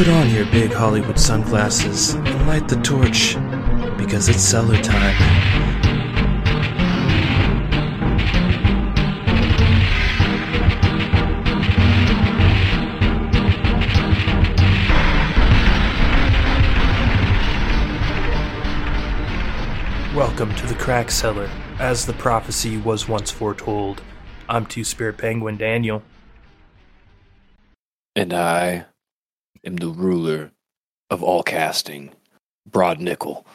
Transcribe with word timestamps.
Put 0.00 0.08
on 0.08 0.30
your 0.30 0.46
big 0.46 0.72
Hollywood 0.72 1.18
sunglasses 1.18 2.14
and 2.14 2.46
light 2.46 2.66
the 2.68 2.76
torch 2.76 3.34
because 3.98 4.30
it's 4.30 4.40
cellar 4.40 4.80
time. 4.80 5.14
Welcome 20.16 20.54
to 20.54 20.66
the 20.66 20.76
Crack 20.78 21.10
Cellar, 21.10 21.50
as 21.78 22.06
the 22.06 22.14
prophecy 22.14 22.78
was 22.78 23.06
once 23.06 23.30
foretold. 23.30 24.00
I'm 24.48 24.64
Two 24.64 24.82
Spirit 24.82 25.18
Penguin 25.18 25.58
Daniel. 25.58 26.02
And 28.16 28.32
I 28.32 28.86
am 29.64 29.76
the 29.76 29.88
ruler 29.88 30.52
of 31.08 31.22
all 31.22 31.42
casting, 31.42 32.10
Broad 32.66 33.00
Nickel. 33.00 33.46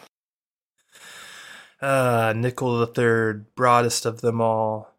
Ah, 1.82 2.34
Nickel 2.36 2.80
the 2.80 2.88
Third, 2.88 3.54
broadest 3.56 4.06
of 4.06 4.22
them 4.22 4.42
all. 4.42 4.94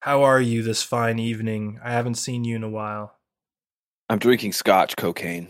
How 0.00 0.22
are 0.22 0.40
you 0.40 0.62
this 0.62 0.82
fine 0.82 1.18
evening? 1.18 1.78
I 1.84 1.92
haven't 1.92 2.14
seen 2.14 2.44
you 2.44 2.56
in 2.56 2.62
a 2.62 2.70
while. 2.70 3.16
I'm 4.08 4.18
drinking 4.18 4.52
scotch 4.52 4.96
cocaine. 4.96 5.48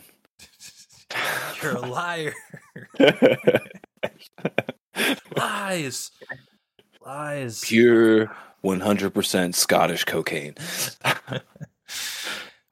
You're 1.63 1.77
a 1.77 1.81
liar. 1.81 2.35
Lies. 5.37 6.11
Lies. 7.05 7.61
Pure 7.61 8.35
100% 8.65 9.55
Scottish 9.55 10.05
cocaine. 10.05 10.55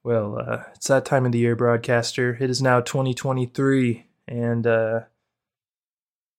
Well, 0.08 0.38
uh, 0.38 0.62
it's 0.74 0.86
that 0.86 1.04
time 1.04 1.26
of 1.26 1.32
the 1.32 1.38
year, 1.38 1.54
broadcaster. 1.54 2.38
It 2.40 2.48
is 2.48 2.62
now 2.62 2.80
2023, 2.80 4.06
and 4.26 4.66
uh, 4.66 5.00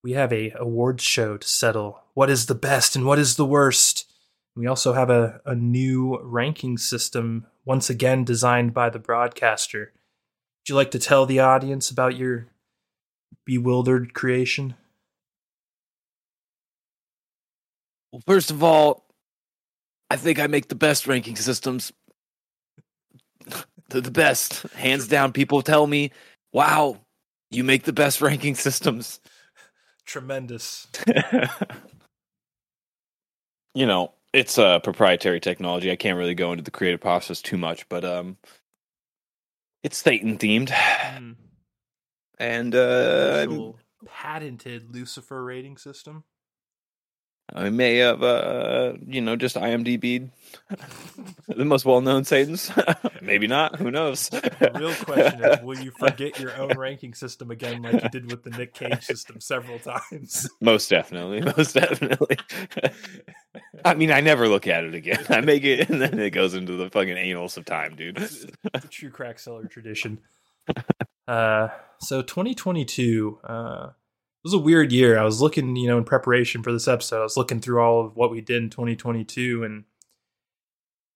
we 0.02 0.14
have 0.14 0.32
a 0.32 0.52
awards 0.58 1.04
show 1.04 1.36
to 1.36 1.46
settle. 1.46 2.02
What 2.14 2.30
is 2.30 2.46
the 2.46 2.56
best 2.56 2.96
and 2.96 3.06
what 3.06 3.20
is 3.20 3.36
the 3.36 3.46
worst? 3.46 4.10
We 4.56 4.66
also 4.66 4.94
have 4.94 5.08
a, 5.08 5.40
a 5.46 5.54
new 5.54 6.18
ranking 6.20 6.78
system, 6.78 7.46
once 7.64 7.88
again 7.88 8.24
designed 8.24 8.74
by 8.74 8.90
the 8.90 8.98
broadcaster. 8.98 9.92
Would 9.92 10.68
you 10.68 10.74
like 10.74 10.90
to 10.90 10.98
tell 10.98 11.24
the 11.24 11.38
audience 11.38 11.92
about 11.92 12.16
your 12.16 12.48
bewildered 13.46 14.14
creation? 14.14 14.74
Well, 18.10 18.22
first 18.26 18.50
of 18.50 18.64
all, 18.64 19.06
I 20.10 20.16
think 20.16 20.40
I 20.40 20.48
make 20.48 20.66
the 20.66 20.74
best 20.74 21.06
ranking 21.06 21.36
systems. 21.36 21.92
They're 23.90 24.00
the 24.00 24.10
best. 24.10 24.62
Hands 24.74 25.06
down, 25.06 25.32
people 25.32 25.62
tell 25.62 25.86
me, 25.86 26.10
wow, 26.52 26.98
you 27.50 27.64
make 27.64 27.84
the 27.84 27.92
best 27.92 28.20
ranking 28.22 28.54
systems. 28.54 29.20
Tremendous. 30.06 30.86
you 33.74 33.86
know, 33.86 34.12
it's 34.32 34.58
a 34.58 34.64
uh, 34.64 34.78
proprietary 34.78 35.40
technology. 35.40 35.90
I 35.90 35.96
can't 35.96 36.18
really 36.18 36.34
go 36.34 36.52
into 36.52 36.62
the 36.62 36.70
creative 36.70 37.00
process 37.00 37.42
too 37.42 37.56
much, 37.56 37.88
but 37.88 38.04
um 38.04 38.36
it's 39.82 39.98
Satan 39.98 40.38
themed. 40.38 40.68
Mm. 40.68 41.36
And 42.38 42.74
uh 42.74 43.46
patented 44.06 44.94
Lucifer 44.94 45.44
rating 45.44 45.76
system. 45.76 46.24
I 47.54 47.70
may 47.70 47.96
have 47.96 48.22
uh 48.22 48.94
you 49.06 49.20
know 49.20 49.36
just 49.36 49.56
IMDb 49.56 50.30
the 51.48 51.64
most 51.64 51.84
well 51.84 52.00
known 52.00 52.24
Satans. 52.24 52.70
Maybe 53.22 53.46
not. 53.46 53.76
Who 53.76 53.90
knows? 53.90 54.28
The 54.28 54.72
real 54.74 54.94
question 54.94 55.44
is 55.44 55.62
will 55.62 55.78
you 55.78 55.90
forget 55.92 56.38
your 56.38 56.56
own 56.56 56.70
ranking 56.78 57.14
system 57.14 57.50
again 57.50 57.82
like 57.82 58.02
you 58.02 58.08
did 58.08 58.30
with 58.30 58.42
the 58.44 58.50
Nick 58.50 58.74
Cage 58.74 59.04
system 59.04 59.40
several 59.40 59.78
times? 59.78 60.48
Most 60.60 60.90
definitely. 60.90 61.40
Most 61.40 61.74
definitely. 61.74 62.36
I 63.84 63.94
mean, 63.94 64.10
I 64.10 64.20
never 64.20 64.48
look 64.48 64.66
at 64.66 64.84
it 64.84 64.94
again. 64.94 65.24
I 65.28 65.40
make 65.40 65.64
it 65.64 65.88
and 65.88 66.00
then 66.00 66.18
it 66.18 66.30
goes 66.30 66.54
into 66.54 66.76
the 66.76 66.90
fucking 66.90 67.16
anals 67.16 67.56
of 67.56 67.64
time, 67.64 67.96
dude. 67.96 68.16
the 68.16 68.88
true 68.88 69.10
Crack 69.10 69.38
Cellar 69.38 69.66
tradition. 69.66 70.20
Uh, 71.26 71.68
so 72.00 72.22
2022 72.22 73.38
uh, 73.44 73.90
was 74.42 74.52
a 74.54 74.58
weird 74.58 74.92
year. 74.92 75.18
I 75.18 75.24
was 75.24 75.40
looking, 75.40 75.76
you 75.76 75.88
know, 75.88 75.98
in 75.98 76.04
preparation 76.04 76.62
for 76.62 76.72
this 76.72 76.88
episode, 76.88 77.20
I 77.20 77.24
was 77.24 77.36
looking 77.36 77.60
through 77.60 77.80
all 77.80 78.04
of 78.06 78.16
what 78.16 78.30
we 78.30 78.40
did 78.40 78.62
in 78.62 78.70
2022, 78.70 79.64
and 79.64 79.84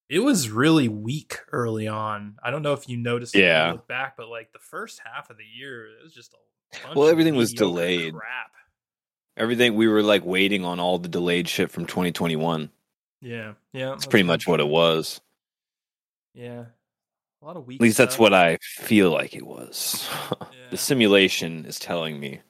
it 0.09 0.19
was 0.19 0.51
really 0.51 0.89
weak 0.89 1.39
early 1.53 1.89
on. 1.89 2.37
I 2.43 2.51
don't 2.51 2.63
know 2.63 2.75
if 2.75 2.89
you 2.89 2.97
noticed. 2.97 3.35
Yeah. 3.35 3.63
When 3.63 3.69
you 3.69 3.77
look 3.77 3.89
back, 3.89 4.17
but 4.17 4.29
like 4.29 4.53
the 4.53 4.59
first 4.59 5.01
half 5.05 5.31
of 5.31 5.37
the 5.39 5.45
year, 5.45 5.87
it 5.87 6.03
was 6.03 6.13
just 6.13 6.35
a 6.35 6.83
bunch 6.85 6.97
Well, 6.97 7.09
everything 7.09 7.37
was 7.37 7.53
delayed. 7.53 8.13
Crap. 8.15 8.53
Everything 9.37 9.75
we 9.75 9.89
were 9.89 10.03
like 10.03 10.25
waiting 10.25 10.65
on 10.65 10.79
all 10.79 10.99
the 10.99 11.09
delayed 11.09 11.49
shit 11.49 11.71
from 11.71 11.87
2021. 11.87 12.71
Yeah, 13.21 13.55
yeah. 13.73 13.89
That's 13.89 14.07
pretty 14.07 14.23
much 14.25 14.47
what 14.47 14.61
it 14.61 14.69
was. 14.69 15.21
Yeah, 16.35 16.67
a 17.43 17.45
lot 17.45 17.57
of 17.57 17.67
weak. 17.67 17.81
At 17.81 17.83
least 17.83 17.97
that's 17.97 18.19
what 18.19 18.35
I 18.35 18.59
feel 18.61 19.11
like 19.11 19.35
it 19.35 19.47
was. 19.47 20.09
Yeah. 20.41 20.71
the 20.71 20.77
simulation 20.77 21.65
is 21.65 21.79
telling 21.79 22.19
me 22.19 22.41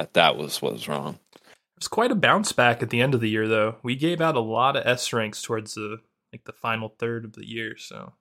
that 0.00 0.14
that 0.14 0.36
was 0.36 0.62
what 0.62 0.72
was 0.72 0.88
wrong. 0.88 1.18
It 1.34 1.42
was 1.78 1.88
quite 1.88 2.10
a 2.10 2.14
bounce 2.14 2.52
back 2.52 2.82
at 2.82 2.90
the 2.90 3.00
end 3.02 3.14
of 3.14 3.20
the 3.20 3.28
year, 3.28 3.46
though. 3.46 3.76
We 3.82 3.96
gave 3.96 4.20
out 4.20 4.34
a 4.34 4.40
lot 4.40 4.76
of 4.76 4.86
S 4.86 5.12
ranks 5.12 5.42
towards 5.42 5.74
the 5.74 5.98
like 6.32 6.44
the 6.44 6.52
final 6.52 6.88
third 6.98 7.24
of 7.24 7.34
the 7.34 7.46
year, 7.46 7.76
so 7.76 8.14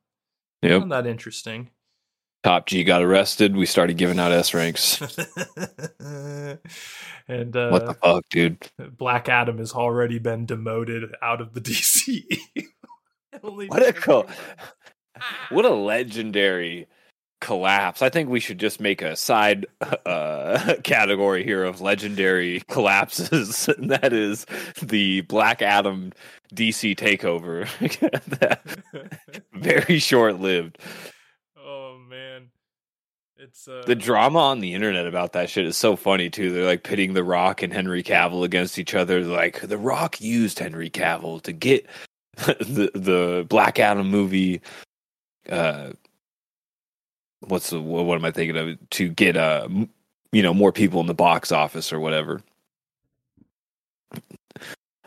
found 0.80 0.92
that 0.92 1.08
interesting. 1.08 1.70
Top 2.44 2.68
G 2.68 2.84
got 2.84 3.02
arrested. 3.02 3.56
We 3.56 3.66
started 3.66 3.98
giving 3.98 4.20
out 4.20 4.32
S 4.32 4.54
ranks. 4.54 5.02
and 6.00 7.56
uh, 7.56 7.70
what 7.70 7.86
the 7.86 7.98
fuck, 8.02 8.24
dude? 8.30 8.70
Black 8.78 9.30
Adam 9.30 9.58
has 9.58 9.74
already 9.74 10.20
been 10.20 10.46
demoted 10.46 11.14
out 11.22 11.42
of 11.42 11.54
the 11.54 11.62
DC. 11.62 12.24
What 13.42 13.84
a 13.84 14.26
What 15.50 15.64
a 15.64 15.70
legendary 15.70 16.88
collapse. 17.40 18.02
I 18.02 18.10
think 18.10 18.30
we 18.30 18.40
should 18.40 18.60
just 18.60 18.80
make 18.80 19.02
a 19.02 19.16
side 19.16 19.66
uh, 20.06 20.76
category 20.84 21.44
here 21.44 21.64
of 21.64 21.82
legendary 21.82 22.62
collapses. 22.68 23.68
and 23.78 23.90
that 23.92 24.14
is 24.14 24.46
the 24.82 25.22
Black 25.22 25.62
Adam 25.62 26.12
DC 26.54 26.96
takeover. 26.96 27.68
Very 29.54 30.00
short 30.00 30.40
lived. 30.40 30.78
oh 31.58 31.98
man, 32.10 32.50
it's 33.38 33.68
uh, 33.68 33.84
The 33.86 33.96
drama 33.96 34.40
on 34.40 34.60
the 34.60 34.74
internet 34.74 35.08
about 35.08 35.34
that 35.34 35.50
shit 35.50 35.66
is 35.66 35.78
so 35.78 35.96
funny 35.96 36.30
too. 36.30 36.52
They're 36.52 36.66
like 36.66 36.84
pitting 36.84 37.14
The 37.14 37.24
Rock 37.24 37.62
and 37.62 37.72
Henry 37.72 38.04
Cavill 38.04 38.44
against 38.44 38.80
each 38.80 38.96
other. 38.96 39.24
They're 39.24 39.36
like 39.36 39.62
The 39.62 39.78
Rock 39.78 40.20
used 40.22 40.60
Henry 40.60 40.90
Cavill 40.90 41.42
to 41.44 41.54
get 41.54 41.86
the 42.36 42.92
the 42.94 43.46
Black 43.48 43.80
Adam 43.80 44.10
movie. 44.10 44.62
Uh, 45.50 45.92
what's 47.42 47.70
the 47.70 47.82
what, 47.82 48.16
am 48.16 48.26
I 48.26 48.32
thinking 48.32 48.58
of? 48.58 48.90
To 48.92 49.10
get 49.10 49.38
uh 49.38 49.68
you 50.32 50.44
know 50.44 50.54
more 50.54 50.72
people 50.72 51.00
in 51.02 51.08
the 51.08 51.14
box 51.14 51.52
office 51.52 51.92
or 51.92 52.00
whatever. 52.00 52.42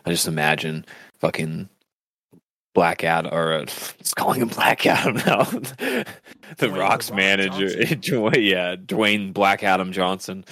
I 0.05 0.09
just 0.09 0.27
imagine 0.27 0.85
fucking 1.19 1.69
Black 2.73 3.03
Adam 3.03 3.33
or 3.33 3.53
uh, 3.53 3.61
it's 3.99 4.13
calling 4.13 4.41
him 4.41 4.49
Black 4.49 4.85
Adam 4.85 5.15
now. 5.15 5.43
the 5.43 6.05
Dwayne 6.57 6.77
Rock's 6.77 7.09
Rock 7.09 7.17
manager. 7.17 7.67
Dwayne, 7.77 8.49
yeah, 8.49 8.75
Dwayne 8.75 9.33
Black 9.33 9.63
Adam 9.63 9.91
Johnson. 9.91 10.45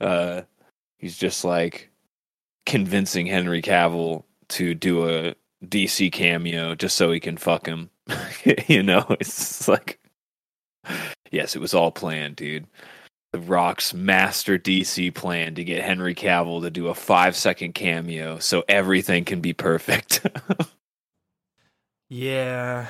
Uh, 0.00 0.42
he's 0.96 1.16
just 1.16 1.44
like 1.44 1.90
convincing 2.66 3.26
Henry 3.26 3.62
Cavill 3.62 4.24
to 4.48 4.74
do 4.74 5.08
a 5.08 5.34
DC 5.64 6.12
cameo 6.12 6.74
just 6.74 6.96
so 6.96 7.10
he 7.10 7.20
can 7.20 7.36
fuck 7.36 7.66
him. 7.66 7.90
you 8.66 8.82
know, 8.82 9.04
it's 9.20 9.68
like, 9.68 9.98
yes, 11.30 11.56
it 11.56 11.60
was 11.60 11.74
all 11.74 11.90
planned, 11.90 12.36
dude. 12.36 12.66
The 13.32 13.40
Rock's 13.40 13.92
master 13.92 14.58
DC 14.58 15.12
plan 15.12 15.56
to 15.56 15.64
get 15.64 15.82
Henry 15.82 16.14
Cavill 16.14 16.62
to 16.62 16.70
do 16.70 16.86
a 16.88 16.94
five 16.94 17.34
second 17.34 17.74
cameo 17.74 18.38
so 18.38 18.62
everything 18.68 19.24
can 19.24 19.40
be 19.40 19.52
perfect. 19.52 20.24
Yeah, 22.08 22.86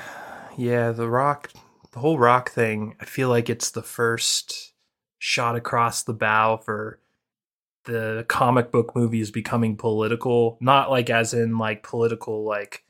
yeah. 0.55 0.91
The 0.91 1.09
rock, 1.09 1.51
the 1.93 1.99
whole 1.99 2.19
rock 2.19 2.51
thing. 2.51 2.95
I 3.01 3.05
feel 3.05 3.27
like 3.27 3.49
it's 3.49 3.71
the 3.71 3.81
first 3.81 4.73
shot 5.17 5.55
across 5.55 6.03
the 6.03 6.13
bow 6.13 6.57
for 6.57 6.99
the 7.85 8.25
comic 8.27 8.71
book 8.71 8.95
movies 8.95 9.31
becoming 9.31 9.77
political. 9.77 10.59
Not 10.61 10.91
like 10.91 11.09
as 11.09 11.33
in 11.33 11.57
like 11.57 11.81
political, 11.81 12.45
like 12.45 12.83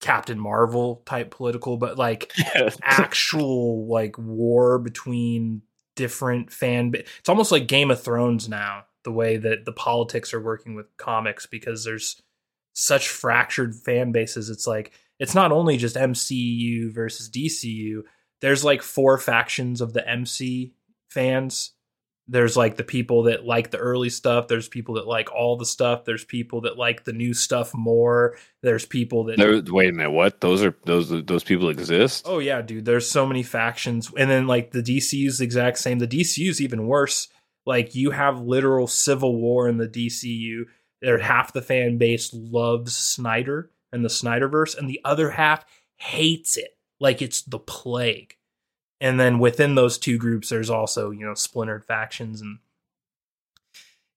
Captain 0.00 0.38
Marvel 0.38 1.02
type 1.06 1.30
political, 1.30 1.76
but 1.76 1.98
like 1.98 2.32
actual 2.82 3.86
like 3.86 4.16
war 4.18 4.78
between 4.78 5.62
different 5.94 6.52
fan. 6.52 6.90
Ba- 6.90 7.04
it's 7.18 7.28
almost 7.28 7.52
like 7.52 7.68
Game 7.68 7.90
of 7.90 8.02
Thrones 8.02 8.48
now. 8.48 8.84
The 9.04 9.12
way 9.12 9.36
that 9.38 9.64
the 9.64 9.72
politics 9.72 10.34
are 10.34 10.42
working 10.42 10.74
with 10.74 10.94
comics 10.98 11.46
because 11.46 11.84
there's 11.84 12.20
such 12.74 13.08
fractured 13.08 13.74
fan 13.74 14.12
bases. 14.12 14.50
It's 14.50 14.66
like 14.66 14.92
it's 15.18 15.34
not 15.34 15.52
only 15.52 15.76
just 15.76 15.96
MCU 15.96 16.92
versus 16.92 17.30
DCU, 17.30 18.02
there's 18.40 18.64
like 18.64 18.82
four 18.82 19.18
factions 19.18 19.80
of 19.80 19.92
the 19.92 20.06
MC 20.08 20.74
fans. 21.08 21.72
There's 22.30 22.56
like 22.56 22.76
the 22.76 22.84
people 22.84 23.24
that 23.24 23.44
like 23.44 23.72
the 23.72 23.78
early 23.78 24.08
stuff. 24.08 24.46
There's 24.46 24.68
people 24.68 24.94
that 24.94 25.06
like 25.06 25.32
all 25.34 25.56
the 25.56 25.66
stuff. 25.66 26.04
There's 26.04 26.24
people 26.24 26.60
that 26.60 26.78
like 26.78 27.02
the 27.02 27.12
new 27.12 27.34
stuff 27.34 27.74
more. 27.74 28.36
There's 28.62 28.86
people 28.86 29.24
that 29.24 29.36
There, 29.36 29.60
wait 29.66 29.90
a 29.90 29.92
minute, 29.92 30.12
what? 30.12 30.40
Those 30.40 30.62
are 30.62 30.76
those 30.84 31.10
those 31.24 31.42
people 31.42 31.70
exist? 31.70 32.24
Oh 32.28 32.38
yeah, 32.38 32.62
dude. 32.62 32.84
There's 32.84 33.10
so 33.10 33.26
many 33.26 33.42
factions, 33.42 34.12
and 34.16 34.30
then 34.30 34.46
like 34.46 34.70
the 34.70 34.82
DCU's 34.82 35.38
the 35.38 35.44
exact 35.44 35.78
same. 35.78 35.98
The 35.98 36.06
DCU's 36.06 36.60
even 36.60 36.86
worse. 36.86 37.26
Like 37.66 37.96
you 37.96 38.12
have 38.12 38.40
literal 38.40 38.86
civil 38.86 39.36
war 39.36 39.68
in 39.68 39.78
the 39.78 39.88
DCU. 39.88 40.66
There, 41.02 41.18
half 41.18 41.52
the 41.52 41.62
fan 41.62 41.98
base 41.98 42.30
loves 42.32 42.96
Snyder 42.96 43.72
and 43.90 44.04
the 44.04 44.08
Snyderverse, 44.08 44.78
and 44.78 44.88
the 44.88 45.00
other 45.04 45.30
half 45.30 45.64
hates 45.96 46.56
it 46.56 46.76
like 47.00 47.22
it's 47.22 47.42
the 47.42 47.58
plague. 47.58 48.36
And 49.00 49.18
then 49.18 49.38
within 49.38 49.74
those 49.74 49.96
two 49.96 50.18
groups, 50.18 50.48
there's 50.48 50.70
also 50.70 51.10
you 51.10 51.24
know 51.24 51.34
splintered 51.34 51.84
factions, 51.84 52.40
and 52.40 52.58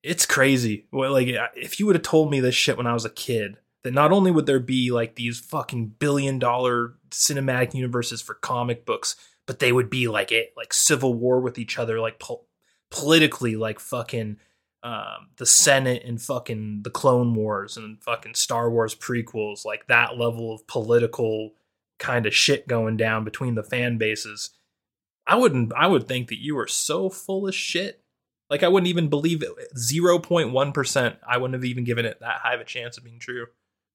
it's 0.01 0.25
crazy. 0.25 0.88
Well, 0.91 1.12
like 1.12 1.27
if 1.56 1.80
you 1.80 1.85
would 1.85 1.95
have 1.95 2.03
told 2.03 2.30
me 2.30 2.39
this 2.39 2.56
shit 2.56 2.77
when 2.77 2.88
I 2.88 2.94
was 2.94 3.06
a 3.06 3.09
kid, 3.09 3.57
that 3.83 3.94
not 3.94 4.12
only 4.12 4.31
would 4.31 4.45
there 4.45 4.59
be 4.59 4.91
like 4.91 5.15
these 5.15 5.39
fucking 5.39 5.95
billion 6.00 6.39
dollar 6.39 6.95
cinematic 7.12 7.74
universes 7.74 8.21
for 8.21 8.33
comic 8.35 8.85
books, 8.85 9.15
but 9.45 9.59
they 9.59 9.71
would 9.71 9.89
be 9.89 10.07
like 10.07 10.31
it 10.31 10.53
like 10.57 10.74
civil 10.74 11.13
war 11.13 11.39
with 11.39 11.57
each 11.57 11.77
other, 11.77 12.00
like 12.00 12.19
po- 12.19 12.45
politically, 12.91 13.56
like 13.56 13.80
fucking 13.80 14.38
um, 14.83 15.30
the 15.38 15.45
Senate 15.45 16.03
and 16.06 16.21
fucking 16.21 16.81
the 16.83 16.89
Clone 16.89 17.33
Wars 17.33 17.77
and 17.77 18.03
fucking 18.03 18.35
Star 18.35 18.69
Wars 18.69 18.94
prequels, 18.94 19.63
like 19.63 19.88
that 19.88 20.18
level 20.18 20.53
of 20.53 20.68
political 20.68 21.53
kind 22.00 22.25
of 22.25 22.35
shit 22.35 22.68
going 22.68 22.97
down 22.97 23.24
between 23.24 23.56
the 23.56 23.63
fan 23.63 23.97
bases. 23.97 24.50
I 25.25 25.36
wouldn't. 25.36 25.74
I 25.74 25.88
would 25.88 26.08
think 26.08 26.30
that 26.30 26.42
you 26.42 26.56
were 26.56 26.68
so 26.68 27.10
full 27.10 27.48
of 27.48 27.56
shit. 27.56 28.02
Like 28.50 28.62
I 28.64 28.68
wouldn't 28.68 28.90
even 28.90 29.10
believe 29.10 29.42
it. 29.42 29.52
Zero 29.78 30.20
point 30.20 30.52
one 30.52 30.72
percent. 30.74 31.16
I 31.28 31.38
wouldn't 31.38 31.56
have 31.56 31.66
even 31.66 31.84
given 31.86 32.06
it 32.06 32.20
that 32.20 32.42
high 32.42 32.54
of 32.56 32.62
a 32.62 32.66
chance 32.66 32.98
of 32.98 33.04
being 33.04 33.20
true. 33.20 33.44
If 33.44 33.50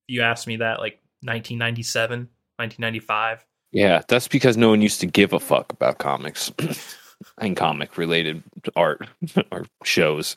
you 0.09 0.23
asked 0.23 0.47
me 0.47 0.57
that, 0.57 0.81
like 0.81 1.01
1997, 1.23 2.21
1995. 2.57 3.45
Yeah, 3.73 4.03
that's 4.09 4.29
because 4.29 4.57
no 4.57 4.71
one 4.71 4.81
used 4.81 5.01
to 5.01 5.07
give 5.07 5.33
a 5.35 5.39
fuck 5.41 5.73
about 5.73 5.99
comics 5.99 6.51
and 7.39 7.57
comic 7.57 7.99
related 7.99 8.43
art 8.75 9.07
or 9.53 9.67
shows. 9.85 10.37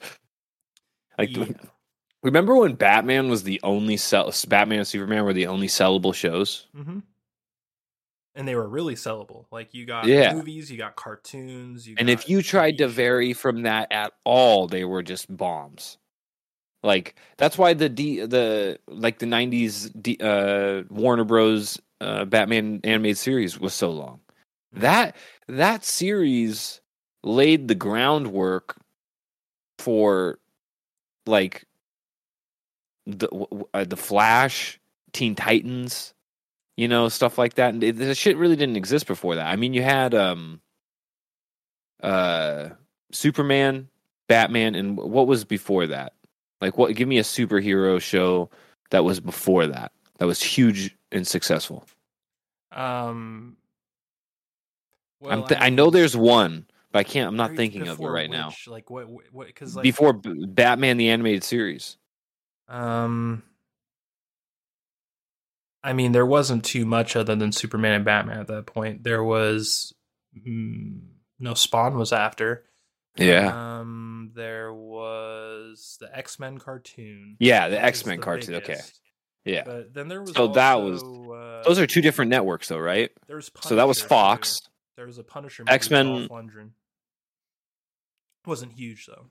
Like, 1.17 1.35
Yeah. 1.35 1.45
remember 2.23 2.55
when 2.57 2.73
Batman 2.75 3.29
was 3.29 3.43
the 3.43 3.59
only 3.63 3.95
sell? 3.95 4.33
Batman 4.47 4.79
and 4.79 4.87
Superman 4.87 5.23
were 5.23 5.33
the 5.33 5.47
only 5.47 5.67
sellable 5.67 6.13
shows. 6.13 6.67
Mm-hmm. 6.75 6.99
And 8.35 8.47
they 8.47 8.55
were 8.55 8.67
really 8.67 8.95
sellable. 8.95 9.45
Like 9.51 9.73
you 9.73 9.85
got 9.85 10.05
Yeah. 10.07 10.33
movies, 10.33 10.71
you 10.71 10.77
got 10.77 10.95
cartoons, 10.95 11.87
you 11.87 11.95
And 11.97 12.07
got 12.07 12.13
if 12.13 12.29
you 12.29 12.41
tried 12.41 12.77
to 12.79 12.87
vary 12.87 13.33
from 13.33 13.63
that 13.63 13.91
at 13.91 14.13
all, 14.23 14.67
they 14.67 14.85
were 14.85 15.03
just 15.03 15.35
bombs. 15.35 15.97
Like 16.83 17.15
that's 17.37 17.57
why 17.57 17.73
the 17.73 17.89
D, 17.89 18.25
the 18.25 18.79
like 18.87 19.19
the 19.19 19.25
'90s 19.27 19.91
D, 20.01 20.17
uh, 20.21 20.83
Warner 20.89 21.23
Bros. 21.25 21.79
Uh, 21.99 22.25
Batman 22.25 22.79
animated 22.83 23.19
series 23.19 23.59
was 23.59 23.75
so 23.75 23.91
long. 23.91 24.19
That 24.73 25.15
that 25.47 25.85
series 25.85 26.81
laid 27.23 27.67
the 27.67 27.75
groundwork 27.75 28.75
for 29.77 30.39
like 31.27 31.65
the 33.05 33.29
uh, 33.73 33.83
the 33.83 33.97
Flash, 33.97 34.79
Teen 35.13 35.35
Titans, 35.35 36.13
you 36.81 36.87
know, 36.87 37.09
stuff 37.09 37.37
like 37.37 37.53
that. 37.55 37.73
And 37.75 37.81
the 37.81 38.15
shit 38.15 38.37
really 38.37 38.55
didn't 38.55 38.75
exist 38.75 39.05
before 39.05 39.35
that. 39.35 39.47
I 39.47 39.55
mean, 39.55 39.73
you 39.73 39.83
had 39.83 40.15
um, 40.15 40.61
uh, 42.01 42.69
Superman, 43.11 43.87
Batman, 44.27 44.73
and 44.73 44.97
what 44.97 45.27
was 45.27 45.45
before 45.45 45.85
that? 45.87 46.13
Like, 46.59 46.79
what? 46.79 46.95
Give 46.95 47.07
me 47.07 47.19
a 47.19 47.23
superhero 47.23 48.01
show 48.01 48.49
that 48.89 49.03
was 49.03 49.19
before 49.19 49.67
that 49.67 49.91
that 50.17 50.25
was 50.25 50.41
huge 50.41 50.95
and 51.11 51.27
successful. 51.27 51.85
um 52.71 53.57
I'm 55.23 55.39
well, 55.39 55.47
th- 55.47 55.61
I 55.61 55.65
mean, 55.65 55.75
know 55.75 55.89
there's 55.91 56.17
one, 56.17 56.65
but 56.91 56.99
I 56.99 57.03
can't. 57.03 57.27
I'm 57.27 57.35
not 57.35 57.55
thinking 57.55 57.87
of 57.87 57.99
it 57.99 58.07
right 58.07 58.29
now. 58.29 58.53
Like 58.67 58.89
what 58.89 59.07
what 59.31 59.53
cuz 59.55 59.75
like 59.75 59.83
Before 59.83 60.13
B- 60.13 60.45
Batman 60.47 60.97
the 60.97 61.09
animated 61.09 61.43
series. 61.43 61.97
um 62.67 63.43
I 65.83 65.93
mean 65.93 66.11
there 66.11 66.25
wasn't 66.25 66.63
too 66.63 66.85
much 66.85 67.15
other 67.15 67.35
than 67.35 67.51
Superman 67.51 67.93
and 67.93 68.05
Batman 68.05 68.39
at 68.39 68.47
that 68.47 68.65
point. 68.67 69.03
There 69.03 69.23
was 69.23 69.93
mm, 70.37 70.99
no 71.39 71.53
Spawn 71.53 71.97
was 71.97 72.13
after. 72.13 72.65
Yeah. 73.17 73.79
Um 73.79 74.31
there 74.33 74.73
was 74.73 75.97
the 75.99 76.15
X-Men 76.15 76.57
cartoon. 76.59 77.35
Yeah, 77.39 77.67
the 77.69 77.83
X-Men 77.83 78.17
the 78.19 78.23
cartoon, 78.23 78.55
okay. 78.55 78.79
Yeah. 79.43 79.63
But 79.65 79.93
then 79.93 80.07
there 80.07 80.21
was 80.21 80.33
So 80.33 80.49
that 80.49 80.75
was- 80.75 81.03
uh, 81.03 81.63
Those 81.67 81.79
are 81.79 81.87
two 81.87 82.01
different 82.01 82.29
networks 82.29 82.67
though, 82.67 82.77
right? 82.79 83.11
there 83.27 83.35
was 83.35 83.49
So 83.61 83.75
that 83.75 83.87
was 83.87 84.01
Fox. 84.01 84.61
There 84.97 85.05
was 85.07 85.17
a 85.17 85.23
Punisher 85.23 85.63
X-Men- 85.67 86.27
Wasn't 88.45 88.73
huge 88.73 89.05
though. 89.05 89.27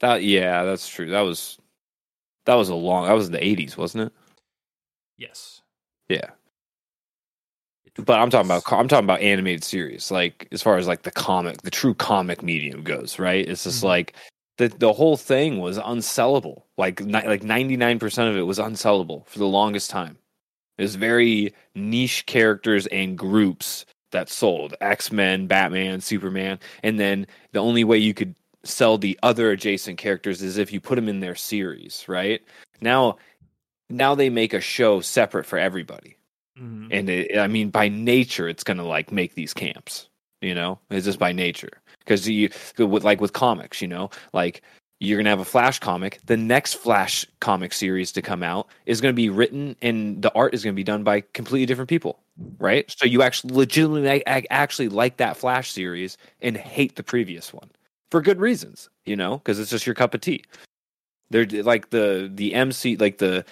That 0.00 0.22
yeah, 0.22 0.64
that's 0.64 0.88
true. 0.88 1.10
That 1.10 1.22
was 1.22 1.58
that 2.44 2.54
was 2.54 2.68
a 2.68 2.74
long 2.74 3.06
that 3.06 3.12
was 3.12 3.26
in 3.26 3.32
the 3.32 3.38
80s, 3.38 3.76
wasn't 3.76 4.04
it? 4.04 4.12
Yes. 5.16 5.62
Yeah. 6.08 6.30
But 8.04 8.20
I'm 8.20 8.28
talking 8.30 8.46
about 8.46 8.70
I'm 8.72 8.88
talking 8.88 9.04
about 9.06 9.20
animated 9.20 9.64
series, 9.64 10.10
like 10.10 10.48
as 10.52 10.62
far 10.62 10.76
as 10.76 10.86
like 10.86 11.02
the 11.02 11.10
comic, 11.10 11.62
the 11.62 11.70
true 11.70 11.94
comic 11.94 12.42
medium 12.42 12.82
goes, 12.82 13.18
right? 13.18 13.46
It's 13.48 13.64
just 13.64 13.80
Mhm. 13.82 13.84
like 13.86 14.14
the 14.58 14.68
the 14.68 14.92
whole 14.92 15.16
thing 15.16 15.58
was 15.60 15.78
unsellable. 15.78 16.62
Like 16.76 17.00
ni- 17.00 17.26
like 17.26 17.42
99% 17.42 18.28
of 18.30 18.36
it 18.36 18.42
was 18.42 18.58
unsellable 18.58 19.26
for 19.26 19.38
the 19.38 19.46
longest 19.46 19.90
time. 19.90 20.18
It 20.78 20.82
was 20.82 20.96
very 20.96 21.54
niche 21.74 22.26
characters 22.26 22.86
and 22.88 23.16
groups 23.18 23.86
that 24.12 24.28
sold 24.30 24.74
X-Men, 24.80 25.46
Batman, 25.46 26.00
Superman, 26.00 26.58
and 26.82 27.00
then 27.00 27.26
the 27.52 27.60
only 27.60 27.84
way 27.84 27.98
you 27.98 28.14
could 28.14 28.34
sell 28.64 28.98
the 28.98 29.18
other 29.22 29.50
adjacent 29.52 29.98
characters 29.98 30.42
is 30.42 30.58
if 30.58 30.72
you 30.72 30.80
put 30.80 30.96
them 30.96 31.08
in 31.08 31.20
their 31.20 31.34
series, 31.36 32.04
right? 32.08 32.42
Now 32.80 33.18
now 33.88 34.14
they 34.14 34.30
make 34.30 34.52
a 34.54 34.60
show 34.60 35.00
separate 35.00 35.46
for 35.46 35.58
everybody 35.58 36.16
Mhm. 36.58 36.88
and 36.90 37.10
it, 37.10 37.36
I 37.38 37.48
mean, 37.48 37.70
by 37.70 37.88
nature, 37.88 38.48
it's 38.48 38.64
gonna 38.64 38.86
like 38.86 39.12
make 39.12 39.34
these 39.34 39.52
camps. 39.52 40.08
You 40.40 40.54
know, 40.54 40.78
it's 40.90 41.06
just 41.06 41.18
by 41.18 41.32
nature 41.32 41.80
because 42.00 42.28
you 42.28 42.50
with 42.78 43.04
like 43.04 43.20
with 43.20 43.32
comics, 43.32 43.82
you 43.82 43.88
know, 43.88 44.10
like 44.32 44.62
you're 45.00 45.18
gonna 45.18 45.30
have 45.30 45.40
a 45.40 45.44
Flash 45.44 45.78
comic. 45.78 46.20
The 46.24 46.36
next 46.36 46.74
Flash 46.74 47.26
comic 47.40 47.72
series 47.72 48.12
to 48.12 48.22
come 48.22 48.42
out 48.42 48.68
is 48.86 49.00
gonna 49.00 49.12
be 49.14 49.28
written 49.28 49.76
and 49.82 50.22
the 50.22 50.32
art 50.34 50.54
is 50.54 50.62
gonna 50.64 50.74
be 50.74 50.84
done 50.84 51.04
by 51.04 51.22
completely 51.34 51.66
different 51.66 51.90
people, 51.90 52.20
right? 52.58 52.90
So 52.90 53.04
you 53.06 53.22
actually 53.22 53.54
legitimately 53.54 54.24
actually 54.26 54.88
like 54.88 55.18
that 55.18 55.36
Flash 55.36 55.72
series 55.72 56.16
and 56.40 56.56
hate 56.56 56.96
the 56.96 57.02
previous 57.02 57.52
one 57.52 57.70
for 58.10 58.22
good 58.22 58.40
reasons, 58.40 58.88
you 59.04 59.16
know, 59.16 59.38
because 59.38 59.58
it's 59.58 59.70
just 59.70 59.86
your 59.86 59.94
cup 59.94 60.14
of 60.14 60.20
tea. 60.22 60.42
They're 61.30 61.46
like 61.46 61.90
the 61.90 62.30
the 62.32 62.54
MC 62.54 62.96
like 62.96 63.18
the 63.18 63.44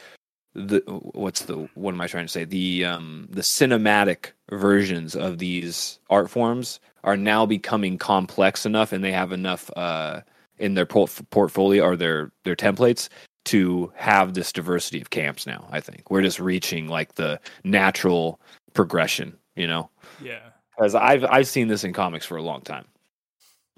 the 0.54 0.80
what's 1.14 1.42
the 1.42 1.68
what 1.74 1.94
am 1.94 2.00
I 2.00 2.06
trying 2.06 2.26
to 2.26 2.32
say? 2.32 2.44
The 2.44 2.84
um 2.84 3.26
the 3.30 3.40
cinematic 3.42 4.30
versions 4.50 5.14
of 5.16 5.38
these 5.38 5.98
art 6.10 6.30
forms 6.30 6.80
are 7.02 7.16
now 7.16 7.44
becoming 7.46 7.98
complex 7.98 8.64
enough, 8.64 8.92
and 8.92 9.02
they 9.02 9.12
have 9.12 9.32
enough 9.32 9.70
uh 9.76 10.20
in 10.58 10.74
their 10.74 10.86
port- 10.86 11.20
portfolio 11.30 11.82
or 11.84 11.96
their 11.96 12.30
their 12.44 12.56
templates 12.56 13.08
to 13.46 13.92
have 13.96 14.34
this 14.34 14.52
diversity 14.52 15.00
of 15.00 15.10
camps. 15.10 15.46
Now, 15.46 15.66
I 15.70 15.80
think 15.80 16.10
we're 16.10 16.22
just 16.22 16.40
reaching 16.40 16.88
like 16.88 17.16
the 17.16 17.38
natural 17.64 18.40
progression, 18.72 19.36
you 19.56 19.66
know, 19.66 19.90
Yeah. 20.22 20.40
because 20.76 20.94
I've 20.94 21.24
I've 21.24 21.48
seen 21.48 21.68
this 21.68 21.84
in 21.84 21.92
comics 21.92 22.24
for 22.24 22.36
a 22.36 22.42
long 22.42 22.60
time. 22.62 22.86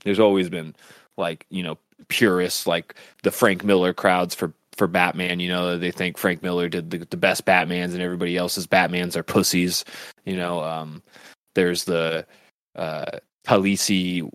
There's 0.05 0.21
always 0.21 0.49
been 0.51 0.77
like 1.17 1.47
you 1.51 1.63
know 1.63 1.79
purists 2.09 2.67
like 2.67 2.95
the 3.23 3.31
Frank 3.31 3.65
Miller 3.65 3.95
crowds 3.95 4.35
for 4.35 4.53
for 4.77 4.87
Batman. 4.87 5.41
You 5.41 5.49
know 5.49 5.79
they 5.79 5.91
think 5.91 6.19
Frank 6.19 6.43
Miller 6.43 6.69
did 6.69 6.91
the, 6.91 6.99
the 6.99 7.17
best 7.17 7.45
Batmans 7.45 7.93
and 7.93 8.03
everybody 8.03 8.37
else's 8.37 8.67
Batmans 8.67 9.17
are 9.17 9.23
pussies. 9.23 9.85
You 10.25 10.37
know, 10.37 10.63
um, 10.63 11.03
there's 11.55 11.85
the 11.85 12.27
uh, 12.75 13.19
Talisi 13.47 14.29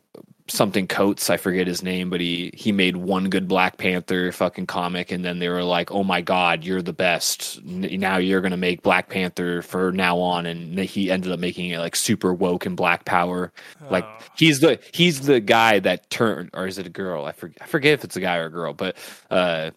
something 0.52 0.88
Coates, 0.88 1.30
I 1.30 1.38
forget 1.38 1.66
his 1.68 1.82
name, 1.82 2.10
but 2.10 2.20
he 2.20 2.52
he 2.54 2.72
made 2.72 2.98
one 2.98 3.30
good 3.30 3.48
Black 3.48 3.78
Panther 3.78 4.32
fucking 4.32 4.68
comic, 4.68 5.12
and 5.12 5.24
then 5.24 5.40
they 5.40 5.50
were 5.50 5.64
like, 5.64 5.92
"Oh 5.92 6.04
my 6.04 6.22
God, 6.22 6.64
you're 6.64 6.82
the 6.82 6.94
best! 6.94 7.64
Now 7.64 8.18
you're 8.18 8.42
gonna 8.42 8.58
make 8.58 8.82
Black 8.82 9.10
Panther 9.10 9.62
for 9.62 9.92
now 9.92 10.20
on," 10.20 10.46
and 10.46 10.78
he 10.80 11.10
ended 11.10 11.32
up 11.32 11.40
making 11.40 11.70
it 11.70 11.80
like 11.80 11.96
super 11.96 12.34
woke 12.34 12.66
and 12.66 12.76
Black 12.76 13.06
Power. 13.06 13.52
Like 13.90 14.04
Oh. 14.06 14.18
he's 14.36 14.60
the 14.60 14.80
he's 14.94 15.22
the 15.22 15.40
guy 15.40 15.80
that 15.80 16.10
turned, 16.10 16.50
or 16.54 16.68
is 16.68 16.78
it 16.78 16.86
a 16.86 16.90
girl? 16.90 17.26
I 17.26 17.32
forget. 17.32 17.58
I 17.62 17.66
forget 17.68 17.94
if 17.94 18.04
it's 18.04 18.18
a 18.18 18.22
guy 18.22 18.38
or 18.38 18.46
a 18.46 18.52
girl, 18.52 18.74
but 18.74 18.98
uh, 19.30 19.72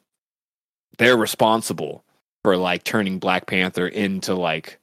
they're 0.99 1.17
responsible 1.17 2.05
for 2.43 2.57
like 2.57 2.85
turning 2.85 3.19
Black 3.19 3.47
Panther 3.47 3.87
into 3.87 4.35
like, 4.35 4.79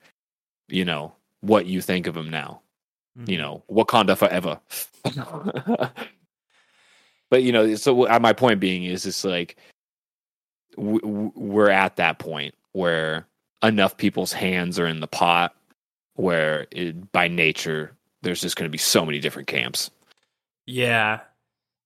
you 0.67 0.85
know, 0.85 1.13
what 1.41 1.65
you 1.65 1.81
think 1.81 2.07
of 2.07 2.15
him 2.17 2.29
now. 2.29 2.61
you 3.25 3.37
know, 3.37 3.63
Wakanda 3.69 4.17
forever. 4.17 4.59
but 7.29 7.43
you 7.43 7.51
know, 7.51 7.75
so 7.75 8.07
uh, 8.07 8.19
my 8.19 8.33
point 8.33 8.59
being 8.59 8.85
is, 8.85 9.05
it's 9.05 9.23
like 9.25 9.57
w- 10.77 11.31
we're 11.35 11.69
at 11.69 11.97
that 11.97 12.19
point 12.19 12.55
where 12.71 13.27
enough 13.63 13.97
people's 13.97 14.33
hands 14.33 14.79
are 14.79 14.87
in 14.87 15.01
the 15.01 15.07
pot, 15.07 15.55
where 16.15 16.67
it, 16.71 17.11
by 17.11 17.27
nature 17.27 17.95
there's 18.21 18.41
just 18.41 18.55
going 18.55 18.67
to 18.67 18.71
be 18.71 18.77
so 18.77 19.05
many 19.05 19.19
different 19.19 19.47
camps. 19.47 19.91
Yeah, 20.65 21.19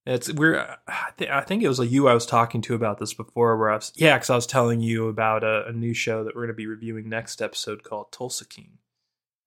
it's 0.06 0.32
we're. 0.32 0.78
I, 0.88 1.10
th- 1.18 1.30
I 1.30 1.42
think 1.42 1.64
it 1.64 1.68
was 1.68 1.80
like 1.80 1.90
you 1.90 2.08
I 2.08 2.14
was 2.14 2.26
talking 2.26 2.62
to 2.62 2.76
about 2.76 3.00
this 3.00 3.14
before. 3.14 3.58
Where 3.58 3.72
I 3.72 3.76
was 3.76 3.92
yeah, 3.96 4.16
because 4.16 4.30
I 4.30 4.36
was 4.36 4.46
telling 4.46 4.80
you 4.80 5.08
about 5.08 5.44
a, 5.44 5.68
a 5.68 5.72
new 5.72 5.94
show 5.94 6.24
that 6.24 6.36
we're 6.36 6.44
going 6.44 6.50
to 6.50 6.54
be 6.54 6.68
reviewing 6.68 7.10
next 7.10 7.42
episode 7.42 7.84
called 7.84 8.12
Tulsa 8.12 8.46
King. 8.46 8.78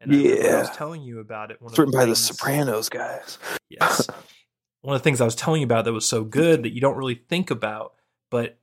And 0.01 0.15
I, 0.15 0.19
I 0.19 0.61
was 0.61 0.71
telling 0.71 1.03
you 1.03 1.21
about 1.21 1.51
it. 1.51 1.61
One 1.61 1.71
It's 1.71 1.79
written 1.79 1.93
by 1.93 2.07
the 2.07 2.17
Sopranos 2.17 2.89
guys. 2.89 3.39
Yes. 3.69 4.09
One 4.83 4.95
of 4.95 5.03
the 5.03 5.05
things 5.05 5.21
I 5.21 5.25
was 5.25 5.35
telling 5.35 5.61
you 5.61 5.67
about 5.67 5.85
that 5.85 5.93
was 5.93 6.09
so 6.09 6.23
good 6.23 6.63
that 6.63 6.73
you 6.73 6.81
don't 6.81 6.97
really 6.97 7.21
think 7.29 7.51
about, 7.51 7.95
but 8.31 8.59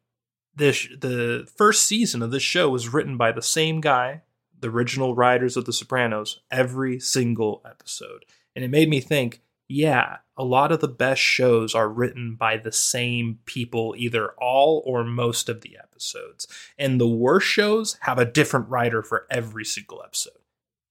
this 0.56 0.88
the 0.98 1.48
first 1.58 1.86
season 1.86 2.22
of 2.22 2.32
this 2.32 2.42
show 2.42 2.70
was 2.70 2.94
written 2.94 3.18
by 3.18 3.34
the 3.34 3.42
same 3.42 3.82
guy, 3.82 4.22
the 4.58 4.70
original 4.70 5.14
writers 5.14 5.58
of 5.58 5.66
The 5.66 5.74
Sopranos, 5.74 6.42
every 6.50 7.00
single 7.00 7.62
episode. 7.70 8.26
And 8.56 8.64
it 8.64 8.70
made 8.70 8.90
me 8.90 9.02
think, 9.02 9.42
yeah, 9.68 10.18
a 10.38 10.44
lot 10.44 10.72
of 10.72 10.80
the 10.80 10.88
best 10.88 11.22
shows 11.22 11.74
are 11.74 11.90
written 11.90 12.36
by 12.36 12.58
the 12.58 12.72
same 12.72 13.40
people, 13.46 13.96
either 13.98 14.32
all 14.38 14.84
or 14.86 15.04
most 15.04 15.50
of 15.50 15.62
the 15.62 15.78
episodes. 15.78 16.48
And 16.78 17.00
the 17.02 17.08
worst 17.08 17.48
shows 17.48 17.98
have 18.02 18.20
a 18.20 18.26
different 18.26 18.70
writer 18.70 19.02
for 19.02 19.26
every 19.32 19.66
single 19.66 20.02
episode. 20.04 20.34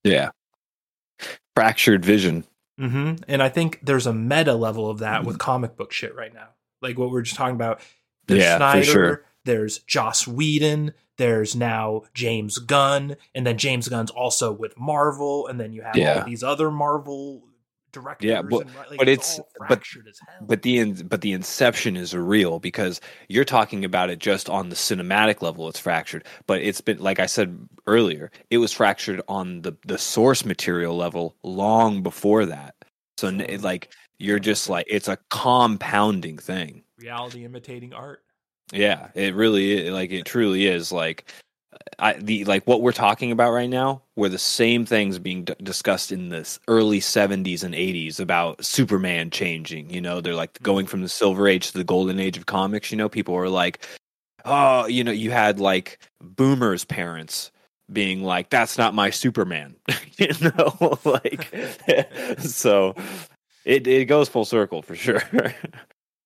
Yeah. 0.02 0.31
Fractured 1.54 2.04
vision. 2.04 2.45
hmm 2.78 3.14
And 3.28 3.43
I 3.43 3.49
think 3.49 3.81
there's 3.83 4.07
a 4.07 4.12
meta 4.14 4.54
level 4.54 4.90
of 4.90 4.99
that 4.99 5.25
with 5.25 5.38
comic 5.38 5.76
book 5.76 5.93
shit 5.93 6.14
right 6.16 6.35
now. 6.35 6.49
Like 6.83 6.99
what 6.99 7.11
we 7.11 7.19
are 7.19 7.23
just 7.23 7.37
talking 7.37 7.54
about. 7.54 7.81
There's 8.26 8.40
Yeah, 8.43 8.54
for 8.57 8.59
Snyder, 8.59 8.85
sure. 8.85 9.25
there's 9.45 9.78
Joss 9.81 10.26
Whedon, 10.26 10.95
there's 11.16 11.54
now 11.54 12.02
James 12.14 12.59
Gunn, 12.59 13.16
and 13.35 13.47
then 13.47 13.57
James 13.59 13.88
Gunn's 13.88 14.11
also 14.11 14.50
with 14.52 14.76
Marvel, 14.78 15.47
and 15.47 15.61
then 15.61 15.73
you 15.73 15.83
have 15.83 15.97
Yeah. 15.97 16.21
all 16.21 16.25
these 16.26 16.43
other 16.43 16.71
Marvel 16.71 17.45
directors. 17.94 18.28
Yeah, 18.28 18.42
but- 18.42 18.66
and, 18.66 18.74
like, 18.90 18.98
but 18.98 19.08
it's- 19.08 19.38
all 19.38 19.48
but- 19.68 19.80
as 19.80 20.18
hell. 20.28 20.46
But 20.46 20.62
the 20.62 20.78
in, 20.78 21.06
but 21.06 21.22
the 21.22 21.32
inception 21.32 21.96
is 21.96 22.14
real 22.14 22.58
because 22.60 23.00
you're 23.28 23.44
talking 23.44 23.84
about 23.84 24.10
it 24.10 24.18
just 24.18 24.50
on 24.50 24.68
the 24.68 24.76
cinematic 24.76 25.40
level. 25.40 25.68
It's 25.68 25.78
fractured, 25.80 26.24
but 26.46 26.60
it's 26.60 26.80
been 26.82 26.98
like 26.98 27.18
I 27.20 27.26
said 27.26 27.58
earlier. 27.86 28.30
It 28.50 28.58
was 28.58 28.72
fractured 28.72 29.22
on 29.28 29.62
the 29.62 29.74
the 29.86 29.96
source 29.96 30.44
material 30.44 30.96
level 30.96 31.36
long 31.42 32.02
before 32.02 32.44
that. 32.46 32.74
So 33.16 33.28
it, 33.28 33.62
like 33.62 33.92
you're 34.18 34.38
just 34.40 34.68
like 34.68 34.86
it's 34.88 35.08
a 35.08 35.18
compounding 35.30 36.36
thing. 36.38 36.82
reality 36.98 37.44
imitating 37.44 37.92
art. 37.92 38.20
Yeah, 38.72 39.08
it 39.14 39.34
really 39.34 39.72
is, 39.72 39.90
like 39.92 40.10
it 40.10 40.24
truly 40.24 40.66
is 40.66 40.90
like 40.90 41.30
I 41.99 42.14
the 42.14 42.45
like 42.45 42.66
what 42.66 42.83
we're 42.83 42.93
talking 42.93 43.31
about 43.31 43.52
right 43.52 43.69
now 43.69 44.02
were 44.16 44.28
the 44.28 44.38
same 44.38 44.85
things 44.85 45.19
being 45.19 45.45
d- 45.45 45.54
discussed 45.62 46.12
in 46.12 46.28
the 46.28 46.59
early 46.69 47.00
70s 47.00 47.62
and 47.64 47.75
80s 47.75 48.21
about 48.21 48.64
Superman 48.64 49.31
changing, 49.31 49.90
you 49.90 50.00
know, 50.00 50.21
they're 50.21 50.35
like 50.35 50.61
going 50.62 50.87
from 50.87 51.02
the 51.02 51.09
silver 51.09 51.49
age 51.49 51.69
to 51.73 51.78
the 51.78 51.85
golden 51.85 52.21
age 52.21 52.37
of 52.37 52.47
comics, 52.47 52.90
you 52.90 52.97
know, 52.99 53.09
people 53.09 53.35
were 53.35 53.49
like 53.49 53.87
oh, 54.45 54.87
you 54.87 55.02
know, 55.04 55.12
you 55.12 55.31
had 55.31 55.59
like 55.59 55.99
boomers 56.21 56.85
parents 56.85 57.50
being 57.93 58.23
like 58.23 58.50
that's 58.50 58.78
not 58.78 58.95
my 58.95 59.11
Superman, 59.11 59.76
you 60.19 60.28
know, 60.40 60.99
like 61.04 61.54
so 62.38 62.95
it 63.64 63.87
it 63.87 64.07
goes 64.07 64.28
full 64.28 64.45
circle 64.45 64.83
for 64.83 64.95
sure. 64.95 65.23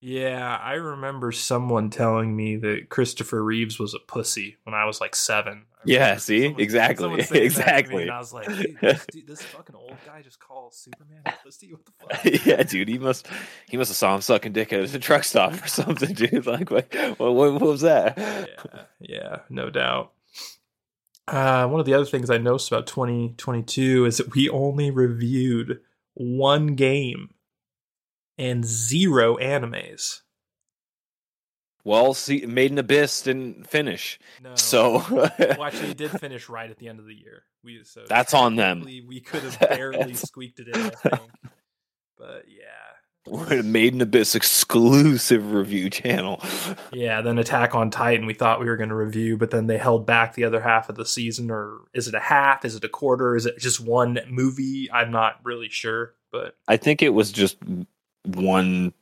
Yeah, 0.01 0.57
I 0.63 0.75
remember 0.75 1.33
someone 1.33 1.91
telling 1.91 2.37
me 2.37 2.55
that 2.57 2.89
Christopher 2.89 3.43
Reeves 3.43 3.81
was 3.81 3.95
a 3.95 3.99
pussy 3.99 4.57
when 4.63 4.73
I 4.75 4.85
was 4.85 5.01
like 5.01 5.17
seven. 5.17 5.65
Yeah, 5.85 6.17
see? 6.19 6.45
someone- 6.45 6.61
Exactly. 6.61 7.03
someone 7.05 7.23
saying 7.23 7.29
that 7.29 7.33
to 7.33 7.41
me, 7.41 7.47
Exactly. 7.47 8.03
and 8.03 8.11
I 8.13 8.19
was 8.19 8.33
like, 8.33 8.47
dude, 8.47 8.79
this, 8.83 9.07
dude, 9.11 9.27
this 9.27 9.43
fucking 9.43 9.75
old 9.75 9.97
guy 10.07 10.23
just 10.23 10.39
calls 10.39 10.77
Superman 10.79 11.23
a 11.27 11.33
pussy. 11.43 11.73
What 11.73 11.85
the 11.85 11.93
fuck? 12.33 12.47
yeah, 12.47 12.63
dude, 12.63 12.89
he 12.89 12.99
must 12.99 13.27
he 13.69 13.77
must 13.77 13.91
have 13.91 13.97
saw 13.97 14.15
him 14.15 14.21
sucking 14.21 14.53
dick 14.53 14.73
at 14.73 14.95
a 14.95 14.99
truck 15.01 15.25
stop 15.25 15.53
or 15.65 15.67
something, 15.67 16.15
dude. 16.15 16.47
Like, 16.47 16.71
what, 16.71 16.93
what, 17.19 17.33
what 17.35 17.61
was 17.61 17.81
that? 17.81 18.17
yeah, 18.19 18.83
yeah, 19.01 19.37
no 19.51 19.69
doubt. 19.71 20.13
Uh, 21.27 21.67
one 21.67 21.81
of 21.81 21.87
the 21.87 21.95
other 21.95 22.07
things 22.07 22.31
I 22.31 22.39
noticed 22.39 22.71
about 22.71 22.87
2022 22.87 24.07
is 24.07 24.17
that 24.19 24.35
we 24.35 24.49
only 24.49 24.91
reviewed 24.91 25.81
one 26.15 26.69
game 26.75 27.31
and 28.39 28.65
zero 28.65 29.37
animes. 29.37 30.21
Well, 31.85 32.13
see, 32.13 32.45
Made 32.45 32.73
in 32.73 32.79
Abyss 32.79 33.23
didn't 33.23 33.67
finish, 33.67 34.19
No. 34.43 34.55
so 34.57 35.03
well, 35.11 35.63
actually, 35.63 35.91
it 35.91 35.97
did 35.97 36.11
finish 36.21 36.49
right 36.49 36.71
at 36.71 36.79
the 36.79 36.89
end 36.89 36.99
of 36.99 37.07
the 37.07 37.15
year. 37.15 37.45
We 37.65 37.81
so 37.85 38.05
That's 38.09 38.35
on 38.35 38.57
them. 38.57 38.83
We 38.83 39.21
could 39.21 39.43
have 39.43 39.59
barely 39.71 40.15
squeaked 40.15 40.61
it 40.61 40.69
in, 40.69 40.81
I 40.81 40.89
think. 40.91 41.31
But 42.19 42.45
yeah, 42.49 43.33
we're 43.33 43.61
a 43.61 43.63
Made 43.63 43.95
in 43.95 44.01
Abyss 44.03 44.35
exclusive 44.35 45.53
review 45.53 45.89
channel. 45.89 46.43
yeah. 46.93 47.23
Then 47.23 47.39
Attack 47.39 47.75
on 47.75 47.91
Titan, 47.91 48.27
we 48.27 48.35
thought 48.35 48.61
we 48.61 48.67
were 48.67 48.77
going 48.77 48.89
to 48.91 48.95
review, 48.95 49.37
but 49.39 49.51
then 49.51 49.67
they 49.67 49.79
held 49.79 50.05
back 50.05 50.35
the 50.35 50.45
other 50.45 50.61
half 50.61 50.89
of 50.89 50.97
the 50.97 51.07
season. 51.07 51.51
Or 51.51 51.79
is 51.95 52.07
it 52.09 52.15
a 52.15 52.21
half? 52.21 52.65
Is 52.65 52.75
it 52.75 52.85
a 52.85 52.89
quarter? 52.89 53.35
Is 53.35 53.47
it 53.47 53.59
just 53.59 53.81
one 53.81 54.19
movie? 54.29 54.91
I'm 54.93 55.11
not 55.11 55.41
really 55.45 55.69
sure, 55.69 56.15
but 56.33 56.57
I 56.67 56.77
think 56.77 57.03
it 57.03 57.11
was 57.15 57.33
just 57.33 57.57
one 58.37 58.93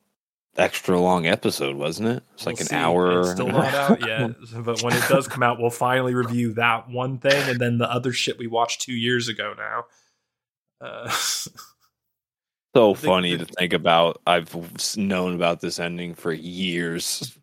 extra 0.57 0.99
long 0.99 1.27
episode, 1.27 1.77
wasn't 1.77 2.09
it? 2.09 2.23
It's 2.35 2.47
like 2.47 2.57
we'll 2.57 2.63
an 2.63 2.67
see. 2.69 2.75
hour. 2.77 3.21
It's 3.21 3.31
still 3.33 3.49
not 3.49 3.75
out 3.75 4.01
yet, 4.07 4.31
but 4.65 4.83
when 4.83 4.95
it 4.95 5.03
does 5.09 5.29
come 5.29 5.43
out, 5.43 5.59
we'll 5.61 5.71
finally 5.71 6.15
review 6.15 6.55
that 6.55 6.89
one 6.89 7.19
thing 7.19 7.49
and 7.51 7.59
then 7.61 7.79
the 7.79 7.91
other 7.91 8.13
shit 8.13 8.39
we 8.39 8.47
watched 8.47 8.81
two 8.83 8.95
years 8.95 9.29
ago 9.29 9.55
now. 9.57 9.85
Uh, 10.81 11.11
so 12.75 12.95
funny 12.95 13.37
the- 13.37 13.45
to 13.47 13.53
think 13.55 13.73
about. 13.73 14.21
I've 14.27 14.97
known 14.97 15.35
about 15.35 15.61
this 15.61 15.79
ending 15.79 16.15
for 16.15 16.33
years 16.33 17.37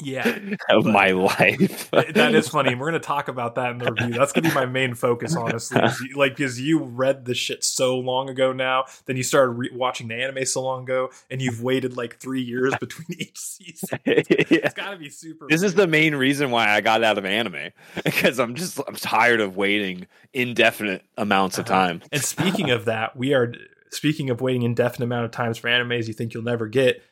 yeah, 0.00 0.38
of 0.70 0.84
my 0.86 1.10
life. 1.10 1.90
that 1.92 2.34
is 2.34 2.48
funny. 2.48 2.70
and 2.72 2.80
We're 2.80 2.88
gonna 2.88 3.00
talk 3.00 3.28
about 3.28 3.54
that 3.56 3.70
in 3.72 3.78
the 3.78 3.92
review. 3.92 4.14
That's 4.18 4.32
gonna 4.32 4.48
be 4.48 4.54
my 4.54 4.66
main 4.66 4.94
focus, 4.94 5.36
honestly. 5.36 5.80
Like 6.14 6.36
because 6.36 6.60
you 6.60 6.82
read 6.82 7.24
the 7.24 7.34
shit 7.34 7.64
so 7.64 7.98
long 7.98 8.28
ago 8.28 8.52
now, 8.52 8.84
then 9.06 9.16
you 9.16 9.22
started 9.22 9.52
re- 9.52 9.70
watching 9.72 10.08
the 10.08 10.14
anime 10.14 10.44
so 10.44 10.62
long 10.62 10.82
ago, 10.84 11.10
and 11.30 11.40
you've 11.42 11.62
waited 11.62 11.96
like 11.96 12.18
three 12.18 12.42
years 12.42 12.74
between 12.80 13.06
each 13.20 13.38
season. 13.38 13.98
Yeah. 14.04 14.22
It's 14.26 14.74
gotta 14.74 14.96
be 14.96 15.10
super. 15.10 15.46
This 15.48 15.62
is 15.62 15.74
the 15.74 15.86
main 15.86 16.14
reason 16.14 16.50
why 16.50 16.68
I 16.70 16.80
got 16.80 17.02
out 17.04 17.18
of 17.18 17.24
anime 17.24 17.70
because 18.04 18.38
I'm 18.38 18.54
just 18.54 18.80
I'm 18.86 18.96
tired 18.96 19.40
of 19.40 19.56
waiting 19.56 20.06
indefinite 20.32 21.02
amounts 21.16 21.58
of 21.58 21.66
Uh-huh. 21.66 21.74
time. 21.86 22.02
And 22.12 22.22
speaking 22.22 22.70
of 22.70 22.86
that, 22.86 23.16
we 23.16 23.34
are 23.34 23.52
speaking 23.90 24.30
of 24.30 24.40
waiting 24.40 24.62
indefinite 24.62 25.04
amount 25.06 25.24
of 25.24 25.30
times 25.30 25.58
for 25.58 25.68
animes 25.68 26.06
you 26.08 26.14
think 26.14 26.34
you'll 26.34 26.42
never 26.42 26.66
get. 26.66 27.02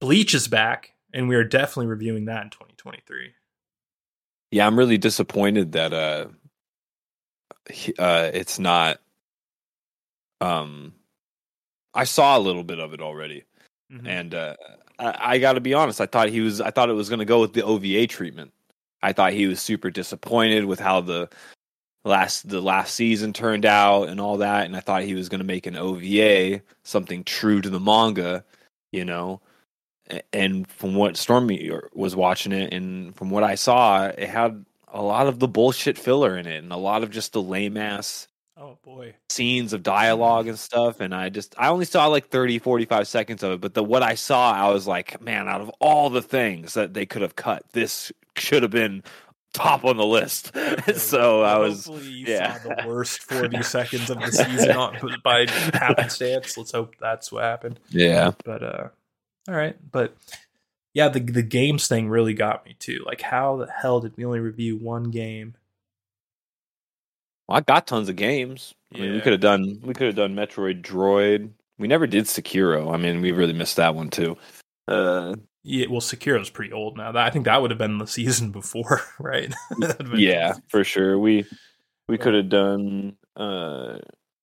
Bleach 0.00 0.34
is 0.34 0.46
back, 0.46 0.94
and 1.12 1.28
we 1.28 1.36
are 1.36 1.44
definitely 1.44 1.86
reviewing 1.86 2.26
that 2.26 2.44
in 2.44 2.50
2023. 2.50 3.32
Yeah, 4.50 4.66
I'm 4.66 4.78
really 4.78 4.98
disappointed 4.98 5.72
that 5.72 5.92
uh 5.92 6.26
he- 7.70 7.94
uh 7.98 8.30
it's 8.32 8.58
not 8.58 8.98
um 10.40 10.94
I 11.94 12.04
saw 12.04 12.38
a 12.38 12.40
little 12.40 12.64
bit 12.64 12.78
of 12.80 12.92
it 12.92 13.00
already 13.00 13.44
Mhm. 13.92 14.06
and 14.06 14.34
uh 14.34 14.56
I, 14.98 15.34
I 15.34 15.38
got 15.38 15.52
to 15.54 15.60
be 15.60 15.74
honest, 15.74 16.00
I 16.00 16.06
thought 16.06 16.28
he 16.28 16.40
was 16.40 16.60
I 16.60 16.70
thought 16.70 16.90
it 16.90 16.94
was 16.94 17.08
going 17.08 17.20
to 17.20 17.24
go 17.24 17.40
with 17.40 17.52
the 17.52 17.62
OVA 17.62 18.06
treatment. 18.06 18.52
I 19.02 19.12
thought 19.12 19.32
he 19.32 19.46
was 19.46 19.60
super 19.60 19.90
disappointed 19.90 20.64
with 20.64 20.80
how 20.80 21.00
the 21.00 21.28
last 22.04 22.48
the 22.48 22.60
last 22.60 22.94
season 22.94 23.32
turned 23.32 23.64
out 23.66 24.04
and 24.08 24.20
all 24.20 24.38
that 24.38 24.66
and 24.66 24.76
I 24.76 24.80
thought 24.80 25.02
he 25.02 25.14
was 25.14 25.28
going 25.28 25.40
to 25.40 25.46
make 25.46 25.66
an 25.66 25.76
OVA 25.76 26.62
something 26.84 27.22
true 27.24 27.60
to 27.60 27.70
the 27.70 27.80
manga, 27.80 28.44
you 28.92 29.04
know. 29.04 29.40
And 30.32 30.68
from 30.70 30.94
what 30.94 31.16
Stormy 31.16 31.70
was 31.92 32.16
watching 32.16 32.52
it 32.52 32.72
and 32.72 33.14
from 33.16 33.30
what 33.30 33.42
I 33.44 33.54
saw, 33.56 34.06
it 34.06 34.28
had 34.28 34.64
a 34.92 35.02
lot 35.02 35.26
of 35.26 35.38
the 35.38 35.48
bullshit 35.48 35.98
filler 35.98 36.36
in 36.36 36.46
it 36.46 36.62
and 36.62 36.72
a 36.72 36.76
lot 36.76 37.02
of 37.02 37.10
just 37.10 37.32
the 37.32 37.42
lame 37.42 37.76
ass 37.76 38.26
Oh 38.60 38.76
boy. 38.82 39.14
scenes 39.28 39.72
of 39.72 39.84
dialogue 39.84 40.48
and 40.48 40.58
stuff 40.58 40.98
and 41.00 41.14
i 41.14 41.28
just 41.28 41.54
i 41.58 41.68
only 41.68 41.84
saw 41.84 42.06
like 42.06 42.28
30 42.28 42.58
45 42.58 43.06
seconds 43.06 43.42
of 43.44 43.52
it 43.52 43.60
but 43.60 43.74
the 43.74 43.84
what 43.84 44.02
i 44.02 44.14
saw 44.16 44.50
i 44.50 44.68
was 44.72 44.84
like 44.84 45.20
man 45.22 45.46
out 45.46 45.60
of 45.60 45.68
all 45.78 46.10
the 46.10 46.22
things 46.22 46.74
that 46.74 46.92
they 46.92 47.06
could 47.06 47.22
have 47.22 47.36
cut 47.36 47.62
this 47.72 48.10
should 48.36 48.62
have 48.64 48.72
been 48.72 49.04
top 49.52 49.84
on 49.84 49.96
the 49.96 50.04
list 50.06 50.50
so 50.96 51.42
i 51.42 51.56
was 51.56 51.86
Hopefully 51.86 52.10
you 52.10 52.26
yeah. 52.26 52.58
saw 52.58 52.74
the 52.82 52.88
worst 52.88 53.22
40 53.30 53.62
seconds 53.62 54.10
of 54.10 54.18
the 54.18 54.32
season 54.32 54.72
on, 54.72 54.96
by 55.22 55.46
happenstance. 55.74 56.56
Let's 56.58 56.72
hope 56.72 56.94
that's 57.00 57.30
what 57.30 57.44
happened. 57.44 57.78
yeah 57.90 58.32
But 58.44 58.62
uh 58.64 58.88
all 59.48 59.54
right, 59.54 59.76
but 59.90 60.16
yeah, 60.94 61.08
the 61.08 61.20
the 61.20 61.42
games 61.42 61.88
thing 61.88 62.08
really 62.08 62.34
got 62.34 62.64
me 62.64 62.76
too. 62.78 63.02
Like 63.06 63.20
how 63.22 63.56
the 63.56 63.70
hell 63.70 64.00
did 64.00 64.16
we 64.16 64.24
only 64.24 64.40
review 64.40 64.76
one 64.76 65.10
game? 65.10 65.54
Well, 67.48 67.58
I 67.58 67.60
got 67.62 67.86
tons 67.86 68.08
of 68.08 68.16
games. 68.16 68.74
I 68.94 68.98
mean, 68.98 69.12
we 69.14 69.20
could 69.20 69.32
have 69.32 69.40
done 69.40 69.80
we 69.82 69.94
could 69.94 70.06
have 70.08 70.16
done 70.16 70.34
Metroid 70.34 70.82
Dread. 70.82 71.52
We 71.78 71.88
never 71.88 72.06
did 72.06 72.24
Sekiro. 72.24 72.92
I 72.92 72.96
mean, 72.96 73.20
we 73.22 73.32
really 73.32 73.52
missed 73.52 73.76
that 73.76 73.94
one 73.94 74.10
too. 74.10 74.36
Uh, 74.86 75.34
Yeah, 75.62 75.86
well, 75.88 76.00
Sekiro's 76.00 76.50
pretty 76.50 76.72
old 76.72 76.96
now. 76.96 77.12
That 77.12 77.26
I 77.26 77.30
think 77.30 77.44
that 77.44 77.60
would 77.62 77.70
have 77.70 77.78
been 77.78 77.98
the 77.98 78.06
season 78.18 78.50
before, 78.50 79.00
right? 79.18 79.52
That'd 79.78 80.00
have 80.02 80.10
been- 80.10 80.20
yeah, 80.20 80.54
for 80.68 80.84
sure. 80.84 81.18
We 81.18 81.46
we 82.08 82.18
could 82.18 82.34
have 82.34 82.48
done 82.48 83.16
uh 83.36 83.98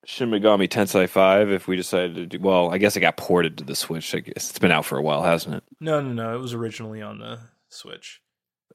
Shin 0.05 0.29
Megami 0.29 0.67
Tensei 0.69 1.09
5 1.09 1.49
if 1.51 1.67
we 1.67 1.75
decided 1.75 2.15
to 2.15 2.25
do 2.27 2.39
well, 2.39 2.71
I 2.71 2.77
guess 2.77 2.95
it 2.95 2.99
got 3.01 3.17
ported 3.17 3.57
to 3.57 3.63
the 3.63 3.75
Switch. 3.75 4.13
I 4.13 4.19
guess 4.19 4.49
it's 4.49 4.59
been 4.59 4.71
out 4.71 4.85
for 4.85 4.97
a 4.97 5.01
while, 5.01 5.23
hasn't 5.23 5.55
it? 5.55 5.63
No, 5.79 5.99
no, 6.01 6.13
no. 6.13 6.35
It 6.35 6.39
was 6.39 6.53
originally 6.53 7.01
on 7.01 7.19
the 7.19 7.39
Switch. 7.69 8.21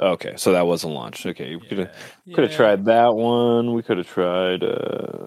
Okay, 0.01 0.35
so 0.37 0.53
that 0.53 0.67
wasn't 0.67 0.95
launched. 0.95 1.27
Okay, 1.27 1.55
we 1.57 1.67
could 1.67 1.79
have 1.79 1.93
could 2.35 2.43
have 2.45 2.51
Yeah. 2.53 2.57
tried 2.57 2.85
that 2.87 3.15
one. 3.15 3.75
We 3.75 3.83
could 3.83 3.99
have 3.99 4.09
tried 4.09 4.65
uh 4.65 5.27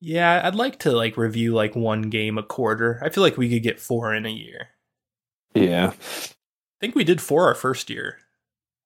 Yeah, 0.00 0.40
I'd 0.44 0.54
like 0.54 0.78
to 0.80 0.92
like 0.92 1.16
review 1.16 1.52
like 1.54 1.76
one 1.76 2.02
game 2.10 2.38
a 2.38 2.42
quarter. 2.42 3.00
I 3.04 3.10
feel 3.10 3.22
like 3.22 3.36
we 3.36 3.50
could 3.50 3.62
get 3.62 3.78
four 3.80 4.14
in 4.14 4.24
a 4.26 4.30
year. 4.30 4.68
yeah. 5.54 5.92
I 5.92 6.80
think 6.80 6.94
we 6.94 7.04
did 7.04 7.20
four 7.20 7.46
our 7.48 7.54
first 7.54 7.90
year. 7.90 8.16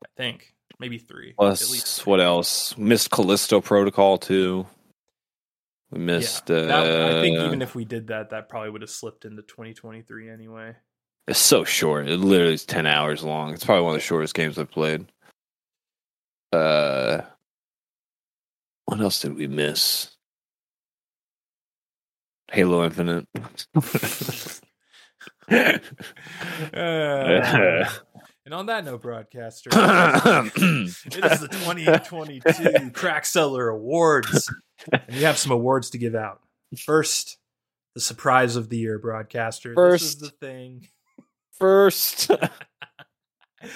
I 0.04 0.08
think 0.16 0.52
maybe 0.80 0.98
three. 0.98 1.30
At 1.30 1.36
Plus 1.36 1.70
least 1.70 2.02
three. 2.02 2.10
what 2.10 2.20
else? 2.20 2.76
Missed 2.76 3.10
Callisto 3.12 3.60
Protocol 3.60 4.18
too. 4.18 4.66
We 5.94 6.00
Yeah, 6.00 6.06
missed 6.06 6.50
uh 6.50 7.16
I 7.16 7.20
think 7.20 7.38
even 7.38 7.62
if 7.62 7.74
we 7.76 7.84
did 7.84 8.08
that, 8.08 8.30
that 8.30 8.48
probably 8.48 8.70
would 8.70 8.82
have 8.82 8.90
slipped 8.90 9.24
into 9.24 9.42
2023 9.42 10.28
anyway. 10.28 10.74
It's 11.28 11.38
so 11.38 11.64
short. 11.64 12.08
It 12.08 12.18
literally 12.18 12.54
is 12.54 12.64
ten 12.66 12.86
hours 12.86 13.22
long. 13.22 13.54
It's 13.54 13.64
probably 13.64 13.84
one 13.84 13.92
of 13.94 14.00
the 14.00 14.04
shortest 14.04 14.34
games 14.34 14.58
I've 14.58 14.70
played. 14.70 15.06
Uh, 16.52 17.22
what 18.86 19.00
else 19.00 19.20
did 19.20 19.36
we 19.36 19.46
miss? 19.46 20.10
Halo 22.50 22.84
Infinite. 22.84 23.26
Uh, 26.74 27.88
and 28.44 28.54
on 28.54 28.66
that 28.66 28.84
note, 28.84 29.02
broadcaster, 29.02 29.70
it 29.72 31.24
is 31.24 31.40
the 31.40 31.48
2022 31.50 32.90
Crack 32.90 33.24
Cellar 33.26 33.68
Awards, 33.68 34.52
and 34.92 35.02
we 35.08 35.22
have 35.22 35.38
some 35.38 35.52
awards 35.52 35.90
to 35.90 35.98
give 35.98 36.14
out. 36.14 36.40
First, 36.78 37.38
the 37.94 38.00
surprise 38.00 38.56
of 38.56 38.68
the 38.68 38.76
year, 38.76 38.98
broadcaster. 38.98 39.74
this 39.74 40.02
is 40.02 40.16
the 40.16 40.30
thing. 40.30 40.88
First, 41.52 42.30
I'm 43.62 43.70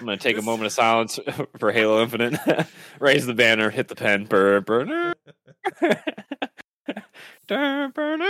gonna 0.00 0.16
take 0.16 0.38
a 0.38 0.42
moment 0.42 0.66
of 0.66 0.72
silence 0.72 1.18
for 1.58 1.72
Halo 1.72 2.02
Infinite. 2.02 2.66
Raise 3.00 3.26
the 3.26 3.34
banner, 3.34 3.70
hit 3.70 3.88
the 3.88 3.94
pen, 3.94 4.24
burr, 4.26 4.60
burner. 4.60 5.14
Durr, 7.46 7.88
burner. 7.88 8.26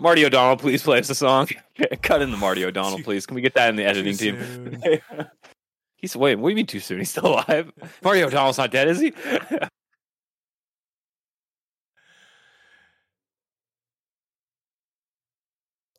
Marty 0.00 0.24
O'Donnell, 0.24 0.56
please 0.56 0.82
play 0.82 0.98
us 0.98 1.10
a 1.10 1.14
song. 1.14 1.46
Cut 2.02 2.22
in 2.22 2.30
the 2.30 2.36
Marty 2.36 2.64
O'Donnell, 2.64 3.02
please. 3.02 3.26
Can 3.26 3.34
we 3.34 3.42
get 3.42 3.54
that 3.54 3.68
in 3.68 3.76
the 3.76 3.84
editing 3.84 4.16
team? 4.16 4.80
He's 5.96 6.16
wait. 6.16 6.36
What 6.36 6.48
do 6.48 6.50
you 6.50 6.56
mean 6.56 6.66
too 6.66 6.80
soon? 6.80 6.98
He's 6.98 7.10
still 7.10 7.26
alive. 7.26 7.70
Marty 8.02 8.22
O'Donnell's 8.22 8.56
not 8.56 8.70
dead, 8.70 8.88
is 8.88 9.00
he? 9.00 9.12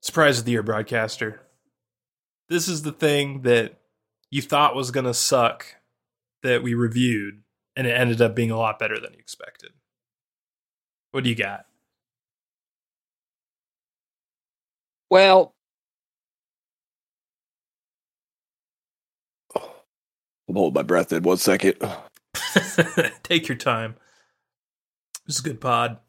Surprise 0.02 0.40
of 0.40 0.46
the 0.46 0.52
year, 0.52 0.64
broadcaster. 0.64 1.42
This 2.50 2.68
is 2.68 2.82
the 2.82 2.92
thing 2.92 3.44
that 3.44 3.80
you 4.32 4.42
thought 4.42 4.76
was 4.76 4.90
going 4.90 5.06
to 5.06 5.14
suck 5.14 5.76
that 6.42 6.64
we 6.64 6.74
reviewed, 6.74 7.44
and 7.76 7.86
it 7.86 7.92
ended 7.92 8.20
up 8.20 8.36
being 8.36 8.50
a 8.50 8.58
lot 8.58 8.80
better 8.80 9.00
than 9.00 9.14
you 9.14 9.20
expected. 9.20 9.72
What 11.12 11.24
do 11.24 11.30
you 11.30 11.36
got? 11.36 11.66
Well, 15.12 15.54
I'm 19.56 20.56
holding 20.56 20.74
my 20.74 20.84
breath 20.84 21.14
in 21.14 21.22
one 21.22 21.38
second. 21.38 21.76
Take 23.24 23.48
your 23.48 23.58
time. 23.58 23.96
This 25.28 25.36
is 25.36 25.42
a 25.42 25.50
good 25.50 25.62
pod. 25.62 26.00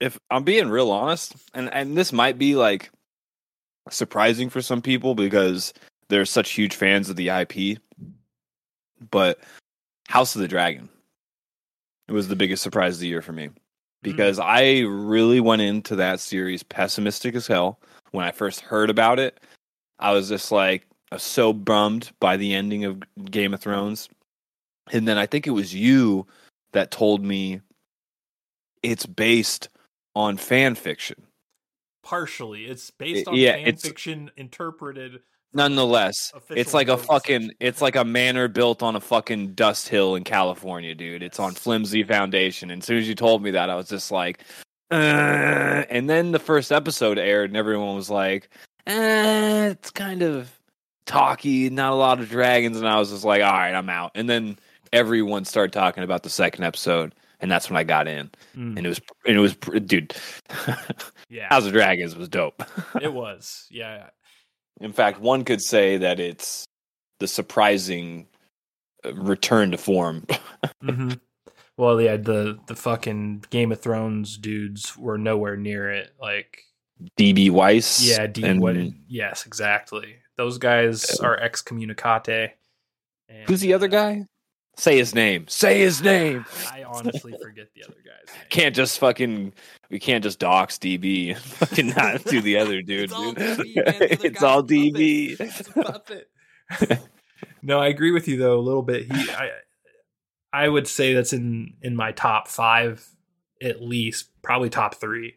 if 0.00 0.18
I'm 0.30 0.44
being 0.44 0.68
real 0.68 0.90
honest, 0.90 1.34
and 1.54 1.72
and 1.72 1.96
this 1.96 2.12
might 2.12 2.36
be 2.36 2.54
like 2.54 2.90
surprising 3.90 4.50
for 4.50 4.60
some 4.60 4.82
people 4.82 5.14
because 5.14 5.72
they're 6.08 6.26
such 6.26 6.50
huge 6.50 6.74
fans 6.74 7.08
of 7.08 7.16
the 7.16 7.28
IP, 7.30 7.78
but 9.10 9.38
House 10.08 10.34
of 10.34 10.42
the 10.42 10.48
Dragon 10.48 10.88
it 12.08 12.12
was 12.12 12.28
the 12.28 12.36
biggest 12.36 12.62
surprise 12.62 12.94
of 12.94 13.00
the 13.00 13.08
year 13.08 13.22
for 13.22 13.32
me 13.32 13.50
Mm-hmm. 14.02 14.12
because 14.12 14.38
I 14.38 14.80
really 14.80 15.40
went 15.40 15.62
into 15.62 15.96
that 15.96 16.20
series 16.20 16.62
pessimistic 16.62 17.34
as 17.34 17.48
hell 17.48 17.80
when 18.12 18.24
I 18.24 18.30
first 18.30 18.60
heard 18.60 18.90
about 18.90 19.18
it. 19.18 19.40
I 19.98 20.12
was 20.12 20.28
just 20.28 20.52
like 20.52 20.86
I 21.10 21.16
was 21.16 21.24
so 21.24 21.52
bummed 21.52 22.12
by 22.20 22.36
the 22.36 22.54
ending 22.54 22.84
of 22.84 23.02
Game 23.24 23.52
of 23.54 23.60
Thrones, 23.60 24.08
and 24.92 25.08
then 25.08 25.18
I 25.18 25.26
think 25.26 25.48
it 25.48 25.52
was 25.52 25.74
you 25.74 26.26
that 26.72 26.92
told 26.92 27.24
me 27.24 27.60
it's 28.84 29.06
based 29.06 29.68
on 30.14 30.36
fan 30.36 30.76
fiction. 30.76 31.24
Partially, 32.04 32.66
it's 32.66 32.92
based 32.92 33.26
on 33.26 33.34
yeah, 33.34 33.54
fan 33.54 33.76
fiction 33.76 34.30
interpreted. 34.36 35.20
Nonetheless, 35.54 36.32
it's 36.50 36.74
like 36.74 36.88
a 36.88 36.96
fucking 36.98 37.52
it's 37.58 37.80
like 37.80 37.96
a 37.96 38.04
manor 38.04 38.48
built 38.48 38.82
on 38.82 38.96
a 38.96 39.00
fucking 39.00 39.54
dust 39.54 39.88
hill 39.88 40.14
in 40.14 40.24
California, 40.24 40.94
dude. 40.94 41.22
It's 41.22 41.40
on 41.40 41.54
flimsy 41.54 42.02
foundation. 42.02 42.70
And 42.70 42.82
as 42.82 42.86
soon 42.86 42.98
as 42.98 43.08
you 43.08 43.14
told 43.14 43.42
me 43.42 43.50
that, 43.52 43.70
I 43.70 43.74
was 43.74 43.88
just 43.88 44.10
like, 44.10 44.42
uh, 44.90 44.94
and 45.88 46.08
then 46.08 46.32
the 46.32 46.38
first 46.38 46.70
episode 46.70 47.18
aired, 47.18 47.50
and 47.50 47.56
everyone 47.56 47.96
was 47.96 48.10
like, 48.10 48.50
eh, 48.86 49.68
it's 49.70 49.90
kind 49.90 50.22
of 50.22 50.50
talky, 51.06 51.70
not 51.70 51.92
a 51.92 51.96
lot 51.96 52.20
of 52.20 52.28
dragons, 52.28 52.76
and 52.76 52.86
I 52.86 52.98
was 52.98 53.10
just 53.10 53.24
like, 53.24 53.42
all 53.42 53.52
right, 53.52 53.74
I'm 53.74 53.88
out. 53.88 54.12
And 54.14 54.28
then 54.28 54.58
everyone 54.92 55.44
started 55.46 55.72
talking 55.72 56.04
about 56.04 56.22
the 56.22 56.30
second 56.30 56.64
episode, 56.64 57.14
and 57.40 57.50
that's 57.50 57.70
when 57.70 57.76
I 57.78 57.84
got 57.84 58.06
in, 58.08 58.30
Mm, 58.56 58.76
and 58.76 58.86
it 58.86 58.88
was 58.88 59.00
and 59.26 59.36
it 59.36 59.40
was 59.40 59.54
dude, 59.86 60.14
yeah, 61.30 61.48
House 61.48 61.64
of 61.66 61.72
Dragons 61.72 62.16
was 62.16 62.28
dope. 62.28 62.62
it 63.00 63.12
was. 63.12 63.66
Yeah, 63.70 64.08
In 64.80 64.92
fact, 64.92 65.20
one 65.20 65.44
could 65.44 65.62
say 65.62 65.98
that 65.98 66.20
it's 66.20 66.64
the 67.20 67.26
surprising 67.26 68.26
uh, 69.04 69.14
return 69.14 69.72
to 69.72 69.78
form. 69.78 70.26
hmm 70.82 71.12
Well, 71.76 72.00
yeah, 72.00 72.16
the 72.16 72.58
the 72.66 72.76
fucking 72.76 73.44
Game 73.50 73.72
of 73.72 73.80
Thrones 73.80 74.38
dudes 74.38 74.96
were 74.96 75.18
nowhere 75.18 75.56
near 75.56 75.90
it. 75.90 76.12
Like, 76.20 76.64
DB 77.16 77.50
Weiss. 77.50 78.02
yeah, 78.02 78.26
D- 78.26 78.44
and 78.44 78.60
what? 78.60 78.76
Yes, 79.08 79.46
exactly. 79.46 80.16
Those 80.36 80.58
guys 80.58 81.18
are 81.20 81.38
excommunicate. 81.38 82.52
and, 83.28 83.48
who's 83.48 83.60
the 83.60 83.74
other 83.74 83.86
uh, 83.86 83.90
guy? 83.90 84.26
Say 84.78 84.96
his 84.96 85.12
name. 85.14 85.46
Say 85.48 85.80
his 85.80 86.00
name. 86.02 86.46
I 86.72 86.84
honestly 86.84 87.34
forget 87.42 87.66
the 87.74 87.82
other 87.84 87.96
guy's 87.96 88.34
name. 88.34 88.44
Can't 88.48 88.74
just 88.76 88.98
fucking. 89.00 89.52
We 89.90 89.98
can't 89.98 90.22
just 90.22 90.38
dox 90.38 90.78
DB 90.78 91.30
and 91.34 91.38
fucking 91.42 91.88
not 91.88 92.24
do 92.24 92.40
the 92.40 92.56
other 92.58 92.80
dude. 92.82 93.10
It's 93.10 93.12
all. 93.12 93.34
DB, 93.34 93.36
man. 93.36 93.64
The 93.74 93.86
other 93.86 94.26
it's 94.26 94.42
all 94.42 94.62
DB. 94.62 95.36
It's 95.40 95.68
puppet. 95.68 96.30
no, 97.62 97.80
I 97.80 97.88
agree 97.88 98.12
with 98.12 98.28
you 98.28 98.36
though 98.38 98.56
a 98.58 98.60
little 98.62 98.82
bit. 98.82 99.10
He, 99.12 99.30
I, 99.30 99.50
I 100.52 100.68
would 100.68 100.86
say 100.86 101.12
that's 101.12 101.32
in 101.32 101.74
in 101.82 101.96
my 101.96 102.12
top 102.12 102.46
five 102.48 103.04
at 103.60 103.82
least, 103.82 104.30
probably 104.42 104.70
top 104.70 104.94
three. 104.94 105.34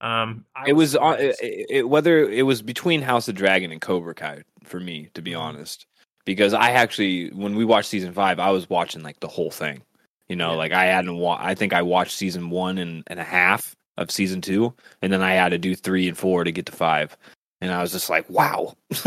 Um, 0.00 0.44
I 0.54 0.68
It 0.68 0.72
was 0.74 0.94
on 0.94 1.16
it, 1.18 1.36
it, 1.40 1.88
whether 1.88 2.20
it 2.28 2.42
was 2.46 2.62
between 2.62 3.02
House 3.02 3.26
of 3.28 3.34
Dragon 3.34 3.72
and 3.72 3.80
Cobra 3.80 4.14
Kai 4.14 4.44
for 4.64 4.78
me, 4.78 5.08
to 5.14 5.22
be 5.22 5.32
Mhm. 5.32 5.40
honest. 5.40 5.86
Because 6.24 6.54
I 6.54 6.70
actually, 6.70 7.30
when 7.30 7.56
we 7.56 7.64
watched 7.64 7.88
season 7.88 8.12
five, 8.12 8.38
I 8.38 8.50
was 8.50 8.68
watching 8.70 9.02
like 9.02 9.18
the 9.20 9.28
whole 9.28 9.50
thing. 9.50 9.82
You 10.28 10.36
know, 10.36 10.52
Yeah. 10.52 10.56
like 10.58 10.72
I 10.72 10.84
hadn't. 10.86 11.16
Wa- 11.16 11.38
I 11.40 11.54
think 11.54 11.72
I 11.72 11.82
watched 11.82 12.16
season 12.16 12.48
one 12.50 12.78
and, 12.78 13.02
and 13.08 13.18
a 13.18 13.24
half 13.24 13.74
of 13.98 14.10
season 14.10 14.40
two, 14.40 14.72
and 15.02 15.12
then 15.12 15.20
I 15.22 15.32
had 15.34 15.50
to 15.50 15.58
do 15.58 15.74
three 15.74 16.08
and 16.08 16.16
four 16.16 16.44
to 16.44 16.52
get 16.52 16.66
to 16.66 16.72
five. 16.72 17.16
And 17.60 17.70
I 17.72 17.80
was 17.82 17.92
just 17.92 18.08
like, 18.10 18.28
wow. 18.30 18.74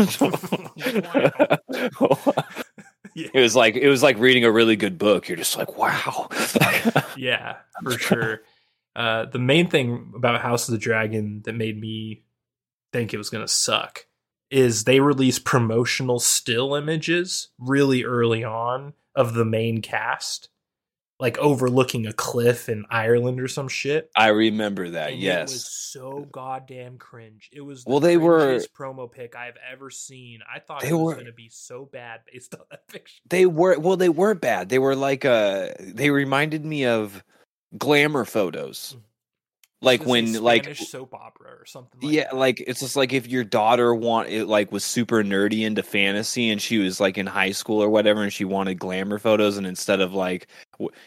It 3.14 3.32
was 3.40 3.56
like 3.56 3.76
it 3.76 3.88
was 3.88 4.02
like 4.02 4.18
reading 4.18 4.44
a 4.44 4.50
really 4.52 4.76
good 4.76 4.98
book. 4.98 5.26
You're 5.28 5.38
just 5.38 5.56
like, 5.56 5.78
wow. 5.78 6.28
yeah, 7.16 7.56
for 7.82 7.92
sure. 7.98 8.42
Uh, 8.94 9.24
the 9.26 9.38
main 9.38 9.70
thing 9.70 10.12
about 10.14 10.40
House 10.40 10.68
of 10.68 10.72
the 10.72 10.78
Dragon 10.78 11.40
that 11.46 11.54
made 11.54 11.80
me 11.80 12.24
think 12.92 13.14
it 13.14 13.18
was 13.18 13.30
going 13.30 13.44
to 13.46 13.52
suck 13.52 14.06
is 14.50 14.84
they 14.84 15.00
release 15.00 15.38
promotional 15.38 16.18
still 16.20 16.74
images 16.74 17.48
really 17.58 18.04
early 18.04 18.44
on 18.44 18.92
of 19.14 19.34
the 19.34 19.44
main 19.44 19.82
cast. 19.82 20.48
like 21.18 21.38
overlooking 21.38 22.06
a 22.06 22.12
cliff 22.12 22.68
in 22.68 22.84
Ireland 22.90 23.40
or 23.40 23.48
some 23.48 23.68
shit. 23.68 24.10
I 24.14 24.28
remember 24.28 24.90
that. 24.90 25.12
And 25.12 25.18
yes. 25.22 25.50
It 25.50 25.54
was 25.54 25.64
so 25.64 26.28
goddamn 26.30 26.98
cringe. 26.98 27.48
It 27.54 27.62
was 27.62 27.84
the 27.84 27.90
Well, 27.90 28.00
they 28.00 28.18
were- 28.18 28.60
promo 28.78 29.10
pic 29.10 29.34
I've 29.34 29.56
ever 29.72 29.88
seen. 29.88 30.40
I 30.54 30.58
thought 30.58 30.82
They 30.82 30.90
it 30.90 30.92
was 30.92 31.14
going 31.14 31.24
to 31.24 31.32
be 31.32 31.48
so 31.48 31.86
bad 31.90 32.20
based 32.30 32.54
on 32.54 32.60
that 32.70 32.86
picture. 32.92 33.14
They 33.30 33.46
were 33.46 33.78
well. 33.78 33.96
They 33.96 34.10
were 34.10 34.34
bad. 34.34 34.68
They 34.68 34.78
were 34.78 34.94
like 34.94 35.24
uh 35.24 35.70
They 35.80 36.10
reminded 36.10 36.66
me 36.66 36.84
of 36.84 37.24
glamour 37.78 38.26
photos, 38.26 38.94
like 39.82 40.00
This 40.00 40.08
when 40.08 40.42
like 40.42 40.62
Spanish 40.64 40.88
soap 40.88 41.14
opera 41.14 41.50
or 41.50 41.66
something. 41.66 42.00
Like 42.00 42.12
yeah, 42.12 42.24
that. 42.24 42.36
like 42.36 42.64
it's 42.66 42.80
just 42.80 42.96
like 42.96 43.12
if 43.12 43.26
your 43.26 43.44
daughter 43.44 43.94
want 43.94 44.28
it 44.28 44.46
like 44.46 44.72
was 44.72 44.84
super 44.84 45.22
nerdy 45.22 45.64
into 45.64 45.82
fantasy 45.82 46.48
and 46.50 46.60
she 46.62 46.78
was 46.78 46.98
like 46.98 47.18
in 47.18 47.26
high 47.26 47.52
school 47.52 47.82
or 47.82 47.90
whatever 47.90 48.22
and 48.22 48.32
she 48.32 48.44
wanted 48.44 48.76
glamour 48.78 49.18
photos 49.18 49.56
and 49.58 49.66
instead 49.66 50.00
of 50.00 50.14
like 50.14 50.48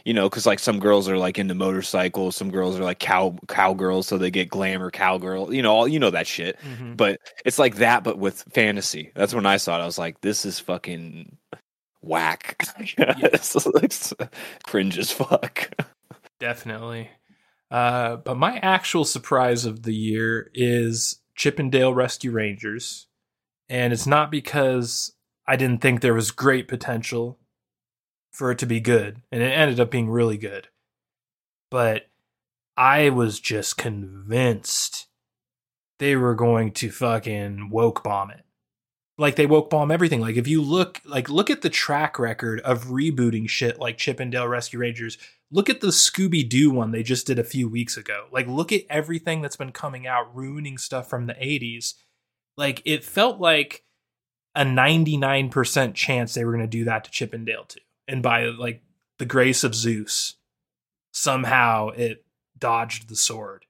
you 0.05 0.13
know 0.13 0.29
because 0.29 0.45
like 0.45 0.59
some 0.59 0.79
girls 0.79 1.09
are 1.09 1.17
like 1.17 1.39
into 1.39 1.55
motorcycles, 1.55 2.35
some 2.35 2.51
girls 2.51 2.79
are 2.79 2.83
like 2.83 2.99
cow 2.99 3.35
cowgirls, 3.47 4.07
so 4.07 4.17
they 4.17 4.31
get 4.31 4.49
glamour 4.49 4.91
cowgirl. 4.91 5.53
You 5.53 5.61
know, 5.63 5.73
all 5.73 5.87
you 5.87 5.99
know 5.99 6.11
that 6.11 6.27
shit. 6.27 6.59
Mhm. 6.61 6.95
But 6.95 7.19
it's 7.45 7.59
like 7.59 7.75
that, 7.77 8.03
but 8.03 8.19
with 8.19 8.43
fantasy. 8.51 9.11
That's 9.15 9.33
when 9.33 9.45
I 9.45 9.57
saw 9.57 9.79
it. 9.79 9.81
I 9.81 9.85
was 9.85 9.97
like, 9.97 10.21
this 10.21 10.45
is 10.45 10.59
fucking 10.59 11.37
whack. 12.01 12.55
yeah. 12.97 13.15
it's, 13.23 13.55
it's 13.55 14.13
cringe 14.63 14.97
as 14.97 15.11
fuck. 15.11 15.69
definitely. 16.39 17.09
Uh, 17.71 18.15
but 18.17 18.35
my 18.35 18.57
actual 18.59 19.05
surprise 19.05 19.65
of 19.65 19.83
the 19.83 19.93
year 19.93 20.49
is 20.53 21.21
Chip 21.35 21.59
'n 21.59 21.69
Dale 21.69 21.93
Rescue 21.93 22.31
Rangers, 22.31 23.07
and 23.67 23.93
it's 23.93 24.07
not 24.07 24.31
because 24.31 25.15
I 25.47 25.55
didn't 25.55 25.81
think 25.81 26.01
there 26.01 26.13
was 26.13 26.31
great 26.31 26.67
potential 26.67 27.39
for 28.31 28.51
it 28.51 28.57
to 28.59 28.65
be 28.65 28.79
good, 28.79 29.21
and 29.31 29.43
it 29.43 29.51
ended 29.51 29.79
up 29.79 29.91
being 29.91 30.09
really 30.09 30.37
good. 30.37 30.69
But 31.69 32.09
I 32.75 33.09
was 33.09 33.39
just 33.39 33.77
convinced 33.77 35.07
they 35.99 36.15
were 36.15 36.35
going 36.35 36.71
to 36.73 36.91
fucking 36.91 37.69
woke 37.69 38.03
bomb 38.03 38.31
it. 38.31 38.45
Like 39.19 39.35
they 39.35 39.45
woke 39.45 39.69
bomb 39.69 39.91
everything. 39.91 40.21
Like 40.21 40.37
if 40.37 40.47
you 40.47 40.61
look 40.61 41.01
like 41.05 41.29
look 41.29 41.49
at 41.49 41.61
the 41.61 41.69
track 41.69 42.17
record 42.17 42.61
of 42.61 42.85
rebooting 42.85 43.47
shit 43.49 43.79
like 43.79 43.97
Chip 43.97 44.19
'n 44.19 44.29
Dale 44.29 44.47
Rescue 44.47 44.79
Rangers 44.79 45.17
look 45.51 45.69
at 45.69 45.81
the 45.81 45.87
Scooby 45.87 46.47
Doo 46.47 46.69
one 46.71 46.91
they 46.91 47.03
just 47.03 47.27
did 47.27 47.39
a 47.39 47.43
few 47.43 47.67
weeks 47.67 47.97
ago. 47.97 48.27
Like, 48.31 48.47
look 48.47 48.71
at 48.71 48.83
everything 48.89 49.41
that's 49.41 49.55
been 49.55 49.71
coming 49.71 50.07
out, 50.07 50.35
ruining 50.35 50.77
stuff 50.77 51.09
from 51.09 51.27
the 51.27 51.33
80s. 51.33 51.95
Like, 52.57 52.81
it 52.85 53.03
felt 53.03 53.39
like 53.39 53.83
a 54.55 54.63
99% 54.63 55.93
chance 55.93 56.33
they 56.33 56.43
were 56.43 56.51
going 56.51 56.63
to 56.63 56.67
do 56.67 56.85
that 56.85 57.03
to 57.05 57.11
Chip 57.11 57.33
'n 57.33 57.45
Dale 57.45 57.65
too. 57.65 57.79
And 58.07 58.23
by 58.23 58.45
like 58.45 58.81
the 59.17 59.25
grace 59.25 59.63
of 59.63 59.75
Zeus, 59.75 60.35
somehow 61.11 61.89
it 61.89 62.25
dodged 62.57 63.09
the 63.09 63.15
sword. 63.15 63.65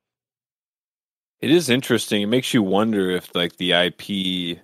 It 1.42 1.52
is 1.52 1.70
interesting. 1.70 2.22
It 2.22 2.28
makes 2.28 2.54
you 2.54 2.64
wonder 2.64 3.10
if 3.12 3.34
like 3.36 3.58
the 3.58 3.74
IP 3.74 4.60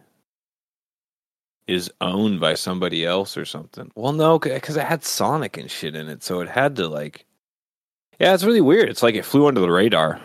is 1.68 1.92
owned 2.02 2.40
by 2.40 2.54
somebody 2.54 3.06
else 3.06 3.38
or 3.38 3.46
something. 3.46 3.92
Well, 3.96 4.14
no, 4.14 4.38
because 4.38 4.78
it 4.78 4.86
had 4.86 5.04
Sonic 5.04 5.58
and 5.58 5.70
shit 5.70 5.96
in 5.96 6.10
it, 6.10 6.24
so 6.24 6.42
it 6.42 6.50
had 6.50 6.76
to 6.78 6.88
like. 6.88 7.26
Yeah, 8.20 8.34
it's 8.34 8.44
really 8.44 8.62
weird. 8.62 8.90
It's 8.90 9.04
like 9.04 9.16
it 9.16 9.26
flew 9.26 9.48
under 9.48 9.62
the 9.62 9.72
radar. 9.72 10.22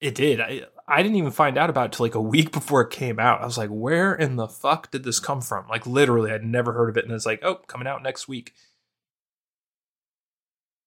It 0.00 0.14
did. 0.14 0.40
I, 0.40 0.62
I 0.88 1.02
didn't 1.02 1.16
even 1.16 1.30
find 1.30 1.56
out 1.56 1.70
about 1.70 1.86
it 1.86 1.92
till 1.92 2.06
like 2.06 2.14
a 2.14 2.20
week 2.20 2.52
before 2.52 2.82
it 2.82 2.90
came 2.90 3.20
out. 3.20 3.42
I 3.42 3.46
was 3.46 3.58
like, 3.58 3.70
where 3.70 4.14
in 4.14 4.36
the 4.36 4.48
fuck 4.48 4.90
did 4.90 5.04
this 5.04 5.20
come 5.20 5.40
from? 5.40 5.68
Like, 5.68 5.86
literally, 5.86 6.32
I'd 6.32 6.44
never 6.44 6.72
heard 6.72 6.88
of 6.88 6.96
it. 6.96 7.04
And 7.04 7.12
it's 7.12 7.26
like, 7.26 7.44
oh, 7.44 7.56
coming 7.66 7.86
out 7.86 8.02
next 8.02 8.26
week. 8.26 8.52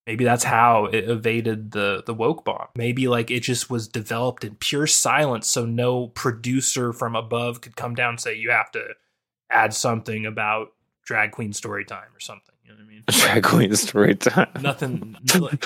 Maybe 0.06 0.24
that's 0.24 0.46
how 0.46 0.86
it 0.86 1.10
evaded 1.10 1.72
the 1.72 2.02
the 2.06 2.14
woke 2.14 2.46
bomb. 2.46 2.68
Maybe 2.78 3.10
like 3.10 3.30
it 3.30 3.42
just 3.42 3.70
was 3.70 3.90
developed 3.90 4.46
in 4.46 4.56
pure 4.56 4.88
silence, 4.88 5.50
so 5.50 5.66
no 5.66 6.08
producer 6.08 6.94
from 6.94 7.14
above 7.14 7.60
could 7.60 7.76
come 7.76 7.94
down 7.94 8.12
and 8.12 8.20
say 8.20 8.34
you 8.34 8.50
have 8.50 8.72
to 8.72 8.94
add 9.50 9.74
something 9.74 10.26
about 10.26 10.70
drag 11.06 11.32
queen 11.32 11.54
story 11.54 11.86
time 11.86 12.10
or 12.16 12.20
something. 12.20 12.56
You 12.68 12.74
know 12.74 12.80
what 12.80 12.84
I 12.84 12.88
mean? 12.88 13.04
Drag 13.08 13.44
Queen 13.44 13.76
story 13.76 14.16
time. 14.16 14.50
Nothing. 14.62 15.16
like, 15.40 15.66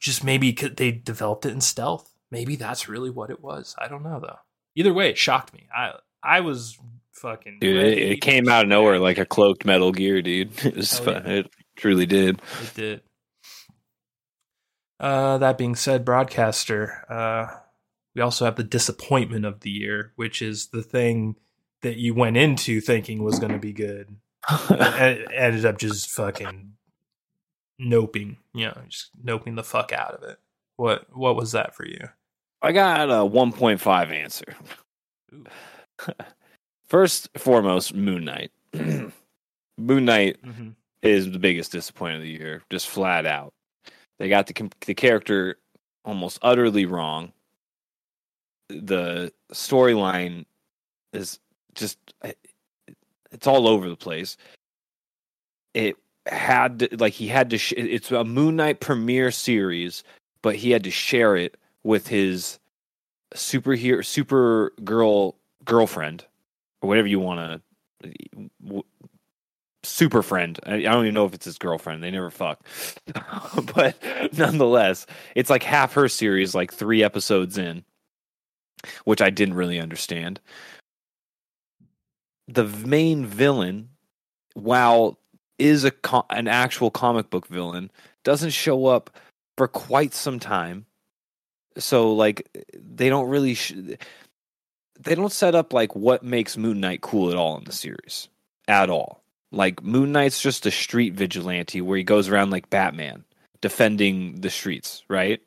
just 0.00 0.24
maybe 0.24 0.50
they 0.52 0.90
developed 0.90 1.46
it 1.46 1.52
in 1.52 1.60
stealth. 1.60 2.12
Maybe 2.32 2.56
that's 2.56 2.88
really 2.88 3.10
what 3.10 3.30
it 3.30 3.40
was. 3.40 3.76
I 3.78 3.88
don't 3.88 4.02
know 4.02 4.18
though. 4.20 4.38
Either 4.74 4.92
way, 4.92 5.10
it 5.10 5.18
shocked 5.18 5.52
me. 5.54 5.68
I 5.74 5.92
I 6.22 6.40
was 6.40 6.78
fucking 7.12 7.58
Dude, 7.60 7.76
it, 7.76 7.98
it 7.98 8.20
came 8.20 8.48
out 8.48 8.64
of 8.64 8.68
nowhere 8.68 8.98
like 8.98 9.18
a 9.18 9.24
cloaked 9.24 9.64
Metal 9.64 9.92
Gear, 9.92 10.20
dude. 10.22 10.52
It 10.64 10.76
was 10.76 10.98
fun. 10.98 11.22
yeah. 11.24 11.32
It 11.32 11.50
truly 11.76 12.06
did. 12.06 12.42
It 12.62 12.74
did. 12.74 13.00
Uh, 14.98 15.38
that 15.38 15.58
being 15.58 15.74
said, 15.74 16.04
broadcaster. 16.04 17.04
Uh, 17.08 17.46
we 18.14 18.22
also 18.22 18.44
have 18.44 18.56
the 18.56 18.64
disappointment 18.64 19.44
of 19.44 19.60
the 19.60 19.70
year, 19.70 20.12
which 20.16 20.42
is 20.42 20.68
the 20.68 20.82
thing 20.82 21.36
that 21.82 21.96
you 21.96 22.14
went 22.14 22.36
into 22.36 22.80
thinking 22.80 23.22
was 23.22 23.38
going 23.38 23.52
to 23.52 23.58
be 23.58 23.72
good, 23.72 24.16
ended 24.70 25.64
up 25.66 25.78
just 25.78 26.10
fucking 26.10 26.72
noping. 27.80 28.36
You 28.54 28.66
know, 28.66 28.82
just 28.88 29.10
noping 29.24 29.56
the 29.56 29.64
fuck 29.64 29.92
out 29.92 30.14
of 30.14 30.22
it. 30.22 30.38
What 30.76 31.06
What 31.16 31.36
was 31.36 31.52
that 31.52 31.74
for 31.74 31.86
you? 31.86 32.08
I 32.62 32.72
got 32.72 33.10
a 33.10 33.14
1.5 33.28 34.10
answer. 34.12 34.54
First 36.88 37.28
foremost, 37.36 37.94
Moon 37.94 38.24
Knight. 38.24 38.50
Moon 38.72 40.04
Knight 40.04 40.36
Mm-hmm. 40.44 40.70
is 41.02 41.30
the 41.30 41.38
biggest 41.38 41.72
disappointment 41.72 42.22
of 42.22 42.26
the 42.26 42.32
year, 42.44 42.62
just 42.70 42.88
flat 42.88 43.26
out. 43.26 43.52
They 44.18 44.28
got 44.28 44.46
the 44.46 44.70
the 44.86 44.94
character 44.94 45.56
almost 46.04 46.38
utterly 46.42 46.86
wrong. 46.86 47.32
The 48.68 49.32
storyline 49.52 50.44
is 51.12 51.38
just 51.74 51.98
it's 53.30 53.46
all 53.46 53.66
over 53.66 53.88
the 53.88 53.96
place. 53.96 54.36
It 55.74 55.96
had 56.26 56.80
to, 56.80 56.96
like 56.96 57.14
he 57.14 57.28
had 57.28 57.50
to 57.50 57.58
sh- 57.58 57.74
it's 57.76 58.10
a 58.10 58.24
Moon 58.24 58.56
Knight 58.56 58.80
premiere 58.80 59.30
series, 59.30 60.04
but 60.42 60.56
he 60.56 60.70
had 60.70 60.84
to 60.84 60.90
share 60.90 61.36
it 61.36 61.56
with 61.82 62.06
his 62.08 62.58
superhero 63.34 64.04
super 64.04 64.72
girl 64.84 65.36
girlfriend 65.64 66.26
or 66.82 66.88
whatever 66.88 67.08
you 67.08 67.18
want 67.18 67.62
to 68.02 68.82
super 69.84 70.22
friend. 70.22 70.58
I, 70.64 70.74
I 70.74 70.80
don't 70.80 71.04
even 71.04 71.14
know 71.14 71.24
if 71.24 71.34
it's 71.34 71.44
his 71.44 71.58
girlfriend. 71.58 72.02
They 72.02 72.10
never 72.10 72.30
fuck. 72.30 72.64
but 73.74 73.96
nonetheless, 74.36 75.06
it's 75.34 75.50
like 75.50 75.62
half 75.62 75.94
her 75.94 76.08
series, 76.08 76.54
like 76.54 76.72
three 76.72 77.02
episodes 77.02 77.58
in, 77.58 77.84
which 79.04 79.22
I 79.22 79.30
didn't 79.30 79.54
really 79.54 79.80
understand. 79.80 80.40
The 82.52 82.64
main 82.64 83.24
villain, 83.24 83.88
while 84.54 85.18
is 85.58 85.84
a 85.84 85.90
co- 85.90 86.26
an 86.30 86.48
actual 86.48 86.90
comic 86.90 87.30
book 87.30 87.46
villain, 87.46 87.90
doesn't 88.24 88.50
show 88.50 88.86
up 88.86 89.10
for 89.56 89.68
quite 89.68 90.14
some 90.14 90.38
time. 90.38 90.86
So 91.78 92.12
like 92.12 92.48
they 92.74 93.08
don't 93.08 93.28
really 93.28 93.54
sh- 93.54 93.74
they 95.00 95.14
don't 95.14 95.32
set 95.32 95.54
up 95.54 95.72
like 95.72 95.96
what 95.96 96.22
makes 96.22 96.56
Moon 96.56 96.80
Knight 96.80 97.00
cool 97.00 97.30
at 97.30 97.36
all 97.36 97.56
in 97.56 97.64
the 97.64 97.72
series 97.72 98.28
at 98.68 98.90
all. 98.90 99.22
Like 99.50 99.82
Moon 99.82 100.12
Knight's 100.12 100.42
just 100.42 100.66
a 100.66 100.70
street 100.70 101.14
vigilante 101.14 101.80
where 101.80 101.98
he 101.98 102.04
goes 102.04 102.28
around 102.28 102.50
like 102.50 102.70
Batman 102.70 103.24
defending 103.60 104.40
the 104.40 104.50
streets, 104.50 105.04
right? 105.08 105.40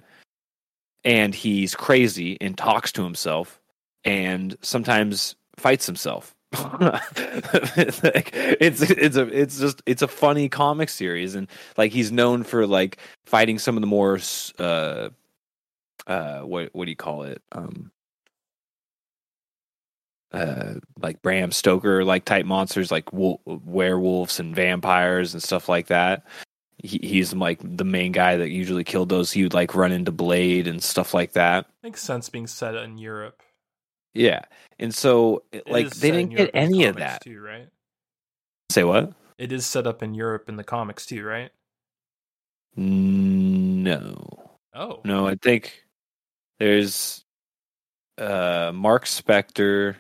And 1.04 1.36
he's 1.36 1.76
crazy 1.76 2.38
and 2.42 2.58
talks 2.58 2.92
to 2.94 3.04
himself 3.04 3.60
and 4.04 4.58
sometimes 4.62 5.36
fights 5.58 5.86
himself. 5.86 6.35
Like, 8.04 8.32
it's 8.34 8.82
it's 8.82 9.16
a 9.16 9.28
it's 9.28 9.60
just 9.60 9.82
it's 9.86 10.02
a 10.02 10.08
funny 10.08 10.50
comic 10.50 10.90
series 10.90 11.36
and 11.36 11.48
like 11.78 11.92
he's 11.92 12.12
known 12.12 12.44
for 12.44 12.66
like 12.68 12.98
fighting 13.26 13.60
some 13.60 13.78
of 13.78 13.82
the 13.82 13.88
more 13.88 14.20
uh 14.60 15.10
uh 16.08 16.40
what 16.42 16.70
what 16.74 16.86
do 16.86 16.92
you 16.92 16.96
call 16.96 17.24
it 17.24 17.42
um 17.52 17.92
uh 20.32 20.74
like 21.02 21.22
Bram 21.22 21.52
Stoker 21.52 22.04
like 22.04 22.26
type 22.26 22.46
monsters 22.46 22.92
like 22.92 23.12
wo- 23.14 23.42
werewolves 23.46 24.40
and 24.40 24.56
vampires 24.56 25.34
and 25.34 25.42
stuff 25.42 25.70
like 25.70 25.88
that. 25.88 26.26
He, 26.78 27.00
he's 27.02 27.34
like 27.34 27.60
the 27.64 27.86
main 27.86 28.12
guy 28.12 28.36
that 28.36 28.50
usually 28.50 28.84
killed 28.84 29.10
those. 29.10 29.32
He 29.32 29.44
would 29.44 29.54
like 29.54 29.74
run 29.76 29.92
into 29.92 30.12
Blade 30.12 30.68
and 30.68 30.84
stuff 30.84 31.14
like 31.14 31.32
that. 31.32 31.68
Makes 31.84 32.02
sense 32.02 32.30
being 32.30 32.48
set 32.48 32.76
in 32.76 32.98
Europe. 32.98 33.42
Yeah, 34.16 34.42
and 34.80 34.94
so 34.96 35.44
It 35.52 35.70
like 35.70 35.90
they 35.92 36.10
didn't 36.12 36.36
get 36.36 36.50
any 36.54 36.86
of 36.86 36.96
that. 36.96 37.22
too, 37.22 37.40
right? 37.42 37.68
Say 38.72 38.84
what? 38.84 39.14
It 39.38 39.52
is 39.52 39.66
set 39.66 39.86
up 39.86 40.02
in 40.02 40.14
Europe 40.16 40.48
in 40.50 40.56
the 40.56 40.64
comics 40.64 41.06
too, 41.06 41.24
right? 41.24 41.52
No, 42.78 44.50
Oh, 44.74 45.00
no. 45.06 45.28
I 45.28 45.36
think 45.36 45.86
there's 46.60 47.24
uh 48.18 48.72
Marc 48.74 49.06
Spector, 49.06 49.96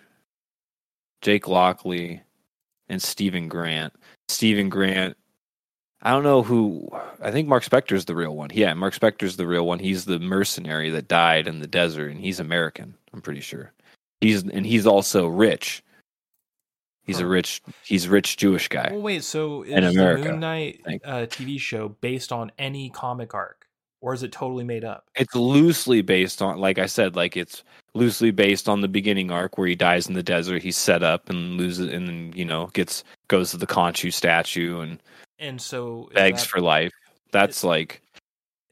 Jake 1.22 1.48
Lockley, 1.48 2.22
and 2.90 3.02
Steven 3.02 3.48
Grant. 3.48 3.94
Steven 4.28 4.70
Grant, 4.70 5.16
I 6.02 6.12
don't 6.12 6.24
know 6.24 6.42
who. 6.44 6.88
I 7.22 7.32
think 7.32 7.48
Marc 7.48 7.64
Spector's 7.64 8.06
the 8.06 8.16
real 8.16 8.36
one. 8.36 8.50
Yeah, 8.54 8.74
Marc 8.74 8.94
Spector's 8.94 9.38
the 9.38 9.48
real 9.48 9.66
one. 9.66 9.80
He's 9.80 10.06
the 10.06 10.20
mercenary 10.20 10.90
that 10.92 11.08
died 11.08 11.48
in 11.48 11.60
the 11.60 11.68
desert, 11.68 12.12
and 12.12 12.20
he's 12.20 12.40
American. 12.40 12.96
I'm 13.14 13.22
pretty 13.22 13.42
sure. 13.42 13.72
He's 14.26 14.42
and 14.44 14.66
he's 14.66 14.88
also 14.88 15.28
rich. 15.28 15.84
He's 17.04 17.20
a 17.20 17.28
rich. 17.28 17.62
He's 17.84 18.06
a 18.06 18.10
rich 18.10 18.38
Jewish 18.38 18.68
guy. 18.68 18.90
Well, 18.92 19.02
wait. 19.02 19.24
So 19.24 19.62
is 19.62 19.72
In 19.74 19.84
America, 19.84 20.24
the 20.24 20.30
Moon 20.32 20.40
Knight 20.40 20.82
uh, 21.04 21.28
TV 21.30 21.60
show 21.60 21.90
based 21.90 22.32
on 22.32 22.52
any 22.58 22.90
comic 22.90 23.36
arc, 23.36 23.68
or 24.02 24.16
is 24.16 24.24
it 24.24 24.32
totally 24.32 24.64
made 24.64 24.84
up? 24.84 25.06
It's 25.16 25.36
loosely 25.36 26.02
based 26.02 26.42
on, 26.42 26.58
like 26.58 26.80
I 26.80 26.88
said, 26.88 27.16
like 27.16 27.38
it's 27.38 27.64
loosely 27.94 28.32
based 28.32 28.68
on 28.68 28.82
the 28.82 28.88
beginning 28.88 29.30
arc 29.30 29.60
where 29.60 29.68
he 29.68 29.76
dies 29.76 30.08
in 30.08 30.16
the 30.16 30.24
desert. 30.24 30.64
He's 30.64 30.78
set 30.78 31.04
up 31.04 31.30
and 31.30 31.58
loses, 31.58 31.94
and 31.94 32.08
then 32.08 32.34
you 32.36 32.46
know 32.46 32.68
gets 32.74 33.04
goes 33.28 33.52
to 33.52 33.58
the 33.58 33.68
Khonshu 33.68 34.12
statue 34.12 34.80
and 34.80 35.00
And 35.38 35.62
so 35.62 36.10
begs 36.16 36.42
that- 36.42 36.50
for 36.50 36.60
life. 36.60 36.92
That's 37.32 37.64
like 37.64 38.02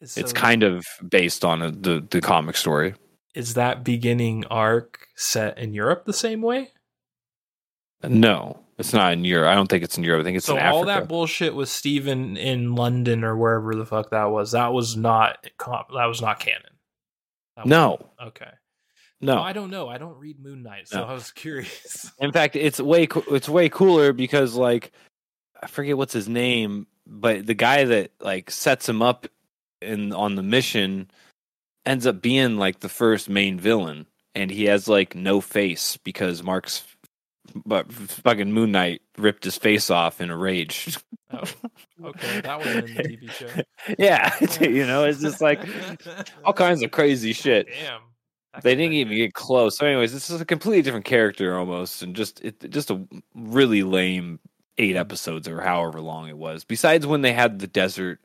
is- 0.02 0.18
it's 0.18 0.34
kind 0.34 0.64
of 0.64 0.84
based 1.08 1.46
on 1.46 1.62
a, 1.62 1.70
the 1.70 2.04
the 2.10 2.20
comic 2.20 2.58
story. 2.58 2.96
Is 3.34 3.56
that 3.56 3.84
beginning 3.84 4.46
arc 4.46 5.08
set 5.16 5.58
in 5.58 5.74
Europe 5.74 6.06
the 6.06 6.14
same 6.14 6.42
way? 6.42 6.72
No, 8.04 8.60
it's 8.78 8.92
not 8.94 9.14
in 9.14 9.24
Europe. 9.24 9.50
I 9.50 9.56
don't 9.56 9.68
think 9.70 9.84
it's 9.84 9.98
in 9.98 10.04
Europe. 10.04 10.22
I 10.22 10.24
think 10.26 10.38
it's 10.38 10.46
so 10.46 10.58
all 10.60 10.86
that 10.86 11.08
bullshit 11.08 11.56
with 11.56 11.70
Steven 11.70 12.36
in 12.36 12.76
London 12.76 13.24
or 13.24 13.38
wherever 13.38 13.74
the 13.76 13.86
fuck 13.86 14.10
that 14.12 14.26
was, 14.26 14.52
that 14.52 14.74
was 14.74 14.98
not 14.98 15.42
that 15.58 16.06
was 16.06 16.22
not 16.22 16.40
canon. 16.40 16.62
Was- 17.58 17.66
No. 17.66 18.10
Okay. 18.22 18.50
no, 19.22 19.36
Well, 19.36 19.44
I 19.44 19.54
don't 19.54 19.70
know. 19.72 19.88
I 19.88 19.98
don't 19.98 20.18
read 20.18 20.40
Moon 20.44 20.64
Knight, 20.64 20.90
so 20.90 21.00
No. 21.00 21.06
I 21.06 21.14
was 21.14 21.32
curious. 21.32 22.12
In 22.20 22.32
fact, 22.34 22.56
it's 22.58 22.80
way 22.82 23.08
co- 23.08 23.24
it's 23.34 23.48
way 23.48 23.70
cooler 23.70 24.12
because 24.12 24.56
like 24.56 24.92
I 25.62 25.68
forget 25.68 25.98
what's 25.98 26.14
his 26.14 26.28
name, 26.28 26.88
but 27.08 27.46
the 27.46 27.54
guy 27.54 27.86
that 27.86 28.12
like 28.20 28.52
sets 28.52 28.88
him 28.90 29.02
up 29.02 29.28
in 29.82 30.12
on 30.12 30.36
the 30.36 30.44
mission 30.44 31.10
ends 31.86 32.08
up 32.08 32.22
being 32.22 32.58
like 32.58 32.80
the 32.80 32.90
first 32.90 33.30
main 33.30 33.60
villain, 33.60 34.08
and 34.36 34.50
he 34.50 34.66
has 34.66 34.88
like 34.88 35.16
no 35.16 35.42
face 35.42 35.98
because 35.98 36.44
Marc's 36.44 36.84
but 37.66 37.92
fucking 37.92 38.52
Moon 38.52 38.72
Knight 38.72 39.02
ripped 39.18 39.44
his 39.44 39.58
face 39.58 39.90
off 39.90 40.22
in 40.22 40.30
a 40.30 40.38
rage. 40.38 40.98
Oh, 41.36 42.10
okay, 42.10 42.42
that 42.42 42.60
wasn't 42.60 42.90
in 42.90 42.96
the 42.96 43.04
TV 43.04 43.32
show. 43.32 43.48
yeah, 43.98 44.36
you 44.62 44.86
know, 44.86 45.04
it's 45.04 45.20
just 45.20 45.42
like 45.42 45.68
all 46.46 46.54
kinds 46.54 46.84
of 46.84 46.92
crazy 46.92 47.34
shit. 47.34 47.66
Damn. 47.66 48.02
They 48.62 48.76
didn't 48.76 48.94
even 48.94 49.18
get 49.18 49.34
close. 49.34 49.80
So, 49.80 49.88
anyways, 49.88 50.14
this 50.14 50.30
is 50.30 50.42
a 50.42 50.46
completely 50.46 50.84
different 50.84 51.06
character 51.06 51.58
almost, 51.58 52.04
and 52.04 52.16
just 52.16 52.40
it 52.42 52.70
just 52.70 52.92
a 52.92 53.04
really 53.34 53.82
lame 53.82 54.40
eight 54.78 54.92
mm-hmm. 54.92 55.00
episodes 55.00 55.48
or 55.48 55.60
however 55.60 56.02
long 56.02 56.30
it 56.30 56.38
was. 56.38 56.64
Besides 56.66 57.08
when 57.08 57.22
they 57.22 57.34
had 57.34 57.58
the 57.58 57.66
desert, 57.66 58.20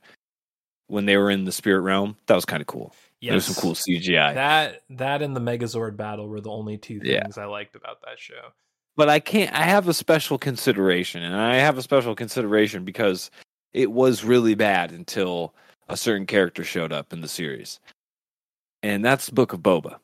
when 0.88 1.07
they 1.07 1.16
were 1.16 1.31
in 1.31 1.47
the 1.47 1.53
spirit 1.53 1.81
realm, 1.81 2.18
that 2.27 2.35
was 2.35 2.44
kind 2.44 2.61
of 2.61 2.66
cool. 2.66 2.94
There 3.22 3.35
was 3.35 3.46
some 3.46 3.61
cool 3.61 3.74
CGI. 3.74 4.35
That 4.35 4.83
that 4.90 5.22
and 5.22 5.35
the 5.35 5.40
Megazord 5.40 5.96
battle 5.96 6.28
were 6.28 6.40
the 6.40 6.50
only 6.50 6.78
two 6.78 7.00
Yeah. 7.02 7.22
things 7.22 7.38
I 7.38 7.46
liked 7.46 7.74
about 7.76 8.00
that 8.02 8.18
show. 8.18 8.52
but 8.96 9.09
I 9.09 9.20
can't. 9.20 9.52
I 9.54 9.62
have 9.62 9.88
a 9.88 9.94
special 9.94 10.38
consideration, 10.38 11.22
and 11.22 11.35
I 11.37 11.57
have 11.57 11.78
a 11.78 11.83
special 11.83 12.14
consideration 12.14 12.85
because 12.85 13.31
it 13.72 13.90
was 13.92 14.24
really 14.24 14.54
bad 14.54 14.92
until 14.92 15.54
a 15.88 15.96
certain 15.96 16.26
character 16.26 16.64
showed 16.64 16.92
up 16.92 17.12
in 17.12 17.20
the 17.20 17.28
series, 17.28 17.81
and 18.83 19.04
that's 19.04 19.26
the 19.26 19.33
Book 19.33 19.52
of 19.52 19.61
Boba. 19.61 19.98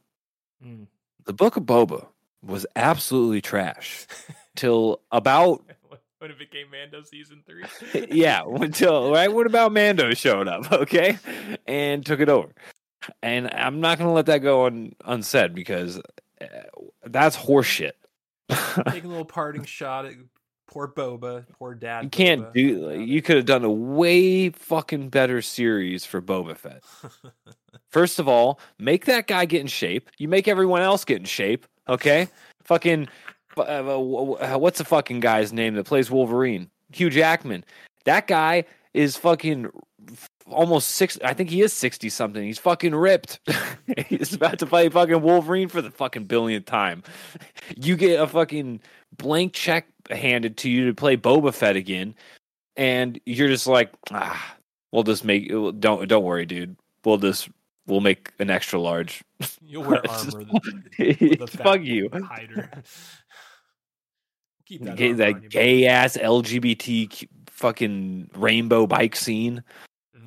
Mm. 0.64 0.87
The 1.24 1.33
Book 1.33 1.57
of 1.57 1.64
Boba 1.64 2.07
was 2.42 2.66
absolutely 2.77 3.40
trash 3.40 4.07
till 4.57 5.00
about 5.11 5.64
when 6.18 6.31
it 6.31 6.38
became 6.38 6.66
Mando 6.70 7.03
season 7.03 7.42
three. 7.46 7.64
yeah, 8.11 8.42
until 8.46 9.11
right 9.12 9.33
when 9.33 9.46
about 9.46 9.72
Mando 9.72 10.12
showed 10.14 10.46
up, 10.48 10.70
okay, 10.72 11.18
and 11.66 12.05
took 12.05 12.20
it 12.20 12.29
over. 12.29 12.50
And 13.23 13.53
I'm 13.53 13.81
not 13.81 13.99
gonna 13.99 14.12
let 14.12 14.27
that 14.27 14.38
go 14.38 14.67
un, 14.67 14.95
unsaid 15.05 15.55
because 15.55 16.01
uh, 16.40 16.47
that's 17.07 17.37
horseshit. 17.37 17.93
Taking 18.49 19.07
a 19.07 19.09
little 19.09 19.25
parting 19.25 19.64
shot 19.64 20.07
at 20.07 20.14
poor 20.67 20.88
Boba, 20.88 21.47
poor 21.59 21.75
dad. 21.75 22.05
you 22.05 22.11
can't 22.11 22.43
Boba. 22.43 22.53
do. 22.55 23.01
You 23.01 23.23
could 23.23 23.37
have 23.37 23.47
done 23.47 23.64
a 23.64 23.71
way 23.71 24.51
fucking 24.51 25.09
better 25.09 25.40
series 25.40 26.05
for 26.05 26.21
Boba 26.21 26.57
Fett. 26.57 26.83
First 27.90 28.19
of 28.19 28.29
all, 28.29 28.59
make 28.79 29.05
that 29.07 29.27
guy 29.27 29.45
get 29.45 29.61
in 29.61 29.67
shape. 29.67 30.11
You 30.19 30.29
make 30.29 30.49
everyone 30.49 30.83
else 30.83 31.05
get 31.05 31.19
in 31.19 31.25
shape, 31.25 31.67
okay? 31.88 32.29
fucking, 32.64 33.09
uh, 33.57 33.61
uh, 33.61 34.59
what's 34.59 34.79
the 34.79 34.85
fucking 34.85 35.21
guy's 35.21 35.53
name 35.53 35.75
that 35.75 35.85
plays 35.85 36.11
Wolverine? 36.11 36.71
Hugh 36.93 37.11
Jackman. 37.11 37.64
That 38.05 38.27
guy 38.27 38.64
is 38.95 39.17
fucking 39.17 39.71
almost 40.46 40.88
six. 40.90 41.18
I 41.24 41.35
think 41.35 41.50
he 41.50 41.62
is 41.62 41.72
sixty 41.72 42.09
something. 42.09 42.42
He's 42.42 42.59
fucking 42.59 42.94
ripped. 42.94 43.40
He's 44.09 44.35
about 44.35 44.59
to 44.61 44.66
fight 44.66 44.92
fucking 44.92 45.22
Wolverine 45.22 45.68
for 45.68 45.83
the 45.83 45.90
fucking 45.90 46.26
billionth 46.26 46.66
time. 46.66 47.02
You 47.76 47.96
get 47.96 48.20
a 48.20 48.26
fucking 48.26 48.80
blank 49.16 49.52
check 49.52 49.87
handed 50.11 50.57
to 50.59 50.70
you 50.70 50.87
to 50.87 50.94
play 50.94 51.16
Boba 51.16 51.54
Fett 51.54 51.76
again, 51.76 52.14
and 52.76 53.20
you're 53.26 53.48
just 53.48 53.66
like, 53.66 53.90
ah, 54.11 54.57
we'll 54.92 55.02
just 55.02 55.24
make. 55.24 55.48
Don't 55.48 56.09
don't 56.09 56.24
worry, 56.24 56.46
dude. 56.46 56.76
We'll 57.04 57.18
just 57.18 57.48
we'll 57.87 58.00
make 58.00 58.33
an 58.38 58.50
extra 58.50 58.80
large. 58.80 59.22
You'll 59.62 59.85
wear 59.85 60.02
armor. 60.09 60.44
With 60.98 61.40
a 61.40 61.46
Fuck 61.46 61.83
you. 61.83 62.11
hider. 62.12 62.70
Keep 64.66 64.85
that, 64.85 64.96
Gay, 64.96 65.12
that 65.12 65.50
gay 65.50 65.87
ass 65.87 66.16
LGBT 66.16 67.28
fucking 67.48 68.30
rainbow 68.35 68.87
bike 68.87 69.14
scene. 69.14 69.62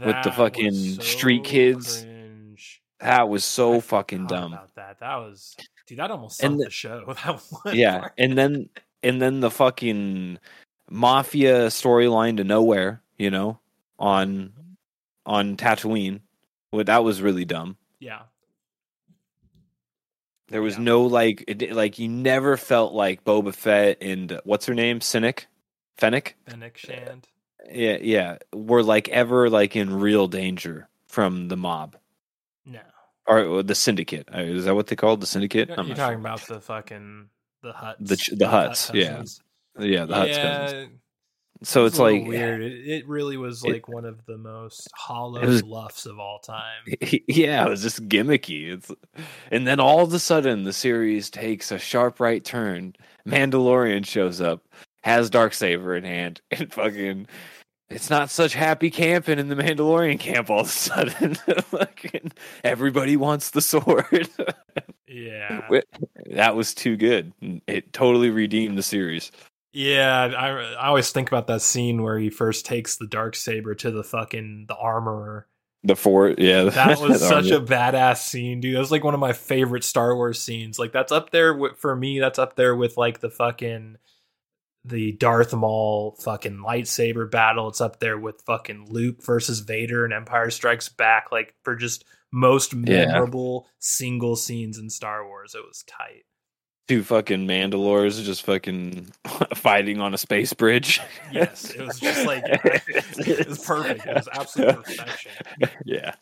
With 0.06 0.24
the 0.24 0.32
fucking 0.32 0.66
was 0.98 1.06
street 1.08 1.44
kids. 1.44 2.02
cringe. 2.04 2.82
That 3.00 3.30
was 3.30 3.44
so 3.44 3.76
I 3.76 3.80
fucking 3.82 4.28
dumb. 4.28 4.54
About 4.54 4.74
that, 4.76 5.00
that 5.00 5.16
was 5.18 5.56
dude. 5.86 6.00
That 6.00 6.12
almost 6.12 6.42
And 6.44 6.54
sunk 6.54 6.60
the- 6.60 6.66
the, 6.66 6.72
show. 6.72 7.16
Yeah, 7.74 8.00
part. 8.00 8.14
and 8.18 8.38
then 8.38 8.70
and 9.04 9.22
then 9.22 9.40
the 9.40 9.52
fucking 9.52 10.40
mafia 10.90 11.68
storyline 11.68 12.38
to 12.38 12.44
nowhere, 12.44 13.02
you 13.18 13.30
know, 13.30 13.60
on 14.00 14.54
on 15.26 15.58
Tatooine. 15.58 16.22
Well, 16.72 16.84
that 16.86 17.04
was 17.04 17.22
really 17.22 17.46
dumb. 17.46 17.78
yeah, 18.00 18.24
There 20.50 20.62
was 20.62 20.76
Yeah. 20.78 20.84
no 20.84 21.02
like, 21.04 21.44
it, 21.48 21.72
like 21.74 22.00
you 22.00 22.08
never 22.08 22.56
felt 22.58 22.94
like 22.94 23.24
Boba 23.24 23.54
Fett 23.54 23.98
and 24.02 24.40
what's 24.46 24.66
her 24.66 24.74
name, 24.74 25.02
Cynic, 25.02 25.48
Fennec. 25.98 26.36
Fennec 26.50 26.78
Shand. 26.78 27.28
Yeah, 27.72 27.98
yeah, 28.02 28.38
were 28.54 28.84
like 28.84 29.10
ever 29.10 29.50
like 29.50 29.76
in 29.76 29.94
real 30.00 30.28
danger 30.28 30.88
from 31.08 31.48
the 31.50 31.58
mob 31.58 31.98
No, 32.66 32.80
or 33.28 33.64
the 33.64 33.76
syndicate. 33.76 34.30
Uh, 34.34 34.40
Is 34.42 34.66
that 34.66 34.76
what 34.76 34.88
they 34.88 34.96
called 34.96 35.22
the 35.22 35.28
syndicate? 35.28 35.70
you're, 35.70 35.80
I'm 35.80 35.88
you're 35.88 35.96
talking 35.96 36.20
about 36.20 36.42
the 36.48 36.60
fucking 36.62 37.30
the 37.64 37.74
Hutts. 37.74 37.98
The 38.00 38.36
the 38.36 38.48
Hutt 38.48 38.72
Hutts, 38.72 38.94
yeah. 38.94 39.08
cousins. 39.18 39.42
yeah, 39.80 40.06
the 40.06 40.14
Hutts 40.16 40.28
yeah, 40.30 40.60
cousins. 40.62 40.92
So 41.64 41.84
it 41.84 41.88
it's 41.88 41.98
little 42.00 42.20
like 42.20 42.28
weird. 42.30 42.62
It, 42.62 42.88
it 42.88 43.08
really 43.08 43.36
was 43.36 43.64
It- 43.66 43.72
like 43.74 43.88
one 43.88 44.06
of 44.06 44.24
the 44.28 44.38
most 44.38 44.88
hollow 44.96 45.42
was- 45.46 45.64
bluffs 45.64 46.06
of 46.06 46.20
all 46.20 46.40
time. 46.40 46.84
yeah, 47.28 47.66
it 47.66 47.70
was 47.70 47.82
just 47.82 48.08
gimmicky. 48.08 48.72
It's 48.72 48.92
and 49.52 49.66
then 49.68 49.80
all 49.80 50.02
of 50.02 50.14
a 50.14 50.20
sudden 50.20 50.64
the 50.64 50.74
series 50.74 51.30
takes 51.32 51.72
a 51.72 51.80
sharp 51.80 52.20
right 52.20 52.44
turn. 52.46 52.94
Mandalorian 53.28 54.06
shows 54.06 54.40
up, 54.40 54.64
has 55.02 55.30
dark 55.30 55.54
saber 55.54 55.96
in 55.98 56.04
hand, 56.06 56.40
and 56.52 56.72
fucking. 56.72 57.28
It's 57.90 58.10
not 58.10 58.30
such 58.30 58.54
happy 58.54 58.90
camping 58.92 59.40
in 59.40 59.48
the 59.48 59.56
Mandalorian 59.56 60.20
camp 60.20 60.50
all 60.50 60.60
of 60.62 60.68
a 60.68 60.70
sudden. 60.70 61.38
everybody 62.64 63.16
wants 63.18 63.50
the 63.52 63.62
sword. 63.62 64.30
Yeah, 65.10 65.68
that 66.32 66.56
was 66.56 66.74
too 66.76 66.98
good. 66.98 67.32
It 67.66 67.94
totally 67.94 68.30
redeemed 68.30 68.78
the 68.78 68.84
series. 68.84 69.32
yeah. 69.72 70.26
I 70.38 70.50
I 70.76 70.88
always 70.88 71.12
think 71.12 71.30
about 71.30 71.48
that 71.48 71.62
scene 71.62 72.04
where 72.04 72.20
he 72.20 72.30
first 72.30 72.66
takes 72.66 72.98
the 72.98 73.08
dark 73.08 73.36
saber 73.36 73.74
to 73.76 73.90
the 73.90 74.04
fucking 74.04 74.66
the 74.68 74.76
armorer. 74.76 75.48
The 75.84 75.96
fort, 75.96 76.40
yeah, 76.40 76.64
That 76.70 77.00
was 77.00 77.22
such 77.26 77.52
armor. 77.52 77.64
a 77.64 77.66
badass 77.66 78.18
scene, 78.18 78.60
dude. 78.60 78.76
That 78.76 78.80
was 78.80 78.92
like 78.92 79.06
one 79.06 79.14
of 79.14 79.20
my 79.22 79.32
favorite 79.34 79.86
Star 79.86 80.14
Wars 80.14 80.42
scenes. 80.42 80.78
Like 80.78 80.92
that's 80.92 81.14
up 81.14 81.32
there 81.32 81.54
with, 81.54 81.78
for 81.78 81.96
me. 81.96 82.20
That's 82.20 82.38
up 82.38 82.56
there 82.58 82.76
with 82.76 82.98
like 82.98 83.22
the 83.22 83.30
fucking 83.30 83.98
the 84.88 85.12
Darth 85.14 85.54
Maul 85.54 86.16
fucking 86.20 86.58
lightsaber 86.58 87.30
battle. 87.30 87.68
It's 87.70 87.82
up 87.82 88.00
there 88.00 88.18
with 88.18 88.42
fucking 88.46 88.88
Luke 88.90 89.24
versus 89.24 89.60
Vader 89.60 90.04
and 90.06 90.14
Empire 90.14 90.50
Strikes 90.50 90.90
Back. 90.90 91.28
Like 91.32 91.54
for 91.64 91.76
just 91.76 92.06
most 92.32 92.74
Yeah. 92.74 93.06
memorable 93.08 93.68
single 93.80 94.36
scenes 94.36 94.78
in 94.78 94.90
Star 94.90 95.26
Wars. 95.28 95.56
It 95.56 95.64
was 95.66 95.84
tight. 95.88 96.24
two 96.88 97.04
fucking 97.04 97.46
Mandalores 97.48 98.24
just 98.24 98.44
fucking 98.46 99.08
fighting 99.56 100.00
on 100.00 100.14
a 100.14 100.18
space 100.18 100.54
bridge. 100.54 101.02
Yes, 101.32 101.72
it 101.72 101.82
was 101.86 102.00
just 102.00 102.26
like 102.26 102.44
it 102.48 103.48
was 103.48 103.60
perfect. 103.66 104.06
It 104.06 104.16
was 104.16 104.30
absolute 104.32 104.84
perfection. 104.84 105.32
Yeah, 105.86 106.16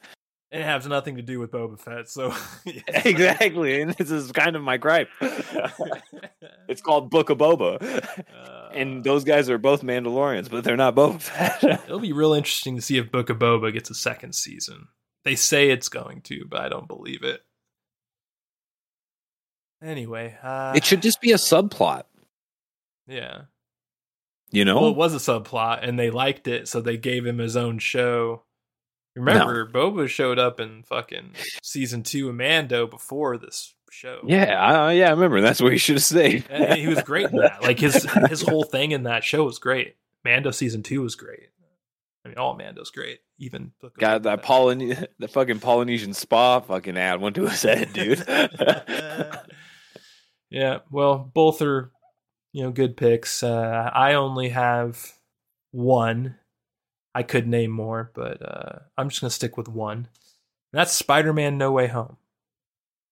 it 0.56 0.64
has 0.64 0.88
nothing 0.88 1.18
to 1.18 1.22
do 1.22 1.40
with 1.40 1.52
Boba 1.52 1.78
Fett. 1.78 2.10
So 2.10 2.34
exactly. 2.88 3.82
And 3.82 3.94
this 3.94 4.10
is 4.10 4.32
kind 4.32 4.56
of 4.56 4.62
my 4.62 4.78
gripe. 4.78 5.10
it's 6.70 6.82
called 6.82 7.10
Book 7.10 7.30
of 7.30 7.38
Boba. 7.38 7.82
Uh, 8.34 8.70
and 8.74 9.04
those 9.04 9.26
guys 9.26 9.50
are 9.50 9.58
both 9.58 9.84
Mandalorians, 9.84 10.50
but 10.50 10.64
they're 10.64 10.78
not 10.78 10.96
Boba 10.96 11.22
Fett. 11.22 11.64
It'll 11.64 12.00
be 12.00 12.14
real 12.14 12.34
interesting 12.34 12.78
to 12.78 12.82
see 12.82 12.98
if 12.98 13.12
Book 13.12 13.30
of 13.30 13.38
Boba 13.38 13.74
gets 13.74 13.90
a 13.90 13.96
second 13.96 14.34
season. 14.34 14.88
They 15.26 15.36
say 15.36 15.72
it's 15.72 15.90
going 15.90 16.22
to, 16.22 16.46
but 16.48 16.62
I 16.62 16.70
don't 16.70 16.88
believe 16.88 17.24
it. 17.24 17.42
Anyway, 19.84 20.38
uh, 20.42 20.74
it 20.76 20.86
should 20.86 21.02
just 21.02 21.20
be 21.20 21.32
a 21.32 21.36
subplot, 21.36 22.04
yeah. 23.08 23.42
you 24.52 24.64
know? 24.64 24.82
Well, 24.82 24.90
it 24.92 24.96
was 24.96 25.14
a 25.14 25.18
subplot, 25.18 25.88
and 25.88 26.00
they 26.00 26.10
liked 26.10 26.48
it, 26.48 26.68
so 26.68 26.80
they 26.80 26.98
gave 26.98 27.26
him 27.26 27.40
his 27.40 27.58
own 27.58 27.78
show. 27.78 28.46
Remember, 29.16 29.66
Boba 29.70 30.08
showed 30.10 30.38
up 30.40 30.60
in 30.60 30.84
fucking 30.84 31.32
season 31.64 32.04
two 32.04 32.30
of 32.30 32.36
Mando 32.36 32.86
before 32.86 33.38
this 33.38 33.74
show. 33.92 34.20
yeah, 34.26 34.60
I, 34.62 34.92
yeah, 34.94 35.08
I 35.08 35.12
remember. 35.12 35.40
That's 35.42 35.62
what 35.62 35.72
you 35.72 35.78
should 35.78 35.96
have 35.96 36.04
stayed. 36.04 36.44
And 36.50 36.78
he 36.78 36.88
was 36.88 37.02
great 37.02 37.30
in 37.30 37.38
that. 37.38 37.62
Like 37.64 37.80
his 37.80 38.04
his 38.30 38.42
whole 38.42 38.64
thing 38.66 38.92
in 38.92 39.04
that 39.04 39.24
show 39.24 39.46
was 39.46 39.58
great. 39.60 39.96
Mando 40.26 40.52
season 40.52 40.84
two 40.84 41.02
was 41.02 41.16
great. 41.16 41.50
I 42.26 42.28
mean, 42.30 42.38
all 42.38 42.56
Mando's 42.56 42.90
great. 42.90 43.20
Even 43.38 43.72
Got 44.00 44.24
that 44.24 44.40
Fett. 44.42 44.46
Polyne- 44.50 45.08
the 45.20 45.28
fucking 45.28 45.60
Polynesian 45.60 46.14
spa 46.14 46.60
fucking 46.60 46.98
ad 46.98 47.22
went 47.22 47.36
to 47.36 47.46
his 47.48 47.62
head, 47.62 47.94
dude. 47.94 48.24
yeah, 50.50 50.80
well, 50.92 51.32
both 51.34 51.62
are 51.62 51.92
you 52.52 52.64
know 52.64 52.72
good 52.72 52.98
picks. 52.98 53.44
Uh, 53.44 53.90
I 53.94 54.14
only 54.16 54.50
have 54.50 55.00
one. 55.72 56.36
I 57.16 57.24
could 57.24 57.48
name 57.48 57.72
more, 57.72 58.12
but 58.14 58.42
uh, 58.42 58.80
I'm 58.98 59.10
just 59.10 59.22
gonna 59.22 59.32
stick 59.32 59.56
with 59.56 59.70
one. 59.70 59.98
And 59.98 60.80
that's 60.80 60.92
Spider-Man: 60.92 61.58
No 61.58 61.72
Way 61.72 61.88
Home. 61.88 62.18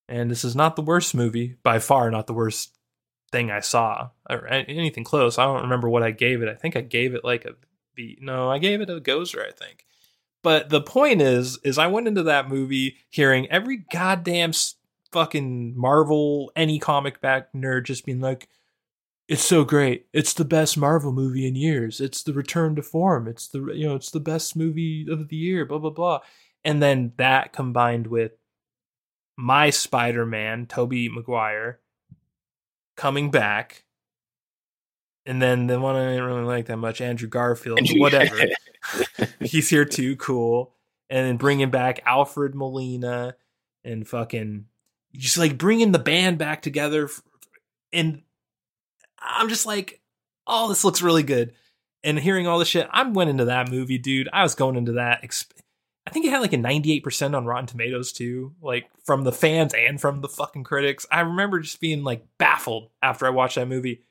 And 0.10 0.30
this 0.30 0.44
is 0.44 0.56
not 0.56 0.76
the 0.76 0.82
worst 0.82 1.16
movie 1.16 1.56
by 1.64 1.80
far, 1.80 2.12
not 2.12 2.28
the 2.28 2.34
worst 2.34 2.78
thing 3.32 3.50
I 3.50 3.62
saw 3.62 4.10
or 4.30 4.46
anything 4.48 5.06
close. 5.06 5.38
I 5.38 5.46
don't 5.46 5.64
remember 5.64 5.90
what 5.90 6.04
I 6.04 6.12
gave 6.12 6.42
it. 6.44 6.50
I 6.50 6.56
think 6.56 6.76
I 6.76 6.82
gave 6.82 7.16
it 7.16 7.24
like 7.24 7.46
a 7.46 7.56
B. 7.96 8.18
No, 8.22 8.52
I 8.52 8.60
gave 8.60 8.82
it 8.82 8.90
a 8.90 9.00
Gozer. 9.00 9.48
I 9.48 9.52
think. 9.52 9.86
But 10.44 10.70
the 10.70 10.82
point 10.82 11.22
is, 11.22 11.58
is 11.64 11.78
I 11.78 11.88
went 11.88 12.08
into 12.10 12.24
that 12.24 12.50
movie 12.50 12.98
hearing 13.10 13.50
every 13.50 13.78
goddamn 13.78 14.52
fucking 15.14 15.80
Marvel, 15.80 16.52
any 16.58 16.80
comic 16.80 17.22
back 17.22 17.54
nerd 17.54 17.86
just 17.86 18.06
being 18.06 18.20
like, 18.20 18.50
"It's 19.28 19.44
so 19.44 19.64
great! 19.64 20.08
It's 20.14 20.34
the 20.34 20.46
best 20.46 20.78
Marvel 20.78 21.12
movie 21.12 21.48
in 21.48 21.56
years. 21.56 22.02
It's 22.02 22.24
the 22.24 22.34
return 22.34 22.76
to 22.76 22.84
form. 22.84 23.28
It's 23.28 23.48
the 23.48 23.60
you 23.74 23.88
know, 23.88 23.96
it's 23.96 24.12
the 24.12 24.20
best 24.20 24.56
movie 24.56 25.08
of 25.10 25.30
the 25.30 25.36
year." 25.36 25.66
Blah 25.66 25.80
blah 25.80 25.90
blah. 25.92 26.20
And 26.64 26.82
then 26.82 27.14
that 27.18 27.54
combined 27.54 28.08
with 28.08 28.32
my 29.38 29.70
Spider-Man, 29.70 30.68
Tobey 30.68 31.10
Maguire, 31.10 31.80
coming 32.96 33.32
back. 33.32 33.84
And 35.26 35.42
then 35.42 35.68
the 35.68 35.80
one 35.80 35.96
I 35.96 36.12
didn't 36.12 36.24
really 36.24 36.44
like 36.44 36.68
that 36.68 36.78
much, 36.78 37.02
Andrew 37.02 37.28
Garfield, 37.28 37.80
but 37.82 37.90
whatever 37.98 38.38
he's 39.40 39.70
here 39.70 39.86
too, 39.86 40.16
cool. 40.18 40.76
And 41.10 41.28
then 41.28 41.38
bringing 41.38 41.70
back 41.70 42.02
Alfred 42.06 42.56
Molina 42.56 43.36
and 43.84 44.08
fucking 44.08 44.66
just 45.16 45.38
like 45.38 45.58
bringing 45.58 45.92
the 45.92 46.00
band 46.00 46.38
back 46.38 46.62
together. 46.62 47.10
And 47.92 48.24
I'm 49.24 49.50
just 49.50 49.66
like, 49.66 50.02
oh, 50.48 50.70
this 50.70 50.84
looks 50.84 51.02
really 51.02 51.24
good. 51.24 51.54
And 52.04 52.20
hearing 52.20 52.48
all 52.48 52.60
this 52.60 52.68
shit, 52.68 52.88
I 52.92 53.04
went 53.04 53.30
into 53.30 53.46
that 53.46 53.72
movie, 53.72 53.98
dude. 53.98 54.30
I 54.34 54.44
was 54.44 54.56
going 54.56 54.76
into 54.76 54.94
that. 54.94 55.24
Exp- 55.24 55.52
I 56.06 56.10
think 56.10 56.26
it 56.26 56.32
had 56.32 56.42
like 56.42 56.54
a 56.54 56.58
98% 56.58 57.36
on 57.36 57.46
Rotten 57.46 57.66
Tomatoes 57.68 58.12
too, 58.12 58.54
like 58.62 58.90
from 59.06 59.24
the 59.24 59.32
fans 59.32 59.74
and 59.74 60.02
from 60.02 60.20
the 60.22 60.28
fucking 60.28 60.66
critics. 60.66 61.06
I 61.10 61.22
remember 61.22 61.62
just 61.62 61.80
being 61.80 62.04
like 62.04 62.26
baffled 62.38 62.90
after 63.02 63.26
I 63.26 63.30
watched 63.30 63.56
that 63.56 63.70
movie. 63.70 64.04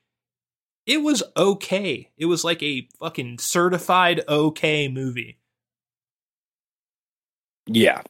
It 0.86 0.98
was 1.02 1.22
okay. 1.36 2.10
It 2.16 2.26
was 2.26 2.44
like 2.44 2.62
a 2.62 2.88
fucking 2.98 3.38
certified 3.38 4.22
okay 4.28 4.88
movie. 4.88 5.38
yeah. 7.66 8.02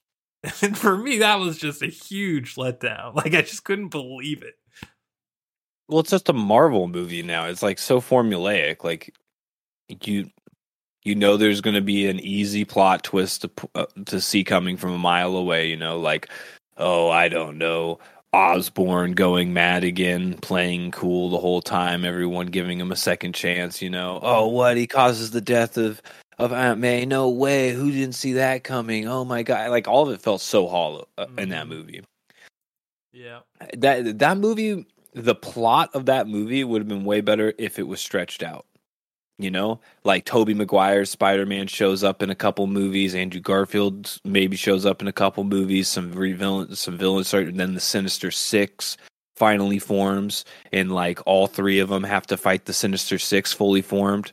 And 0.60 0.76
for 0.76 0.96
me, 0.96 1.18
that 1.18 1.38
was 1.38 1.56
just 1.56 1.82
a 1.82 1.86
huge 1.86 2.56
letdown. 2.56 3.14
Like 3.14 3.32
I 3.34 3.42
just 3.42 3.62
couldn't 3.64 3.88
believe 3.90 4.42
it. 4.42 4.54
Well, 5.92 6.00
it's 6.00 6.10
just 6.10 6.30
a 6.30 6.32
Marvel 6.32 6.88
movie 6.88 7.22
now. 7.22 7.46
It's 7.46 7.62
like 7.62 7.78
so 7.78 8.00
formulaic. 8.00 8.82
Like 8.82 9.14
you, 10.04 10.30
you 11.04 11.14
know, 11.14 11.36
there's 11.36 11.60
going 11.60 11.74
to 11.74 11.82
be 11.82 12.08
an 12.08 12.18
easy 12.20 12.64
plot 12.64 13.04
twist 13.04 13.42
to 13.42 13.50
uh, 13.74 13.86
to 14.06 14.20
see 14.20 14.42
coming 14.42 14.78
from 14.78 14.92
a 14.92 14.98
mile 14.98 15.36
away. 15.36 15.68
You 15.68 15.76
know, 15.76 16.00
like 16.00 16.30
oh, 16.78 17.10
I 17.10 17.28
don't 17.28 17.58
know, 17.58 17.98
Osborn 18.32 19.12
going 19.12 19.52
mad 19.52 19.84
again, 19.84 20.34
playing 20.38 20.92
cool 20.92 21.28
the 21.28 21.38
whole 21.38 21.60
time. 21.60 22.06
Everyone 22.06 22.46
giving 22.46 22.80
him 22.80 22.90
a 22.90 22.96
second 22.96 23.34
chance. 23.34 23.82
You 23.82 23.90
know, 23.90 24.18
oh, 24.22 24.48
what 24.48 24.78
he 24.78 24.86
causes 24.86 25.32
the 25.32 25.42
death 25.42 25.76
of 25.76 26.00
of 26.38 26.54
Aunt 26.54 26.80
May? 26.80 27.04
No 27.04 27.28
way. 27.28 27.72
Who 27.72 27.90
didn't 27.92 28.14
see 28.14 28.32
that 28.32 28.64
coming? 28.64 29.06
Oh 29.06 29.26
my 29.26 29.42
god! 29.42 29.68
Like 29.68 29.88
all 29.88 30.08
of 30.08 30.14
it 30.14 30.22
felt 30.22 30.40
so 30.40 30.66
hollow 30.68 31.06
uh, 31.18 31.26
in 31.36 31.50
that 31.50 31.66
Mhm. 31.66 31.70
movie. 31.70 32.00
Yeah. 33.12 33.40
that 33.74 34.18
that 34.20 34.38
movie 34.38 34.86
the 35.14 35.34
plot 35.34 35.90
of 35.94 36.06
that 36.06 36.26
movie 36.26 36.64
would 36.64 36.80
have 36.80 36.88
been 36.88 37.04
way 37.04 37.20
better 37.20 37.52
if 37.58 37.78
it 37.78 37.86
was 37.86 38.00
stretched 38.00 38.42
out 38.42 38.66
you 39.38 39.50
know? 39.50 39.80
Like 40.04 40.24
tobey 40.24 40.54
maguire's 40.54 41.10
spider-man 41.10 41.66
shows 41.66 42.04
up 42.04 42.22
in 42.22 42.30
a 42.30 42.34
couple 42.34 42.66
movies 42.66 43.14
andrew 43.14 43.40
garfield 43.40 44.18
maybe 44.24 44.56
shows 44.56 44.86
up 44.86 45.02
in 45.02 45.08
a 45.08 45.12
couple 45.12 45.44
movies 45.44 45.88
some 45.88 46.12
re- 46.12 46.32
villain 46.32 46.74
some 46.76 46.96
villains 46.96 47.28
start 47.28 47.46
and 47.46 47.58
then 47.58 47.74
the 47.74 47.80
sinister 47.80 48.30
six 48.30 48.96
finally 49.36 49.78
forms 49.78 50.44
and 50.72 50.92
like 50.92 51.18
all 51.26 51.46
three 51.46 51.78
of 51.78 51.88
them 51.88 52.04
have 52.04 52.26
to 52.26 52.36
fight 52.36 52.64
the 52.64 52.72
sinister 52.72 53.18
six 53.18 53.52
fully 53.52 53.82
formed 53.82 54.32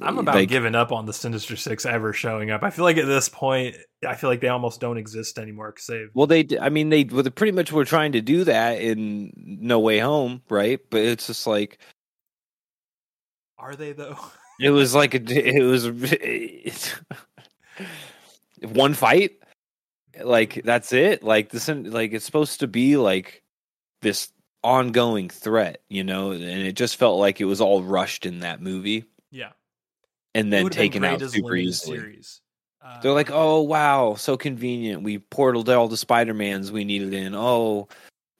I'm 0.00 0.18
about 0.18 0.48
giving 0.48 0.74
up 0.74 0.92
on 0.92 1.06
the 1.06 1.12
Sinister 1.12 1.56
Six 1.56 1.86
ever 1.86 2.12
showing 2.12 2.50
up. 2.50 2.62
I 2.62 2.70
feel 2.70 2.84
like 2.84 2.98
at 2.98 3.06
this 3.06 3.28
point, 3.28 3.76
I 4.06 4.14
feel 4.14 4.28
like 4.28 4.40
they 4.40 4.48
almost 4.48 4.80
don't 4.80 4.98
exist 4.98 5.38
anymore 5.38 5.72
because 5.72 5.86
they've. 5.86 6.10
well 6.14 6.26
they, 6.26 6.46
I 6.60 6.68
mean 6.68 6.90
they 6.90 7.04
they 7.04 7.30
pretty 7.30 7.52
much 7.52 7.72
were 7.72 7.84
trying 7.84 8.12
to 8.12 8.20
do 8.20 8.44
that 8.44 8.80
in 8.80 9.32
no 9.36 9.80
way 9.80 9.98
home 9.98 10.42
right 10.50 10.80
but 10.90 11.00
it's 11.00 11.26
just 11.28 11.46
like 11.46 11.78
Are 13.58 13.74
they 13.74 13.92
though? 13.92 14.18
It 14.58 14.70
was 14.70 14.94
like 14.94 15.14
a, 15.14 15.18
it 15.18 15.62
was 15.62 15.90
one 18.72 18.94
fight. 18.94 19.32
Like 20.22 20.62
that's 20.64 20.94
it. 20.94 21.22
Like 21.22 21.50
this, 21.50 21.68
like 21.68 22.12
it's 22.14 22.24
supposed 22.24 22.60
to 22.60 22.66
be 22.66 22.96
like 22.96 23.42
this 24.00 24.30
ongoing 24.64 25.28
threat, 25.28 25.82
you 25.90 26.04
know, 26.04 26.30
and 26.30 26.42
it 26.42 26.72
just 26.72 26.96
felt 26.96 27.20
like 27.20 27.40
it 27.40 27.44
was 27.44 27.60
all 27.60 27.82
rushed 27.82 28.24
in 28.24 28.40
that 28.40 28.62
movie. 28.62 29.04
And 30.36 30.52
then 30.52 30.68
taken 30.68 31.04
out 31.04 31.20
super 31.20 31.56
easily. 31.56 31.98
series. 31.98 32.40
Uh, 32.84 33.00
They're 33.00 33.12
like, 33.12 33.30
oh 33.32 33.62
wow, 33.62 34.14
so 34.14 34.36
convenient. 34.36 35.02
We 35.02 35.18
portaled 35.18 35.74
all 35.74 35.88
the 35.88 35.96
Spider 35.96 36.34
Mans 36.34 36.70
we 36.70 36.84
needed 36.84 37.14
in. 37.14 37.34
Oh 37.34 37.88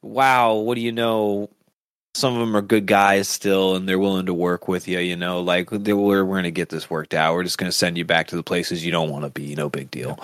wow, 0.02 0.54
what 0.54 0.76
do 0.76 0.80
you 0.80 0.92
know? 0.92 1.50
Some 2.14 2.32
of 2.35 2.40
them 2.40 2.56
are 2.56 2.62
good 2.62 2.87
guys 2.87 3.28
still, 3.28 3.74
and 3.74 3.88
they're 3.88 3.98
willing 3.98 4.26
to 4.26 4.35
work 4.35 4.68
with 4.68 4.88
you. 4.88 5.00
You 5.00 5.16
know, 5.16 5.40
like 5.40 5.70
they, 5.70 5.92
we're 5.92 6.24
we're 6.24 6.37
gonna 6.37 6.50
get 6.50 6.68
this 6.68 6.88
worked 6.88 7.12
out. 7.14 7.35
We're 7.35 7.42
just 7.44 7.59
gonna 7.59 7.72
send 7.72 7.98
you 7.98 8.04
back 8.04 8.28
to 8.28 8.37
the 8.37 8.42
places 8.42 8.85
you 8.85 8.92
don't 8.92 9.11
want 9.11 9.24
to 9.24 9.30
be. 9.30 9.54
No 9.54 9.68
big 9.68 9.90
deal. 9.90 10.18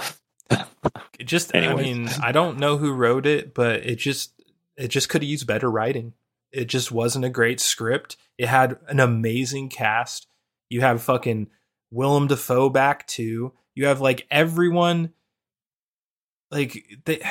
It 1.18 1.24
just, 1.24 1.54
Anyways. 1.54 1.78
I 1.78 1.82
mean, 1.82 2.08
I 2.22 2.32
don't 2.32 2.58
know 2.58 2.76
who 2.76 2.92
wrote 2.92 3.26
it, 3.26 3.54
but 3.54 3.86
it 3.86 3.96
just, 3.96 4.32
it 4.76 4.88
just 4.88 5.08
could 5.08 5.22
have 5.22 5.28
used 5.28 5.46
better 5.46 5.70
writing. 5.70 6.14
It 6.50 6.66
just 6.66 6.92
wasn't 6.92 7.24
a 7.24 7.30
great 7.30 7.60
script. 7.60 8.16
It 8.38 8.48
had 8.48 8.78
an 8.88 9.00
amazing 9.00 9.68
cast. 9.68 10.26
You 10.68 10.80
have 10.82 11.02
fucking 11.02 11.48
Willem 11.92 12.26
Dafoe 12.26 12.70
back 12.70 13.06
too. 13.06 13.52
You 13.74 13.86
have 13.86 14.00
like 14.00 14.26
everyone. 14.30 15.12
Like 16.50 16.84
they, 17.04 17.22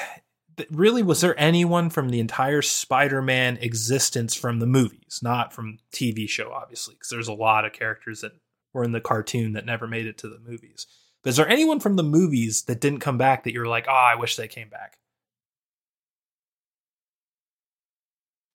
th- 0.58 0.70
really, 0.72 1.04
was 1.04 1.22
there 1.22 1.40
anyone 1.40 1.90
from 1.90 2.10
the 2.10 2.20
entire 2.20 2.62
Spider-Man 2.62 3.58
existence 3.58 4.36
from 4.36 4.60
the 4.60 4.66
movies, 4.66 5.20
not 5.22 5.54
from 5.54 5.80
TV 5.94 6.30
show, 6.30 6.52
obviously, 6.54 6.96
because 6.96 7.10
there's 7.10 7.28
a 7.28 7.34
lot 7.34 7.66
of 7.66 7.74
characters 7.74 8.22
that 8.22 8.32
were 8.74 8.84
in 8.84 8.92
the 8.92 9.02
cartoon 9.02 9.54
that 9.54 9.66
never 9.66 9.88
made 9.88 10.08
it 10.08 10.18
to 10.20 10.30
the 10.30 10.40
movies. 10.40 10.88
But 11.24 11.32
is 11.32 11.36
there 11.36 11.48
anyone 11.48 11.80
from 11.80 11.98
the 11.98 12.04
movies 12.04 12.64
that 12.64 12.82
didn't 12.82 13.00
come 13.00 13.18
back 13.18 13.44
that 13.44 13.54
you're 13.54 13.68
like, 13.68 13.86
oh, 13.88 13.92
I 13.92 14.16
wish 14.16 14.36
they 14.36 14.48
came 14.48 14.70
back? 14.70 14.98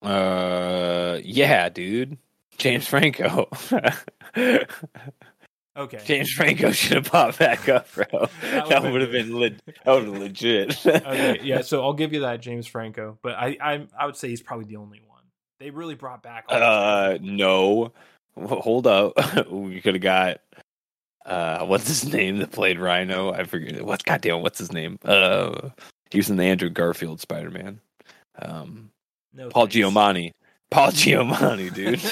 Uh, 0.02 1.20
yeah, 1.22 1.68
dude. 1.68 2.18
James 2.58 2.86
Franco. 2.86 3.48
Okay. 5.76 6.00
James 6.04 6.30
Franco 6.32 6.72
should 6.72 6.96
have 6.96 7.10
popped 7.12 7.38
back 7.38 7.68
up, 7.68 7.86
bro. 7.94 8.04
That 8.40 8.68
That 8.68 8.82
would've 8.92 9.10
been 9.10 9.26
been 9.28 9.38
le- 9.38 9.50
that 9.50 9.86
would 9.86 10.04
have 10.04 10.18
legit. 10.18 10.86
okay, 10.86 11.40
yeah, 11.42 11.60
so 11.60 11.82
I'll 11.82 11.92
give 11.92 12.12
you 12.14 12.20
that, 12.20 12.40
James 12.40 12.66
Franco, 12.66 13.18
but 13.22 13.34
I 13.34 13.56
I, 13.60 13.86
I 13.98 14.06
would 14.06 14.16
say 14.16 14.28
he's 14.28 14.40
probably 14.42 14.66
the 14.66 14.76
only 14.76 15.02
one. 15.06 15.22
They 15.60 15.70
really 15.70 15.94
brought 15.94 16.22
back. 16.22 16.46
Uh, 16.48 17.18
no. 17.20 17.92
Hold 18.38 18.86
up. 18.86 19.14
we 19.50 19.80
could 19.80 19.94
have 19.94 20.02
got 20.02 20.40
uh 21.24 21.64
what's 21.66 21.88
his 21.88 22.12
name 22.12 22.38
that 22.38 22.52
played 22.52 22.78
Rhino? 22.78 23.32
I 23.32 23.44
forget 23.44 23.82
what's 23.84 24.02
goddamn 24.04 24.42
what's 24.42 24.58
his 24.58 24.72
name? 24.72 24.98
Uh 25.04 25.70
he 26.10 26.18
was 26.18 26.30
in 26.30 26.36
the 26.36 26.44
Andrew 26.44 26.70
Garfield 26.70 27.20
Spider 27.20 27.50
Man. 27.50 27.80
Um 28.38 28.90
No 29.32 29.48
Paul 29.48 29.66
thanks. 29.66 29.76
Giamatti. 29.76 30.32
Paul 30.70 30.90
Giamatti, 30.90 31.72
dude. 31.72 32.02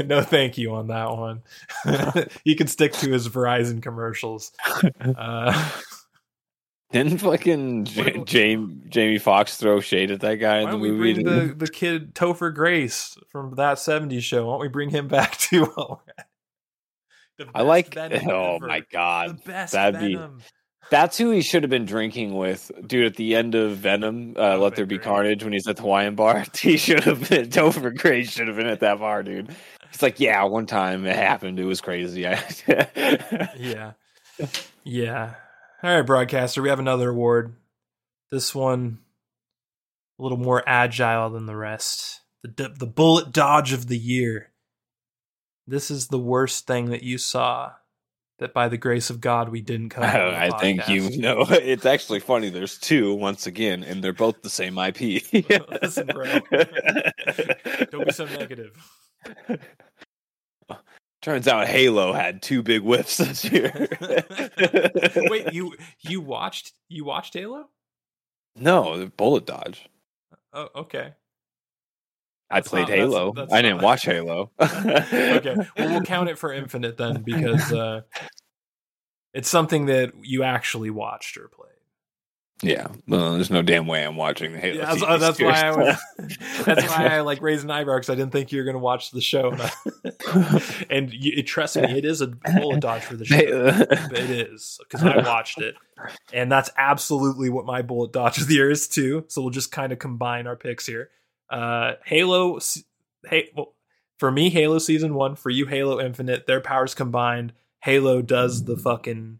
no, 0.08 0.22
thank 0.22 0.58
you 0.58 0.74
on 0.74 0.88
that 0.88 1.10
one. 1.10 1.42
he 2.44 2.54
can 2.54 2.66
stick 2.66 2.92
to 2.94 3.10
his 3.10 3.28
Verizon 3.28 3.82
commercials. 3.82 4.52
Uh, 5.00 5.70
Didn't 6.90 7.18
fucking 7.18 7.84
J- 7.84 8.22
Jamie 8.24 8.80
Jamie 8.88 9.18
Foxx 9.18 9.58
throw 9.58 9.80
shade 9.80 10.10
at 10.10 10.20
that 10.20 10.36
guy 10.36 10.60
in 10.60 10.70
the 10.70 10.78
we 10.78 10.90
movie? 10.90 11.22
bring 11.22 11.26
the, 11.26 11.54
the 11.54 11.68
kid 11.68 12.14
Topher 12.14 12.54
Grace 12.54 13.16
from 13.30 13.54
that 13.56 13.76
'70s 13.76 14.22
show? 14.22 14.46
Why 14.46 14.52
don't 14.52 14.60
we 14.60 14.68
bring 14.68 14.88
him 14.88 15.06
back 15.06 15.36
too? 15.36 15.70
I 17.54 17.60
like. 17.62 17.94
Oh 17.96 18.56
ever. 18.56 18.66
my 18.66 18.82
god, 18.90 19.38
the 19.38 19.42
best 19.50 19.72
that'd 19.74 20.00
Venom. 20.00 20.38
be. 20.38 20.44
That's 20.90 21.18
who 21.18 21.30
he 21.30 21.42
should 21.42 21.62
have 21.62 21.70
been 21.70 21.84
drinking 21.84 22.34
with, 22.34 22.70
dude. 22.86 23.06
At 23.06 23.16
the 23.16 23.34
end 23.34 23.54
of 23.54 23.76
Venom, 23.76 24.34
uh, 24.38 24.56
Let 24.58 24.76
There 24.76 24.86
Be 24.86 24.96
great. 24.96 25.04
Carnage, 25.04 25.44
when 25.44 25.52
he's 25.52 25.66
at 25.66 25.76
the 25.76 25.82
Hawaiian 25.82 26.14
bar, 26.14 26.44
he 26.58 26.76
should 26.76 27.04
have 27.04 27.28
been. 27.28 27.50
Topher 27.50 27.96
Grace 27.96 28.30
should 28.30 28.48
have 28.48 28.56
been 28.56 28.66
at 28.66 28.80
that 28.80 28.98
bar, 28.98 29.22
dude. 29.22 29.54
It's 29.92 30.02
like, 30.02 30.20
yeah, 30.20 30.44
one 30.44 30.66
time 30.66 31.06
it 31.06 31.16
happened. 31.16 31.58
It 31.58 31.64
was 31.64 31.80
crazy. 31.80 32.20
yeah, 32.66 33.92
yeah. 34.84 35.34
All 35.82 35.94
right, 35.96 36.02
broadcaster, 36.02 36.62
we 36.62 36.68
have 36.68 36.78
another 36.78 37.10
award. 37.10 37.54
This 38.30 38.54
one 38.54 38.98
a 40.18 40.22
little 40.22 40.38
more 40.38 40.62
agile 40.66 41.30
than 41.30 41.46
the 41.46 41.56
rest. 41.56 42.20
The 42.42 42.72
the 42.76 42.86
bullet 42.86 43.32
dodge 43.32 43.72
of 43.72 43.88
the 43.88 43.98
year. 43.98 44.50
This 45.66 45.90
is 45.90 46.08
the 46.08 46.18
worst 46.18 46.66
thing 46.66 46.86
that 46.86 47.02
you 47.02 47.18
saw 47.18 47.72
that 48.38 48.54
by 48.54 48.68
the 48.68 48.76
grace 48.76 49.10
of 49.10 49.20
God 49.20 49.48
we 49.48 49.60
didn't 49.60 49.90
cover. 49.90 50.06
Oh, 50.06 50.30
I 50.30 50.48
podcast. 50.48 50.60
think 50.60 50.88
you 50.88 51.18
know. 51.20 51.44
It's 51.50 51.86
actually 51.86 52.20
funny. 52.20 52.50
There's 52.50 52.78
two 52.78 53.14
once 53.14 53.46
again, 53.46 53.82
and 53.82 54.02
they're 54.02 54.12
both 54.12 54.42
the 54.42 54.50
same 54.50 54.78
IP. 54.78 55.22
Listen, 55.82 56.06
bro. 56.06 56.24
Don't 57.90 58.06
be 58.06 58.12
so 58.12 58.24
negative. 58.26 58.72
Turns 61.20 61.48
out 61.48 61.66
Halo 61.66 62.12
had 62.12 62.42
two 62.42 62.62
big 62.62 62.82
whiffs 62.82 63.16
this 63.16 63.44
year. 63.44 63.88
Wait, 65.16 65.52
you 65.52 65.74
you 66.00 66.20
watched 66.20 66.72
you 66.88 67.04
watched 67.04 67.34
Halo? 67.34 67.68
No, 68.54 68.98
the 68.98 69.06
Bullet 69.06 69.46
Dodge. 69.46 69.88
Oh, 70.52 70.68
okay. 70.76 71.12
I 72.50 72.60
played 72.60 72.88
not, 72.88 72.90
Halo. 72.90 73.32
That's, 73.32 73.50
that's 73.50 73.52
I 73.52 73.62
didn't 73.62 73.82
watch 73.82 74.02
Halo. 74.04 74.50
okay, 74.60 75.54
well, 75.56 75.90
we'll 75.90 76.02
count 76.02 76.28
it 76.28 76.38
for 76.38 76.52
Infinite 76.52 76.96
then 76.96 77.22
because 77.24 77.72
uh, 77.72 78.02
it's 79.34 79.48
something 79.48 79.86
that 79.86 80.12
you 80.22 80.42
actually 80.42 80.90
watched 80.90 81.36
or 81.36 81.48
played. 81.48 81.64
Yeah, 82.60 82.88
well, 83.06 83.34
there's 83.34 83.52
no 83.52 83.62
damn 83.62 83.86
way 83.86 84.04
I'm 84.04 84.16
watching 84.16 84.52
the 84.52 84.58
Halo. 84.58 84.78
Yeah, 84.78 84.86
that's, 84.86 85.02
uh, 85.04 85.16
that's 85.18 85.40
why 85.40 85.60
I 85.60 85.76
was, 85.76 85.96
that's 86.64 86.88
why 86.88 87.06
I 87.06 87.20
like 87.20 87.40
raised 87.40 87.62
an 87.62 87.70
eyebrow 87.70 87.98
because 87.98 88.10
I 88.10 88.16
didn't 88.16 88.32
think 88.32 88.50
you 88.50 88.58
were 88.58 88.64
going 88.64 88.74
to 88.74 88.80
watch 88.80 89.12
the 89.12 89.20
show. 89.20 89.56
and 90.90 91.12
you, 91.12 91.44
trust 91.44 91.76
me, 91.76 91.84
it 91.84 92.04
is 92.04 92.20
a 92.20 92.26
bullet 92.26 92.80
dodge 92.80 93.02
for 93.02 93.14
the 93.14 93.24
show. 93.24 93.36
it 93.38 94.30
is 94.30 94.80
because 94.82 95.06
I 95.06 95.18
watched 95.18 95.60
it, 95.60 95.76
and 96.32 96.50
that's 96.50 96.68
absolutely 96.76 97.48
what 97.48 97.64
my 97.64 97.80
bullet 97.80 98.12
dodge 98.12 98.38
of 98.38 98.48
the 98.48 98.54
year 98.54 98.72
is 98.72 98.88
too. 98.88 99.24
So 99.28 99.40
we'll 99.40 99.52
just 99.52 99.70
kind 99.70 99.92
of 99.92 100.00
combine 100.00 100.48
our 100.48 100.56
picks 100.56 100.84
here. 100.84 101.10
Uh, 101.50 101.92
Halo, 102.04 102.58
hey, 103.26 103.50
well, 103.56 103.74
for 104.18 104.30
me, 104.30 104.50
Halo 104.50 104.78
season 104.78 105.14
one. 105.14 105.36
For 105.36 105.50
you, 105.50 105.66
Halo 105.66 106.00
Infinite. 106.00 106.46
Their 106.46 106.60
powers 106.60 106.94
combined, 106.94 107.52
Halo 107.82 108.22
does 108.22 108.64
the 108.64 108.76
fucking 108.76 109.38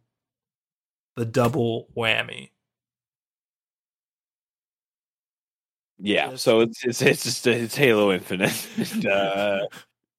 the 1.17 1.25
double 1.25 1.89
whammy 1.97 2.51
Yeah, 5.99 6.37
so 6.37 6.61
it's 6.61 6.85
it's 6.85 7.03
it's 7.03 7.25
just 7.25 7.47
it's 7.47 7.77
Halo 7.77 8.13
Infinite. 8.13 8.69
and, 8.93 9.07
uh, 9.07 9.67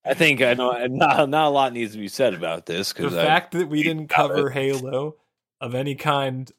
I 0.06 0.14
think 0.14 0.42
I 0.42 0.54
know 0.54 0.72
not 0.88 1.30
not 1.30 1.48
a 1.48 1.50
lot 1.50 1.74
needs 1.74 1.94
to 1.94 1.98
be 1.98 2.10
said 2.10 2.34
about 2.34 2.66
this 2.66 2.92
because 2.92 3.14
the 3.14 3.22
I, 3.22 3.26
fact 3.26 3.54
that 3.54 3.70
we 3.70 3.84
didn't 3.84 4.10
cover 4.10 4.50
Halo 4.50 5.16
of 5.62 5.76
any 5.76 5.96
kind 5.96 6.52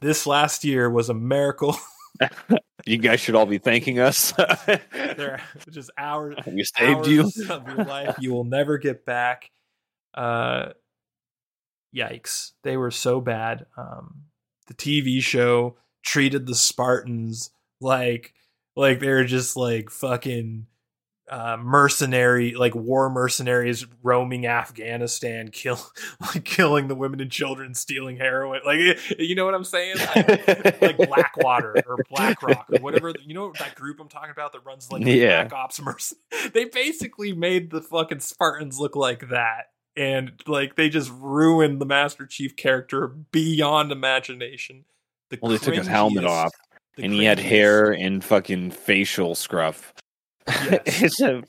this 0.00 0.26
last 0.26 0.64
year 0.64 0.90
was 0.90 1.08
a 1.08 1.14
miracle. 1.14 1.76
you 2.86 2.98
guys 2.98 3.20
should 3.20 3.34
all 3.34 3.46
be 3.46 3.58
thanking 3.58 3.98
us. 3.98 4.32
They're 4.92 5.40
just 5.70 5.90
hours. 5.98 6.36
We 6.46 6.64
saved 6.64 7.06
hours 7.06 7.08
you 7.08 7.50
of 7.50 7.66
your 7.66 7.84
life. 7.84 8.16
You 8.20 8.32
will 8.32 8.44
never 8.44 8.78
get 8.78 9.04
back. 9.04 9.50
Uh, 10.14 10.70
yikes! 11.94 12.52
They 12.62 12.76
were 12.76 12.90
so 12.90 13.20
bad. 13.20 13.66
Um, 13.76 14.22
the 14.66 14.74
TV 14.74 15.20
show 15.20 15.76
treated 16.02 16.46
the 16.46 16.54
Spartans 16.54 17.50
like 17.80 18.32
like 18.76 19.00
they're 19.00 19.24
just 19.24 19.56
like 19.56 19.90
fucking 19.90 20.66
uh, 21.28 21.56
mercenary, 21.56 22.54
like 22.54 22.74
war 22.74 23.10
mercenaries 23.10 23.86
roaming 24.02 24.46
Afghanistan, 24.46 25.48
kill 25.48 25.80
like 26.20 26.44
killing 26.44 26.88
the 26.88 26.94
women 26.94 27.20
and 27.20 27.30
children, 27.30 27.74
stealing 27.74 28.16
heroin. 28.16 28.60
Like 28.64 28.78
you 29.18 29.34
know 29.34 29.44
what 29.44 29.54
I'm 29.54 29.64
saying? 29.64 29.96
Like, 29.98 30.80
like 30.80 30.96
Blackwater 30.98 31.82
or 31.86 31.98
BlackRock 32.10 32.66
or 32.72 32.78
whatever. 32.78 33.12
You 33.24 33.34
know 33.34 33.52
that 33.58 33.74
group 33.74 34.00
I'm 34.00 34.08
talking 34.08 34.30
about 34.30 34.52
that 34.52 34.64
runs 34.64 34.90
like 34.90 35.04
yeah. 35.04 35.44
Black 35.44 35.52
Ops 35.52 35.80
merc. 35.80 36.00
They 36.52 36.66
basically 36.66 37.32
made 37.32 37.70
the 37.70 37.80
fucking 37.80 38.20
Spartans 38.20 38.78
look 38.78 38.94
like 38.94 39.30
that. 39.30 39.70
And 39.96 40.32
like 40.46 40.76
they 40.76 40.88
just 40.88 41.10
ruined 41.10 41.80
the 41.80 41.86
Master 41.86 42.26
Chief 42.26 42.54
character 42.54 43.08
beyond 43.08 43.90
imagination. 43.90 44.84
The 45.30 45.38
well, 45.40 45.50
they 45.50 45.58
took 45.58 45.74
his 45.74 45.86
helmet 45.86 46.24
off 46.24 46.52
and 46.98 47.12
he 47.12 47.24
had 47.24 47.38
hair 47.38 47.92
and 47.92 48.22
fucking 48.22 48.70
facial 48.70 49.34
scruff. 49.34 49.92
Yes. 50.86 51.20
a... 51.20 51.42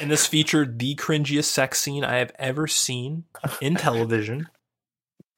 and 0.00 0.10
this 0.10 0.26
featured 0.26 0.78
the 0.78 0.94
cringiest 0.94 1.44
sex 1.44 1.80
scene 1.80 2.04
I 2.04 2.18
have 2.18 2.32
ever 2.38 2.66
seen 2.66 3.24
in 3.60 3.74
television. 3.74 4.48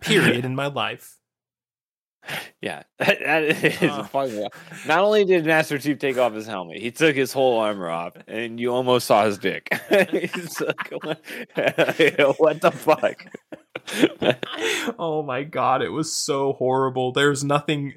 Period 0.01 0.45
in 0.45 0.55
my 0.55 0.67
life. 0.67 1.21
Yeah, 2.61 2.83
that 2.99 3.43
is 3.43 3.83
uh, 3.83 4.05
funny. 4.05 4.47
Not 4.87 5.01
only 5.01 5.25
did 5.25 5.47
Master 5.47 5.79
Chief 5.79 5.99
take 5.99 6.19
off 6.19 6.35
his 6.35 6.47
helmet, 6.47 6.79
he 6.79 6.91
took 6.91 7.17
his 7.17 7.33
whole 7.33 7.59
armor 7.59 7.89
off, 7.89 8.15
and 8.29 8.61
you 8.61 8.73
almost 8.73 9.07
saw 9.07 9.25
his 9.25 9.39
dick. 9.39 9.69
Like, 9.91 11.19
what 12.39 12.61
the 12.61 12.71
fuck? 12.73 13.25
oh 14.99 15.23
my 15.23 15.43
god, 15.43 15.83
it 15.83 15.89
was 15.89 16.13
so 16.13 16.53
horrible. 16.53 17.13
There's 17.13 17.43
nothing 17.43 17.95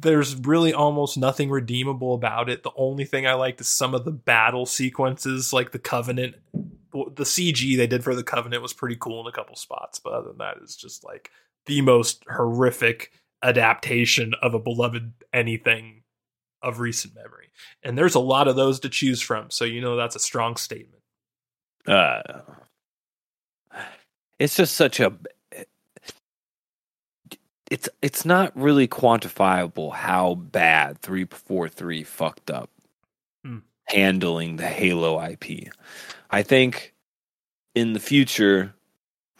there's 0.00 0.36
really 0.36 0.72
almost 0.72 1.18
nothing 1.18 1.50
redeemable 1.50 2.14
about 2.14 2.48
it. 2.48 2.62
The 2.62 2.70
only 2.76 3.04
thing 3.04 3.26
I 3.26 3.34
liked 3.34 3.60
is 3.60 3.68
some 3.68 3.94
of 3.94 4.04
the 4.04 4.12
battle 4.12 4.64
sequences, 4.64 5.52
like 5.52 5.72
the 5.72 5.78
Covenant. 5.78 6.36
The 6.92 7.24
CG 7.24 7.76
they 7.76 7.86
did 7.86 8.04
for 8.04 8.14
the 8.14 8.22
Covenant 8.22 8.62
was 8.62 8.72
pretty 8.72 8.96
cool 8.96 9.20
in 9.20 9.26
a 9.26 9.32
couple 9.32 9.56
spots, 9.56 9.98
but 9.98 10.12
other 10.12 10.28
than 10.28 10.38
that, 10.38 10.56
it's 10.62 10.76
just 10.76 11.04
like 11.04 11.30
the 11.66 11.80
most 11.80 12.24
horrific 12.30 13.12
adaptation 13.42 14.34
of 14.40 14.54
a 14.54 14.58
beloved 14.58 15.12
anything 15.32 16.02
of 16.62 16.80
recent 16.80 17.14
memory. 17.14 17.50
And 17.82 17.98
there's 17.98 18.14
a 18.14 18.20
lot 18.20 18.48
of 18.48 18.56
those 18.56 18.80
to 18.80 18.88
choose 18.88 19.20
from, 19.20 19.50
so 19.50 19.64
you 19.64 19.80
know 19.80 19.96
that's 19.96 20.16
a 20.16 20.20
strong 20.20 20.56
statement. 20.56 21.02
Uh, 21.86 22.22
it's 24.38 24.56
just 24.56 24.76
such 24.76 25.00
a 25.00 25.12
it's 27.70 27.88
it's 28.02 28.24
not 28.24 28.56
really 28.56 28.88
quantifiable 28.88 29.92
how 29.92 30.34
bad 30.34 31.00
343 31.00 32.02
fucked 32.02 32.50
up 32.50 32.70
hmm. 33.44 33.58
handling 33.84 34.56
the 34.56 34.66
Halo 34.66 35.22
IP. 35.22 35.68
I 36.30 36.42
think 36.42 36.94
in 37.74 37.92
the 37.92 38.00
future 38.00 38.74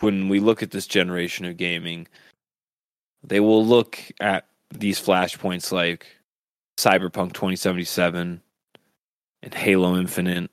when 0.01 0.29
we 0.29 0.41
look 0.41 0.63
at 0.63 0.71
this 0.71 0.87
generation 0.87 1.45
of 1.45 1.57
gaming 1.57 2.07
they 3.23 3.41
will 3.41 3.65
look 3.65 3.99
at 4.21 4.47
these 4.71 5.01
flashpoints 5.01 5.73
like 5.73 6.07
Cyberpunk 6.79 7.33
2077 7.33 8.41
and 9.43 9.55
Halo 9.55 9.97
Infinite 9.97 10.51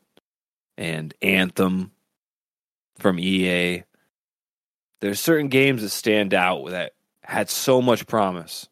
and 0.77 1.13
Anthem 1.21 1.91
from 2.97 3.19
EA. 3.19 3.83
There's 5.01 5.19
certain 5.19 5.49
games 5.49 5.81
that 5.81 5.89
stand 5.89 6.33
out 6.33 6.63
with 6.63 6.73
that 6.73 6.93
had 7.27 7.49
so 7.49 7.81
much 7.81 8.07
promise, 8.07 8.67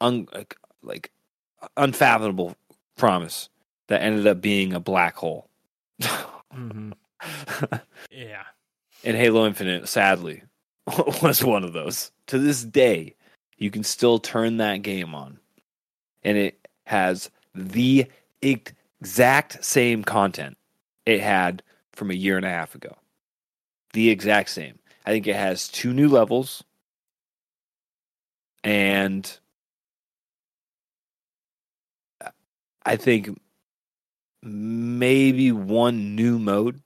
un, 0.00 0.26
like, 0.32 0.56
like 0.82 1.10
unfathomable 1.76 2.54
promise 2.96 3.48
that 3.88 4.02
ended 4.02 4.26
up 4.26 4.40
being 4.40 4.72
a 4.72 4.80
black 4.80 5.16
hole. 5.16 5.48
mm-hmm. 6.00 6.92
yeah. 8.10 8.42
And 9.04 9.16
Halo 9.16 9.46
Infinite, 9.46 9.88
sadly, 9.88 10.42
was 11.22 11.42
one 11.44 11.64
of 11.64 11.72
those. 11.72 12.10
To 12.28 12.38
this 12.38 12.62
day, 12.64 13.14
you 13.56 13.70
can 13.70 13.84
still 13.84 14.18
turn 14.18 14.58
that 14.58 14.82
game 14.82 15.14
on, 15.14 15.38
and 16.22 16.36
it 16.36 16.68
has 16.84 17.30
the 17.54 18.06
exact 18.42 19.64
same 19.64 20.04
content 20.04 20.56
it 21.06 21.20
had 21.20 21.62
from 21.92 22.10
a 22.10 22.14
year 22.14 22.36
and 22.36 22.46
a 22.46 22.50
half 22.50 22.74
ago. 22.74 22.96
The 23.92 24.10
exact 24.10 24.50
same. 24.50 24.78
I 25.06 25.10
think 25.10 25.26
it 25.26 25.36
has 25.36 25.68
two 25.68 25.92
new 25.92 26.08
levels 26.08 26.62
and 28.64 29.38
I 32.84 32.96
think 32.96 33.38
maybe 34.42 35.52
one 35.52 36.14
new 36.14 36.38
mode, 36.38 36.80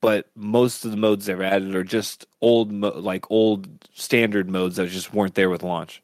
but 0.00 0.26
most 0.34 0.84
of 0.84 0.90
the 0.90 0.96
modes 0.96 1.26
they've 1.26 1.40
added 1.40 1.74
are 1.74 1.84
just 1.84 2.26
old, 2.40 2.72
mo- 2.72 2.98
like 2.98 3.30
old 3.30 3.68
standard 3.94 4.48
modes 4.48 4.76
that 4.76 4.88
just 4.88 5.14
weren't 5.14 5.34
there 5.34 5.50
with 5.50 5.62
launch. 5.62 6.02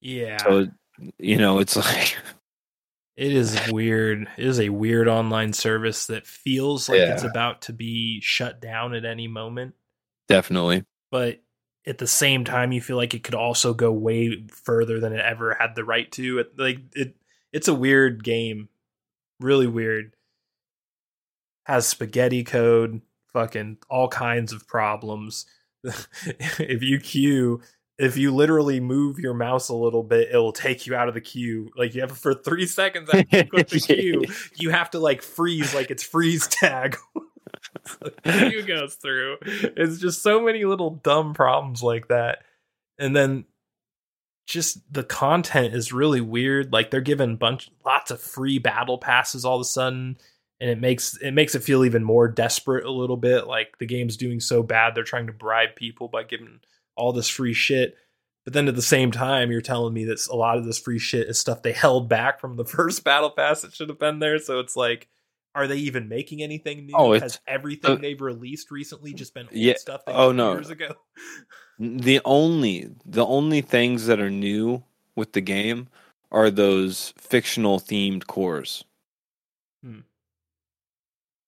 Yeah. 0.00 0.38
So 0.38 0.66
you 1.18 1.36
know, 1.38 1.58
it's 1.58 1.76
like 1.76 2.16
It 3.16 3.32
is 3.32 3.58
weird. 3.70 4.28
It 4.36 4.46
is 4.46 4.60
a 4.60 4.70
weird 4.70 5.08
online 5.08 5.52
service 5.52 6.06
that 6.06 6.26
feels 6.26 6.88
like 6.88 7.00
it's 7.00 7.22
about 7.24 7.62
to 7.62 7.72
be 7.72 8.20
shut 8.20 8.60
down 8.60 8.94
at 8.94 9.04
any 9.04 9.28
moment, 9.28 9.74
definitely. 10.28 10.84
but 11.10 11.40
at 11.86 11.98
the 11.98 12.06
same 12.06 12.44
time, 12.44 12.72
you 12.72 12.80
feel 12.80 12.96
like 12.96 13.14
it 13.14 13.24
could 13.24 13.34
also 13.34 13.74
go 13.74 13.92
way 13.92 14.44
further 14.48 15.00
than 15.00 15.12
it 15.12 15.20
ever 15.20 15.54
had 15.54 15.74
the 15.74 15.84
right 15.84 16.10
to. 16.12 16.38
It, 16.38 16.58
like 16.58 16.78
it, 16.94 17.16
it's 17.52 17.68
a 17.68 17.74
weird 17.74 18.24
game, 18.24 18.68
really 19.40 19.66
weird. 19.66 20.16
Has 21.64 21.86
spaghetti 21.86 22.44
code, 22.44 23.00
fucking 23.32 23.78
all 23.90 24.08
kinds 24.08 24.52
of 24.52 24.66
problems. 24.66 25.46
if 25.84 26.82
you 26.82 26.98
queue, 26.98 27.60
if 27.98 28.16
you 28.16 28.34
literally 28.34 28.80
move 28.80 29.18
your 29.18 29.34
mouse 29.34 29.68
a 29.68 29.74
little 29.74 30.02
bit, 30.02 30.30
it 30.32 30.36
will 30.36 30.52
take 30.52 30.86
you 30.86 30.94
out 30.94 31.08
of 31.08 31.14
the 31.14 31.20
queue. 31.20 31.70
Like 31.76 31.94
you 31.94 32.00
have 32.00 32.16
for 32.16 32.34
three 32.34 32.66
seconds 32.66 33.08
after 33.10 33.36
you 33.36 33.44
quit 33.44 33.68
the 33.68 33.80
queue, 33.94 34.24
you 34.56 34.70
have 34.70 34.90
to 34.90 34.98
like 34.98 35.22
freeze 35.22 35.74
like 35.74 35.90
it's 35.90 36.02
freeze 36.02 36.46
tag. 36.46 36.96
queue 38.24 38.62
goes 38.62 38.94
through. 38.94 39.36
It's 39.42 39.98
just 39.98 40.22
so 40.22 40.40
many 40.40 40.64
little 40.64 40.90
dumb 40.90 41.34
problems 41.34 41.82
like 41.82 42.08
that. 42.08 42.38
And 42.98 43.14
then 43.14 43.44
just 44.46 44.80
the 44.92 45.04
content 45.04 45.74
is 45.74 45.92
really 45.92 46.20
weird. 46.20 46.72
Like 46.72 46.90
they're 46.90 47.00
giving 47.00 47.36
bunch 47.36 47.70
lots 47.84 48.10
of 48.10 48.20
free 48.20 48.58
battle 48.58 48.98
passes 48.98 49.44
all 49.44 49.56
of 49.56 49.62
a 49.62 49.64
sudden. 49.64 50.18
And 50.60 50.70
it 50.70 50.80
makes 50.80 51.16
it 51.16 51.32
makes 51.32 51.54
it 51.54 51.62
feel 51.64 51.84
even 51.84 52.04
more 52.04 52.28
desperate 52.28 52.84
a 52.86 52.90
little 52.90 53.16
bit. 53.16 53.46
Like 53.46 53.78
the 53.78 53.86
game's 53.86 54.16
doing 54.16 54.40
so 54.40 54.62
bad, 54.62 54.94
they're 54.94 55.04
trying 55.04 55.26
to 55.26 55.32
bribe 55.32 55.74
people 55.76 56.08
by 56.08 56.22
giving 56.22 56.60
all 56.96 57.12
this 57.12 57.28
free 57.28 57.54
shit. 57.54 57.96
But 58.44 58.52
then 58.52 58.68
at 58.68 58.76
the 58.76 58.82
same 58.82 59.10
time, 59.10 59.50
you're 59.50 59.62
telling 59.62 59.94
me 59.94 60.04
that 60.04 60.26
a 60.30 60.36
lot 60.36 60.58
of 60.58 60.66
this 60.66 60.78
free 60.78 60.98
shit 60.98 61.28
is 61.28 61.38
stuff 61.38 61.62
they 61.62 61.72
held 61.72 62.08
back 62.08 62.40
from 62.40 62.56
the 62.56 62.64
first 62.64 63.02
battle 63.02 63.30
pass 63.30 63.62
that 63.62 63.72
should 63.72 63.88
have 63.88 63.98
been 63.98 64.18
there. 64.18 64.38
So 64.38 64.60
it's 64.60 64.76
like, 64.76 65.08
are 65.54 65.66
they 65.66 65.76
even 65.76 66.08
making 66.08 66.42
anything 66.42 66.86
new? 66.86 66.94
Oh, 66.94 67.18
Has 67.18 67.40
everything 67.46 67.92
uh, 67.92 68.00
they've 68.00 68.20
released 68.20 68.70
recently 68.70 69.14
just 69.14 69.34
been 69.34 69.46
old 69.46 69.54
Yeah, 69.56 69.76
stuff 69.76 70.04
they 70.04 70.12
oh, 70.12 70.32
no. 70.32 70.52
years 70.52 70.70
ago? 70.70 70.94
The 71.78 72.20
only 72.24 72.90
the 73.04 73.24
only 73.26 73.60
things 73.60 74.06
that 74.06 74.20
are 74.20 74.30
new 74.30 74.82
with 75.16 75.32
the 75.32 75.40
game 75.40 75.88
are 76.30 76.50
those 76.50 77.12
fictional 77.16 77.80
themed 77.80 78.26
cores. 78.26 78.84
Hmm. 79.82 80.00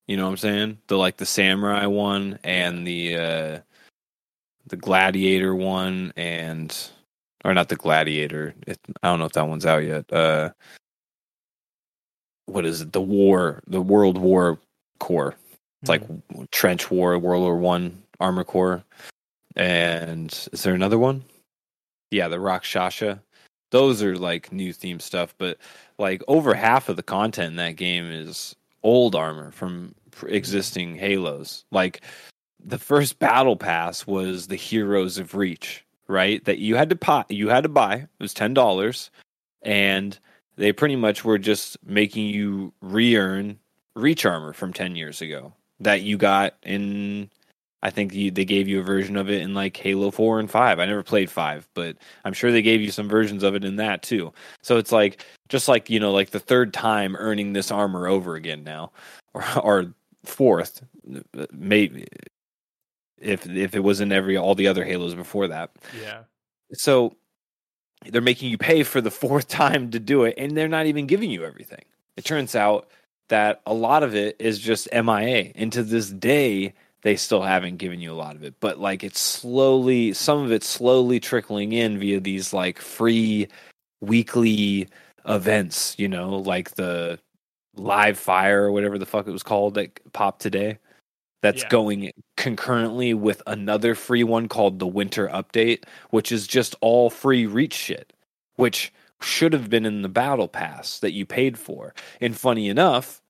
You 0.07 0.17
know 0.17 0.25
what 0.25 0.31
I'm 0.31 0.37
saying? 0.37 0.77
The 0.87 0.97
like 0.97 1.17
the 1.17 1.25
samurai 1.25 1.85
one 1.85 2.39
and 2.43 2.85
the 2.87 3.15
uh 3.17 3.59
the 4.67 4.77
gladiator 4.77 5.55
one 5.55 6.13
and 6.17 6.75
or 7.45 7.53
not 7.53 7.69
the 7.69 7.75
gladiator. 7.75 8.53
It, 8.65 8.79
I 9.03 9.09
don't 9.09 9.19
know 9.19 9.25
if 9.25 9.33
that 9.33 9.47
one's 9.47 9.65
out 9.65 9.83
yet. 9.83 10.11
Uh 10.11 10.51
what 12.47 12.65
is 12.65 12.81
it? 12.81 12.93
The 12.93 13.01
war, 13.01 13.61
the 13.67 13.81
World 13.81 14.17
War 14.17 14.57
core. 14.99 15.35
It's 15.81 15.89
like 15.89 16.03
hmm. 16.05 16.43
trench 16.51 16.89
war, 16.89 17.17
World 17.19 17.43
War 17.43 17.57
One 17.57 18.01
armor 18.19 18.43
core. 18.43 18.83
And 19.55 20.31
is 20.51 20.63
there 20.63 20.73
another 20.73 20.97
one? 20.97 21.23
Yeah, 22.11 22.27
the 22.27 22.39
Rakshasa. 22.39 23.21
Those 23.71 24.01
are 24.01 24.15
like 24.15 24.51
new 24.51 24.71
theme 24.71 24.99
stuff, 24.99 25.35
but 25.37 25.57
like 25.99 26.23
over 26.27 26.53
half 26.53 26.89
of 26.89 26.95
the 26.95 27.03
content 27.03 27.51
in 27.51 27.55
that 27.57 27.75
game 27.75 28.09
is 28.09 28.55
old 28.83 29.13
armor 29.13 29.51
from 29.51 29.93
existing 30.27 30.95
Halos. 30.95 31.65
Like 31.71 32.01
the 32.63 32.77
first 32.79 33.19
battle 33.19 33.57
pass 33.57 34.07
was 34.07 34.47
the 34.47 34.55
Heroes 34.55 35.17
of 35.17 35.35
Reach, 35.35 35.85
right? 36.07 36.43
That 36.45 36.59
you 36.59 36.75
had 36.75 36.89
to 36.89 36.95
buy. 36.95 37.25
You 37.29 37.49
had 37.49 37.63
to 37.63 37.69
buy. 37.69 37.95
It 37.95 38.09
was 38.19 38.33
ten 38.33 38.53
dollars, 38.53 39.11
and 39.63 40.17
they 40.57 40.73
pretty 40.73 40.95
much 40.95 41.23
were 41.23 41.37
just 41.37 41.77
making 41.85 42.27
you 42.27 42.73
re-earn 42.81 43.59
Reach 43.95 44.27
armor 44.27 44.53
from 44.53 44.73
ten 44.73 44.95
years 44.95 45.21
ago 45.23 45.53
that 45.79 46.01
you 46.01 46.17
got 46.17 46.53
in. 46.61 47.31
I 47.81 47.89
think 47.89 48.13
you, 48.13 48.29
they 48.29 48.45
gave 48.45 48.67
you 48.67 48.79
a 48.79 48.83
version 48.83 49.17
of 49.17 49.27
it 49.29 49.41
in 49.41 49.55
like 49.55 49.75
Halo 49.75 50.11
Four 50.11 50.39
and 50.39 50.51
Five. 50.51 50.79
I 50.79 50.85
never 50.85 51.01
played 51.01 51.31
Five, 51.31 51.67
but 51.73 51.97
I'm 52.23 52.33
sure 52.33 52.51
they 52.51 52.61
gave 52.61 52.79
you 52.79 52.91
some 52.91 53.09
versions 53.09 53.41
of 53.41 53.55
it 53.55 53.63
in 53.63 53.77
that 53.77 54.03
too. 54.03 54.33
So 54.61 54.77
it's 54.77 54.91
like 54.91 55.25
just 55.49 55.67
like 55.67 55.89
you 55.89 55.99
know, 55.99 56.11
like 56.11 56.29
the 56.29 56.39
third 56.39 56.73
time 56.73 57.15
earning 57.15 57.53
this 57.53 57.71
armor 57.71 58.07
over 58.07 58.35
again 58.35 58.63
now, 58.63 58.91
or 59.33 59.43
or 59.63 59.93
fourth, 60.25 60.83
maybe 61.51 62.07
if 63.19 63.47
if 63.49 63.75
it 63.75 63.79
was 63.79 63.99
in 63.99 64.11
every 64.11 64.37
all 64.37 64.53
the 64.55 64.67
other 64.67 64.85
Halos 64.85 65.15
before 65.15 65.47
that. 65.47 65.71
Yeah. 66.03 66.23
So 66.73 67.15
they're 68.05 68.21
making 68.21 68.49
you 68.51 68.57
pay 68.57 68.83
for 68.83 69.01
the 69.01 69.11
fourth 69.23 69.47
time 69.47 69.91
to 69.91 69.99
do 69.99 70.23
it, 70.23 70.35
and 70.37 70.55
they're 70.55 70.67
not 70.67 70.85
even 70.85 71.07
giving 71.07 71.29
you 71.29 71.45
everything. 71.45 71.83
It 72.15 72.25
turns 72.25 72.55
out 72.55 72.89
that 73.29 73.61
a 73.65 73.73
lot 73.73 74.03
of 74.03 74.15
it 74.15 74.35
is 74.39 74.59
just 74.59 74.87
MIA. 74.93 75.51
And 75.55 75.71
to 75.73 75.83
this 75.83 76.09
day, 76.09 76.73
they 77.03 77.15
still 77.15 77.41
haven't 77.41 77.77
given 77.77 77.99
you 77.99 78.11
a 78.11 78.15
lot 78.15 78.35
of 78.35 78.43
it. 78.43 78.55
But 78.59 78.79
like 78.79 79.03
it's 79.03 79.19
slowly, 79.19 80.13
some 80.13 80.43
of 80.43 80.51
it's 80.51 80.67
slowly 80.67 81.19
trickling 81.19 81.73
in 81.73 81.99
via 81.99 82.19
these 82.19 82.53
like 82.53 82.79
free 82.79 83.47
weekly 84.01 84.87
events, 85.27 85.95
you 85.97 86.07
know, 86.07 86.37
like 86.37 86.71
the 86.71 87.19
live 87.75 88.17
fire 88.17 88.63
or 88.63 88.71
whatever 88.71 88.97
the 88.97 89.05
fuck 89.05 89.27
it 89.27 89.31
was 89.31 89.43
called 89.43 89.75
that 89.75 89.99
popped 90.13 90.41
today. 90.41 90.79
That's 91.41 91.61
Yeah. 91.63 91.69
going 91.69 92.11
concurrently 92.35 93.13
with 93.13 93.41
another 93.45 93.93
free 93.95 94.23
one 94.23 94.47
called 94.47 94.79
the 94.79 94.87
Winter 94.87 95.27
Update, 95.27 95.83
which 96.09 96.31
is 96.31 96.47
just 96.47 96.75
all 96.81 97.09
free 97.09 97.45
reach 97.45 97.73
shit, 97.73 98.11
which 98.55 98.91
should 99.21 99.53
have 99.53 99.69
been 99.69 99.85
in 99.85 100.01
the 100.01 100.09
Battle 100.09 100.47
Pass 100.47 100.99
that 100.99 101.11
you 101.11 101.25
paid 101.25 101.57
for. 101.57 101.93
And 102.19 102.35
funny 102.37 102.67
enough, 102.69 103.21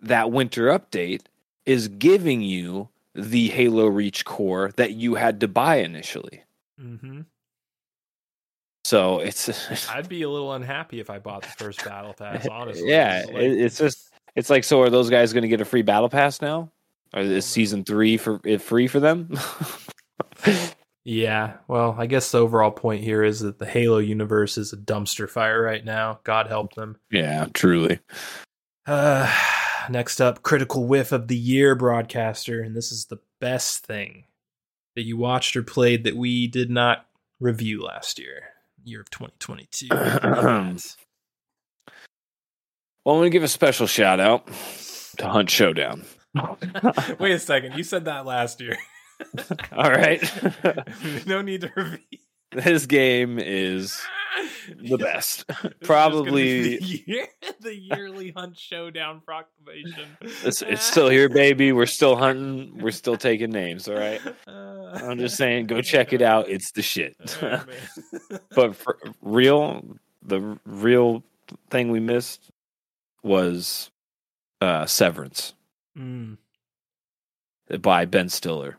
that 0.00 0.30
Winter 0.30 0.66
Update 0.68 1.22
is 1.66 1.88
giving 1.88 2.40
you 2.42 2.88
the 3.14 3.48
Halo 3.50 3.86
Reach 3.86 4.24
core 4.24 4.72
that 4.76 4.92
you 4.92 5.14
had 5.16 5.38
to 5.40 5.48
buy 5.48 5.76
initially. 5.76 6.42
Mm-hmm. 6.80 7.20
So 8.84 9.20
it's 9.20 9.48
I'd 9.90 10.08
be 10.08 10.22
a 10.22 10.28
little 10.30 10.52
unhappy 10.54 11.00
if 11.00 11.08
I 11.10 11.18
bought 11.18 11.42
the 11.42 11.48
first 11.48 11.84
battle 11.84 12.14
pass. 12.14 12.46
Honestly, 12.50 12.88
yeah, 12.88 13.20
It's 13.20 13.30
like- 13.30 13.42
it's 13.42 13.78
just 13.78 14.08
it's 14.34 14.50
like 14.50 14.64
so 14.64 14.80
are 14.80 14.90
those 14.90 15.10
guys 15.10 15.32
going 15.32 15.42
to 15.42 15.48
get 15.48 15.60
a 15.60 15.64
free 15.64 15.82
battle 15.82 16.08
pass 16.08 16.40
now? 16.40 16.70
Or 17.14 17.20
Oh, 17.20 17.24
is 17.24 17.44
season 17.44 17.84
3 17.84 18.16
for 18.16 18.40
it 18.44 18.62
free 18.62 18.86
for 18.86 19.00
them? 19.00 19.30
Yeah, 21.04 21.54
well, 21.66 21.96
I 21.98 22.06
guess 22.06 22.30
the 22.30 22.38
overall 22.38 22.70
point 22.70 23.02
here 23.02 23.24
is 23.24 23.40
that 23.40 23.58
the 23.58 23.66
Halo 23.66 23.98
universe 23.98 24.56
is 24.56 24.72
a 24.72 24.76
dumpster 24.76 25.28
fire 25.28 25.60
right 25.60 25.84
now. 25.84 26.20
God 26.22 26.46
help 26.46 26.74
them. 26.74 26.96
yeah, 27.10 27.46
truly. 27.52 27.98
Uh, 28.86 29.28
next 29.90 30.20
up, 30.20 30.42
critical 30.42 30.86
whiff 30.86 31.10
of 31.10 31.26
the 31.26 31.36
year 31.36 31.74
broadcaster, 31.74 32.60
and 32.62 32.76
this 32.76 32.92
is 32.92 33.06
the 33.06 33.18
best 33.40 33.84
thing 33.84 34.24
that 34.94 35.02
you 35.02 35.16
watched 35.16 35.56
or 35.56 35.64
played 35.64 36.04
that 36.04 36.16
we 36.16 36.46
did 36.46 36.70
not 36.70 37.06
review 37.40 37.82
last 37.82 38.20
year, 38.20 38.50
year 38.84 39.00
of 39.00 39.10
2022. 39.10 39.88
Well, 43.04 43.16
I'm 43.16 43.20
going 43.22 43.32
to 43.32 43.34
give 43.34 43.42
a 43.42 43.48
special 43.48 43.88
shout 43.88 44.20
out 44.20 44.46
to 45.18 45.28
Hunt 45.28 45.50
Showdown. 45.50 46.04
Wait 47.18 47.32
a 47.32 47.38
second, 47.38 47.76
you 47.76 47.84
said 47.84 48.06
that 48.06 48.24
last 48.26 48.60
year. 48.60 48.76
All 49.72 49.90
right. 49.90 50.22
no 51.26 51.42
need 51.42 51.62
to 51.62 51.72
review. 51.76 51.98
this 52.52 52.86
game 52.86 53.38
is 53.38 54.00
the 54.80 54.96
best. 54.96 55.46
This 55.46 55.56
is 55.56 55.62
just 55.62 55.62
gonna 55.62 55.74
be 55.80 55.86
Probably 55.86 56.78
the, 56.78 57.04
year, 57.06 57.26
the 57.60 57.76
yearly 57.76 58.32
Hunt 58.34 58.58
Showdown 58.58 59.20
proclamation. 59.24 60.16
it's, 60.20 60.62
it's 60.62 60.84
still 60.84 61.08
here, 61.08 61.28
baby. 61.28 61.72
We're 61.72 61.86
still 61.86 62.16
hunting. 62.16 62.78
We're 62.78 62.90
still 62.90 63.16
taking 63.16 63.50
names. 63.50 63.86
All 63.88 63.94
right. 63.94 64.20
Uh, 64.46 64.90
I'm 64.94 65.18
just 65.18 65.36
saying, 65.36 65.66
go 65.66 65.82
check 65.82 66.12
it 66.12 66.22
out. 66.22 66.48
It's 66.48 66.72
the 66.72 66.82
shit. 66.82 67.14
but 68.54 68.74
for 68.74 68.98
real, 69.20 69.96
the 70.22 70.58
real 70.64 71.22
thing 71.70 71.90
we 71.90 72.00
missed 72.00 72.50
was 73.22 73.90
uh, 74.60 74.86
Severance 74.86 75.54
Mm, 75.98 76.38
by 77.80 78.04
Ben 78.04 78.28
Stiller. 78.28 78.76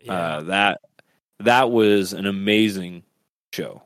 yeah. 0.00 0.12
Uh, 0.12 0.42
that 0.44 0.80
that 1.40 1.70
was 1.70 2.12
an 2.12 2.26
amazing 2.26 3.02
show. 3.52 3.82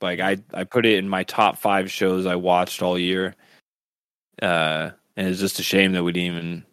Like 0.00 0.20
I 0.20 0.38
I 0.52 0.64
put 0.64 0.86
it 0.86 0.98
in 0.98 1.08
my 1.08 1.22
top 1.24 1.58
five 1.58 1.90
shows 1.90 2.26
I 2.26 2.36
watched 2.36 2.82
all 2.82 2.98
year. 2.98 3.34
Uh, 4.42 4.90
and 5.16 5.28
it's 5.28 5.40
just 5.40 5.58
a 5.60 5.62
shame 5.62 5.92
that 5.92 6.04
we 6.04 6.12
didn't 6.12 6.36
even 6.36 6.64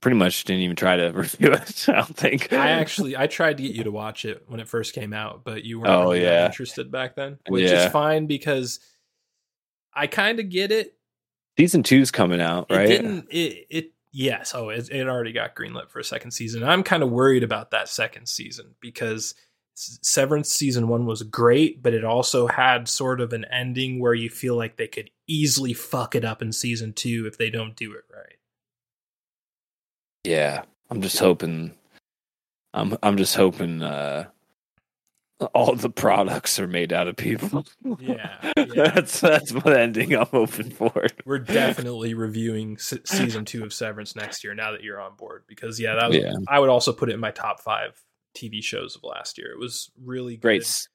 pretty 0.00 0.16
much 0.16 0.44
didn't 0.44 0.62
even 0.62 0.76
try 0.76 0.96
to 0.96 1.08
review 1.14 1.52
it. 1.52 1.84
I 1.88 1.92
don't 1.92 2.16
think. 2.16 2.52
I 2.52 2.70
actually 2.70 3.16
I 3.16 3.26
tried 3.26 3.58
to 3.58 3.62
get 3.62 3.74
you 3.74 3.84
to 3.84 3.92
watch 3.92 4.24
it 4.24 4.44
when 4.48 4.60
it 4.60 4.68
first 4.68 4.94
came 4.94 5.12
out, 5.12 5.44
but 5.44 5.62
you 5.64 5.78
weren't 5.80 5.90
Oh, 5.90 6.02
really 6.10 6.22
yeah. 6.22 6.46
interested 6.46 6.90
back 6.90 7.14
then, 7.14 7.38
which 7.48 7.64
Yeah. 7.70 7.86
is 7.86 7.92
fine 7.92 8.26
because 8.26 8.80
I 9.92 10.06
kind 10.08 10.40
of 10.40 10.48
get 10.50 10.72
it 10.72 10.94
Season 11.58 11.82
two's 11.82 12.10
coming 12.10 12.40
out, 12.40 12.66
right? 12.70 12.82
It 12.84 12.88
didn't. 12.88 13.28
It, 13.30 13.66
it 13.70 13.92
yes. 14.16 14.54
Oh, 14.54 14.70
it, 14.70 14.88
it 14.90 15.06
already 15.06 15.32
got 15.32 15.54
greenlit 15.54 15.90
for 15.90 16.00
a 16.00 16.04
second 16.04 16.30
season. 16.30 16.64
I'm 16.64 16.82
kind 16.82 17.02
of 17.02 17.10
worried 17.10 17.42
about 17.42 17.70
that 17.70 17.88
second 17.88 18.26
season 18.26 18.74
because 18.80 19.34
Severance 19.74 20.50
season 20.50 20.88
one 20.88 21.04
was 21.04 21.22
great, 21.22 21.82
but 21.82 21.92
it 21.92 22.02
also 22.02 22.46
had 22.46 22.88
sort 22.88 23.20
of 23.20 23.34
an 23.34 23.44
ending 23.52 24.00
where 24.00 24.14
you 24.14 24.30
feel 24.30 24.56
like 24.56 24.76
they 24.76 24.88
could 24.88 25.10
easily 25.26 25.74
fuck 25.74 26.14
it 26.14 26.24
up 26.24 26.40
in 26.40 26.50
season 26.50 26.94
two 26.94 27.26
if 27.26 27.36
they 27.36 27.50
don't 27.50 27.76
do 27.76 27.92
it 27.92 28.04
right. 28.10 28.38
Yeah, 30.24 30.62
I'm 30.90 31.02
just 31.02 31.18
hoping. 31.18 31.74
I'm 32.72 32.96
I'm 33.02 33.18
just 33.18 33.36
hoping 33.36 33.82
uh, 33.82 34.28
all 35.54 35.74
the 35.74 35.90
products 35.90 36.58
are 36.58 36.66
made 36.66 36.92
out 36.92 37.08
of 37.08 37.16
people. 37.16 37.66
Yeah, 38.00 38.36
yeah. 38.56 38.64
that's 38.94 39.20
that's 39.20 39.52
what 39.52 39.76
ending 39.76 40.14
I'm 40.14 40.26
hoping 40.26 40.70
for. 40.70 41.06
We're 41.24 41.38
definitely 41.38 42.14
reviewing 42.14 42.78
se- 42.78 43.00
season 43.04 43.44
two 43.44 43.62
of 43.64 43.72
Severance 43.72 44.16
next 44.16 44.42
year. 44.44 44.54
Now 44.54 44.72
that 44.72 44.82
you're 44.82 45.00
on 45.00 45.14
board, 45.16 45.44
because 45.46 45.78
yeah, 45.78 45.94
that 45.96 46.08
was, 46.08 46.16
Yeah. 46.18 46.32
I 46.48 46.58
would 46.58 46.70
also 46.70 46.92
put 46.92 47.10
it 47.10 47.14
in 47.14 47.20
my 47.20 47.32
top 47.32 47.60
five 47.60 48.00
TV 48.34 48.62
shows 48.62 48.96
of 48.96 49.04
last 49.04 49.36
year. 49.38 49.50
It 49.52 49.58
was 49.58 49.90
really 50.02 50.36
good. 50.36 50.42
Great, 50.42 50.88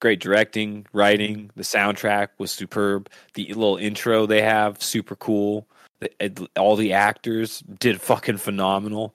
great 0.00 0.20
directing, 0.20 0.86
writing. 0.92 1.50
The 1.56 1.62
soundtrack 1.62 2.28
was 2.38 2.50
superb. 2.52 3.10
The 3.34 3.46
little 3.48 3.76
intro 3.76 4.26
they 4.26 4.42
have, 4.42 4.80
super 4.82 5.16
cool. 5.16 5.68
The, 6.00 6.10
it- 6.24 6.40
all 6.56 6.76
the 6.76 6.92
actors 6.92 7.60
did 7.80 8.00
fucking 8.00 8.36
phenomenal. 8.36 9.14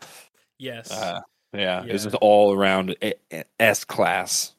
Yes. 0.60 0.92
Uh, 0.92 1.22
yeah, 1.54 1.86
it 1.86 1.94
was 1.94 2.06
all 2.16 2.52
around 2.54 2.96
S 3.60 3.86
class. 3.86 4.53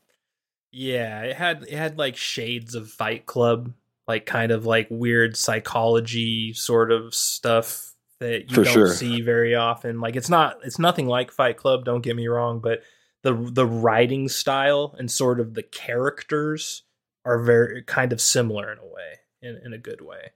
Yeah, 0.77 1.23
it 1.23 1.37
had 1.37 1.63
it 1.63 1.73
had 1.77 1.99
like 1.99 2.17
shades 2.17 2.75
of 2.75 2.91
Fight 2.91 3.27
Club, 3.27 3.73
like 4.09 4.27
kind 4.27 4.51
of 4.51 4.67
like 4.67 4.89
weird 4.91 5.37
psychology 5.37 6.53
sort 6.53 6.91
of 6.91 7.15
stuff 7.15 7.95
that 8.19 8.51
you 8.51 8.57
For 8.57 8.65
don't 8.65 8.73
sure. 8.73 8.89
see 8.89 9.21
very 9.21 9.55
often. 9.55 10.01
Like 10.01 10.17
it's 10.17 10.29
not 10.29 10.59
it's 10.65 10.81
nothing 10.81 11.07
like 11.07 11.31
Fight 11.31 11.57
Club, 11.59 11.85
don't 11.85 12.03
get 12.03 12.17
me 12.17 12.27
wrong, 12.27 12.59
but 12.61 12.83
the 13.23 13.35
the 13.35 13.65
writing 13.67 14.29
style 14.29 14.97
and 14.99 15.09
sort 15.09 15.39
of 15.39 15.55
the 15.55 15.63
characters 15.63 16.83
are 17.25 17.41
very 17.41 17.85
kind 17.85 18.13
of 18.13 18.21
similar 18.21 18.73
in 18.73 18.79
a 18.79 18.85
way, 18.85 19.21
in 19.43 19.61
in 19.65 19.73
a 19.73 19.79
good 19.79 20.01
way. 20.01 20.33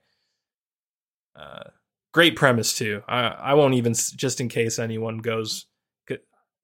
Uh 1.35 1.63
great 2.13 2.37
premise 2.37 2.77
too. 2.77 3.03
I 3.09 3.27
I 3.27 3.53
won't 3.55 3.73
even 3.75 3.93
just 3.93 4.39
in 4.39 4.47
case 4.47 4.79
anyone 4.79 5.17
goes 5.17 5.65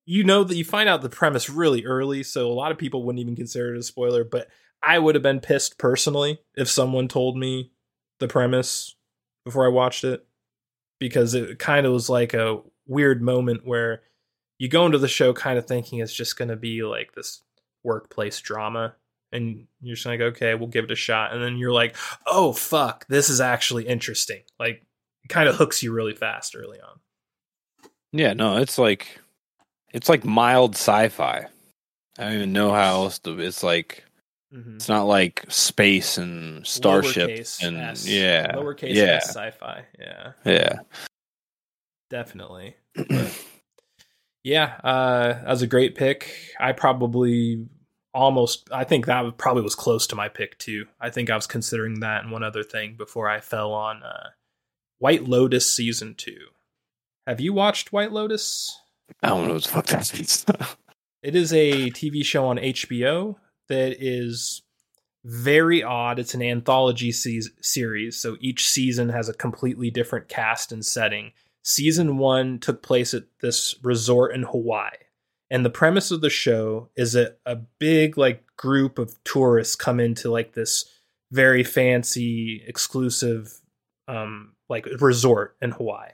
you 0.05 0.23
know 0.23 0.43
that 0.43 0.55
you 0.55 0.63
find 0.63 0.87
out 0.87 1.01
the 1.01 1.09
premise 1.09 1.49
really 1.49 1.85
early, 1.85 2.23
so 2.23 2.47
a 2.47 2.53
lot 2.53 2.71
of 2.71 2.77
people 2.77 3.03
wouldn't 3.03 3.21
even 3.21 3.35
consider 3.35 3.73
it 3.73 3.79
a 3.79 3.83
spoiler. 3.83 4.23
But 4.23 4.47
I 4.83 4.99
would 4.99 5.15
have 5.15 5.23
been 5.23 5.39
pissed 5.39 5.77
personally 5.77 6.39
if 6.55 6.69
someone 6.69 7.07
told 7.07 7.37
me 7.37 7.71
the 8.19 8.27
premise 8.27 8.95
before 9.43 9.65
I 9.65 9.69
watched 9.69 10.03
it, 10.03 10.25
because 10.99 11.33
it 11.33 11.59
kind 11.59 11.85
of 11.85 11.93
was 11.93 12.09
like 12.09 12.33
a 12.33 12.61
weird 12.87 13.21
moment 13.21 13.65
where 13.65 14.03
you 14.59 14.69
go 14.69 14.85
into 14.85 14.97
the 14.97 15.07
show 15.07 15.33
kind 15.33 15.57
of 15.57 15.67
thinking 15.67 15.99
it's 15.99 16.13
just 16.13 16.37
going 16.37 16.49
to 16.49 16.55
be 16.55 16.83
like 16.83 17.13
this 17.13 17.41
workplace 17.83 18.39
drama, 18.39 18.95
and 19.31 19.67
you're 19.81 19.95
just 19.95 20.05
like, 20.05 20.21
okay, 20.21 20.55
we'll 20.55 20.67
give 20.67 20.85
it 20.85 20.91
a 20.91 20.95
shot, 20.95 21.33
and 21.33 21.43
then 21.43 21.57
you're 21.57 21.73
like, 21.73 21.95
oh 22.25 22.53
fuck, 22.53 23.05
this 23.07 23.29
is 23.29 23.41
actually 23.41 23.87
interesting. 23.87 24.41
Like, 24.59 24.85
it 25.23 25.27
kind 25.29 25.49
of 25.49 25.55
hooks 25.55 25.83
you 25.83 25.91
really 25.91 26.15
fast 26.15 26.55
early 26.55 26.79
on. 26.79 26.99
Yeah, 28.11 28.33
no, 28.33 28.57
it's 28.57 28.77
like 28.77 29.19
it's 29.95 30.09
like 30.09 30.25
mild 30.25 30.75
sci-fi. 30.75 31.47
I 32.19 32.23
don't 32.23 32.33
even 32.33 32.53
know 32.53 32.71
how 32.71 32.93
else 33.03 33.19
to. 33.19 33.39
It's 33.39 33.63
like 33.63 34.03
Mm-hmm. 34.53 34.75
it's 34.75 34.87
not 34.87 35.03
like 35.03 35.43
space 35.49 36.17
and 36.17 36.65
starships 36.65 37.59
Lowercase 37.59 37.67
and 37.67 37.77
S. 37.77 38.07
yeah, 38.07 38.53
lowercase 38.55 38.93
yeah, 38.93 39.15
s 39.15 39.29
sci-fi. 39.35 39.83
Yeah, 39.99 40.31
yeah. 40.45 40.73
definitely. 42.09 42.75
Yeah, 44.43 44.75
uh, 44.83 45.33
that 45.33 45.47
was 45.47 45.63
a 45.63 45.67
great 45.67 45.95
pick. 45.95 46.31
I 46.59 46.71
probably 46.71 47.67
almost. 48.13 48.69
I 48.71 48.83
think 48.83 49.07
that 49.07 49.37
probably 49.37 49.63
was 49.63 49.75
close 49.75 50.05
to 50.07 50.15
my 50.15 50.29
pick 50.29 50.57
too. 50.59 50.85
I 51.01 51.09
think 51.09 51.29
I 51.29 51.35
was 51.35 51.47
considering 51.47 52.01
that 52.01 52.23
and 52.23 52.31
one 52.31 52.43
other 52.43 52.63
thing 52.63 52.95
before 52.95 53.27
I 53.27 53.39
fell 53.39 53.73
on 53.73 54.03
uh, 54.03 54.29
White 54.99 55.23
Lotus 55.27 55.69
season 55.69 56.13
two. 56.15 56.37
Have 57.25 57.41
you 57.41 57.51
watched 57.53 57.91
White 57.91 58.11
Lotus? 58.11 58.79
I 59.21 59.29
don't 59.29 59.47
know 59.47 59.53
what 59.53 59.63
the 59.63 59.69
fuck 59.69 59.87
that 59.87 60.13
means. 60.13 60.45
It 61.23 61.35
is 61.35 61.51
a 61.53 61.89
TV 61.89 62.23
show 62.23 62.45
on 62.45 62.57
HBO 62.57 63.37
that 63.67 63.95
is 63.99 64.61
very 65.23 65.81
odd. 65.81 66.19
It's 66.19 66.35
an 66.35 66.43
anthology 66.43 67.11
se- 67.11 67.49
series, 67.61 68.15
so 68.15 68.37
each 68.39 68.69
season 68.69 69.09
has 69.09 69.27
a 69.27 69.33
completely 69.33 69.89
different 69.89 70.27
cast 70.27 70.71
and 70.71 70.85
setting. 70.85 71.31
Season 71.63 72.19
one 72.19 72.59
took 72.59 72.83
place 72.83 73.15
at 73.15 73.23
this 73.41 73.73
resort 73.81 74.35
in 74.35 74.43
Hawaii. 74.43 74.91
And 75.49 75.65
the 75.65 75.71
premise 75.71 76.11
of 76.11 76.21
the 76.21 76.29
show 76.29 76.89
is 76.95 77.13
that 77.13 77.39
a 77.43 77.55
big 77.55 78.19
like 78.19 78.43
group 78.55 78.99
of 78.99 79.15
tourists 79.23 79.75
come 79.75 79.99
into 79.99 80.29
like 80.29 80.53
this 80.53 80.85
very 81.31 81.63
fancy, 81.63 82.63
exclusive 82.67 83.61
um 84.07 84.53
like 84.69 84.87
resort 84.99 85.55
in 85.59 85.71
Hawaii. 85.71 86.11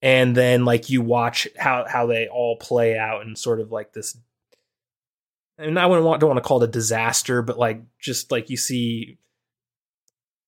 And 0.00 0.36
then 0.36 0.64
like 0.64 0.90
you 0.90 1.02
watch 1.02 1.48
how 1.58 1.84
how 1.88 2.06
they 2.06 2.28
all 2.28 2.56
play 2.56 2.96
out 2.96 3.22
and 3.22 3.36
sort 3.36 3.60
of 3.60 3.72
like 3.72 3.92
this 3.92 4.16
and 5.58 5.76
I 5.78 5.86
wouldn't 5.86 6.06
want 6.06 6.20
don't 6.20 6.30
want 6.30 6.42
to 6.42 6.46
call 6.46 6.62
it 6.62 6.68
a 6.68 6.72
disaster, 6.72 7.42
but 7.42 7.58
like 7.58 7.82
just 7.98 8.30
like 8.30 8.48
you 8.48 8.56
see 8.56 9.18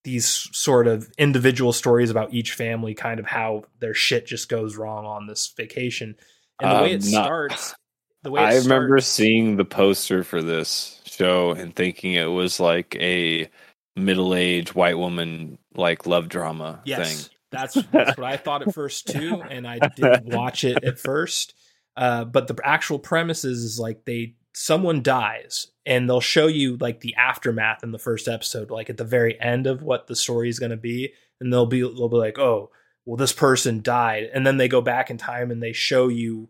these 0.05 0.49
sort 0.53 0.87
of 0.87 1.11
individual 1.19 1.73
stories 1.73 2.11
about 2.11 2.33
each 2.33 2.53
family, 2.53 2.95
kind 2.95 3.21
of 3.21 3.27
how 3.27 3.65
their 3.81 3.93
shit 3.93 4.25
just 4.27 4.49
goes 4.49 4.77
wrong 4.77 5.05
on 5.05 5.27
this 5.27 5.53
vacation. 5.57 6.17
And 6.61 6.71
the 6.71 6.83
way 6.83 6.95
Um, 6.95 7.01
it 7.01 7.05
not- 7.13 7.25
starts, 7.25 7.75
the 8.23 8.31
way 8.31 8.43
it 8.43 8.47
I 8.47 8.57
remember 8.59 9.01
seeing 9.01 9.57
the 9.57 9.65
poster 9.65 10.23
for 10.25 10.43
this 10.43 11.01
show 11.05 11.51
and 11.51 11.75
thinking 11.75 12.15
it 12.15 12.31
was 12.31 12.61
like 12.61 12.97
a 13.01 13.51
middle-aged 13.97 14.75
white 14.75 14.97
woman 14.97 15.59
like 15.75 16.07
love 16.07 16.29
drama 16.29 16.81
Yes, 16.85 17.27
thing. 17.27 17.31
That's 17.51 17.75
that's 17.93 18.17
what 18.17 18.27
I 18.27 18.37
thought 18.37 18.67
at 18.67 18.75
first 18.75 19.09
too, 19.09 19.43
and 19.43 19.67
I 19.67 19.79
didn't 19.79 20.27
watch 20.35 20.65
it 20.65 20.83
at 20.85 20.99
first. 20.99 21.55
Uh, 21.97 22.25
but 22.25 22.47
the 22.47 22.59
actual 22.65 22.99
premise 22.99 23.45
is, 23.45 23.63
is 23.63 23.79
like 23.79 24.05
they 24.05 24.37
someone 24.55 25.03
dies, 25.03 25.69
and 25.85 26.09
they'll 26.09 26.21
show 26.21 26.47
you 26.47 26.77
like 26.77 27.01
the 27.01 27.15
aftermath 27.17 27.83
in 27.83 27.93
the 27.93 27.99
first 27.99 28.29
episode, 28.29 28.71
like 28.71 28.91
at 28.91 28.97
the 28.97 29.05
very 29.05 29.41
end 29.41 29.67
of 29.67 29.83
what 29.83 30.07
the 30.07 30.17
story 30.17 30.49
is 30.49 30.59
going 30.59 30.71
to 30.71 30.77
be, 30.77 31.13
and 31.41 31.53
they'll 31.53 31.67
be 31.67 31.81
they'll 31.81 32.09
be 32.09 32.17
like, 32.17 32.39
oh, 32.39 32.71
well, 33.05 33.17
this 33.17 33.33
person 33.33 33.83
died, 33.83 34.31
and 34.33 34.47
then 34.47 34.57
they 34.57 34.69
go 34.69 34.81
back 34.81 35.11
in 35.11 35.19
time 35.19 35.51
and 35.51 35.63
they 35.63 35.73
show 35.73 36.09
you 36.09 36.49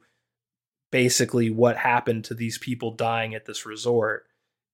basically 0.90 1.51
what 1.51 1.76
happened 1.76 2.24
to 2.24 2.34
these 2.34 2.59
people 2.59 2.92
dying 2.92 3.34
at 3.34 3.46
this 3.46 3.64
resort. 3.64 4.26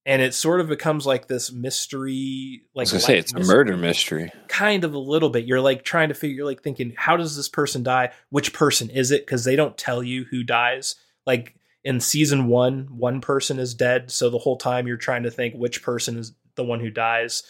And 0.07 0.21
it 0.21 0.33
sort 0.33 0.61
of 0.61 0.69
becomes 0.69 1.05
like 1.05 1.27
this 1.27 1.51
mystery, 1.51 2.63
like 2.73 2.87
I 2.89 2.95
was 2.95 3.03
say 3.03 3.17
it's 3.17 3.33
a 3.33 3.41
murder 3.41 3.75
mystery. 3.75 4.31
kind 4.47 4.85
of 4.85 4.93
a 4.93 4.97
little 4.97 5.29
bit. 5.29 5.43
You're 5.43 5.59
like 5.59 5.83
trying 5.83 6.07
to 6.07 6.15
figure, 6.15 6.45
like 6.45 6.63
thinking, 6.63 6.93
how 6.95 7.17
does 7.17 7.35
this 7.35 7.49
person 7.49 7.83
die? 7.83 8.13
Which 8.29 8.53
person 8.53 8.89
is 8.89 9.11
it? 9.11 9.25
Because 9.25 9.43
they 9.43 9.57
don't 9.57 9.77
tell 9.77 10.01
you 10.01 10.23
who 10.23 10.43
dies. 10.43 10.95
Like 11.25 11.55
in 11.83 11.99
season 11.99 12.47
one, 12.47 12.87
one 12.89 13.19
person 13.19 13.59
is 13.59 13.75
dead. 13.75 14.09
So 14.09 14.29
the 14.29 14.37
whole 14.37 14.55
time 14.55 14.87
you're 14.87 14.95
trying 14.95 15.23
to 15.23 15.31
think 15.31 15.55
which 15.55 15.83
person 15.83 16.17
is 16.17 16.31
the 16.55 16.63
one 16.63 16.79
who 16.79 16.89
dies. 16.89 17.43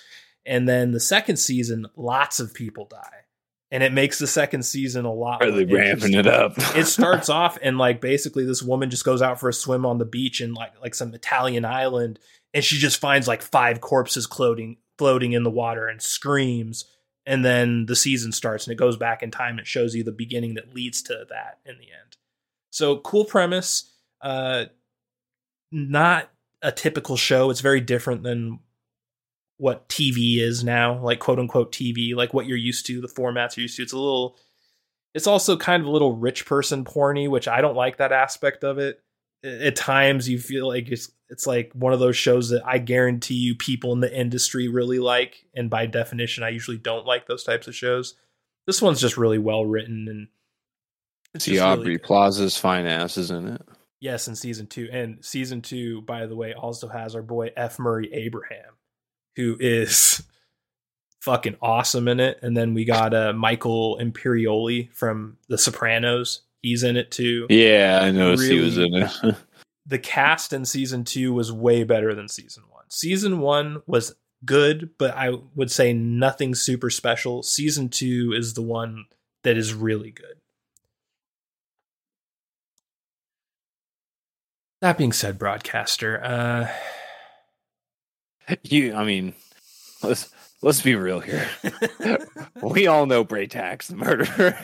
And 0.44 0.68
then 0.68 0.94
the 0.94 1.00
second 1.00 1.38
season, 1.38 1.86
lots 1.96 2.40
of 2.40 2.56
people 2.56 2.86
die. 2.86 3.26
And 3.70 3.84
it 3.84 3.92
makes 3.92 4.18
the 4.18 4.28
second 4.28 4.64
season 4.64 5.06
a 5.06 5.14
lot 5.14 5.42
more 5.46 5.52
ramping 5.52 6.14
it 6.14 6.26
up? 6.26 6.54
it 6.76 6.86
starts 6.88 7.30
off 7.30 7.60
and 7.62 7.78
like 7.78 8.00
basically 8.00 8.46
this 8.46 8.64
woman 8.64 8.90
just 8.90 9.04
goes 9.04 9.22
out 9.22 9.42
for 9.42 9.50
a 9.50 9.54
swim 9.54 9.86
on 9.86 9.98
the 9.98 10.06
beach 10.06 10.40
in 10.40 10.54
like 10.54 10.72
like 10.82 10.96
some 10.96 11.14
Italian 11.14 11.66
island 11.66 12.18
and 12.54 12.64
she 12.64 12.78
just 12.78 13.00
finds 13.00 13.28
like 13.28 13.42
five 13.42 13.82
corpses 13.82 14.26
floating 14.26 14.78
floating 14.98 15.34
in 15.34 15.44
the 15.44 15.50
water 15.50 15.88
and 15.88 16.02
screams 16.02 16.86
and 17.26 17.44
then 17.46 17.86
the 17.86 17.96
season 17.96 18.32
starts 18.32 18.66
and 18.66 18.72
it 18.72 18.78
goes 18.78 18.98
back 18.98 19.22
in 19.22 19.32
time 19.32 19.60
it 19.60 19.68
shows 19.68 19.94
you 19.94 20.04
the 20.04 20.12
beginning 20.12 20.56
that 20.56 20.74
leads 20.74 21.02
to 21.04 21.26
that 21.30 21.60
in 21.66 21.78
the 21.78 21.86
end. 21.86 22.18
So 22.70 22.98
cool 22.98 23.26
premise 23.26 23.92
uh 24.22 24.66
not 25.72 26.30
a 26.62 26.72
typical 26.72 27.18
show. 27.18 27.50
It's 27.50 27.60
very 27.62 27.82
different 27.82 28.24
than 28.24 28.60
what 29.58 29.90
TV 29.90 30.40
is 30.40 30.64
now, 30.64 31.00
like 31.04 31.20
quote 31.20 31.40
unquote 31.40 31.72
TV, 31.72 32.16
like 32.16 32.34
what 32.34 32.46
you're 32.46 32.58
used 32.58 32.86
to, 32.88 33.02
the 33.02 33.08
formats 33.08 33.56
you're 33.56 33.64
used 33.64 33.78
to. 33.78 33.84
It's 33.84 33.94
a 33.94 33.98
little 33.98 34.38
it's 35.14 35.28
also 35.28 35.58
kind 35.58 35.82
of 35.82 35.88
a 35.88 35.92
little 35.92 36.16
rich 36.16 36.46
person 36.46 36.86
porny, 36.86 37.30
which 37.30 37.48
I 37.48 37.62
don't 37.62 37.76
like 37.76 37.98
that 37.98 38.12
aspect 38.12 38.64
of 38.64 38.78
it. 38.78 39.02
At 39.44 39.76
times 39.76 40.28
you 40.28 40.40
feel 40.40 40.68
like 40.68 40.90
it's 40.90 41.12
it's 41.30 41.46
like 41.46 41.72
one 41.74 41.94
of 41.94 42.00
those 42.00 42.18
shows 42.18 42.50
that 42.50 42.64
I 42.66 42.78
guarantee 42.78 43.36
you 43.36 43.56
people 43.56 43.94
in 43.94 44.00
the 44.00 44.14
industry 44.14 44.68
really 44.68 45.00
like, 45.00 45.46
and 45.56 45.70
by 45.70 45.86
definition, 45.86 46.44
I 46.44 46.50
usually 46.50 46.78
don't 46.78 47.06
like 47.06 47.28
those 47.28 47.44
types 47.44 47.68
of 47.68 47.76
shows. 47.76 48.16
This 48.66 48.82
one's 48.82 49.02
just 49.02 49.18
really 49.18 49.38
well 49.38 49.66
written 49.66 50.08
and 50.10 50.28
it's 51.34 51.46
See 51.46 51.54
just 51.54 51.64
Aubrey 51.64 51.86
really. 51.86 51.98
Plaza's 52.00 52.58
fine 52.58 52.86
ass 52.86 53.18
is 53.18 53.32
in 53.32 53.48
it. 53.48 53.62
Yes, 54.00 54.28
in 54.28 54.36
season 54.36 54.68
two. 54.68 54.90
And 54.92 55.24
season 55.24 55.62
two, 55.62 56.02
by 56.02 56.26
the 56.26 56.36
way, 56.36 56.54
also 56.54 56.88
has 56.88 57.16
our 57.16 57.22
boy 57.22 57.52
F. 57.56 57.80
Murray 57.80 58.12
Abraham, 58.14 58.76
who 59.36 59.58
is 59.60 60.24
fucking 61.22 61.58
awesome 61.62 62.08
in 62.08 62.20
it. 62.20 62.40
And 62.42 62.56
then 62.56 62.74
we 62.74 62.86
got 62.86 63.14
uh, 63.14 63.34
Michael 63.34 63.98
Imperioli 64.02 64.92
from 64.94 65.38
The 65.48 65.58
Sopranos. 65.58 66.42
He's 66.62 66.84
in 66.84 66.98
it 66.98 67.12
too. 67.12 67.48
Yeah, 67.50 68.00
I 68.02 68.12
noticed 68.12 68.50
he 68.50 68.60
was 68.60 68.78
in 68.78 68.94
it. 68.94 69.36
The 69.90 70.00
cast 70.00 70.52
in 70.52 70.66
season 70.66 71.06
two 71.06 71.32
was 71.32 71.50
way 71.50 71.86
better 71.86 72.14
than 72.14 72.28
season 72.28 72.64
one. 72.70 72.84
Season 72.90 73.40
one 73.40 73.82
was 73.88 74.14
good, 74.44 74.90
but 74.98 75.16
I 75.16 75.32
would 75.56 75.72
say 75.72 75.94
nothing 75.94 76.56
super 76.56 76.90
special. 76.90 77.42
Season 77.42 77.88
two 77.88 78.34
is 78.36 78.54
the 78.54 78.62
one 78.62 79.06
that 79.44 79.56
is 79.56 79.74
really 79.74 80.12
good. 80.12 80.42
That 84.82 84.98
being 84.98 85.14
said, 85.14 85.40
broadcaster, 85.40 86.22
uh, 86.22 86.68
you, 88.64 88.94
I 88.94 89.06
mean, 89.06 89.34
let's 90.04 90.30
let's 90.62 90.82
be 90.82 90.96
real 90.96 91.20
here. 91.20 91.48
we 92.62 92.88
all 92.88 93.06
know 93.06 93.24
Braytax, 93.24 93.88
the 93.88 93.96
murderer. 93.96 94.58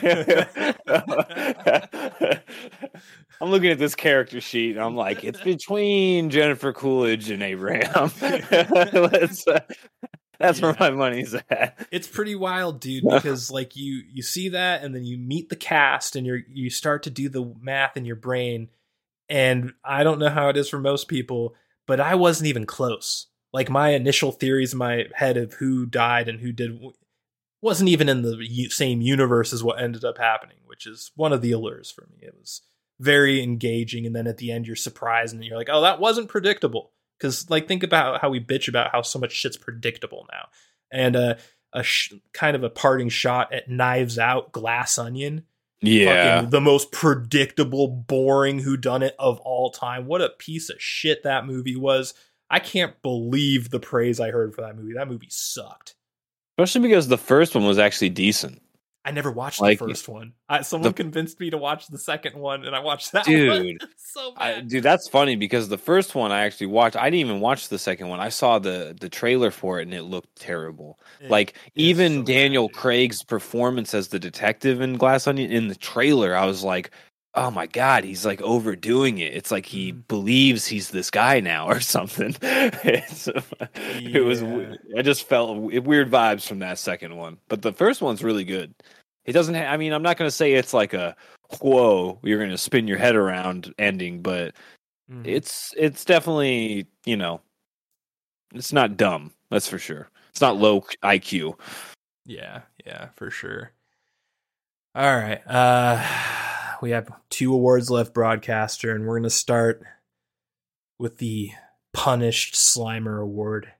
I'm 3.40 3.50
looking 3.50 3.70
at 3.70 3.78
this 3.78 3.94
character 3.94 4.40
sheet. 4.40 4.76
And 4.76 4.84
I'm 4.84 4.96
like, 4.96 5.24
it's 5.24 5.40
between 5.40 6.30
Jennifer 6.30 6.72
Coolidge 6.72 7.30
and 7.30 7.42
Abraham. 7.42 8.10
Uh, 9.46 9.60
that's 10.38 10.60
where 10.60 10.76
my 10.80 10.90
money's 10.90 11.34
at. 11.34 11.86
it's 11.90 12.08
pretty 12.08 12.34
wild 12.34 12.80
dude 12.80 13.04
because 13.04 13.50
like 13.50 13.76
you 13.76 14.02
you 14.12 14.22
see 14.22 14.50
that 14.50 14.82
and 14.82 14.94
then 14.94 15.04
you 15.04 15.16
meet 15.16 15.48
the 15.48 15.56
cast 15.56 16.16
and 16.16 16.26
you're 16.26 16.40
you 16.52 16.70
start 16.70 17.04
to 17.04 17.10
do 17.10 17.28
the 17.28 17.54
math 17.60 17.96
in 17.96 18.04
your 18.04 18.16
brain 18.16 18.68
and 19.28 19.72
i 19.84 20.02
don't 20.02 20.18
know 20.18 20.28
how 20.28 20.48
it 20.48 20.56
is 20.56 20.68
for 20.68 20.78
most 20.78 21.06
people 21.08 21.54
but 21.86 22.00
i 22.00 22.16
wasn't 22.16 22.46
even 22.46 22.66
close 22.66 23.28
like 23.54 23.70
my 23.70 23.90
initial 23.90 24.32
theories 24.32 24.72
in 24.72 24.78
my 24.78 25.06
head 25.14 25.38
of 25.38 25.54
who 25.54 25.86
died 25.86 26.28
and 26.28 26.40
who 26.40 26.52
did 26.52 26.78
wasn't 27.62 27.88
even 27.88 28.10
in 28.10 28.20
the 28.20 28.68
same 28.68 29.00
universe 29.00 29.54
as 29.54 29.64
what 29.64 29.80
ended 29.80 30.04
up 30.04 30.18
happening 30.18 30.58
which 30.66 30.86
is 30.86 31.10
one 31.16 31.32
of 31.32 31.40
the 31.40 31.52
allures 31.52 31.90
for 31.90 32.06
me 32.10 32.18
it 32.20 32.34
was 32.38 32.60
very 33.00 33.42
engaging 33.42 34.04
and 34.04 34.14
then 34.14 34.26
at 34.26 34.36
the 34.36 34.52
end 34.52 34.66
you're 34.66 34.76
surprised 34.76 35.34
and 35.34 35.42
you're 35.42 35.56
like 35.56 35.70
oh 35.72 35.80
that 35.80 35.98
wasn't 35.98 36.28
predictable 36.28 36.92
because 37.18 37.48
like 37.48 37.66
think 37.66 37.82
about 37.82 38.20
how 38.20 38.28
we 38.28 38.38
bitch 38.38 38.68
about 38.68 38.92
how 38.92 39.00
so 39.00 39.18
much 39.18 39.32
shit's 39.32 39.56
predictable 39.56 40.26
now 40.30 40.46
and 40.90 41.16
uh, 41.16 41.34
a 41.74 41.82
sh- 41.82 42.14
kind 42.32 42.56
of 42.56 42.62
a 42.62 42.70
parting 42.70 43.08
shot 43.08 43.52
at 43.52 43.68
Knives 43.68 44.18
Out, 44.18 44.52
Glass 44.52 44.96
Onion. 44.96 45.44
Yeah. 45.82 46.36
Fucking 46.36 46.50
the 46.50 46.60
most 46.60 46.92
predictable, 46.92 47.88
boring 47.88 48.62
whodunit 48.62 49.12
of 49.18 49.38
all 49.40 49.70
time. 49.70 50.06
What 50.06 50.22
a 50.22 50.30
piece 50.30 50.70
of 50.70 50.80
shit 50.80 51.24
that 51.24 51.46
movie 51.46 51.76
was. 51.76 52.14
I 52.54 52.60
can't 52.60 52.94
believe 53.02 53.70
the 53.70 53.80
praise 53.80 54.20
I 54.20 54.30
heard 54.30 54.54
for 54.54 54.60
that 54.60 54.76
movie. 54.76 54.94
That 54.94 55.08
movie 55.08 55.26
sucked. 55.28 55.96
Especially 56.56 56.82
because 56.86 57.08
the 57.08 57.18
first 57.18 57.56
one 57.56 57.66
was 57.66 57.78
actually 57.78 58.10
decent. 58.10 58.62
I 59.04 59.10
never 59.10 59.32
watched 59.32 59.60
Like, 59.60 59.80
the 59.80 59.88
first 59.88 60.08
one. 60.08 60.34
I, 60.48 60.62
someone 60.62 60.92
the- 60.92 60.94
convinced 60.94 61.40
me 61.40 61.50
to 61.50 61.58
watch 61.58 61.88
the 61.88 61.98
second 61.98 62.36
one, 62.38 62.64
and 62.64 62.76
I 62.76 62.78
watched 62.78 63.10
that 63.10 63.24
Dude, 63.24 63.48
one. 63.80 63.90
so 63.96 64.34
I, 64.36 64.60
dude, 64.60 64.84
that's 64.84 65.08
funny 65.08 65.34
because 65.34 65.68
the 65.68 65.76
first 65.76 66.14
one 66.14 66.30
I 66.30 66.42
actually 66.44 66.68
watched. 66.68 66.94
I 66.96 67.10
didn't 67.10 67.26
even 67.28 67.40
watch 67.40 67.68
the 67.68 67.78
second 67.78 68.06
one. 68.08 68.20
I 68.20 68.28
saw 68.28 68.60
the 68.60 68.96
the 68.98 69.08
trailer 69.08 69.50
for 69.50 69.80
it 69.80 69.82
and 69.82 69.92
it 69.92 70.04
looked 70.04 70.36
terrible. 70.36 71.00
It 71.20 71.28
like 71.30 71.54
even 71.74 72.18
so 72.20 72.22
Daniel 72.22 72.68
dude. 72.68 72.76
Craig's 72.76 73.24
performance 73.24 73.92
as 73.94 74.08
the 74.08 74.20
detective 74.20 74.80
in 74.80 74.96
Glass 74.96 75.26
Onion 75.26 75.50
in 75.50 75.66
the 75.66 75.74
trailer, 75.74 76.34
I 76.36 76.46
was 76.46 76.62
like, 76.62 76.90
"Oh 77.34 77.50
my 77.50 77.66
god, 77.66 78.04
he's 78.04 78.24
like 78.26 78.40
overdoing 78.42 79.18
it." 79.18 79.34
It's 79.34 79.50
like 79.50 79.66
he 79.66 79.92
Mhm. 79.92 80.08
believes 80.08 80.66
he's 80.66 80.90
this 80.90 81.10
guy 81.10 81.40
now 81.40 81.66
or 81.68 81.80
something. 81.80 82.34
it's, 82.42 83.28
It 83.74 84.24
was. 84.24 84.42
I 84.96 85.02
just 85.02 85.28
felt 85.28 85.58
weird 85.58 86.10
vibes 86.10 86.46
from 86.46 86.60
that 86.60 86.78
second 86.78 87.16
one, 87.16 87.38
but 87.48 87.62
the 87.62 87.72
first 87.72 88.02
one's 88.02 88.22
really 88.24 88.44
good. 88.44 88.74
It 89.24 89.32
doesn't. 89.32 89.54
Ha- 89.54 89.72
I 89.72 89.76
mean, 89.76 89.92
I'm 89.92 90.02
not 90.02 90.16
going 90.18 90.26
to 90.28 90.34
say 90.36 90.52
it's 90.54 90.74
like 90.74 90.94
a 90.94 91.16
whoa, 91.60 92.18
you're 92.22 92.38
going 92.38 92.50
to 92.50 92.58
spin 92.58 92.88
your 92.88 92.98
head 92.98 93.14
around 93.16 93.72
ending, 93.78 94.22
but 94.22 94.54
Mhm. 95.10 95.26
it's 95.26 95.74
it's 95.76 96.04
definitely 96.04 96.86
you 97.04 97.16
know 97.16 97.40
it's 98.54 98.72
not 98.72 98.96
dumb 98.96 99.30
that's 99.50 99.68
for 99.68 99.78
sure 99.78 100.08
it's 100.30 100.40
not 100.40 100.56
low 100.56 100.80
iq 101.02 101.54
Yeah, 102.24 102.62
yeah, 102.86 103.08
for 103.16 103.30
sure. 103.30 103.72
All 104.94 105.16
right. 105.16 105.42
Uh 105.46 105.98
we 106.84 106.90
have 106.90 107.10
two 107.30 107.54
awards 107.54 107.88
left 107.90 108.12
broadcaster 108.12 108.94
and 108.94 109.06
we're 109.06 109.14
going 109.14 109.22
to 109.22 109.30
start 109.30 109.82
with 110.98 111.16
the 111.16 111.50
punished 111.94 112.54
slimer 112.56 113.22
award. 113.22 113.72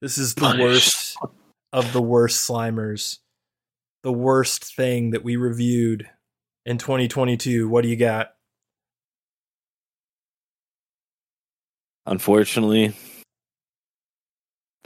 This 0.00 0.16
is 0.16 0.36
the 0.36 0.42
Punished. 0.42 0.62
worst 0.62 1.16
of 1.72 1.92
the 1.92 2.00
worst 2.00 2.48
slimers. 2.48 3.18
The 4.04 4.12
worst 4.12 4.62
thing 4.76 5.10
that 5.10 5.24
we 5.24 5.34
reviewed 5.34 6.08
in 6.64 6.78
2022. 6.78 7.68
What 7.68 7.82
do 7.82 7.88
you 7.88 7.96
got? 7.96 8.32
unfortunately 12.08 12.94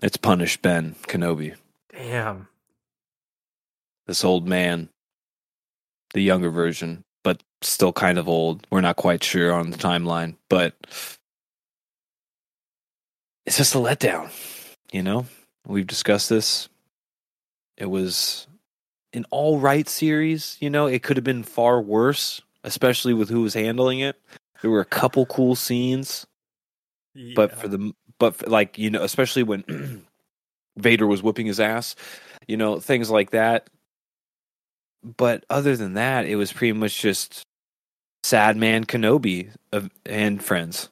it's 0.02 0.16
punished 0.16 0.62
ben 0.62 0.94
kenobi 1.02 1.54
Damn. 1.92 2.48
this 4.06 4.24
old 4.24 4.48
man 4.48 4.88
the 6.14 6.22
younger 6.22 6.48
version 6.48 7.04
still 7.62 7.92
kind 7.92 8.18
of 8.18 8.28
old. 8.28 8.66
We're 8.70 8.80
not 8.80 8.96
quite 8.96 9.22
sure 9.22 9.52
on 9.52 9.70
the 9.70 9.78
timeline 9.78 10.36
but 10.48 10.74
it's 13.46 13.56
just 13.56 13.74
a 13.74 13.78
letdown 13.78 14.30
you 14.92 15.02
know? 15.02 15.26
We've 15.66 15.86
discussed 15.86 16.28
this. 16.28 16.68
It 17.76 17.86
was 17.86 18.46
an 19.12 19.24
all 19.30 19.58
right 19.58 19.88
series 19.88 20.56
you 20.60 20.70
know? 20.70 20.86
It 20.86 21.02
could 21.02 21.16
have 21.16 21.24
been 21.24 21.42
far 21.42 21.80
worse 21.80 22.40
especially 22.64 23.14
with 23.14 23.28
who 23.30 23.42
was 23.42 23.54
handling 23.54 24.00
it. 24.00 24.20
There 24.62 24.70
were 24.70 24.80
a 24.80 24.86
couple 24.86 25.26
cool 25.26 25.54
scenes 25.54 26.26
but 27.34 27.58
for 27.58 27.68
the 27.68 27.92
but 28.18 28.36
for, 28.36 28.46
like 28.48 28.78
you 28.78 28.90
know 28.90 29.02
especially 29.02 29.42
when 29.42 30.04
vader 30.76 31.06
was 31.06 31.22
whipping 31.22 31.46
his 31.46 31.58
ass 31.58 31.96
you 32.46 32.56
know 32.56 32.80
things 32.80 33.10
like 33.10 33.30
that. 33.30 33.68
But 35.02 35.44
other 35.48 35.76
than 35.76 35.94
that 35.94 36.26
it 36.26 36.36
was 36.36 36.52
pretty 36.52 36.72
much 36.72 37.00
just 37.00 37.46
sad 38.22 38.56
man 38.56 38.84
kenobi 38.84 39.50
of, 39.72 39.90
and 40.06 40.42
friends 40.42 40.88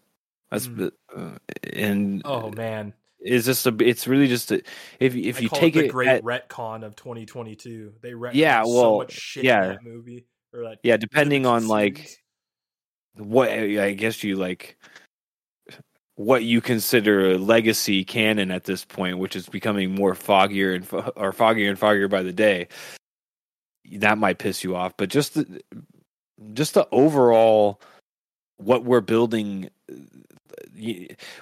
that's 0.51 0.67
Mm. 0.67 0.91
uh, 1.17 1.39
and 1.75 2.23
Oh 2.25 2.51
man. 2.51 2.95
it's 3.21 3.45
just 3.47 3.67
a 3.67 3.77
it's 3.81 4.07
really 4.07 4.29
just 4.29 4.51
a, 4.51 4.63
if 5.01 5.15
if 5.15 5.39
I 5.39 5.41
you 5.41 5.49
take 5.51 5.77
it 5.77 5.83
the 5.83 5.89
great 5.89 6.09
at- 6.09 6.23
retcon 6.25 6.85
of 6.85 6.97
2022. 6.97 7.93
They 8.01 8.13
retcon 8.13 8.31
Yeah, 8.35 8.63
so 8.65 8.99
much 8.99 9.13
shit 9.13 9.45
yeah. 9.45 9.63
in 9.65 9.69
that 9.71 9.83
movie. 9.85 10.27
Or 10.55 10.63
that 10.65 10.79
yeah 10.83 10.97
depending 10.97 11.45
on 11.45 11.69
like 11.69 12.09
what 13.15 13.51
I 13.51 13.93
guess 13.93 14.25
you 14.25 14.37
like 14.37 14.79
what 16.15 16.43
you 16.45 16.61
consider 16.61 17.33
a 17.33 17.39
legacy 17.39 18.05
canon 18.05 18.51
at 18.51 18.65
this 18.65 18.85
point, 18.85 19.19
which 19.19 19.37
is 19.37 19.49
becoming 19.49 19.95
more 19.95 20.15
foggier 20.15 20.75
and 20.75 20.87
fo- 20.87 21.13
or 21.15 21.33
foggier 21.33 21.69
and 21.69 21.79
foggier 21.79 22.09
by 22.11 22.23
the 22.23 22.33
day. 22.33 22.69
That 23.99 24.19
might 24.19 24.39
piss 24.39 24.65
you 24.65 24.75
off, 24.77 24.95
but 24.97 25.11
just 25.11 25.35
the 25.35 25.61
just 26.55 26.75
the 26.75 26.89
overall 26.93 27.81
what 28.59 28.85
we're 28.85 29.01
building. 29.01 29.71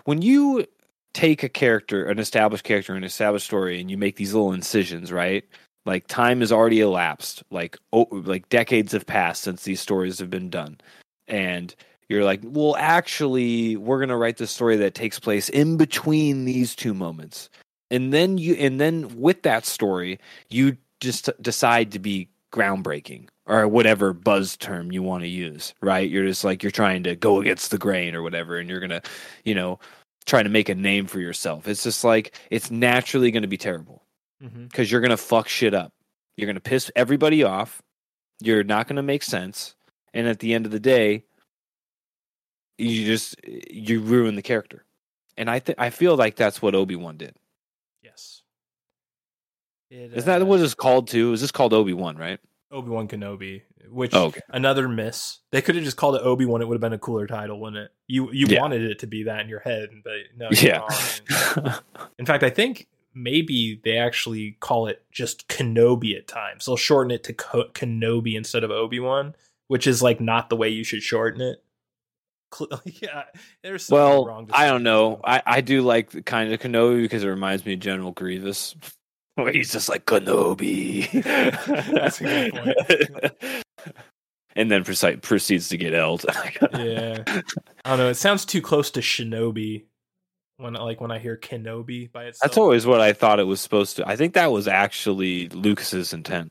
When 0.05 0.23
you 0.23 0.67
take 1.13 1.43
a 1.43 1.49
character, 1.49 2.05
an 2.07 2.19
established 2.19 2.65
character, 2.65 2.95
an 2.95 3.05
established 3.05 3.47
story, 3.47 3.81
and 3.81 3.91
you 3.91 3.97
make 3.97 4.17
these 4.17 4.35
little 4.35 4.53
incisions, 4.53 5.11
right? 5.11 5.45
Like 5.87 6.07
time 6.09 6.41
has 6.41 6.53
already 6.53 6.81
elapsed, 6.81 7.43
like 7.51 7.79
oh, 7.93 8.09
like 8.11 8.49
decades 8.49 8.93
have 8.93 9.07
passed 9.07 9.43
since 9.43 9.65
these 9.65 9.81
stories 9.81 10.19
have 10.19 10.31
been 10.31 10.51
done, 10.51 10.79
and 11.29 11.75
you're 12.09 12.25
like, 12.25 12.41
well, 12.45 12.77
actually, 12.77 13.77
we're 13.77 14.01
gonna 14.01 14.17
write 14.17 14.37
the 14.37 14.47
story 14.47 14.77
that 14.77 14.95
takes 14.95 15.19
place 15.19 15.49
in 15.49 15.77
between 15.77 16.45
these 16.45 16.75
two 16.75 16.93
moments, 16.93 17.51
and 17.91 18.13
then 18.13 18.37
you, 18.37 18.55
and 18.55 18.81
then 18.81 19.21
with 19.21 19.43
that 19.43 19.65
story, 19.65 20.19
you 20.51 20.77
just 21.01 21.31
decide 21.41 21.93
to 21.93 21.99
be 21.99 22.29
groundbreaking 22.53 23.29
or 23.47 23.69
whatever 23.69 24.13
buzz 24.13 24.57
term 24.57 24.91
you 24.91 25.03
want 25.03 25.23
to 25.23 25.29
use, 25.29 25.75
right? 25.81 26.09
You're 26.11 26.27
just 26.27 26.45
like 26.45 26.63
you're 26.63 26.73
trying 26.73 27.05
to 27.05 27.15
go 27.15 27.41
against 27.41 27.71
the 27.71 27.79
grain 27.79 28.15
or 28.15 28.23
whatever, 28.23 28.59
and 28.59 28.69
you're 28.69 28.81
gonna, 28.81 29.03
you 29.45 29.55
know, 29.55 29.79
trying 30.27 30.45
to 30.45 30.51
make 30.51 30.69
a 30.69 30.75
name 30.75 31.07
for 31.07 31.21
yourself. 31.21 31.69
It's 31.69 31.85
just 31.85 32.05
like 32.05 32.37
it's 32.51 32.71
naturally 32.71 33.31
gonna 33.31 33.47
be 33.47 33.57
terrible 33.57 34.03
because 34.41 34.91
you're 34.91 35.01
gonna 35.01 35.17
fuck 35.17 35.49
shit 35.49 35.75
up. 35.75 35.93
You're 36.37 36.47
gonna 36.47 36.61
piss 36.61 36.91
everybody 36.97 37.45
off. 37.45 37.81
You're 38.41 38.65
not 38.65 38.89
gonna 38.89 39.03
make 39.03 39.23
sense, 39.23 39.77
and 40.13 40.27
at 40.27 40.41
the 40.41 40.53
end 40.53 40.67
of 40.67 40.73
the 40.73 40.81
day, 40.81 41.25
you 42.79 43.07
just 43.07 43.37
you 43.47 44.01
ruin 44.01 44.35
the 44.35 44.43
character. 44.43 44.85
And 45.37 45.51
I 45.51 45.61
think 45.61 45.79
I 45.79 45.91
feel 45.91 46.17
like 46.17 46.37
that's 46.37 46.61
what 46.61 46.75
Obi 46.75 46.97
Wan 46.97 47.17
did. 47.17 47.37
Yes. 48.03 48.43
It, 49.91 50.15
Is 50.15 50.25
that 50.25 50.43
uh, 50.43 50.47
what 50.47 50.61
it's 50.61 50.75
called 50.75 51.09
too? 51.09 51.33
Is 51.33 51.41
this 51.41 51.53
called 51.53 51.73
Obi 51.73 51.93
Wan? 51.93 52.17
Right? 52.17 52.41
Obi 52.77 52.91
Wan 52.91 53.09
Kenobi? 53.09 53.63
Which 53.89 54.15
Oh, 54.15 54.27
okay. 54.27 54.41
another 54.51 54.89
miss. 54.89 55.39
They 55.53 55.63
could 55.63 55.75
have 55.77 55.85
just 55.85 55.97
called 55.97 56.17
it 56.17 56.23
Obi 56.23 56.45
Wan. 56.45 56.61
It 56.61 56.69
would 56.69 56.75
have 56.75 56.81
been 56.81 56.93
a 56.93 56.99
cooler 56.99 57.27
title, 57.27 57.61
wouldn't 57.61 57.85
it? 57.85 57.91
You 58.07 58.31
you 58.33 58.47
Yeah. 58.49 58.61
wanted 58.61 58.83
it 58.83 58.99
to 59.01 59.07
be 59.07 59.23
that 59.25 59.41
in 59.41 59.49
your 59.49 59.61
head, 59.61 59.89
but 60.05 60.13
no. 60.37 60.49
Yeah. 60.53 60.83
In 62.19 62.27
fact, 62.27 62.43
I 62.43 62.51
think 62.51 62.89
maybe 63.15 63.81
they 63.83 63.97
actually 63.97 64.57
call 64.61 64.87
it 64.89 65.03
just 65.11 65.49
Kenobi 65.49 66.17
at 66.17 66.27
times. 66.29 66.67
They'll 66.67 66.77
shorten 66.77 67.11
it 67.11 67.25
to 67.25 67.33
Kenobi 67.33 68.35
instead 68.37 68.63
of 68.65 68.71
Obi 68.71 69.01
Wan, 69.01 69.35
which 69.69 69.87
is 69.87 70.03
like 70.03 70.21
not 70.21 70.51
the 70.51 70.57
way 70.57 70.69
you 70.69 70.85
should 70.85 71.03
shorten 71.03 71.41
it. 71.41 71.63
Yeah, 73.03 73.25
there's 73.63 73.85
something 73.87 74.03
Well, 74.03 74.25
wrong. 74.27 74.49
I 74.53 74.67
don't 74.67 74.83
know. 74.83 75.21
I, 75.25 75.43
I 75.45 75.61
do 75.61 75.83
like 75.83 76.11
the 76.11 76.23
kind 76.23 76.53
of 76.53 76.61
Kenobi 76.61 77.03
because 77.03 77.23
it 77.25 77.29
reminds 77.29 77.67
me 77.67 77.75
of 77.75 77.81
General 77.81 78.13
Grievous. 78.13 78.75
Where 79.37 79.53
he's 79.53 79.71
just 79.71 79.89
like 79.89 80.07
Kenobi. 80.07 81.11
That's 81.93 82.21
a 82.21 82.25
good 82.25 82.53
point. 82.55 83.65
and 84.57 84.71
then 84.71 84.83
proce- 84.83 85.21
proceeds 85.21 85.69
to 85.69 85.77
get 85.77 85.95
eld. 85.95 86.25
yeah, 86.73 87.23
I 87.85 87.91
don't 87.91 87.99
know. 87.99 88.09
It 88.09 88.15
sounds 88.15 88.45
too 88.47 88.63
close 88.63 88.91
to 88.93 89.01
Shinobi 89.01 89.85
when 90.57 90.73
like 90.73 91.03
when 91.03 91.11
I 91.11 91.19
hear 91.19 91.37
Kenobi 91.37 92.11
by 92.11 92.25
itself. 92.25 92.51
That's 92.51 92.59
always 92.59 92.87
what 92.87 93.03
I 93.03 93.13
thought 93.13 93.39
it 93.39 93.45
was 93.45 93.61
supposed 93.61 93.97
to. 93.97 94.09
I 94.09 94.17
think 94.17 94.33
that 94.35 94.51
was 94.51 94.67
actually 94.67 95.49
Lucas's 95.51 96.15
intent. 96.15 96.51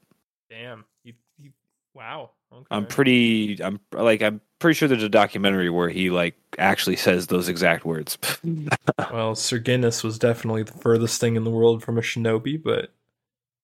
Damn. 0.51 0.85
You, 1.03 1.13
you, 1.39 1.51
wow. 1.95 2.31
Okay. 2.55 2.65
I'm 2.71 2.85
pretty. 2.85 3.61
I'm 3.63 3.79
like. 3.91 4.21
I'm 4.21 4.41
pretty 4.59 4.75
sure 4.77 4.87
there's 4.87 5.03
a 5.03 5.09
documentary 5.09 5.69
where 5.69 5.89
he 5.89 6.09
like 6.09 6.35
actually 6.57 6.95
says 6.95 7.27
those 7.27 7.49
exact 7.49 7.85
words. 7.85 8.17
well, 9.11 9.35
Sir 9.35 9.57
Guinness 9.59 10.03
was 10.03 10.17
definitely 10.17 10.63
the 10.63 10.71
furthest 10.73 11.19
thing 11.19 11.35
in 11.35 11.43
the 11.43 11.51
world 11.51 11.83
from 11.83 11.97
a 11.97 12.01
shinobi, 12.01 12.61
but 12.61 12.91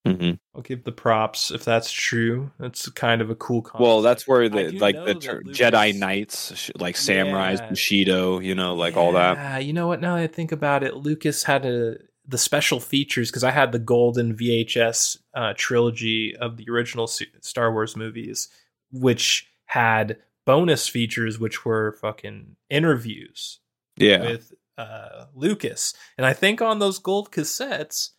Mhm. 0.05 0.39
I'll 0.55 0.63
give 0.63 0.83
the 0.83 0.91
props 0.91 1.51
if 1.51 1.63
that's 1.63 1.91
true. 1.91 2.49
That's 2.59 2.89
kind 2.89 3.21
of 3.21 3.29
a 3.29 3.35
cool 3.35 3.61
concept. 3.61 3.81
Well, 3.81 4.01
that's 4.01 4.27
where 4.27 4.49
the 4.49 4.71
like 4.71 4.95
the 4.95 5.13
ter- 5.13 5.41
Lucas- 5.43 5.57
Jedi 5.59 5.95
Knights, 5.95 6.71
like 6.79 6.95
samurais, 6.95 7.59
Yeah. 7.59 7.69
Bushido, 7.69 8.39
you 8.39 8.55
know, 8.55 8.73
like 8.73 8.97
all 8.97 9.11
that. 9.11 9.37
Yeah, 9.37 9.57
you 9.59 9.73
know 9.73 9.85
what? 9.87 10.01
Now 10.01 10.15
that 10.15 10.23
I 10.23 10.27
think 10.27 10.51
about 10.51 10.83
it, 10.83 10.95
Lucas 10.97 11.43
had 11.43 11.65
a 11.67 11.97
the 12.27 12.37
special 12.39 12.79
features 12.79 13.29
because 13.29 13.43
I 13.43 13.51
had 13.51 13.71
the 13.71 13.79
golden 13.79 14.35
VHS 14.35 15.17
uh, 15.35 15.53
trilogy 15.55 16.35
of 16.35 16.57
the 16.57 16.65
original 16.69 17.05
Star 17.07 17.71
Wars 17.71 17.95
movies, 17.95 18.47
which 18.91 19.47
had 19.65 20.17
bonus 20.45 20.87
features, 20.87 21.39
which 21.39 21.65
were 21.65 21.93
fucking 22.01 22.55
interviews 22.69 23.59
Yeah, 23.97 24.21
with 24.21 24.53
uh, 24.77 25.25
Lucas. 25.35 25.93
And 26.17 26.25
I 26.25 26.33
think 26.33 26.61
on 26.61 26.79
those 26.79 26.99
gold 26.99 27.31
cassettes, 27.31 28.09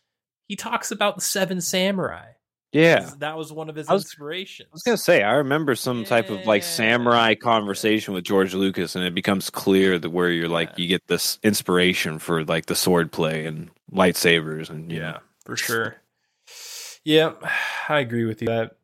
he 0.47 0.55
talks 0.55 0.91
about 0.91 1.15
the 1.15 1.21
Seven 1.21 1.61
Samurai. 1.61 2.27
yeah. 2.71 3.11
That 3.19 3.37
was 3.37 3.51
one 3.53 3.69
of 3.69 3.75
his 3.75 3.87
I 3.89 3.93
was- 3.93 4.03
inspirations. 4.03 4.69
I 4.71 4.73
was 4.73 4.83
gonna 4.83 4.97
say 4.97 5.21
I 5.23 5.33
remember 5.33 5.75
some 5.75 6.03
type 6.05 6.29
of 6.29 6.45
like 6.45 6.63
samurai 6.63 7.35
conversation 7.35 8.13
with 8.13 8.23
George 8.23 8.53
Lucas, 8.53 8.95
and 8.95 9.05
it 9.05 9.13
becomes 9.13 9.49
clear 9.49 9.99
that 9.99 10.09
where 10.09 10.29
you're 10.31 10.49
like 10.49 10.69
Yeah. 10.69 10.75
you 10.77 10.87
get 10.87 11.07
this 11.07 11.37
inspiration 11.43 12.19
for 12.19 12.43
like 12.45 12.65
the 12.67 12.75
sword 12.75 13.11
play 13.11 13.45
and 13.45 13.69
lightsabers, 13.91 14.69
and 14.69 14.91
you 14.91 14.99
yeah, 14.99 15.19
for 15.45 15.55
sure. 15.55 15.97
Yeah, 17.05 17.33
I 17.89 17.99
agree 17.99 18.25
with 18.25 18.41
you. 18.41 18.47
That 18.47 18.77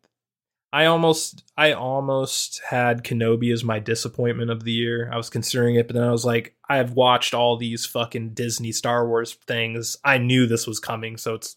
I 0.72 0.86
almost, 0.86 1.44
I 1.58 1.74
almost 1.74 2.62
had 2.70 3.04
Kenobi 3.04 3.52
as 3.52 3.64
my 3.64 3.80
disappointment 3.80 4.52
of 4.52 4.64
the 4.64 4.72
year. 4.72 5.10
I 5.12 5.18
was 5.18 5.30
considering 5.30 5.76
it, 5.76 5.88
but 5.88 5.96
then 5.96 6.04
I 6.04 6.12
was 6.12 6.26
like, 6.26 6.56
I 6.70 6.78
have 6.78 6.94
watched 6.94 7.34
all 7.34 7.58
these 7.58 7.86
fucking 7.86 8.36
Disney 8.36 8.72
Star 8.72 9.08
Wars 9.08 9.34
things. 9.48 9.98
I 10.06 10.20
knew 10.20 10.46
this 10.46 10.68
was 10.68 10.80
coming, 10.80 11.18
so 11.18 11.34
it's 11.34 11.56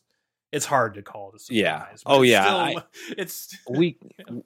it's 0.51 0.67
hard 0.67 0.95
to 0.95 1.03
call 1.03 1.31
this. 1.33 1.51
Yeah. 1.51 1.87
Oh, 2.05 2.23
yeah, 2.23 2.73
it's 3.17 3.57
we 3.71 3.99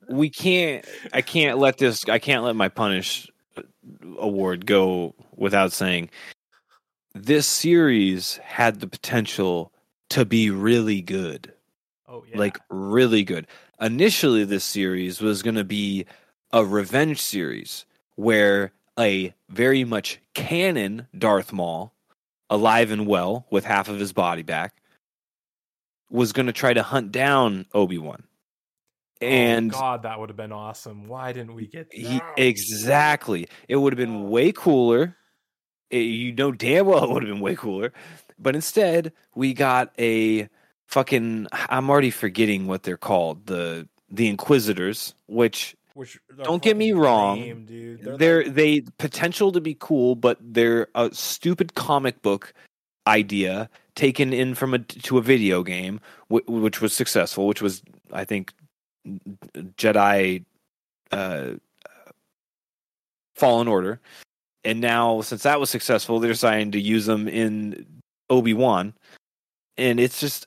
we 0.09 0.31
can't 0.31 0.85
i 1.13 1.23
can't 1.23 1.59
let 1.59 1.79
this 1.79 2.09
i 2.09 2.19
can't 2.19 2.45
let 2.45 2.57
my 2.57 2.69
punish 2.69 3.31
award 4.19 4.67
go 4.67 5.15
without 5.35 5.73
saying 5.73 6.11
this 7.15 7.47
series 7.47 8.37
had 8.39 8.81
the 8.81 8.87
potential 8.87 9.73
to 10.11 10.25
be 10.25 10.51
really 10.51 11.01
good 11.01 11.53
oh 12.09 12.25
yeah, 12.29 12.39
like 12.39 12.59
really 12.71 13.25
good 13.25 13.47
initially 13.81 14.45
this 14.45 14.65
series 14.65 15.21
was 15.21 15.43
going 15.43 15.55
to 15.57 15.65
be 15.65 16.07
a 16.53 16.65
revenge 16.65 17.21
series 17.21 17.85
where 18.15 18.73
a 18.99 19.35
very 19.49 19.85
much 19.85 20.19
canon 20.35 21.07
darth 21.17 21.53
maul 21.53 21.93
alive 22.49 22.91
and 22.91 23.07
well 23.07 23.47
with 23.51 23.65
half 23.65 23.89
of 23.89 23.99
his 23.99 24.13
body 24.13 24.43
back 24.43 24.75
was 26.11 26.33
going 26.33 26.47
to 26.47 26.53
try 26.53 26.73
to 26.73 26.83
hunt 26.83 27.13
down 27.13 27.67
obi-wan 27.75 28.23
oh, 28.23 29.27
and 29.27 29.75
oh, 29.75 29.79
God, 29.79 30.03
that 30.05 30.19
would 30.21 30.29
have 30.29 30.37
been 30.37 30.53
awesome. 30.53 31.09
Why 31.09 31.33
didn't 31.33 31.55
we 31.55 31.67
get 31.67 31.89
He, 31.91 32.19
that? 32.19 32.35
exactly. 32.37 33.49
It 33.67 33.77
would 33.77 33.93
have 33.93 33.99
been 33.99 34.27
oh. 34.27 34.29
way 34.29 34.53
cooler. 34.53 35.17
It- 35.91 35.99
you 36.01 36.33
know 36.33 36.53
damn 36.53 36.87
well 36.87 37.05
it 37.05 37.11
would 37.11 37.23
have 37.23 37.33
been 37.33 37.43
way 37.43 37.57
cooler. 37.57 37.93
But 38.39 38.55
instead, 38.55 39.13
we 39.35 39.55
got 39.55 39.93
a 39.99 40.49
fucking 40.87 41.47
I'm 41.53 41.91
already 41.91 42.11
forgetting 42.11 42.67
what 42.67 42.83
they're 42.83 42.97
called. 42.97 43.47
The 43.47 43.89
the 44.11 44.29
Inquisitors, 44.29 45.15
which 45.27 45.77
Which 45.95 46.19
Don't 46.45 46.63
get 46.63 46.77
me 46.77 46.93
wrong, 46.93 47.41
lame, 47.41 47.65
dude. 47.65 48.19
they're 48.19 48.45
like- 48.45 48.55
they 48.55 48.81
potential 48.99 49.51
to 49.53 49.61
be 49.61 49.77
cool, 49.81 50.15
but 50.15 50.39
they're 50.41 50.89
a 50.95 51.13
stupid 51.15 51.75
comic 51.75 52.21
book 52.23 52.53
idea 53.07 53.69
taken 53.95 54.33
in 54.33 54.55
from 54.55 54.75
a 54.75 54.79
to 54.81 55.17
a 55.19 55.23
video 55.23 55.63
game, 55.63 56.01
wh- 56.29 56.47
which 56.49 56.81
was 56.83 56.93
successful, 56.93 57.47
which 57.47 57.63
was 57.63 57.83
I 58.13 58.25
think 58.25 58.53
Jedi 59.77 60.45
uh, 61.13 61.53
Fallen 63.35 63.69
Order, 63.69 64.01
and 64.65 64.81
now 64.81 65.21
since 65.21 65.43
that 65.45 65.61
was 65.61 65.71
successful, 65.71 66.19
they're 66.21 66.33
deciding 66.33 66.73
to 66.73 66.81
use 66.81 67.07
them 67.07 67.29
in 67.29 67.87
Obi 68.31 68.55
Wan, 68.55 68.95
and 69.77 70.01
it's 70.01 70.19
just, 70.21 70.47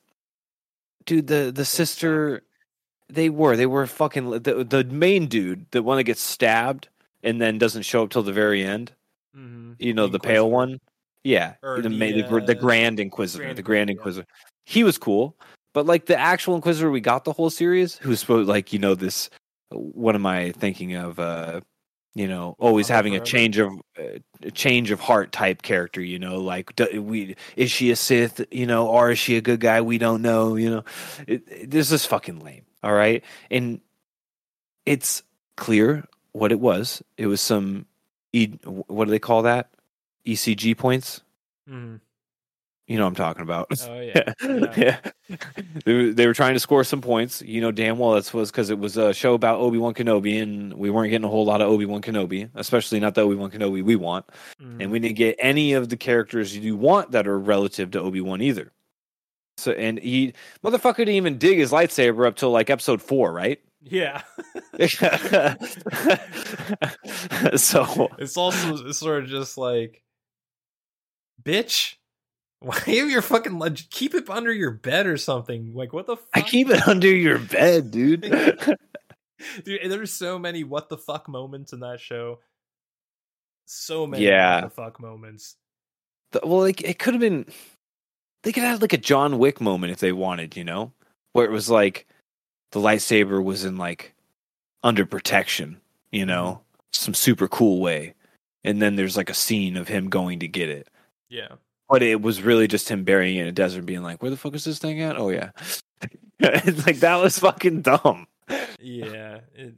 dude, 1.10 1.28
the 1.28 1.52
the 1.54 1.66
sister, 1.66 2.44
they 3.10 3.30
were 3.30 3.56
they 3.58 3.66
were 3.66 3.86
fucking 3.88 4.30
the 4.30 4.64
the 4.64 4.84
main 4.86 5.26
dude, 5.28 5.66
the 5.72 5.84
one 5.84 5.98
that 5.98 6.04
gets 6.04 6.22
stabbed 6.22 6.88
and 7.24 7.42
then 7.42 7.58
doesn't 7.58 7.82
show 7.84 8.04
up 8.04 8.12
till 8.12 8.24
the 8.24 8.32
very 8.32 8.64
end. 8.64 8.94
Mhm. 9.36 9.76
You 9.80 9.94
know, 9.94 10.08
the 10.08 10.20
pale 10.20 10.50
one. 10.50 10.80
Yeah, 11.24 11.56
the, 11.62 11.82
the, 11.82 11.90
the, 11.90 12.24
gr- 12.24 12.40
the 12.40 12.58
uh, 12.58 12.62
Grand 12.62 13.00
Inquisitor, 13.00 13.44
Grand 13.44 13.58
the 13.58 13.62
Grand 13.62 13.90
Inquisitor, 13.90 14.22
Inquisitor. 14.22 14.64
He 14.66 14.86
was 14.86 14.98
cool, 14.98 15.36
but 15.74 15.86
like 15.86 16.06
the 16.06 16.18
actual 16.18 16.56
Inquisitor 16.56 16.90
we 16.90 17.02
got 17.02 17.26
the 17.26 17.34
whole 17.34 17.50
series, 17.50 17.98
who's 17.98 18.22
supposed 18.22 18.48
like 18.48 18.72
you 18.72 18.80
know 18.80 18.96
this. 18.96 19.30
What 19.70 20.16
am 20.16 20.26
I 20.26 20.52
thinking 20.52 20.96
of? 20.96 21.20
uh 21.20 21.62
You 22.16 22.28
know, 22.28 22.56
always 22.60 22.88
having 22.88 23.16
a 23.16 23.20
change 23.20 23.58
of 23.60 23.72
uh, 23.98 24.20
a 24.42 24.52
change 24.52 24.92
of 24.92 25.00
heart 25.00 25.32
type 25.32 25.62
character. 25.62 26.02
You 26.02 26.18
know, 26.20 26.40
like 26.40 26.76
do, 26.76 27.02
we 27.02 27.36
is 27.56 27.70
she 27.72 27.92
a 27.92 27.96
Sith? 27.96 28.46
You 28.52 28.66
know, 28.66 28.88
or 28.88 29.12
is 29.12 29.20
she 29.20 29.38
a 29.38 29.42
good 29.42 29.60
guy? 29.60 29.82
We 29.82 29.98
don't 30.00 30.22
know. 30.22 30.56
You 30.56 30.70
know, 30.72 30.84
it, 31.28 31.44
it, 31.48 31.72
this 31.72 31.92
is 31.92 32.06
fucking 32.06 32.40
lame. 32.40 32.66
All 32.84 32.94
right, 32.94 33.24
and 33.52 33.80
it's 34.86 35.22
clear 35.56 36.06
what 36.32 36.52
it 36.52 36.60
was. 36.60 37.04
It 37.18 37.28
was 37.28 37.42
some 37.42 37.86
e, 38.34 38.48
what 38.66 39.06
do 39.06 39.12
they 39.12 39.20
call 39.20 39.44
that? 39.44 39.70
ECG 40.26 40.78
points. 40.78 41.22
Mhm. 41.70 42.00
You 42.90 42.98
know 42.98 43.04
what 43.04 43.10
I'm 43.10 43.16
talking 43.16 43.44
about. 43.44 43.68
Oh 43.88 44.00
yeah. 44.02 44.34
yeah. 44.42 44.74
yeah. 44.76 44.98
They, 45.86 45.94
were, 45.94 46.12
they 46.12 46.26
were 46.26 46.34
trying 46.34 46.56
to 46.56 46.60
score 46.60 46.84
some 46.84 47.02
points. 47.02 47.40
You 47.44 47.62
know 47.62 47.72
damn 47.72 48.00
well 48.00 48.14
that's 48.14 48.34
was 48.34 48.50
because 48.50 48.72
it 48.72 48.80
was 48.80 48.98
a 48.98 49.14
show 49.14 49.36
about 49.36 49.60
Obi 49.60 49.78
Wan 49.78 49.94
Kenobi, 49.94 50.42
and 50.42 50.74
we 50.74 50.90
weren't 50.90 51.12
getting 51.12 51.24
a 51.24 51.30
whole 51.30 51.46
lot 51.46 51.62
of 51.62 51.70
Obi 51.70 51.86
Wan 51.86 52.02
Kenobi, 52.02 52.50
especially 52.56 53.00
not 53.00 53.14
the 53.14 53.22
Obi 53.22 53.36
Wan 53.36 53.52
Kenobi 53.52 53.84
we 53.84 53.96
want, 53.96 54.26
Mhm. 54.60 54.82
and 54.82 54.92
we 54.92 54.98
didn't 54.98 55.18
get 55.18 55.36
any 55.40 55.74
of 55.74 55.90
the 55.90 55.98
characters 55.98 56.58
you 56.58 56.76
want 56.76 57.12
that 57.12 57.28
are 57.28 57.38
relative 57.40 57.92
to 57.92 58.02
Obi 58.02 58.22
Wan 58.22 58.42
either. 58.42 58.72
So 59.60 59.72
and 59.74 60.00
he 60.00 60.34
motherfucker 60.64 60.98
didn't 60.98 61.16
even 61.16 61.38
dig 61.38 61.60
his 61.60 61.72
lightsaber 61.72 62.28
up 62.28 62.38
till 62.38 62.50
like 62.52 62.70
episode 62.72 63.02
four, 63.04 63.32
right? 63.32 63.60
yeah. 63.84 64.24
so 67.56 68.10
It's 68.18 68.36
also 68.38 68.86
it's 68.88 68.98
sort 69.00 69.24
of 69.24 69.30
just 69.30 69.58
like, 69.58 70.02
bitch, 71.44 71.96
why 72.60 72.78
have 72.80 73.10
your 73.10 73.22
fucking 73.22 73.58
leg- 73.58 73.90
keep 73.90 74.14
it 74.14 74.30
under 74.30 74.52
your 74.52 74.72
bed 74.72 75.08
or 75.08 75.18
something? 75.18 75.74
Like 75.74 75.94
what 75.94 76.06
the 76.08 76.18
fuck? 76.18 76.28
I 76.34 76.42
keep 76.42 76.70
it 76.70 76.88
under 76.88 77.08
your 77.08 77.40
bed, 77.40 77.92
dude. 77.92 78.22
dude. 79.64 79.92
There's 79.92 80.12
so 80.14 80.38
many 80.38 80.64
what 80.64 80.90
the 80.90 80.98
fuck 80.98 81.28
moments 81.30 81.74
in 81.74 81.80
that 81.82 82.00
show. 82.00 82.40
So 83.66 84.06
many 84.08 84.26
Yeah. 84.26 84.62
what 84.62 84.76
the 84.76 84.82
fuck 84.82 85.00
moments. 85.00 85.56
The- 86.32 86.42
well, 86.44 86.60
like 86.60 86.82
it 86.82 87.00
could 87.00 87.14
have 87.14 87.22
been. 87.22 87.46
They 88.44 88.52
could 88.54 88.64
have 88.64 88.74
had 88.74 88.82
like 88.82 88.94
a 88.94 88.98
John 88.98 89.38
Wick 89.38 89.60
moment 89.60 89.92
if 89.92 90.00
they 90.00 90.14
wanted, 90.14 90.56
you 90.56 90.64
know, 90.64 90.94
where 91.34 91.46
it 91.46 91.52
was 91.52 91.70
like 91.70 92.08
the 92.72 92.80
lightsaber 92.80 93.44
was 93.44 93.66
in 93.66 93.78
like 93.78 94.14
under 94.82 95.06
protection, 95.06 95.82
you 96.12 96.26
know, 96.26 96.62
mm-hmm. 96.62 96.84
some 96.94 97.14
super 97.14 97.50
cool 97.50 97.82
way, 97.82 98.14
and 98.64 98.82
then 98.82 98.96
there's 98.96 99.18
like 99.18 99.30
a 99.30 99.34
scene 99.34 99.76
of 99.76 99.90
him 99.90 100.10
going 100.10 100.40
to 100.40 100.48
get 100.48 100.70
it, 100.70 100.88
Yeah. 101.30 101.56
But 101.90 102.04
it 102.04 102.22
was 102.22 102.42
really 102.42 102.68
just 102.68 102.90
him 102.90 103.04
burying 103.04 103.38
it 103.38 103.42
in 103.42 103.48
a 103.48 103.52
desert, 103.52 103.86
being 103.86 104.04
like, 104.04 104.22
"Where 104.22 104.32
the 104.32 104.38
fuck 104.38 104.56
is 104.56 104.64
this 104.64 104.80
thing 104.80 105.02
at?" 105.02 105.18
Oh 105.18 105.30
yeah, 105.30 105.52
it's 106.40 106.86
like 106.86 107.00
that 107.00 107.18
was 107.18 107.40
fucking 107.40 107.82
dumb. 107.82 108.28
Yeah. 108.80 109.40
It, 109.56 109.76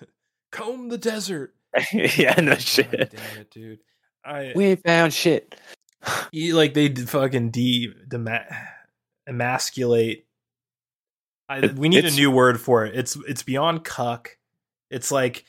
comb 0.52 0.88
the 0.88 0.98
desert. 0.98 1.54
yeah, 1.92 2.34
no 2.40 2.52
God 2.52 2.62
shit. 2.62 2.90
damn 2.90 3.38
it, 3.38 3.50
dude. 3.50 3.80
I 4.24 4.52
We 4.54 4.66
ain't 4.66 4.84
found 4.84 5.12
shit. 5.12 5.54
he, 6.32 6.52
like 6.52 6.74
they 6.74 6.88
fucking 6.94 7.50
de 7.50 7.92
dema- 8.08 8.46
emasculate. 9.26 10.26
I, 11.50 11.66
we 11.66 11.88
need 11.88 12.04
a 12.04 12.10
new 12.10 12.30
word 12.30 12.60
for 12.60 12.84
it. 12.84 12.94
It's 12.94 13.16
it's 13.26 13.42
beyond 13.42 13.84
cuck. 13.84 14.36
It's 14.90 15.10
like 15.10 15.46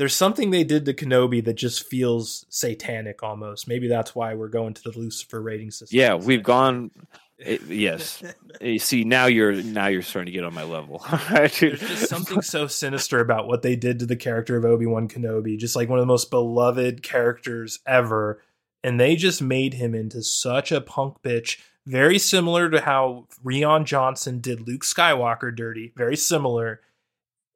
there's 0.00 0.16
something 0.16 0.50
they 0.50 0.64
did 0.64 0.86
to 0.86 0.94
Kenobi 0.94 1.44
that 1.44 1.56
just 1.56 1.86
feels 1.86 2.46
satanic 2.48 3.22
almost. 3.22 3.68
Maybe 3.68 3.86
that's 3.86 4.14
why 4.14 4.32
we're 4.32 4.48
going 4.48 4.72
to 4.72 4.82
the 4.82 4.98
Lucifer 4.98 5.42
rating 5.42 5.70
system. 5.70 5.94
Yeah, 5.98 6.14
we've 6.14 6.42
gone. 6.42 6.90
it- 7.36 7.60
yes. 7.64 8.22
You 8.62 8.76
eh, 8.76 8.78
see, 8.78 9.04
now 9.04 9.26
you're 9.26 9.52
now 9.52 9.88
you're 9.88 10.00
starting 10.00 10.32
to 10.32 10.32
get 10.32 10.42
on 10.42 10.54
my 10.54 10.62
level. 10.62 11.04
There's 11.28 11.58
just 11.58 12.08
something 12.08 12.40
so 12.40 12.66
sinister 12.66 13.20
about 13.20 13.46
what 13.46 13.60
they 13.60 13.76
did 13.76 13.98
to 13.98 14.06
the 14.06 14.16
character 14.16 14.56
of 14.56 14.64
Obi 14.64 14.86
Wan 14.86 15.06
Kenobi, 15.06 15.58
just 15.58 15.76
like 15.76 15.90
one 15.90 15.98
of 15.98 16.02
the 16.02 16.06
most 16.10 16.30
beloved 16.30 17.02
characters 17.02 17.80
ever. 17.86 18.42
And 18.82 18.98
they 18.98 19.16
just 19.16 19.42
made 19.42 19.74
him 19.74 19.94
into 19.94 20.22
such 20.22 20.72
a 20.72 20.80
punk 20.80 21.20
bitch, 21.22 21.58
very 21.84 22.18
similar 22.18 22.70
to 22.70 22.80
how 22.80 23.26
Rian 23.44 23.84
Johnson 23.84 24.40
did 24.40 24.66
Luke 24.66 24.82
Skywalker 24.82 25.54
dirty, 25.54 25.92
very 25.94 26.16
similar. 26.16 26.80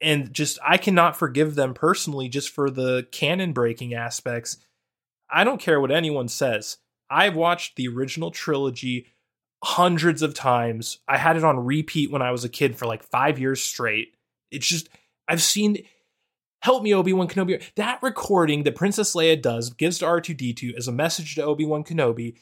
And 0.00 0.34
just, 0.34 0.58
I 0.66 0.76
cannot 0.76 1.16
forgive 1.16 1.54
them 1.54 1.72
personally 1.72 2.28
just 2.28 2.50
for 2.50 2.70
the 2.70 3.06
canon 3.10 3.52
breaking 3.52 3.94
aspects. 3.94 4.58
I 5.30 5.44
don't 5.44 5.60
care 5.60 5.80
what 5.80 5.90
anyone 5.90 6.28
says. 6.28 6.76
I've 7.08 7.36
watched 7.36 7.76
the 7.76 7.88
original 7.88 8.30
trilogy 8.30 9.06
hundreds 9.62 10.20
of 10.20 10.34
times. 10.34 10.98
I 11.08 11.16
had 11.16 11.36
it 11.36 11.44
on 11.44 11.64
repeat 11.64 12.10
when 12.10 12.22
I 12.22 12.32
was 12.32 12.44
a 12.44 12.50
kid 12.50 12.76
for 12.76 12.86
like 12.86 13.02
five 13.02 13.38
years 13.38 13.62
straight. 13.62 14.16
It's 14.50 14.66
just 14.66 14.88
I've 15.26 15.42
seen. 15.42 15.84
Help 16.60 16.82
me, 16.82 16.94
Obi 16.94 17.12
Wan 17.12 17.28
Kenobi. 17.28 17.62
That 17.76 18.02
recording 18.02 18.62
that 18.62 18.74
Princess 18.74 19.14
Leia 19.14 19.40
does 19.40 19.70
gives 19.70 19.98
to 19.98 20.06
R 20.06 20.20
two 20.20 20.34
D 20.34 20.52
two 20.52 20.74
as 20.76 20.88
a 20.88 20.92
message 20.92 21.34
to 21.34 21.44
Obi 21.44 21.64
Wan 21.64 21.84
Kenobi. 21.84 22.36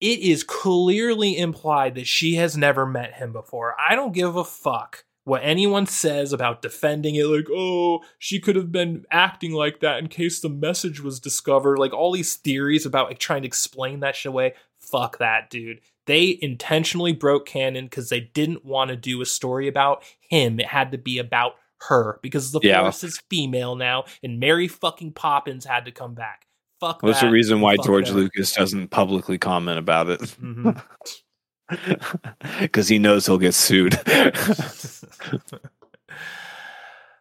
It 0.00 0.18
is 0.20 0.42
clearly 0.42 1.36
implied 1.38 1.94
that 1.94 2.06
she 2.06 2.34
has 2.34 2.56
never 2.56 2.84
met 2.84 3.14
him 3.14 3.32
before. 3.32 3.74
I 3.78 3.94
don't 3.94 4.12
give 4.12 4.36
a 4.36 4.44
fuck 4.44 5.04
what 5.24 5.40
anyone 5.42 5.86
says 5.86 6.32
about 6.32 6.62
defending 6.62 7.14
it. 7.16 7.24
Like, 7.24 7.46
oh, 7.50 8.00
she 8.18 8.38
could 8.40 8.56
have 8.56 8.70
been 8.70 9.04
acting 9.10 9.52
like 9.52 9.80
that 9.80 9.98
in 9.98 10.08
case 10.08 10.40
the 10.40 10.48
message 10.48 11.00
was 11.00 11.18
discovered. 11.20 11.78
Like 11.78 11.92
all 11.92 12.12
these 12.12 12.36
theories 12.36 12.86
about 12.86 13.08
like 13.08 13.18
trying 13.18 13.42
to 13.42 13.48
explain 13.48 14.00
that 14.00 14.16
shit 14.16 14.30
away. 14.30 14.54
Fuck 14.78 15.18
that, 15.18 15.50
dude 15.50 15.80
they 16.06 16.38
intentionally 16.42 17.14
broke 17.14 17.46
canon 17.46 17.86
because 17.86 18.10
they 18.10 18.20
didn't 18.20 18.62
want 18.62 18.90
to 18.90 18.96
do 18.96 19.22
a 19.22 19.24
story 19.24 19.68
about 19.68 20.02
him. 20.28 20.60
It 20.60 20.66
had 20.66 20.92
to 20.92 20.98
be 20.98 21.16
about 21.18 21.54
her 21.88 22.18
because 22.22 22.52
the 22.52 22.60
Yeah. 22.62 22.82
force 22.82 23.02
is 23.04 23.22
female 23.30 23.74
now, 23.74 24.04
and 24.22 24.38
Mary 24.38 24.68
fucking 24.68 25.12
Poppins 25.12 25.64
had 25.64 25.86
to 25.86 25.90
come 25.92 26.12
back. 26.12 26.46
Fuck 26.78 27.02
What's 27.02 27.20
that. 27.20 27.26
the 27.28 27.32
reason 27.32 27.62
why 27.62 27.76
Fuck 27.76 27.86
George 27.86 28.08
that. 28.10 28.16
Lucas 28.16 28.52
doesn't 28.52 28.88
publicly 28.88 29.38
comment 29.38 29.78
about 29.78 30.10
it? 30.10 30.20
Mhm. 30.20 30.82
Because 32.60 32.88
he 32.88 32.98
knows 32.98 33.26
he'll 33.26 33.38
get 33.38 33.54
sued. 33.54 33.98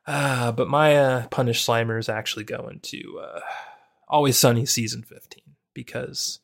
Ah, 0.05 0.53
but 0.53 0.67
my 0.67 0.97
uh, 0.97 1.27
punish 1.27 1.65
slimer 1.65 1.97
is 1.97 2.09
actually 2.09 2.43
going 2.43 2.81
to 2.81 3.21
uh, 3.23 3.39
Always 4.05 4.37
Sunny 4.37 4.65
season 4.65 5.01
fifteen 5.01 5.55
because 5.73 6.39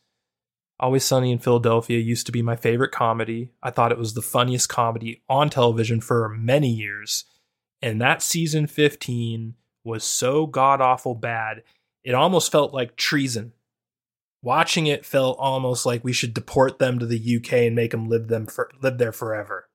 Always 0.79 1.03
Sunny 1.03 1.31
in 1.31 1.39
Philadelphia 1.39 1.99
used 1.99 2.25
to 2.27 2.31
be 2.31 2.41
my 2.41 2.55
favorite 2.55 2.91
comedy. 2.91 3.51
I 3.61 3.69
thought 3.69 3.91
it 3.91 3.97
was 3.97 4.13
the 4.13 4.21
funniest 4.21 4.69
comedy 4.69 5.21
on 5.27 5.49
television 5.49 5.99
for 5.99 6.29
many 6.29 6.69
years. 6.69 7.25
And 7.81 8.01
that 8.01 8.21
season 8.21 8.65
15 8.65 9.55
was 9.83 10.03
so 10.03 10.45
god 10.45 10.79
awful 10.79 11.15
bad, 11.15 11.63
it 12.03 12.13
almost 12.13 12.51
felt 12.51 12.73
like 12.73 12.95
treason. 12.95 13.53
Watching 14.41 14.87
it 14.87 15.05
felt 15.05 15.37
almost 15.39 15.85
like 15.85 16.03
we 16.03 16.13
should 16.13 16.33
deport 16.33 16.79
them 16.79 16.99
to 16.99 17.05
the 17.05 17.37
UK 17.37 17.53
and 17.53 17.75
make 17.75 17.91
them 17.91 18.07
live 18.07 18.27
them 18.29 18.45
for, 18.47 18.71
live 18.81 18.97
there 18.97 19.11
forever. 19.11 19.67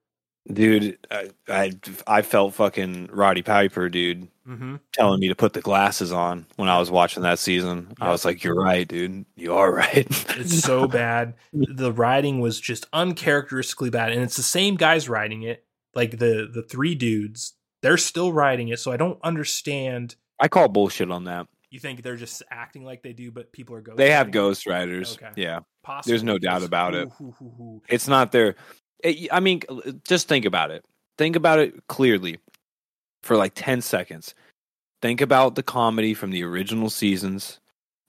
dude, 0.51 0.99
I, 1.11 1.31
I 1.49 1.73
I 2.07 2.23
felt 2.23 2.55
fucking 2.55 3.09
Roddy 3.13 3.43
Piper, 3.43 3.89
dude, 3.89 4.29
Mm-hmm. 4.47 4.77
telling 4.93 5.21
me 5.21 5.29
to 5.29 5.35
put 5.35 5.55
the 5.55 5.63
glasses 5.63 6.13
on 6.13 6.45
when 6.57 6.69
I 6.69 6.79
was 6.79 6.91
watching 6.91 7.23
that 7.23 7.39
season. 7.39 7.95
I 7.99 8.11
was 8.11 8.27
like, 8.27 8.45
"You're 8.45 8.55
right, 8.63 8.87
dude. 8.87 9.25
You 9.37 9.55
are 9.55 9.73
right." 9.75 10.07
It's 10.39 10.59
so 10.63 10.87
bad. 10.87 11.33
The 11.55 11.93
writing 11.93 12.41
was 12.41 12.61
just 12.61 12.85
uncharacteristically 12.93 13.89
bad, 13.91 14.13
and 14.13 14.23
it's 14.23 14.37
the 14.37 14.43
same 14.43 14.75
guys 14.77 15.09
writing 15.09 15.43
it. 15.45 15.65
Like 15.95 16.19
the 16.19 16.47
the 16.53 16.63
three 16.63 16.95
dudes, 16.95 17.55
they're 17.81 17.97
still 17.97 18.33
writing 18.35 18.69
it. 18.69 18.79
So 18.81 18.93
I 18.93 18.99
don't 18.99 19.19
understand. 19.23 20.17
I 20.39 20.49
call 20.49 20.69
bullshit 20.69 21.11
on 21.11 21.25
that. 21.25 21.47
You 21.75 21.81
think 21.81 22.03
they're 22.05 22.15
just 22.15 22.41
acting 22.53 22.85
like 22.85 23.03
they 23.03 23.13
do, 23.13 23.33
but 23.33 23.51
people 23.51 23.75
are 23.75 23.81
going. 23.81 23.97
They 23.97 24.13
have 24.13 24.29
ghostwriters. 24.29 25.17
Okay. 25.21 25.33
Yeah. 25.35 25.59
Possibly, 25.83 26.13
there's 26.13 26.23
no 26.23 26.39
doubt 26.39 26.63
about 26.63 26.95
it. 26.95 27.09
who- 27.19 27.33
who- 27.33 27.51
who- 27.51 27.83
It's 27.89 28.07
not 28.07 28.31
their. 28.31 28.55
Eh, 29.03 29.25
it, 29.25 29.29
I 29.33 29.41
mean, 29.41 29.61
just 30.07 30.29
think 30.29 30.45
about 30.45 30.71
it. 30.71 30.85
Think 31.19 31.35
about 31.35 31.59
it 31.59 31.75
clearly 31.89 32.39
for 33.25 33.37
like 33.37 33.55
10 33.57 33.81
seconds. 33.83 34.37
Think 35.03 35.21
about 35.21 35.57
the 35.57 35.65
comedy 35.65 36.15
from 36.15 36.31
the 36.31 36.45
original 36.45 36.91
seasons. 36.91 37.59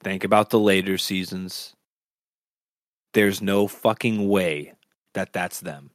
Think 0.04 0.22
about 0.22 0.50
the 0.50 0.60
later 0.60 0.96
seasons. 0.96 1.74
There's 3.14 3.42
no 3.42 3.66
fucking 3.66 4.28
way 4.28 4.74
that 5.14 5.32
that's 5.32 5.58
them. 5.58 5.90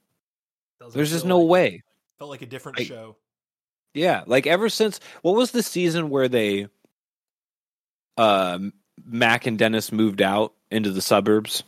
Doesn't 0.82 0.98
There's 0.98 1.12
just 1.12 1.26
no 1.26 1.40
like- 1.40 1.50
way. 1.50 1.84
Felt 2.20 2.32
like 2.32 2.42
a 2.42 2.46
different 2.48 2.80
Like- 2.80 2.88
show. 2.88 3.16
Yeah, 3.94 4.26
like 4.28 4.46
ever 4.46 4.68
since 4.68 5.00
what 5.22 5.36
was 5.36 5.52
the 5.52 5.64
season 5.64 6.10
where 6.10 6.28
they 6.28 6.68
uh 8.18 8.60
Mac 9.04 9.48
and 9.48 9.58
Dennis 9.58 9.92
moved 9.92 10.22
out 10.22 10.54
into 10.70 10.92
the 10.92 11.02
suburbs? 11.02 11.64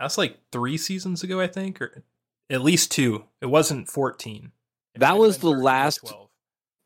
That's 0.00 0.18
like 0.18 0.38
three 0.52 0.76
seasons 0.76 1.22
ago, 1.22 1.40
I 1.40 1.46
think, 1.46 1.80
or 1.80 2.02
at 2.50 2.62
least 2.62 2.90
two. 2.90 3.24
It 3.40 3.46
wasn't 3.46 3.88
fourteen. 3.88 4.52
It 4.94 5.00
That 5.00 5.18
was 5.18 5.38
the 5.38 5.50
last- 5.50 6.12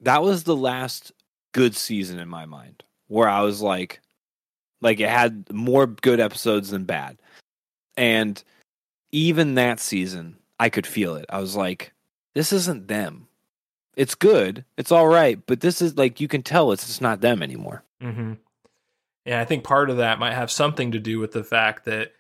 that 0.01 0.23
was 0.23 0.45
the 0.45 0.57
last 0.57 1.13
good 1.53 1.75
season 1.77 2.19
in 2.19 2.29
my 2.29 2.47
mind 2.47 2.85
where 3.09 3.29
I 3.29 3.43
was 3.43 3.61
like 3.61 4.01
like 4.81 5.01
it 5.01 5.09
had 5.09 5.53
more 5.53 5.87
good 5.87 6.21
episodes 6.21 6.71
than 6.71 6.85
bad. 6.85 7.19
And 7.97 8.43
even 9.13 9.55
that 9.57 9.81
season, 9.81 10.37
I 10.59 10.69
could 10.71 10.87
feel 10.87 11.17
it. 11.17 11.27
I 11.29 11.41
was 11.41 11.57
like 11.57 11.93
this 12.35 12.53
isn't 12.53 12.89
them. 12.89 13.27
It's 13.97 14.15
good. 14.15 14.65
It's 14.79 14.93
all 14.93 15.09
right, 15.09 15.39
but 15.47 15.61
this 15.61 15.83
is 15.83 15.97
like 15.99 16.21
you 16.21 16.29
can 16.29 16.43
tell 16.43 16.71
it's 16.73 16.87
just 16.87 17.03
not 17.03 17.21
them 17.21 17.43
anymore. 17.43 17.83
Mm-hmm. 18.03 18.35
Yeah, 19.27 19.41
I 19.41 19.45
think 19.45 19.65
part 19.65 19.91
of 19.91 19.99
that 19.99 20.19
might 20.19 20.33
have 20.35 20.51
something 20.51 20.93
to 20.93 20.99
do 20.99 21.19
with 21.19 21.33
the 21.33 21.45
fact 21.45 21.85
that 21.85 22.13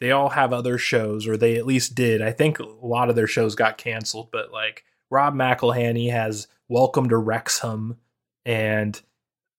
they 0.00 0.10
all 0.10 0.30
have 0.30 0.52
other 0.52 0.78
shows, 0.78 1.26
or 1.26 1.36
they 1.36 1.56
at 1.56 1.66
least 1.66 1.94
did. 1.94 2.22
I 2.22 2.32
think 2.32 2.58
a 2.58 2.64
lot 2.64 3.08
of 3.10 3.16
their 3.16 3.26
shows 3.26 3.54
got 3.54 3.78
canceled, 3.78 4.30
but 4.32 4.50
like 4.52 4.84
Rob 5.10 5.34
McElhenney 5.34 6.10
has 6.10 6.48
Welcome 6.68 7.08
to 7.10 7.16
Wrexham, 7.16 7.98
and 8.44 9.00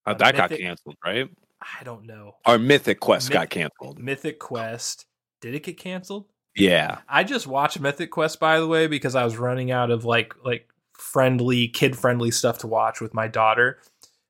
Uh, 0.06 0.12
Uh, 0.12 0.14
that 0.16 0.36
got 0.36 0.50
canceled, 0.52 0.96
right? 1.06 1.30
I 1.62 1.84
don't 1.84 2.06
know 2.06 2.36
Our 2.46 2.58
Mythic 2.60 3.00
Quest 3.00 3.30
Myth- 3.30 3.34
got 3.34 3.50
canceled. 3.50 4.00
Mythic 4.00 4.40
Quest. 4.40 5.06
Did 5.42 5.56
it 5.56 5.64
get 5.64 5.78
canceled? 5.78 6.26
Yeah. 6.56 7.00
I 7.08 7.24
just 7.24 7.46
watched 7.48 7.80
Mythic 7.80 8.12
Quest 8.12 8.40
by 8.40 8.60
the 8.60 8.68
way 8.68 8.88
because 8.88 9.16
I 9.16 9.24
was 9.24 9.38
running 9.38 9.72
out 9.72 9.90
of 9.92 10.04
like 10.06 10.34
like 10.44 10.70
friendly 10.94 11.68
kid 11.68 11.96
friendly 11.98 12.32
stuff 12.32 12.58
to 12.60 12.68
watch 12.68 13.00
with 13.02 13.14
my 13.14 13.28
daughter 13.28 13.80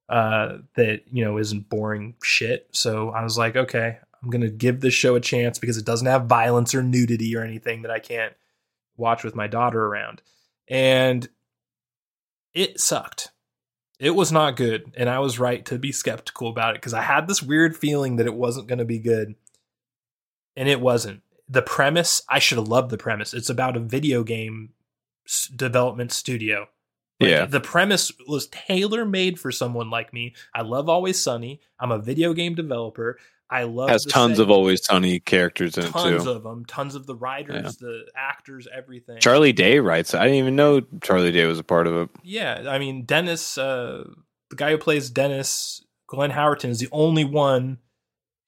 uh 0.10 0.58
that 0.76 1.02
you 1.12 1.24
know 1.24 1.38
isn't 1.38 1.70
boring 1.70 2.16
shit. 2.24 2.68
So 2.72 3.10
I 3.10 3.24
was 3.24 3.38
like, 3.38 3.56
okay, 3.56 3.98
I'm 4.22 4.30
to 4.42 4.50
give 4.50 4.82
this 4.82 4.94
show 4.94 5.16
a 5.16 5.22
chance 5.22 5.60
because 5.60 5.78
it 5.78 5.86
doesn't 5.86 6.08
have 6.08 6.26
violence 6.26 6.74
or 6.74 6.84
nudity 6.84 7.36
or 7.36 7.44
anything 7.44 7.82
that 7.84 7.92
I 7.92 8.00
can't 8.00 8.34
watch 8.96 9.24
with 9.24 9.36
my 9.36 9.48
daughter 9.48 9.86
around. 9.86 10.22
And 10.68 11.28
it 12.54 12.80
sucked. 12.80 13.32
It 14.00 14.12
was 14.12 14.32
not 14.32 14.56
good, 14.56 14.94
and 14.96 15.10
I 15.10 15.20
was 15.20 15.40
right 15.40 15.66
to 15.66 15.80
be 15.80 15.92
skeptical 15.92 16.50
about 16.50 16.76
it 16.76 16.82
because 16.82 16.94
I 16.94 17.02
had 17.02 17.28
this 17.28 17.42
weird 17.42 17.76
feeling 17.76 18.18
that 18.18 18.28
it 18.28 18.36
wasn't 18.36 18.68
going 18.68 18.78
to 18.78 18.86
be 18.86 19.00
good. 19.00 19.34
And 20.56 20.70
it 20.70 20.80
wasn't 20.80 21.22
the 21.50 21.62
premise 21.62 22.22
i 22.30 22.40
should 22.40 22.58
have 22.58 22.68
loved 22.68 22.90
the 22.90 22.98
premise 22.98 23.34
it's 23.34 23.50
about 23.50 23.78
a 23.78 23.82
video 23.82 24.24
game 24.24 24.70
development 25.56 26.12
studio 26.12 26.68
Like, 27.20 27.30
Yeah. 27.30 27.46
the 27.46 27.60
premise 27.60 28.12
was 28.28 28.48
tailor 28.48 29.06
made 29.06 29.40
for 29.40 29.52
someone 29.52 29.90
like 29.90 30.14
me. 30.14 30.36
I 30.54 30.62
love 30.62 30.88
always 30.90 31.20
sunny. 31.20 31.62
I'm 31.80 31.92
a 31.92 31.98
video 32.00 32.34
game 32.34 32.54
developer. 32.56 33.18
I 33.50 33.64
love 33.64 33.90
Has 33.90 34.04
tons 34.06 34.40
of 34.40 34.52
always 34.52 34.84
sunny 34.86 35.20
characters 35.22 35.78
in 35.78 35.86
it 35.86 35.92
tons 35.92 36.26
of 36.28 36.44
them 36.44 36.66
tons 36.66 36.96
of 36.96 37.06
the 37.08 37.16
writers 37.16 37.78
the 37.78 38.06
actors 38.14 38.68
everything. 38.76 39.20
Charlie 39.20 39.54
Day 39.54 39.80
writes. 39.80 40.14
I 40.14 40.24
didn't 40.26 40.40
even 40.40 40.58
know 40.58 40.82
Charlie 41.02 41.32
Day 41.32 41.46
was 41.46 41.58
a 41.58 41.64
part 41.64 41.88
of 41.88 41.96
it. 41.96 42.10
yeah 42.24 42.66
i 42.68 42.78
mean 42.78 43.04
dennis 43.06 43.58
uh 43.58 44.04
the 44.50 44.56
guy 44.58 44.72
who 44.72 44.78
plays 44.78 45.10
dennis 45.10 45.82
glenn 46.08 46.32
howerton 46.32 46.68
is 46.70 46.80
the 46.80 46.90
only 46.92 47.24
one 47.24 47.78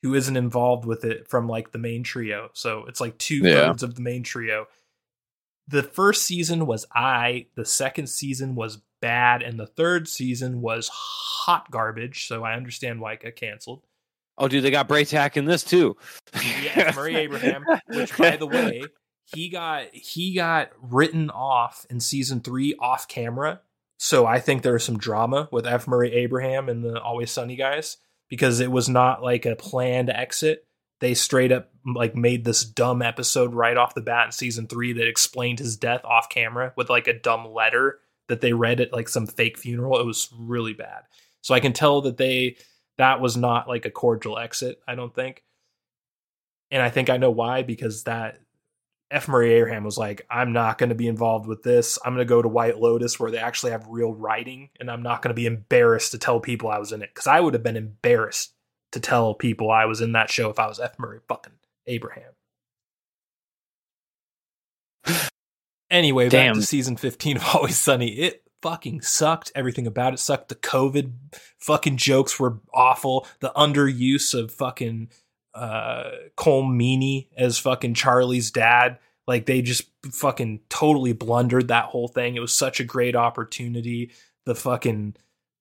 who 0.04 0.14
isn't 0.16 0.36
involved 0.36 0.84
with 0.84 1.06
it 1.06 1.30
from 1.30 1.48
like 1.48 1.72
the 1.72 1.78
main 1.78 2.04
trio. 2.04 2.50
So 2.54 2.86
it's 2.88 3.00
like 3.02 3.18
two 3.18 3.38
Yeah. 3.38 3.68
thirds 3.68 3.84
of 3.84 3.96
the 3.96 4.02
main 4.02 4.24
trio 4.24 4.68
the 5.70 5.84
first 5.84 6.24
season 6.24 6.66
was 6.66 6.86
i 6.94 7.46
the 7.56 7.66
second 7.66 8.08
season 8.08 8.56
was 8.56 8.82
bad 9.02 9.42
and 9.42 9.58
the 9.58 9.66
third 9.68 10.08
season 10.08 10.60
was 10.62 10.90
hot 10.94 11.72
garbage 11.72 12.28
so 12.28 12.44
i 12.44 12.54
understand 12.56 13.00
why 13.00 13.14
it 13.14 13.22
got 13.24 13.36
canceled 13.36 13.84
Oh, 14.42 14.48
dude, 14.48 14.64
they 14.64 14.72
got 14.72 14.88
Braytac 14.88 15.36
in 15.36 15.44
this 15.44 15.66
too. 15.66 15.98
yeah 16.64 16.94
murray 16.96 17.16
abraham 17.26 17.66
which 17.88 18.18
by 18.18 18.38
the 18.38 18.48
way 18.48 18.84
he 19.34 19.50
got 19.50 19.88
he 19.94 20.34
got 20.34 20.72
written 20.82 21.30
off 21.30 21.86
in 21.90 22.00
season 22.00 22.42
three 22.42 22.76
off 22.80 23.08
camera. 23.08 23.62
So 23.98 24.26
I 24.26 24.40
think 24.40 24.62
there 24.62 24.74
was 24.74 24.84
some 24.84 24.98
drama 24.98 25.50
with 25.52 25.68
F. 25.68 25.88
Murray 25.88 26.14
Abraham 26.14 26.70
and 26.70 26.84
the 26.84 27.00
Always 27.02 27.32
Sunny 27.32 27.56
guys 27.56 27.98
because 28.30 28.60
it 28.60 28.72
was 28.72 28.88
not 28.88 29.22
like 29.22 29.46
a 29.46 29.56
planned 29.56 30.10
exit. 30.10 30.66
They 31.00 31.14
straight 31.14 31.52
up 31.52 31.70
like 31.86 32.16
made 32.16 32.44
this 32.44 32.64
dumb 32.64 33.02
episode 33.02 33.54
right 33.54 33.78
off 33.78 33.96
the 33.96 34.02
bat 34.02 34.28
in 34.28 34.32
season 34.32 34.68
three 34.68 34.94
that 34.94 35.08
explained 35.08 35.60
his 35.60 35.78
death 35.78 36.02
off 36.04 36.30
camera 36.30 36.74
with 36.76 36.90
like 36.90 37.08
a 37.08 37.18
dumb 37.18 37.48
letter 37.48 38.00
that 38.28 38.42
they 38.42 38.54
read 38.54 38.82
at 38.82 38.94
like 38.94 39.10
some 39.10 39.28
fake 39.28 39.58
funeral. 39.58 40.00
It 40.00 40.06
was 40.06 40.30
really 40.38 40.74
bad. 40.74 41.04
So 41.42 41.54
I 41.54 41.60
can 41.60 41.74
tell 41.74 42.02
that 42.02 42.18
they 42.18 42.58
that 42.98 43.22
was 43.22 43.38
not 43.38 43.68
like 43.68 43.86
a 43.86 43.92
cordial 43.92 44.38
exit, 44.38 44.82
I 44.88 44.96
don't 44.96 45.14
think. 45.14 45.44
And 46.70 46.82
I 46.82 46.90
think 46.90 47.10
I 47.10 47.18
know 47.18 47.32
why 47.32 47.64
because 47.64 48.04
that 48.04 48.40
F. 49.12 49.28
Murray 49.28 49.54
Abraham 49.54 49.84
was 49.84 49.98
like, 49.98 50.26
I'm 50.30 50.54
not 50.54 50.78
going 50.78 50.90
to 50.90 50.96
be 50.96 51.08
involved 51.08 51.48
with 51.48 51.64
this. 51.64 51.98
I'm 52.06 52.14
going 52.14 52.26
to 52.26 52.30
go 52.30 52.42
to 52.42 52.48
White 52.48 52.78
Lotus 52.78 53.20
where 53.20 53.32
they 53.32 53.40
actually 53.40 53.72
have 53.72 53.88
real 53.88 54.14
writing, 54.14 54.70
and 54.80 54.92
I'm 54.92 55.02
not 55.02 55.22
going 55.22 55.30
to 55.30 55.42
be 55.42 55.48
embarrassed 55.48 56.12
to 56.12 56.20
tell 56.20 56.40
people 56.40 56.70
I 56.70 56.78
was 56.78 56.92
in 56.92 57.02
it 57.02 57.10
because 57.14 57.26
I 57.26 57.40
would 57.40 57.56
have 57.56 57.64
been 57.64 57.78
embarrassed 57.78 58.54
to 58.92 59.00
tell 59.00 59.34
people 59.34 59.72
I 59.72 59.86
was 59.86 60.02
in 60.02 60.14
that 60.14 60.30
show 60.30 60.50
if 60.50 60.60
I 60.60 60.68
was 60.68 60.80
F. 60.80 60.98
Murray 60.98 61.20
fucking 61.28 61.54
Abraham. 61.88 62.32
anyway, 65.90 66.30
Damn. 66.30 66.54
back 66.54 66.62
to 66.62 66.66
season 66.66 66.98
15 66.98 67.38
of 67.38 67.44
Always 67.56 67.78
Sunny. 67.78 68.10
It 68.10 68.44
fucking 68.62 69.02
sucked. 69.02 69.52
Everything 69.56 69.88
about 69.88 70.14
it 70.14 70.20
sucked. 70.20 70.50
The 70.50 70.56
COVID 70.56 71.14
fucking 71.60 71.98
jokes 71.98 72.40
were 72.40 72.60
awful. 72.74 73.28
The 73.40 73.52
underuse 73.56 74.34
of 74.34 74.52
fucking 74.52 75.10
uh 75.56 76.12
Colm 76.38 76.76
Meaney 76.76 77.28
as 77.36 77.58
fucking 77.58 77.96
Charlie's 77.96 78.52
dad. 78.52 79.00
Like 79.28 79.46
they 79.46 79.62
just 79.62 79.90
fucking 80.12 80.62
totally 80.70 81.14
blundered 81.14 81.68
that 81.68 81.86
whole 81.86 82.08
thing. 82.08 82.36
It 82.36 82.40
was 82.40 82.54
such 82.56 82.80
a 82.80 82.86
great 82.86 83.16
opportunity. 83.16 84.12
The 84.46 84.56
fucking 84.56 85.16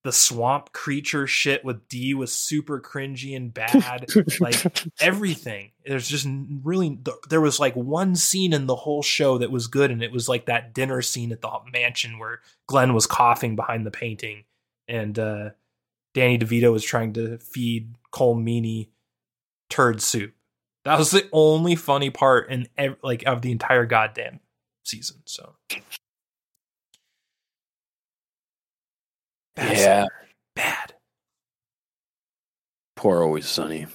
the 0.05 0.13
swamp 0.13 0.73
creature 0.73 1.27
shit 1.27 1.65
with 1.65 1.89
D 1.89 2.15
was 2.15 2.33
super 2.33 2.81
cringy 2.81 3.37
and 3.37 3.53
bad. 3.55 4.07
like 4.41 4.57
everything. 5.01 5.73
There's 5.85 6.09
just 6.09 6.27
really 6.63 6.99
there 7.29 7.41
was 7.41 7.59
like 7.59 7.75
one 7.75 8.15
scene 8.15 8.53
in 8.53 8.67
the 8.67 8.77
whole 8.77 9.03
show 9.03 9.39
that 9.39 9.51
was 9.51 9.67
good, 9.67 9.91
and 9.91 10.03
it 10.03 10.13
was 10.13 10.29
like 10.29 10.47
that 10.47 10.73
dinner 10.75 11.03
scene 11.03 11.33
at 11.33 11.41
the 11.41 11.51
mansion 11.73 12.19
where 12.19 12.41
Glenn 12.67 12.95
was 12.95 13.07
coughing 13.07 13.57
behind 13.57 13.85
the 13.85 13.91
painting, 13.91 14.45
and 14.87 15.19
uh, 15.19 15.51
Danny 16.15 16.39
DeVito 16.39 16.73
was 16.73 16.85
trying 16.85 17.13
to 17.15 17.39
feed 17.39 17.95
Colm 18.13 18.43
Meaney 18.45 18.89
turd 19.69 20.01
soup. 20.01 20.33
That 20.85 20.99
was 20.99 21.11
the 21.11 21.29
only 21.33 21.75
funny 21.77 22.11
part 22.11 22.51
in 22.51 22.69
ev- 22.79 22.97
like 23.03 23.25
of 23.27 23.43
the 23.43 23.53
entire 23.53 23.85
goddamn 23.85 24.41
season. 24.85 25.19
So 25.27 25.57
Yeah. 29.59 30.07
bad. 30.55 30.95
Poor 32.97 33.23
always 33.23 33.47
sunny. 33.49 33.87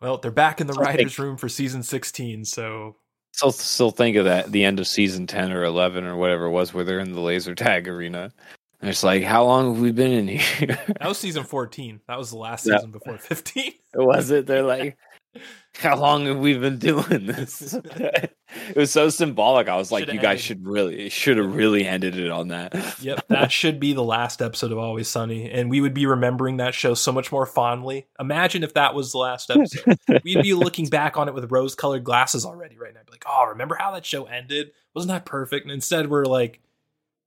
Well, 0.00 0.18
they're 0.18 0.30
back 0.30 0.60
in 0.60 0.66
the 0.66 0.72
take- 0.74 0.82
writers' 0.84 1.18
room 1.18 1.36
for 1.36 1.48
season 1.48 1.82
sixteen. 1.82 2.44
So 2.44 2.96
Still, 3.32 3.52
still 3.52 3.90
think 3.92 4.16
of 4.16 4.24
that 4.24 4.50
the 4.50 4.64
end 4.64 4.80
of 4.80 4.86
season 4.88 5.26
ten 5.26 5.52
or 5.52 5.62
eleven 5.64 6.04
or 6.04 6.16
whatever 6.16 6.46
it 6.46 6.50
was, 6.50 6.74
where 6.74 6.84
they're 6.84 6.98
in 7.00 7.12
the 7.12 7.20
laser 7.20 7.54
tag 7.54 7.86
arena. 7.88 8.32
And 8.80 8.88
it's 8.90 9.04
like, 9.04 9.22
how 9.22 9.44
long 9.44 9.74
have 9.74 9.82
we 9.82 9.92
been 9.92 10.10
in 10.12 10.26
here? 10.28 10.78
that 10.98 11.06
was 11.06 11.18
season 11.18 11.44
fourteen. 11.44 12.00
That 12.08 12.18
was 12.18 12.30
the 12.30 12.38
last 12.38 12.66
Yeah. 12.66 12.76
season 12.76 12.90
before 12.90 13.18
fifteen. 13.18 13.72
was 13.94 14.30
it? 14.30 14.46
They're 14.46 14.62
like, 14.62 14.96
how 15.78 15.96
long 15.96 16.26
have 16.26 16.38
we 16.38 16.56
been 16.58 16.78
doing 16.78 17.26
this? 17.26 17.74
it 17.84 18.76
was 18.76 18.90
so 18.90 19.08
symbolic. 19.08 19.68
I 19.68 19.76
was 19.76 19.92
like, 19.92 20.02
Shoulda 20.02 20.14
you 20.14 20.20
guys 20.20 20.30
ended- 20.30 20.42
should 20.42 20.66
really, 20.66 21.08
should 21.08 21.36
have 21.36 21.54
really 21.54 21.86
ended 21.86 22.18
it 22.18 22.30
on 22.30 22.48
that. 22.48 22.74
Yep, 23.00 23.28
that 23.28 23.52
should 23.52 23.78
be 23.78 23.92
the 23.92 24.02
last 24.02 24.42
episode 24.42 24.72
of 24.72 24.78
Always 24.78 25.08
Sunny, 25.08 25.50
and 25.50 25.70
we 25.70 25.80
would 25.80 25.94
be 25.94 26.06
remembering 26.06 26.56
that 26.58 26.74
show 26.74 26.94
so 26.94 27.12
much 27.12 27.30
more 27.30 27.46
fondly. 27.46 28.06
Imagine 28.18 28.62
if 28.62 28.74
that 28.74 28.94
was 28.94 29.12
the 29.12 29.18
last 29.18 29.50
episode. 29.50 29.98
We'd 30.24 30.42
be 30.42 30.54
looking 30.54 30.86
back 30.88 31.16
on 31.16 31.28
it 31.28 31.34
with 31.34 31.50
rose-colored 31.50 32.04
glasses 32.04 32.44
already 32.44 32.76
right 32.76 32.92
now. 32.92 33.00
Be 33.06 33.12
like, 33.12 33.24
oh, 33.28 33.46
remember 33.50 33.76
how 33.78 33.92
that 33.92 34.04
show 34.04 34.24
ended? 34.24 34.72
Wasn't 34.94 35.10
that 35.10 35.24
perfect? 35.24 35.64
And 35.64 35.72
instead, 35.72 36.10
we're 36.10 36.24
like 36.24 36.60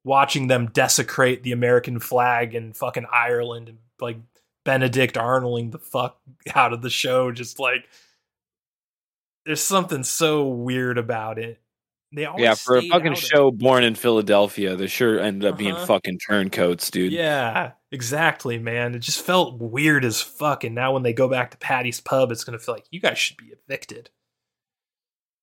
watching 0.03 0.47
them 0.47 0.67
desecrate 0.67 1.43
the 1.43 1.53
American 1.53 1.99
flag 1.99 2.55
in 2.55 2.73
fucking 2.73 3.05
Ireland 3.11 3.69
and 3.69 3.77
like 4.01 4.17
Benedict 4.65 5.17
Arnolding 5.17 5.71
the 5.71 5.79
fuck 5.79 6.19
out 6.53 6.73
of 6.73 6.81
the 6.81 6.89
show. 6.89 7.31
Just 7.31 7.59
like 7.59 7.87
there's 9.45 9.61
something 9.61 10.03
so 10.03 10.47
weird 10.47 10.97
about 10.97 11.39
it. 11.39 11.59
They 12.15 12.25
always 12.25 12.43
yeah, 12.43 12.53
for 12.53 12.77
a 12.77 12.87
fucking 12.89 13.15
show 13.15 13.49
born 13.49 13.83
in 13.83 13.95
Philadelphia, 13.95 14.75
they 14.75 14.85
sure 14.85 15.19
ended 15.19 15.49
up 15.51 15.57
being 15.57 15.73
Uh-huh. 15.73 15.85
fucking 15.87 16.19
turncoats, 16.19 16.91
dude. 16.91 17.11
Yeah, 17.11 17.71
exactly, 17.91 18.59
man. 18.59 18.93
It 18.93 18.99
just 18.99 19.21
felt 19.25 19.59
weird 19.59 20.05
as 20.05 20.21
fuck. 20.21 20.63
And 20.63 20.75
now 20.75 20.93
when 20.93 21.01
they 21.01 21.13
go 21.13 21.27
back 21.27 21.49
to 21.51 21.57
Patty's 21.57 21.99
Pub, 21.99 22.31
it's 22.31 22.43
gonna 22.43 22.59
feel 22.59 22.75
like 22.75 22.85
you 22.91 22.99
guys 22.99 23.17
should 23.17 23.37
be 23.37 23.47
evicted. 23.67 24.11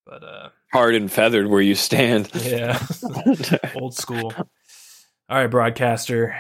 But 0.07 0.23
uh, 0.25 0.49
Hard 0.73 0.95
and 0.95 1.11
feathered 1.11 1.49
where 1.49 1.61
you 1.61 1.75
stand. 1.75 2.31
yeah, 2.35 2.81
old 3.75 3.95
school. 3.95 4.33
All 5.29 5.37
right, 5.39 5.47
broadcaster, 5.51 6.37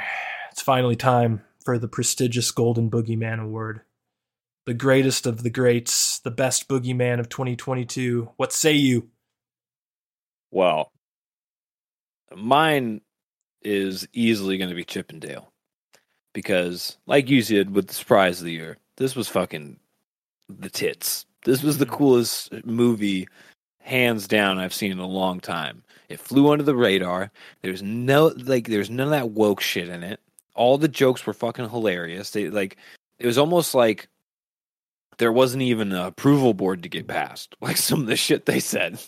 it's 0.52 0.62
finally 0.62 0.96
time 0.96 1.42
for 1.64 1.78
the 1.78 1.88
prestigious 1.88 2.50
Golden 2.52 2.90
Boogeyman 2.90 3.40
Award, 3.40 3.82
the 4.70 4.74
greatest 4.74 5.26
of 5.26 5.42
the 5.42 5.50
greats, 5.50 6.20
the 6.20 6.30
best 6.30 6.68
boogeyman 6.68 7.18
of 7.18 7.28
2022. 7.28 8.30
What 8.36 8.52
say 8.52 8.72
you? 8.72 9.08
Well, 10.52 10.92
mine 12.36 13.00
is 13.62 14.06
easily 14.12 14.58
going 14.58 14.70
to 14.70 14.76
be 14.76 14.84
Chip 14.84 15.12
'n 15.12 15.18
Dale 15.18 15.52
because, 16.34 16.98
like 17.06 17.28
you 17.28 17.42
said, 17.42 17.74
with 17.74 17.88
the 17.88 17.94
surprise 17.94 18.38
of 18.38 18.44
the 18.44 18.52
year, 18.52 18.78
this 18.94 19.16
was 19.16 19.26
fucking 19.26 19.76
the 20.48 20.70
tits. 20.70 21.26
This 21.44 21.64
was 21.64 21.78
the 21.78 21.86
Mhm. 21.86 21.90
coolest 21.90 22.64
movie, 22.64 23.26
hands 23.80 24.28
down, 24.28 24.58
I've 24.58 24.72
seen 24.72 24.92
in 24.92 25.00
a 25.00 25.06
long 25.08 25.40
time. 25.40 25.82
It 26.08 26.20
flew 26.20 26.52
under 26.52 26.62
the 26.62 26.76
radar. 26.76 27.32
There's 27.62 27.82
no 27.82 28.26
like, 28.36 28.68
there's 28.68 28.88
none 28.88 29.08
of 29.08 29.10
that 29.10 29.30
woke 29.30 29.60
shit 29.62 29.88
in 29.88 30.04
it. 30.04 30.20
All 30.54 30.78
the 30.78 30.86
jokes 30.86 31.26
were 31.26 31.32
fucking 31.34 31.70
hilarious. 31.70 32.30
They 32.30 32.48
like, 32.50 32.76
it 33.18 33.26
was 33.26 33.36
almost 33.36 33.74
like 33.74 34.06
there 35.20 35.30
wasn't 35.30 35.62
even 35.62 35.92
an 35.92 36.00
approval 36.00 36.54
board 36.54 36.82
to 36.82 36.88
get 36.88 37.06
past. 37.06 37.54
Like 37.60 37.76
some 37.76 38.00
of 38.00 38.06
the 38.06 38.16
shit 38.16 38.46
they 38.46 38.58
said. 38.58 38.98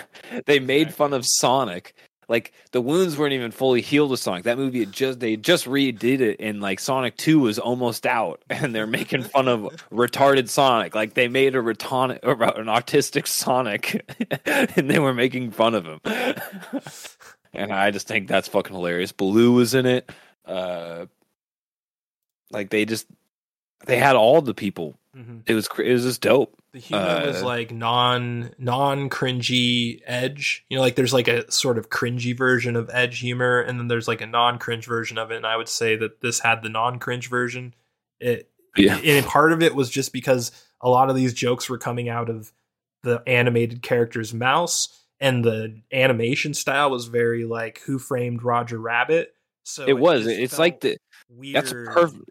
they 0.46 0.60
made 0.60 0.94
fun 0.94 1.14
of 1.14 1.24
Sonic. 1.26 1.94
Like 2.28 2.52
the 2.70 2.80
wounds 2.80 3.16
weren't 3.16 3.32
even 3.32 3.50
fully 3.50 3.80
healed 3.80 4.10
with 4.10 4.20
Sonic. 4.20 4.44
That 4.44 4.58
movie 4.58 4.80
had 4.80 4.92
just 4.92 5.18
they 5.18 5.36
just 5.36 5.64
redid 5.64 6.20
it 6.20 6.36
and 6.40 6.60
like 6.60 6.78
Sonic 6.78 7.16
2 7.16 7.40
was 7.40 7.58
almost 7.58 8.06
out 8.06 8.44
and 8.50 8.74
they're 8.74 8.86
making 8.86 9.22
fun 9.22 9.48
of 9.48 9.62
retarded 9.90 10.48
Sonic. 10.50 10.94
Like 10.94 11.14
they 11.14 11.26
made 11.26 11.56
a 11.56 11.62
retarded 11.62 12.20
or 12.22 12.32
an 12.32 12.66
autistic 12.66 13.26
Sonic 13.26 14.04
and 14.76 14.90
they 14.90 14.98
were 14.98 15.14
making 15.14 15.52
fun 15.52 15.74
of 15.74 15.86
him. 15.86 16.00
and 17.54 17.72
I 17.72 17.90
just 17.90 18.06
think 18.06 18.28
that's 18.28 18.48
fucking 18.48 18.76
hilarious. 18.76 19.10
Baloo 19.10 19.52
was 19.52 19.74
in 19.74 19.86
it. 19.86 20.10
Uh 20.44 21.06
like 22.50 22.68
they 22.68 22.84
just 22.84 23.06
they 23.86 23.96
had 23.96 24.16
all 24.16 24.42
the 24.42 24.54
people. 24.54 24.98
Mm-hmm. 25.16 25.40
It 25.46 25.54
was 25.54 25.68
it 25.78 25.92
was 25.92 26.04
just 26.04 26.22
dope. 26.22 26.54
The 26.72 26.78
humor 26.78 27.26
was 27.26 27.42
Uh, 27.42 27.46
like 27.46 27.70
non 27.70 28.54
non 28.58 29.10
cringy 29.10 30.00
edge. 30.06 30.64
You 30.70 30.76
know, 30.76 30.82
like 30.82 30.96
there's 30.96 31.12
like 31.12 31.28
a 31.28 31.50
sort 31.52 31.76
of 31.76 31.90
cringy 31.90 32.36
version 32.36 32.76
of 32.76 32.88
edge 32.92 33.18
humor, 33.18 33.60
and 33.60 33.78
then 33.78 33.88
there's 33.88 34.08
like 34.08 34.22
a 34.22 34.26
non 34.26 34.58
cringe 34.58 34.86
version 34.86 35.18
of 35.18 35.30
it. 35.30 35.36
And 35.36 35.46
I 35.46 35.56
would 35.56 35.68
say 35.68 35.96
that 35.96 36.22
this 36.22 36.40
had 36.40 36.62
the 36.62 36.70
non 36.70 36.98
cringe 36.98 37.28
version. 37.28 37.74
It 38.20 38.50
Yeah. 38.76 38.96
and 38.96 39.26
part 39.26 39.52
of 39.52 39.62
it 39.62 39.74
was 39.74 39.90
just 39.90 40.14
because 40.14 40.50
a 40.80 40.88
lot 40.88 41.10
of 41.10 41.16
these 41.16 41.34
jokes 41.34 41.68
were 41.68 41.78
coming 41.78 42.08
out 42.08 42.30
of 42.30 42.50
the 43.02 43.22
animated 43.26 43.82
character's 43.82 44.32
mouse, 44.32 44.98
and 45.20 45.44
the 45.44 45.82
animation 45.92 46.54
style 46.54 46.90
was 46.90 47.06
very 47.06 47.44
like 47.44 47.80
Who 47.80 47.98
Framed 47.98 48.42
Roger 48.42 48.78
Rabbit. 48.78 49.34
So 49.64 49.84
it 49.86 49.98
was. 49.98 50.26
It's 50.26 50.58
like 50.58 50.80
the 50.80 50.96
weird. 51.28 51.54
That's 51.56 51.72
perfect. 51.72 52.24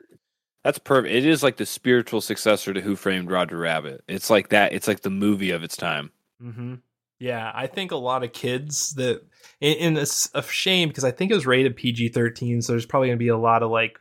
That's 0.63 0.77
perfect. 0.79 1.13
It 1.13 1.25
is 1.25 1.41
like 1.41 1.57
the 1.57 1.65
spiritual 1.65 2.21
successor 2.21 2.73
to 2.73 2.81
Who 2.81 2.95
Framed 2.95 3.31
Roger 3.31 3.57
Rabbit. 3.57 4.03
It's 4.07 4.29
like 4.29 4.49
that. 4.49 4.73
It's 4.73 4.87
like 4.87 5.01
the 5.01 5.09
movie 5.09 5.51
of 5.51 5.63
its 5.63 5.75
time. 5.75 6.11
hmm 6.39 6.75
Yeah, 7.19 7.51
I 7.53 7.67
think 7.67 7.91
a 7.91 7.95
lot 7.95 8.23
of 8.23 8.33
kids 8.33 8.93
that, 8.95 9.23
and 9.61 9.77
and 9.79 9.97
it's 9.97 10.29
a 10.33 10.43
shame 10.43 10.89
because 10.89 11.03
I 11.03 11.11
think 11.11 11.31
it 11.31 11.35
was 11.35 11.47
rated 11.47 11.75
PG 11.75 12.09
thirteen, 12.09 12.61
so 12.61 12.73
there's 12.73 12.85
probably 12.85 13.09
gonna 13.09 13.17
be 13.17 13.29
a 13.29 13.37
lot 13.37 13.63
of 13.63 13.71
like 13.71 13.99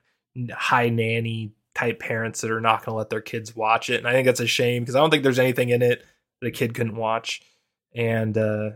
high 0.52 0.90
nanny 0.90 1.52
type 1.74 1.98
parents 1.98 2.40
that 2.40 2.50
are 2.50 2.60
not 2.60 2.84
gonna 2.84 2.96
let 2.98 3.10
their 3.10 3.20
kids 3.20 3.56
watch 3.56 3.88
it, 3.88 3.96
and 3.98 4.06
I 4.06 4.12
think 4.12 4.26
that's 4.26 4.40
a 4.40 4.46
shame 4.46 4.82
because 4.82 4.96
I 4.96 5.00
don't 5.00 5.10
think 5.10 5.22
there's 5.22 5.38
anything 5.38 5.70
in 5.70 5.82
it 5.82 6.04
that 6.40 6.48
a 6.48 6.50
kid 6.50 6.74
couldn't 6.74 6.96
watch, 6.96 7.42
and 7.94 8.36
uh, 8.36 8.70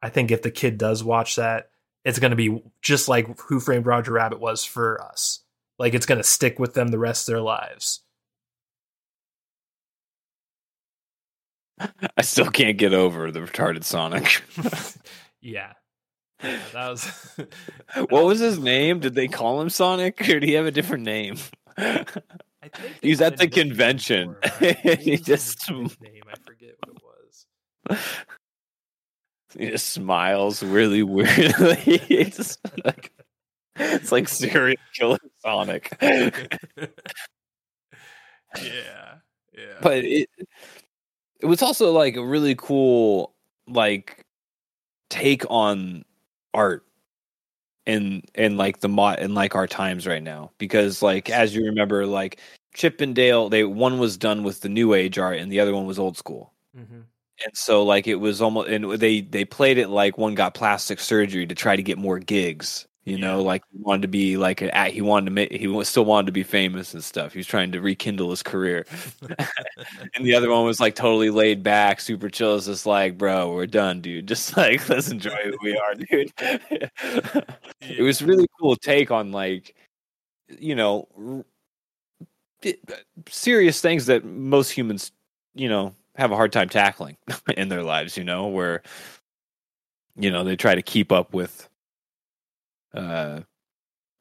I 0.00 0.08
think 0.10 0.30
if 0.30 0.42
the 0.42 0.50
kid 0.50 0.78
does 0.78 1.02
watch 1.02 1.36
that, 1.36 1.70
it's 2.04 2.18
gonna 2.20 2.36
be 2.36 2.62
just 2.80 3.08
like 3.08 3.40
Who 3.40 3.58
Framed 3.58 3.86
Roger 3.86 4.12
Rabbit 4.12 4.38
was 4.38 4.64
for 4.64 5.02
us. 5.02 5.40
Like 5.78 5.94
it's 5.94 6.06
gonna 6.06 6.22
stick 6.22 6.58
with 6.58 6.74
them 6.74 6.88
the 6.88 6.98
rest 6.98 7.28
of 7.28 7.32
their 7.32 7.42
lives. 7.42 8.00
I 12.16 12.22
still 12.22 12.50
can't 12.50 12.78
get 12.78 12.94
over 12.94 13.30
the 13.30 13.40
retarded 13.40 13.84
Sonic. 13.84 14.42
yeah. 15.40 15.72
Yeah, 16.42 16.58
that 16.72 16.88
was 16.90 17.36
what 18.10 18.24
was 18.24 18.38
his 18.40 18.58
name? 18.58 19.00
Did 19.00 19.14
they 19.14 19.28
call 19.28 19.60
him 19.60 19.70
Sonic, 19.70 20.20
or 20.22 20.24
did 20.40 20.42
he 20.42 20.52
have 20.52 20.66
a 20.66 20.70
different 20.70 21.04
name? 21.04 21.36
I 21.76 22.04
think 22.04 22.72
they 23.00 23.08
He 23.08 23.10
was 23.10 23.20
at 23.20 23.38
the 23.38 23.48
convention. 23.48 24.36
for 24.42 24.64
him. 24.64 24.76
What 24.82 24.98
He 25.00 25.16
just- 25.16 25.70
nickname? 25.70 26.22
I 26.28 26.34
forget 26.44 26.74
what 26.84 26.96
it 26.96 27.02
was. 27.98 28.08
he 29.58 29.70
just 29.70 29.88
smiles 29.90 30.62
really 30.62 31.02
weirdly. 31.02 32.32
like 32.84 33.12
it's 33.76 34.12
like 34.12 34.28
serial 34.28 34.76
killer 34.94 35.18
Sonic. 35.40 35.96
yeah, 36.02 36.90
yeah. 38.56 39.78
but 39.82 40.04
it 40.04 40.28
it 41.40 41.46
was 41.46 41.62
also 41.62 41.92
like 41.92 42.16
a 42.16 42.24
really 42.24 42.54
cool 42.54 43.34
like 43.66 44.24
take 45.10 45.44
on 45.50 46.04
art 46.52 46.84
and 47.86 48.24
and 48.34 48.56
like 48.56 48.80
the 48.80 48.88
mod 48.88 49.18
and 49.18 49.34
like 49.34 49.54
our 49.54 49.66
times 49.66 50.06
right 50.06 50.22
now. 50.22 50.50
Because 50.58 51.02
like 51.02 51.30
as 51.30 51.54
you 51.54 51.64
remember 51.64 52.06
like 52.06 52.40
Chip 52.74 53.00
and 53.00 53.14
Dale 53.14 53.48
they 53.48 53.64
one 53.64 53.98
was 53.98 54.16
done 54.16 54.44
with 54.44 54.60
the 54.60 54.68
new 54.68 54.94
age 54.94 55.18
art 55.18 55.38
and 55.38 55.50
the 55.50 55.60
other 55.60 55.74
one 55.74 55.86
was 55.86 55.98
old 55.98 56.16
school. 56.16 56.52
Hmm 56.76 57.00
and 57.42 57.56
so 57.56 57.84
like 57.84 58.06
it 58.06 58.16
was 58.16 58.40
almost 58.40 58.68
and 58.68 58.92
they 58.92 59.20
they 59.20 59.44
played 59.44 59.78
it 59.78 59.88
like 59.88 60.18
one 60.18 60.34
got 60.34 60.54
plastic 60.54 61.00
surgery 61.00 61.46
to 61.46 61.54
try 61.54 61.74
to 61.74 61.82
get 61.82 61.98
more 61.98 62.18
gigs 62.18 62.86
you 63.04 63.18
know 63.18 63.38
Yeah. 63.38 63.44
like 63.44 63.64
he 63.72 63.78
wanted 63.78 64.02
to 64.02 64.08
be 64.08 64.36
like 64.36 64.62
an 64.62 64.70
he 64.92 65.00
wanted 65.02 65.26
to 65.26 65.30
make 65.32 65.52
he 65.52 65.84
still 65.84 66.04
wanted 66.04 66.26
to 66.26 66.32
be 66.32 66.42
famous 66.42 66.94
and 66.94 67.04
stuff. 67.04 67.32
He 67.32 67.38
was 67.38 67.46
trying 67.46 67.72
to 67.72 67.80
rekindle 67.80 68.30
his 68.30 68.42
career. 68.42 68.86
And 70.16 70.24
the 70.26 70.34
other 70.34 70.50
one 70.50 70.64
was 70.64 70.80
like 70.80 70.94
totally 70.94 71.30
laid 71.30 71.62
back 71.62 72.00
super 72.00 72.28
chill. 72.30 72.56
It's 72.56 72.66
just 72.66 72.86
like 72.86 73.18
bro 73.18 73.52
we're 73.54 73.66
done 73.66 74.00
dude. 74.00 74.28
Just 74.28 74.56
like 74.56 74.88
let's 74.88 75.10
enjoy 75.10 75.36
who 75.44 75.56
we 75.62 75.76
are 75.76 75.94
dude. 75.94 76.32
It 77.80 78.02
was 78.02 78.22
really 78.22 78.46
cool 78.60 78.76
take 78.76 79.10
on 79.10 79.32
like 79.32 79.74
you 80.58 80.74
know 80.74 81.44
serious 83.28 83.80
things 83.80 84.06
that 84.06 84.24
most 84.24 84.70
humans 84.70 85.12
you 85.54 85.68
know 85.68 85.94
have 86.16 86.30
a 86.32 86.36
hard 86.36 86.52
time 86.52 86.68
tackling 86.68 87.16
in 87.56 87.68
their 87.68 87.82
lives 87.82 88.16
you 88.16 88.24
know 88.24 88.46
where 88.48 88.82
you 90.16 90.30
know 90.30 90.44
they 90.44 90.56
try 90.56 90.74
to 90.74 90.82
keep 90.82 91.12
up 91.12 91.32
with 91.34 91.68
uh 92.94 93.40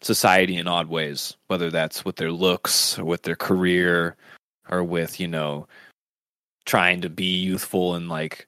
society 0.02 0.58
in 0.58 0.68
odd 0.68 0.90
ways 0.90 1.38
whether 1.48 1.72
that's 1.72 2.04
with 2.04 2.18
their 2.18 2.32
looks 2.32 3.00
or 3.00 3.06
with 3.06 3.22
their 3.24 3.36
career 3.36 4.18
or 4.70 4.84
with 4.84 5.20
you 5.20 5.28
know 5.28 5.66
trying 6.66 7.02
to 7.02 7.10
be 7.10 7.40
youthful 7.42 7.96
and 7.96 8.10
like 8.10 8.48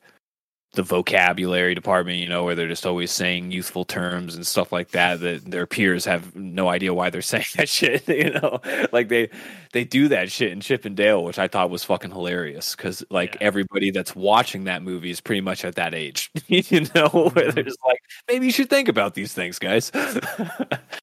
the 0.75 0.83
vocabulary 0.83 1.73
department, 1.75 2.19
you 2.19 2.29
know, 2.29 2.43
where 2.43 2.55
they're 2.55 2.67
just 2.67 2.85
always 2.85 3.11
saying 3.11 3.51
youthful 3.51 3.85
terms 3.85 4.35
and 4.35 4.45
stuff 4.45 4.71
like 4.71 4.91
that 4.91 5.19
that 5.21 5.49
their 5.49 5.65
peers 5.65 6.05
have 6.05 6.35
no 6.35 6.69
idea 6.69 6.93
why 6.93 7.09
they're 7.09 7.21
saying 7.33 7.45
that 7.55 7.69
shit, 7.69 8.07
you 8.07 8.31
know. 8.31 8.61
Like 8.91 9.09
they 9.09 9.29
they 9.73 9.83
do 9.83 10.07
that 10.09 10.31
shit 10.31 10.51
in 10.51 10.61
Chip 10.61 10.85
and 10.85 10.95
Dale, 10.95 11.23
which 11.23 11.39
I 11.39 11.47
thought 11.47 11.69
was 11.69 11.83
fucking 11.83 12.11
hilarious 12.11 12.75
cuz 12.75 13.03
like 13.09 13.35
Yeah. 13.35 13.47
everybody 13.47 13.91
that's 13.91 14.15
watching 14.15 14.65
that 14.65 14.83
movie 14.83 15.09
is 15.11 15.21
pretty 15.21 15.41
much 15.41 15.65
at 15.65 15.75
that 15.75 15.93
age, 15.93 16.31
you 16.47 16.81
know, 16.93 17.09
where 17.09 17.31
mm-hmm. 17.31 17.49
they're 17.51 17.63
just 17.63 17.79
like 17.85 17.99
maybe 18.27 18.45
you 18.45 18.51
should 18.51 18.69
think 18.69 18.87
about 18.87 19.15
these 19.15 19.33
things, 19.33 19.59
guys. 19.59 19.91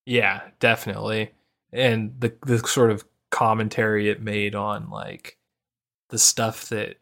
Yeah, 0.07 0.41
definitely. 0.61 1.33
And 1.73 2.15
the 2.21 2.35
the 2.47 2.59
sort 2.59 2.91
of 2.91 3.05
commentary 3.31 4.11
it 4.11 4.21
made 4.23 4.55
on 4.55 4.91
like 4.91 5.39
the 6.11 6.19
stuff 6.19 6.69
that 6.69 6.97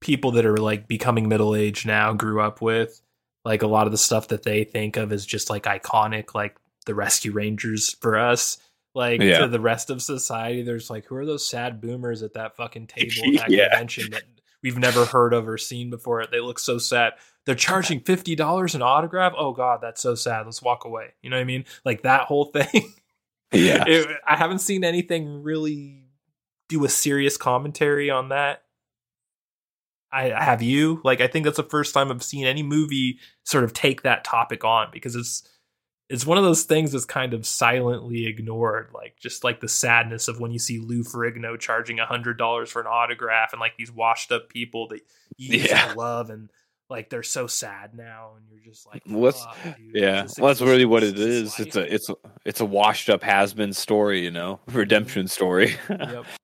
people 0.00 0.32
that 0.32 0.46
are 0.46 0.56
like 0.56 0.88
becoming 0.88 1.28
middle 1.28 1.54
aged 1.54 1.86
now 1.86 2.12
grew 2.12 2.40
up 2.40 2.60
with, 2.60 3.00
like 3.44 3.62
a 3.62 3.66
lot 3.66 3.86
of 3.86 3.92
the 3.92 3.98
stuff 3.98 4.28
that 4.28 4.42
they 4.42 4.64
think 4.64 4.96
of 4.96 5.12
as 5.12 5.24
just 5.26 5.50
like 5.50 5.64
iconic, 5.64 6.34
like 6.34 6.56
the 6.86 6.94
Rescue 6.94 7.32
Rangers 7.32 7.94
for 8.00 8.18
us. 8.18 8.58
Like 8.94 9.20
Yeah. 9.20 9.38
to 9.40 9.48
the 9.48 9.60
rest 9.60 9.88
of 9.90 10.02
society, 10.02 10.62
there's 10.62 10.90
like 10.90 11.06
who 11.06 11.14
are 11.16 11.26
those 11.26 11.48
sad 11.48 11.80
boomers 11.80 12.22
at 12.22 12.32
that 12.34 12.56
fucking 12.56 12.86
table 12.88 13.12
at 13.34 13.40
that 13.42 13.50
Yeah. 13.50 13.68
convention 13.68 14.10
that 14.10 14.24
we've 14.62 14.78
never 14.78 15.04
heard 15.04 15.32
of 15.32 15.48
or 15.48 15.58
seen 15.58 15.90
before? 15.90 16.26
They 16.26 16.40
look 16.40 16.58
so 16.58 16.78
sad. 16.78 17.12
They're 17.46 17.54
charging 17.54 18.00
fifty 18.04 18.34
dollars 18.34 18.74
an 18.74 18.82
autograph. 18.82 19.34
Oh 19.36 19.52
god, 19.52 19.80
that's 19.80 20.00
so 20.02 20.14
sad. 20.16 20.46
Let's 20.46 20.60
walk 20.62 20.84
away. 20.84 21.12
You 21.22 21.30
know 21.30 21.36
what 21.36 21.42
I 21.42 21.44
mean? 21.44 21.66
Like 21.84 22.02
that 22.02 22.22
whole 22.22 22.44
thing. 22.52 22.92
yeah. 23.52 23.84
It- 23.86 24.08
I 24.26 24.36
haven't 24.36 24.58
seen 24.60 24.82
anything 24.82 25.42
really 25.44 26.06
do 26.68 26.84
a 26.84 26.88
serious 26.88 27.36
commentary 27.36 28.10
on 28.10 28.30
that. 28.30 28.62
I 30.12 30.42
have 30.42 30.60
you 30.62 31.00
like 31.04 31.20
I 31.20 31.26
think 31.28 31.44
that's 31.44 31.56
the 31.56 31.62
first 31.62 31.94
time 31.94 32.10
I've 32.10 32.22
seen 32.22 32.46
any 32.46 32.62
movie 32.62 33.18
sort 33.44 33.64
of 33.64 33.72
take 33.72 34.02
that 34.02 34.24
topic 34.24 34.64
on 34.64 34.88
because 34.92 35.14
it's 35.16 35.46
it's 36.08 36.26
one 36.26 36.36
of 36.38 36.42
those 36.42 36.64
things 36.64 36.90
that's 36.90 37.04
kind 37.04 37.32
of 37.34 37.46
silently 37.46 38.26
ignored, 38.26 38.88
like 38.92 39.16
just 39.20 39.44
like 39.44 39.60
the 39.60 39.68
sadness 39.68 40.26
of 40.26 40.40
when 40.40 40.50
you 40.50 40.58
see 40.58 40.80
Lou 40.80 41.04
Ferrigno 41.04 41.56
charging 41.56 42.00
a 42.00 42.06
hundred 42.06 42.36
dollars 42.38 42.68
for 42.70 42.80
an 42.80 42.88
autograph 42.88 43.52
and 43.52 43.60
like 43.60 43.76
these 43.78 43.92
washed 43.92 44.32
up 44.32 44.48
people 44.48 44.88
that 44.88 45.00
you 45.36 45.58
used 45.58 45.70
Yeah. 45.70 45.92
to 45.92 45.98
love 45.98 46.30
and 46.30 46.50
like 46.88 47.08
they're 47.10 47.22
so 47.22 47.46
sad 47.46 47.94
now 47.94 48.32
and 48.36 48.44
you're 48.50 48.72
just 48.72 48.84
like 48.88 49.02
What's- 49.06 49.44
"Fuck, 49.44 49.76
dude, 49.76 49.94
Yeah, 49.94 50.26
well, 50.38 50.48
that's 50.48 50.60
really 50.60 50.84
what 50.84 51.04
it 51.04 51.16
Is 51.16 51.54
is. 51.54 51.60
It's 51.60 51.76
a 51.76 51.94
it's 51.94 52.08
a 52.08 52.16
it's 52.44 52.60
a 52.60 52.64
washed 52.64 53.08
up 53.08 53.22
has 53.22 53.54
been 53.54 53.72
story, 53.72 54.24
you 54.24 54.32
know, 54.32 54.58
redemption 54.72 55.28
story. 55.28 55.76
yep. 55.88 56.24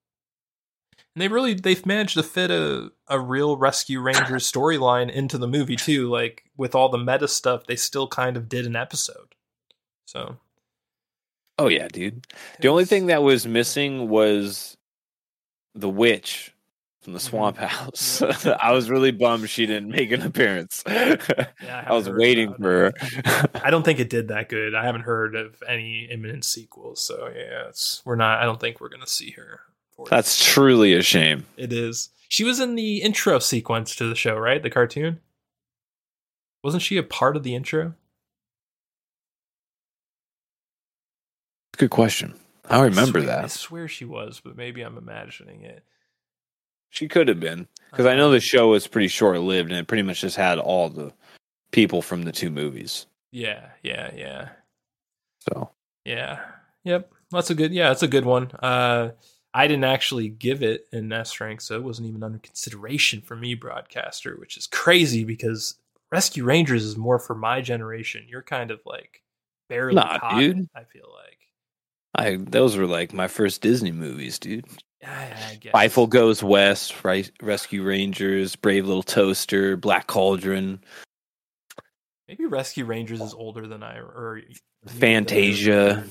And 1.17 1.21
they 1.23 1.29
really 1.29 1.55
they've 1.55 1.83
managed 1.83 2.13
to 2.13 2.21
fit 2.21 2.51
a, 2.51 2.91
a 3.07 3.19
real 3.19 3.57
Rescue 3.57 4.01
Rangers 4.01 4.51
storyline 4.51 5.11
into 5.11 5.39
the 5.39 5.47
movie 5.47 5.75
too. 5.75 6.11
Like 6.11 6.43
with 6.57 6.75
all 6.75 6.89
the 6.89 6.99
meta 6.99 7.27
stuff, 7.27 7.65
they 7.65 7.75
still 7.75 8.07
kind 8.07 8.37
of 8.37 8.47
did 8.47 8.67
an 8.67 8.75
episode. 8.75 9.33
So 10.05 10.37
oh 11.57 11.69
yeah, 11.69 11.87
dude. 11.87 12.27
The 12.59 12.67
only 12.67 12.85
thing 12.85 13.07
that 13.07 13.23
was 13.23 13.47
missing 13.47 14.09
was 14.09 14.77
the 15.73 15.89
witch 15.89 16.53
from 17.01 17.13
the 17.13 17.19
swamp 17.19 17.57
mm-hmm. 17.57 17.65
house. 17.65 18.21
I 18.61 18.71
was 18.71 18.87
really 18.87 19.09
bummed 19.09 19.49
she 19.49 19.65
didn't 19.65 19.89
make 19.89 20.11
an 20.11 20.21
appearance. 20.21 20.83
Yeah, 20.85 21.83
I 21.87 21.93
was 21.95 22.07
waiting 22.07 22.53
for 22.53 22.93
her. 22.93 23.49
I 23.63 23.71
don't 23.71 23.81
think 23.81 23.99
it 23.99 24.11
did 24.11 24.27
that 24.27 24.49
good. 24.49 24.75
I 24.75 24.85
haven't 24.85 25.01
heard 25.01 25.33
of 25.33 25.63
any 25.67 26.07
imminent 26.11 26.45
sequels. 26.45 27.01
So 27.01 27.27
yeah, 27.35 27.69
it's 27.69 28.03
we're 28.05 28.17
not. 28.17 28.39
I 28.39 28.45
don't 28.45 28.59
think 28.59 28.79
we're 28.79 28.89
gonna 28.89 29.07
see 29.07 29.31
her. 29.31 29.61
That's 30.09 30.43
truly 30.43 30.93
a 30.93 31.01
shame. 31.01 31.45
It 31.57 31.73
is. 31.73 32.09
She 32.29 32.43
was 32.43 32.59
in 32.59 32.75
the 32.75 33.01
intro 33.01 33.39
sequence 33.39 33.95
to 33.95 34.07
the 34.07 34.15
show, 34.15 34.35
right? 34.35 34.61
The 34.61 34.69
cartoon. 34.69 35.19
Wasn't 36.63 36.83
she 36.83 36.97
a 36.97 37.03
part 37.03 37.35
of 37.37 37.43
the 37.43 37.55
intro? 37.55 37.93
Good 41.77 41.89
question. 41.89 42.33
I 42.69 42.81
remember 42.83 43.21
swear- 43.21 43.43
I 43.43 43.47
swear 43.47 43.87
she 43.87 44.05
was, 44.05 44.41
but 44.43 44.57
maybe 44.57 44.81
I'm 44.81 44.97
imagining 44.97 45.61
it. 45.63 45.83
She 46.89 47.07
could 47.07 47.27
have 47.27 47.39
been 47.39 47.67
because 47.91 48.05
I 48.05 48.15
know 48.15 48.31
the 48.31 48.39
show 48.39 48.69
was 48.69 48.87
pretty 48.87 49.07
short 49.09 49.39
lived 49.39 49.69
and 49.71 49.79
it 49.79 49.87
pretty 49.87 50.03
much 50.03 50.21
just 50.21 50.35
had 50.35 50.57
all 50.57 50.89
the 50.89 51.13
people 51.71 52.01
from 52.01 52.23
the 52.23 52.31
two 52.31 52.49
movies. 52.49 53.05
Yeah, 53.31 53.67
yeah, 53.83 54.11
yeah, 54.15 54.49
So 55.49 55.69
yeah. 56.05 56.39
Yep, 56.85 57.11
that's 57.31 57.49
a 57.49 57.55
good. 57.55 57.73
Yeah, 57.73 57.89
that's 57.89 58.03
a 58.03 58.07
good 58.07 58.25
one. 58.25 58.49
Uh, 58.63 59.11
I 59.57 59.65
didn't 59.67 59.85
actually 59.85 60.29
give 60.29 60.61
it 60.61 60.85
an 60.91 61.11
S 61.11 61.39
rank, 61.41 61.61
so 61.61 61.75
it 61.75 61.83
wasn't 61.83 62.09
even 62.09 62.21
under 62.21 62.37
consideration 62.37 63.21
for 63.21 63.35
me, 63.35 63.55
broadcaster, 63.55 64.35
which 64.37 64.55
is 64.55 64.67
crazy 64.67 65.23
because 65.23 65.79
Rescue 66.11 66.43
Rangers 66.43 66.85
is 66.85 66.95
more 66.95 67.17
for 67.17 67.33
my 67.33 67.59
generation. 67.61 68.25
You're 68.27 68.43
kind 68.43 68.69
of 68.69 68.79
like 68.85 69.23
barely 69.67 69.95
Nah, 69.95 70.19
caught 70.19 70.39
dude. 70.39 70.67
I 70.75 70.83
feel 70.83 71.09
like. 71.11 71.39
I 72.13 72.37
those 72.37 72.77
were 72.77 72.85
like 72.85 73.13
my 73.13 73.27
first 73.27 73.61
Disney 73.61 73.91
movies, 73.91 74.37
dude. 74.37 74.65
I. 75.03 75.57
Fievel 75.73 76.07
Goes 76.07 76.43
West, 76.43 77.03
Ri- 77.03 77.31
Rescue 77.41 77.81
Rangers, 77.81 78.55
Brave 78.55 78.85
Little 78.85 79.01
Toaster, 79.01 79.75
Black 79.75 80.05
Cauldron, 80.05 80.79
Maybe 82.27 82.45
Rescue 82.45 82.85
Rangers 82.85 83.21
is 83.21 83.33
older 83.33 83.67
than 83.67 83.81
I 83.81 83.97
or 83.99 84.41
Fantasia. 84.85 86.03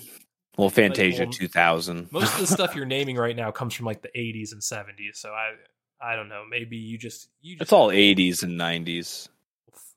Well, 0.56 0.70
Fantasia 0.70 1.24
well, 1.24 1.32
2000. 1.32 2.08
Most 2.12 2.34
of 2.34 2.40
the 2.40 2.46
stuff 2.46 2.74
you're 2.74 2.86
naming 2.96 3.16
right 3.16 3.36
now 3.36 3.50
comes 3.50 3.74
from 3.74 3.86
like 3.86 4.02
the 4.02 4.10
80s 4.16 4.52
and 4.52 4.62
70s. 4.62 5.16
So 5.16 5.30
I, 5.30 5.52
I 6.00 6.16
don't 6.16 6.28
know. 6.28 6.44
Maybe 6.48 6.76
you 6.76 6.98
just 6.98 7.28
you. 7.40 7.54
Just 7.56 7.62
it's 7.62 7.72
all 7.72 7.88
80s 7.88 8.42
and 8.42 8.58
90s. 8.58 9.28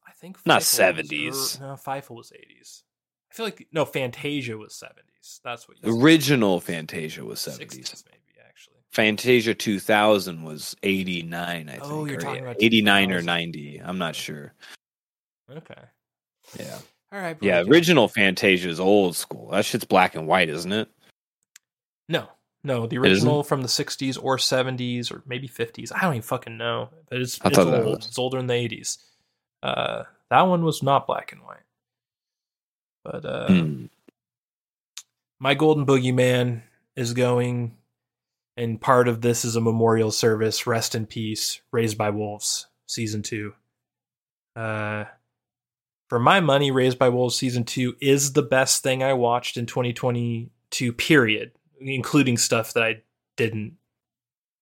I 0.08 0.12
think 0.14 0.38
Not 0.46 0.62
Fievel 0.62 0.96
was 0.96 1.12
er, 1.12 1.16
70s. 1.16 1.62
ear- 1.62 1.68
no, 1.68 1.74
Fievel 1.76 2.16
was 2.16 2.32
80s. 2.32 2.84
I 3.32 3.36
feel 3.36 3.46
like 3.46 3.68
no 3.72 3.86
Fantasia 3.86 4.58
was 4.58 4.74
70s. 4.74 5.40
That's 5.44 5.68
what 5.68 5.78
you 5.82 6.02
original 6.02 6.60
Fantasia 6.60 7.24
was 7.24 7.40
60s 7.40 7.60
70s. 7.60 8.04
maybe 8.06 8.20
actually. 8.48 8.78
Fantasia 8.92 9.54
2000 9.54 10.44
was 10.44 10.76
89, 10.84 11.70
I 11.70 11.78
oh, 11.78 11.80
think. 11.80 11.92
Oh, 11.92 12.06
you're 12.06 12.18
or 12.18 12.22
talking 12.22 12.42
about 12.42 12.58
89 12.60 13.12
or 13.12 13.22
90. 13.22 13.82
I'm 13.84 13.98
not 13.98 14.16
sure. 14.16 14.54
Okay. 15.50 15.82
Yeah. 16.58 16.80
All 17.12 17.20
right. 17.20 17.38
Yeah, 17.42 17.62
original 17.62 18.08
Fantasia 18.08 18.70
is 18.70 18.80
old 18.80 19.16
school. 19.16 19.50
That 19.52 19.66
shit's 19.66 19.84
black 19.86 20.16
and 20.16 20.28
white, 20.28 20.50
isn't 20.50 20.72
it? 20.72 20.90
No, 22.08 22.28
No, 22.64 22.88
the 22.88 22.98
original 22.98 23.44
from 23.44 23.62
the 23.62 23.68
60s 23.68 24.18
or 24.22 24.38
70s 24.38 25.12
or 25.12 25.24
maybe 25.26 25.48
50s. 25.48 25.92
I 25.96 26.02
don't 26.02 26.14
even 26.14 26.22
fucking 26.22 26.58
know. 26.58 26.90
But 27.10 27.20
it's, 27.22 27.40
I 27.44 27.48
it's 27.50 27.58
old. 27.58 28.06
It's 28.06 28.18
older 28.20 28.38
than 28.38 28.48
the 28.48 28.54
80s. 28.54 28.98
Uh, 29.64 30.04
that 30.30 30.42
one 30.44 30.64
was 30.64 30.84
not 30.84 31.08
black 31.08 31.32
and 31.32 31.42
white. 31.44 31.64
But 33.04 33.26
uh, 33.26 33.48
Hmm. 33.48 33.86
my 35.40 35.54
golden 35.56 35.86
boogeyman 35.86 36.62
is 36.96 37.14
going, 37.14 37.76
and 38.58 38.80
part 38.80 39.08
of 39.08 39.22
this 39.22 39.46
is 39.46 39.56
a 39.56 39.62
memorial 39.62 40.12
service. 40.12 40.68
Rest 40.68 40.96
in 40.96 41.06
peace. 41.06 41.62
Raised 41.72 41.98
by 41.98 42.10
Wolves, 42.10 42.68
season 42.88 43.24
two. 43.24 43.54
Uh, 44.56 45.06
for 46.10 46.20
my 46.20 46.40
money, 46.40 46.72
Raised 46.72 47.00
by 47.00 47.10
Wolves 47.10 47.38
season 47.38 47.64
two 47.64 47.96
is 48.02 48.34
the 48.34 48.42
best 48.42 48.84
thing 48.84 49.04
I 49.04 49.14
watched 49.14 49.58
in 49.58 49.66
2022. 49.66 50.94
Period, 50.94 51.52
including 51.80 52.38
stuff 52.38 52.74
that 52.74 52.84
I 52.84 53.04
didn't 53.38 53.76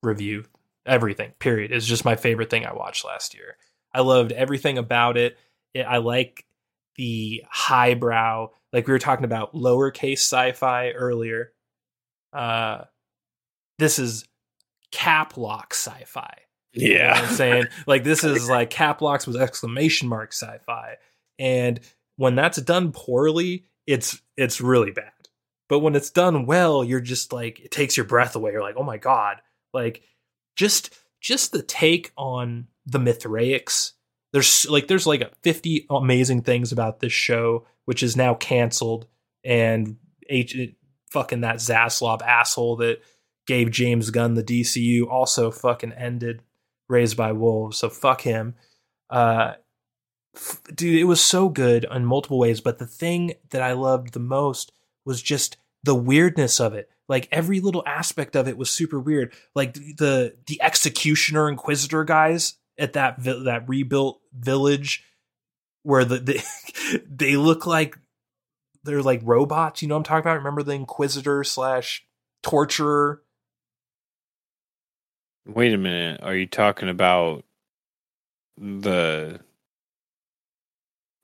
review. 0.03 0.45
Everything. 0.85 1.31
Period. 1.39 1.71
is 1.71 1.87
just 1.87 2.05
my 2.05 2.15
favorite 2.15 2.49
thing 2.49 2.65
I 2.65 2.73
watched 2.73 3.05
last 3.05 3.33
year. 3.33 3.57
I 3.93 4.01
loved 4.01 4.31
everything 4.31 4.77
about 4.77 5.17
it. 5.17 5.37
it 5.73 5.81
I 5.81 5.97
like 5.97 6.45
the 6.97 7.43
highbrow, 7.49 8.49
like 8.73 8.87
we 8.87 8.93
were 8.93 8.99
talking 8.99 9.25
about 9.25 9.53
lowercase 9.53 10.19
sci-fi 10.19 10.91
earlier. 10.91 11.51
Uh, 12.33 12.83
this 13.79 13.99
is 13.99 14.25
cap 14.91 15.37
lock 15.37 15.73
sci-fi. 15.73 16.39
Yeah. 16.73 16.87
You 16.87 16.97
know 16.97 17.09
what 17.09 17.17
I'm 17.17 17.35
saying 17.35 17.65
like 17.87 18.03
this 18.03 18.23
is 18.23 18.49
like 18.49 18.69
cap 18.69 19.01
locks 19.01 19.25
with 19.27 19.37
exclamation 19.37 20.07
mark 20.07 20.33
sci-fi, 20.33 20.95
and 21.39 21.79
when 22.15 22.35
that's 22.35 22.61
done 22.61 22.91
poorly, 22.91 23.65
it's 23.85 24.21
it's 24.35 24.61
really 24.61 24.91
bad. 24.91 25.11
But 25.69 25.79
when 25.79 25.95
it's 25.95 26.09
done 26.09 26.45
well, 26.45 26.83
you're 26.83 27.01
just 27.01 27.33
like 27.33 27.59
it 27.59 27.71
takes 27.71 27.97
your 27.97 28.05
breath 28.05 28.35
away. 28.35 28.51
You're 28.51 28.61
like, 28.61 28.77
oh 28.77 28.83
my 28.83 28.97
god, 28.97 29.37
like 29.73 30.01
just 30.55 30.97
just 31.21 31.51
the 31.51 31.61
take 31.61 32.11
on 32.17 32.67
the 32.85 32.99
Mithraics. 32.99 33.93
There's 34.33 34.69
like 34.69 34.87
there's 34.87 35.07
like 35.07 35.31
50 35.41 35.87
amazing 35.89 36.41
things 36.41 36.71
about 36.71 36.99
this 36.99 37.13
show, 37.13 37.65
which 37.85 38.03
is 38.03 38.15
now 38.15 38.33
canceled, 38.33 39.07
and 39.43 39.97
H 40.29 40.57
fucking 41.11 41.41
that 41.41 41.57
Zaslav 41.57 42.21
asshole 42.21 42.77
that 42.77 43.01
gave 43.45 43.71
James 43.71 44.09
Gunn 44.09 44.33
the 44.33 44.43
DCU 44.43 45.07
also 45.09 45.51
fucking 45.51 45.93
ended 45.93 46.43
Raised 46.89 47.17
by 47.17 47.31
Wolves. 47.31 47.77
So 47.77 47.89
fuck 47.89 48.21
him. 48.21 48.55
Uh, 49.09 49.53
dude, 50.73 50.99
it 50.99 51.05
was 51.05 51.21
so 51.21 51.49
good 51.49 51.85
in 51.91 52.05
multiple 52.05 52.39
ways. 52.39 52.61
But 52.61 52.77
the 52.77 52.87
thing 52.87 53.33
that 53.49 53.61
I 53.61 53.73
loved 53.73 54.13
the 54.13 54.19
most 54.19 54.71
was 55.05 55.21
just 55.21 55.57
the 55.83 55.95
weirdness 55.95 56.59
of 56.59 56.73
it. 56.73 56.89
Like 57.07 57.27
every 57.31 57.59
little 57.59 57.83
aspect 57.85 58.35
of 58.35 58.47
it 58.47 58.57
was 58.57 58.69
super 58.69 58.99
weird. 58.99 59.33
Like 59.55 59.73
the 59.73 60.35
the 60.47 60.61
executioner 60.61 61.47
inquisitor 61.49 62.03
guys 62.03 62.55
at 62.77 62.93
that 62.93 63.19
vi- 63.19 63.43
that 63.43 63.67
rebuilt 63.67 64.19
village 64.37 65.03
where 65.83 66.03
the, 66.03 66.19
the 66.19 67.01
they 67.09 67.37
look 67.37 67.65
like 67.65 67.97
they're 68.83 69.01
like 69.01 69.21
robots. 69.23 69.81
You 69.81 69.87
know 69.87 69.95
what 69.95 69.99
I'm 69.99 70.03
talking 70.03 70.29
about? 70.29 70.37
Remember 70.37 70.63
the 70.63 70.73
inquisitor 70.73 71.43
slash 71.43 72.05
torturer 72.43 73.21
Wait 75.47 75.73
a 75.73 75.77
minute. 75.77 76.19
Are 76.23 76.35
you 76.35 76.45
talking 76.45 76.89
about 76.89 77.45
the 78.57 79.39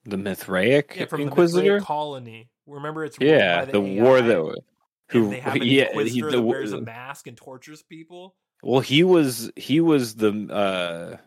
the 0.06 0.18
Mithraic 0.18 0.96
yeah, 0.98 1.06
from 1.06 1.22
Inquisitor? 1.22 1.62
the 1.62 1.70
Mithraic 1.74 1.84
colony. 1.84 2.50
Remember, 2.68 3.04
it's 3.04 3.18
yeah, 3.20 3.60
by 3.60 3.66
the, 3.66 3.72
the, 3.74 3.82
war 3.82 4.22
that 4.22 4.62
who 5.10 5.30
they 5.30 5.40
have 5.40 5.56
an 5.56 5.62
yeah 5.66 5.86
inquisitor 5.90 6.30
he, 6.30 6.36
that 6.36 6.42
wears 6.42 6.72
a 6.72 6.82
mask 6.82 7.28
and 7.28 7.36
tortures 7.38 7.84
people. 7.84 8.36
well 8.64 8.80
he 8.80 9.04
was 9.04 9.52
he 9.56 9.80
was 9.82 10.16
the 10.16 10.48
uh 10.52 11.18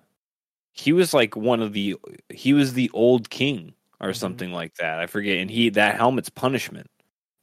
he 0.73 0.93
was 0.93 1.12
like 1.15 1.36
one 1.36 1.61
of 1.62 1.73
the 1.73 1.97
he 2.31 2.53
was 2.53 2.74
the 2.74 2.90
old 2.94 3.31
king 3.31 3.74
or 4.01 4.11
Mhm. 4.11 4.16
something 4.16 4.53
like 4.53 4.74
that. 4.77 4.98
I 4.98 5.07
forget. 5.07 5.39
And 5.39 5.51
he 5.51 5.70
that 5.70 5.97
helmet's 5.97 6.28
punishment. 6.28 6.90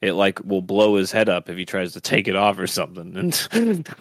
It 0.01 0.13
like 0.13 0.43
will 0.43 0.61
blow 0.61 0.95
his 0.97 1.11
head 1.11 1.29
up 1.29 1.49
if 1.49 1.57
he 1.57 1.65
tries 1.65 1.93
to 1.93 2.01
take 2.01 2.27
it 2.27 2.35
off 2.35 2.59
or 2.59 2.67
something. 2.67 3.15
And 3.15 3.33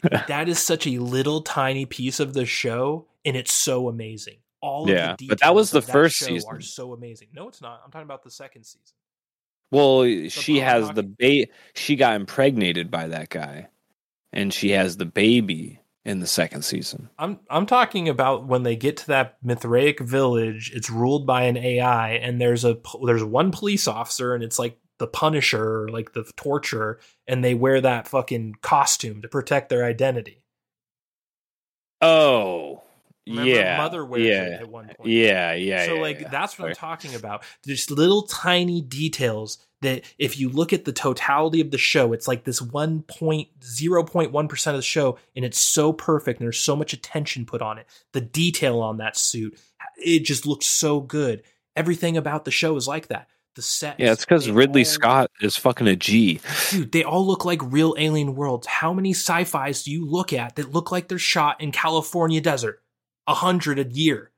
That 0.29 0.49
is 0.49 0.59
such 0.59 0.87
a 0.87 0.99
little 0.99 1.43
tiny 1.43 1.87
piece 1.87 2.19
of 2.21 2.35
the 2.35 2.45
show, 2.45 3.07
and 3.25 3.37
it's 3.37 3.53
so 3.53 3.89
amazing. 3.89 4.39
All 4.63 4.89
Yeah, 4.89 5.13
of 5.13 5.19
the 5.19 5.27
but 5.27 5.41
that 5.41 5.55
was 5.55 5.71
the 5.71 5.83
first 5.83 6.17
show 6.17 6.27
season. 6.27 6.49
Are 6.49 6.61
so 6.61 6.93
amazing. 6.95 7.29
No, 7.35 7.49
it's 7.49 7.61
not. 7.61 7.83
I'm 7.85 7.91
talking 7.91 8.07
about 8.07 8.23
the 8.23 8.31
second 8.31 8.65
season. 8.65 8.95
Well, 9.71 10.05
she 10.29 10.59
has 10.61 10.89
I'm 10.89 10.95
the 10.95 11.03
ba- 11.03 11.53
she 11.75 11.97
got 11.97 12.15
impregnated 12.15 12.91
by 12.91 13.09
that 13.09 13.29
guy, 13.29 13.69
and 14.33 14.53
she 14.53 14.71
has 14.71 14.97
the 14.97 15.07
baby 15.07 15.81
in 16.05 16.21
the 16.21 16.27
second 16.27 16.63
season. 16.63 17.09
I'm 17.19 17.41
I'm 17.51 17.67
talking 17.67 18.09
about 18.09 18.47
when 18.47 18.63
they 18.63 18.77
get 18.77 18.99
to 18.99 19.07
that 19.09 19.39
Mithraic 19.43 20.01
village. 20.01 20.71
It's 20.75 20.91
ruled 20.91 21.27
by 21.27 21.45
an 21.45 21.57
AI, 21.57 22.13
and 22.13 22.41
there's 22.41 22.65
a 22.65 22.79
there's 23.05 23.25
one 23.25 23.51
police 23.51 23.89
officer, 23.89 24.35
and 24.35 24.45
it's 24.45 24.59
like 24.59 24.79
the 24.99 25.07
Punisher, 25.07 25.89
like 25.89 26.13
the 26.13 26.31
torturer, 26.37 27.01
and 27.27 27.43
they 27.43 27.55
wear 27.55 27.81
that 27.81 28.07
fucking 28.07 28.57
costume 28.63 29.23
to 29.23 29.29
protect 29.29 29.69
their 29.71 29.85
identity. 29.85 30.45
Oh, 32.01 32.83
Remember, 33.27 33.51
yeah, 33.51 33.77
Mother 33.77 34.05
wears 34.05 34.27
yeah, 34.27 34.43
it 34.43 34.61
at 34.63 34.69
one 34.69 34.87
point. 34.87 35.09
yeah, 35.09 35.55
yeah. 35.55 35.87
so 35.87 35.95
yeah, 35.95 36.01
like 36.01 36.21
yeah. 36.21 36.29
that's 36.29 36.59
what 36.59 36.69
I'm 36.69 36.75
talking 36.75 37.15
about. 37.15 37.45
There's 37.65 37.91
little 37.91 38.23
tiny 38.23 38.81
details 38.81 39.59
that 39.83 40.03
if 40.19 40.41
you 40.41 40.49
look 40.49 40.73
at 40.73 40.85
the 40.85 40.93
totality 40.93 41.61
of 41.61 41.71
the 41.71 41.79
show, 41.79 42.13
it's 42.13 42.27
like 42.27 42.45
this 42.45 42.61
1.0.1 42.61 44.67
of 44.67 44.75
the 44.75 44.83
show, 44.83 45.19
and 45.37 45.45
it's 45.45 45.61
so 45.61 45.93
perfect, 45.93 46.41
and 46.41 46.47
there's 46.47 46.59
so 46.59 46.75
much 46.75 46.93
attention 46.93 47.47
put 47.47 47.63
on 47.63 47.79
it. 47.79 47.87
The 48.13 48.21
detail 48.21 48.81
on 48.81 48.97
that 48.97 49.17
suit, 49.17 49.57
it 49.97 50.21
just 50.21 50.47
looks 50.47 50.67
so 50.67 51.01
good. 51.01 51.43
Everything 51.77 52.17
about 52.17 52.45
the 52.45 52.51
show 52.51 52.75
is 52.77 52.89
like 52.89 53.09
that. 53.09 53.29
The 53.55 53.63
set, 53.63 54.01
Yeah, 54.01 54.13
it's 54.13 54.25
because 54.25 54.49
Ridley 54.49 54.85
Scott 54.85 55.31
is 55.43 55.57
fucking 55.57 55.87
a 55.87 55.95
G. 55.95 56.41
dude, 56.71 56.91
they 56.91 57.05
all 57.05 57.27
look 57.27 57.45
like 57.45 57.61
real 57.63 57.95
alien 57.99 58.35
worlds. 58.35 58.67
How 58.67 58.95
many 58.95 59.11
sci-fi's 59.11 59.83
do 59.83 59.93
you 59.93 60.07
look 60.07 60.33
at 60.33 60.57
that 60.57 60.73
look 60.73 60.91
like 60.91 61.09
they're 61.09 61.19
shot 61.19 61.61
in 61.61 61.71
California 61.71 62.41
desert? 62.41 62.82
A 63.27 63.35
hundred 63.35 63.79
a 63.79 63.85
year. 63.85 64.31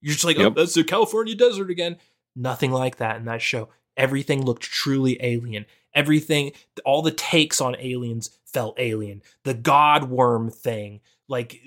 You're 0.00 0.12
just 0.12 0.24
like, 0.24 0.38
oh, 0.38 0.50
that's 0.50 0.74
the 0.74 0.84
California 0.84 1.34
desert 1.34 1.70
again. 1.70 1.96
Nothing 2.34 2.70
like 2.70 2.96
that 2.96 3.16
in 3.16 3.24
that 3.24 3.42
show. 3.42 3.70
Everything 3.96 4.44
looked 4.44 4.62
truly 4.62 5.16
alien. 5.22 5.64
Everything, 5.94 6.52
all 6.84 7.00
the 7.00 7.10
takes 7.10 7.60
on 7.60 7.74
aliens 7.78 8.38
felt 8.44 8.78
alien. 8.78 9.22
The 9.44 9.54
God 9.54 10.10
worm 10.10 10.50
thing, 10.50 11.00
like, 11.28 11.60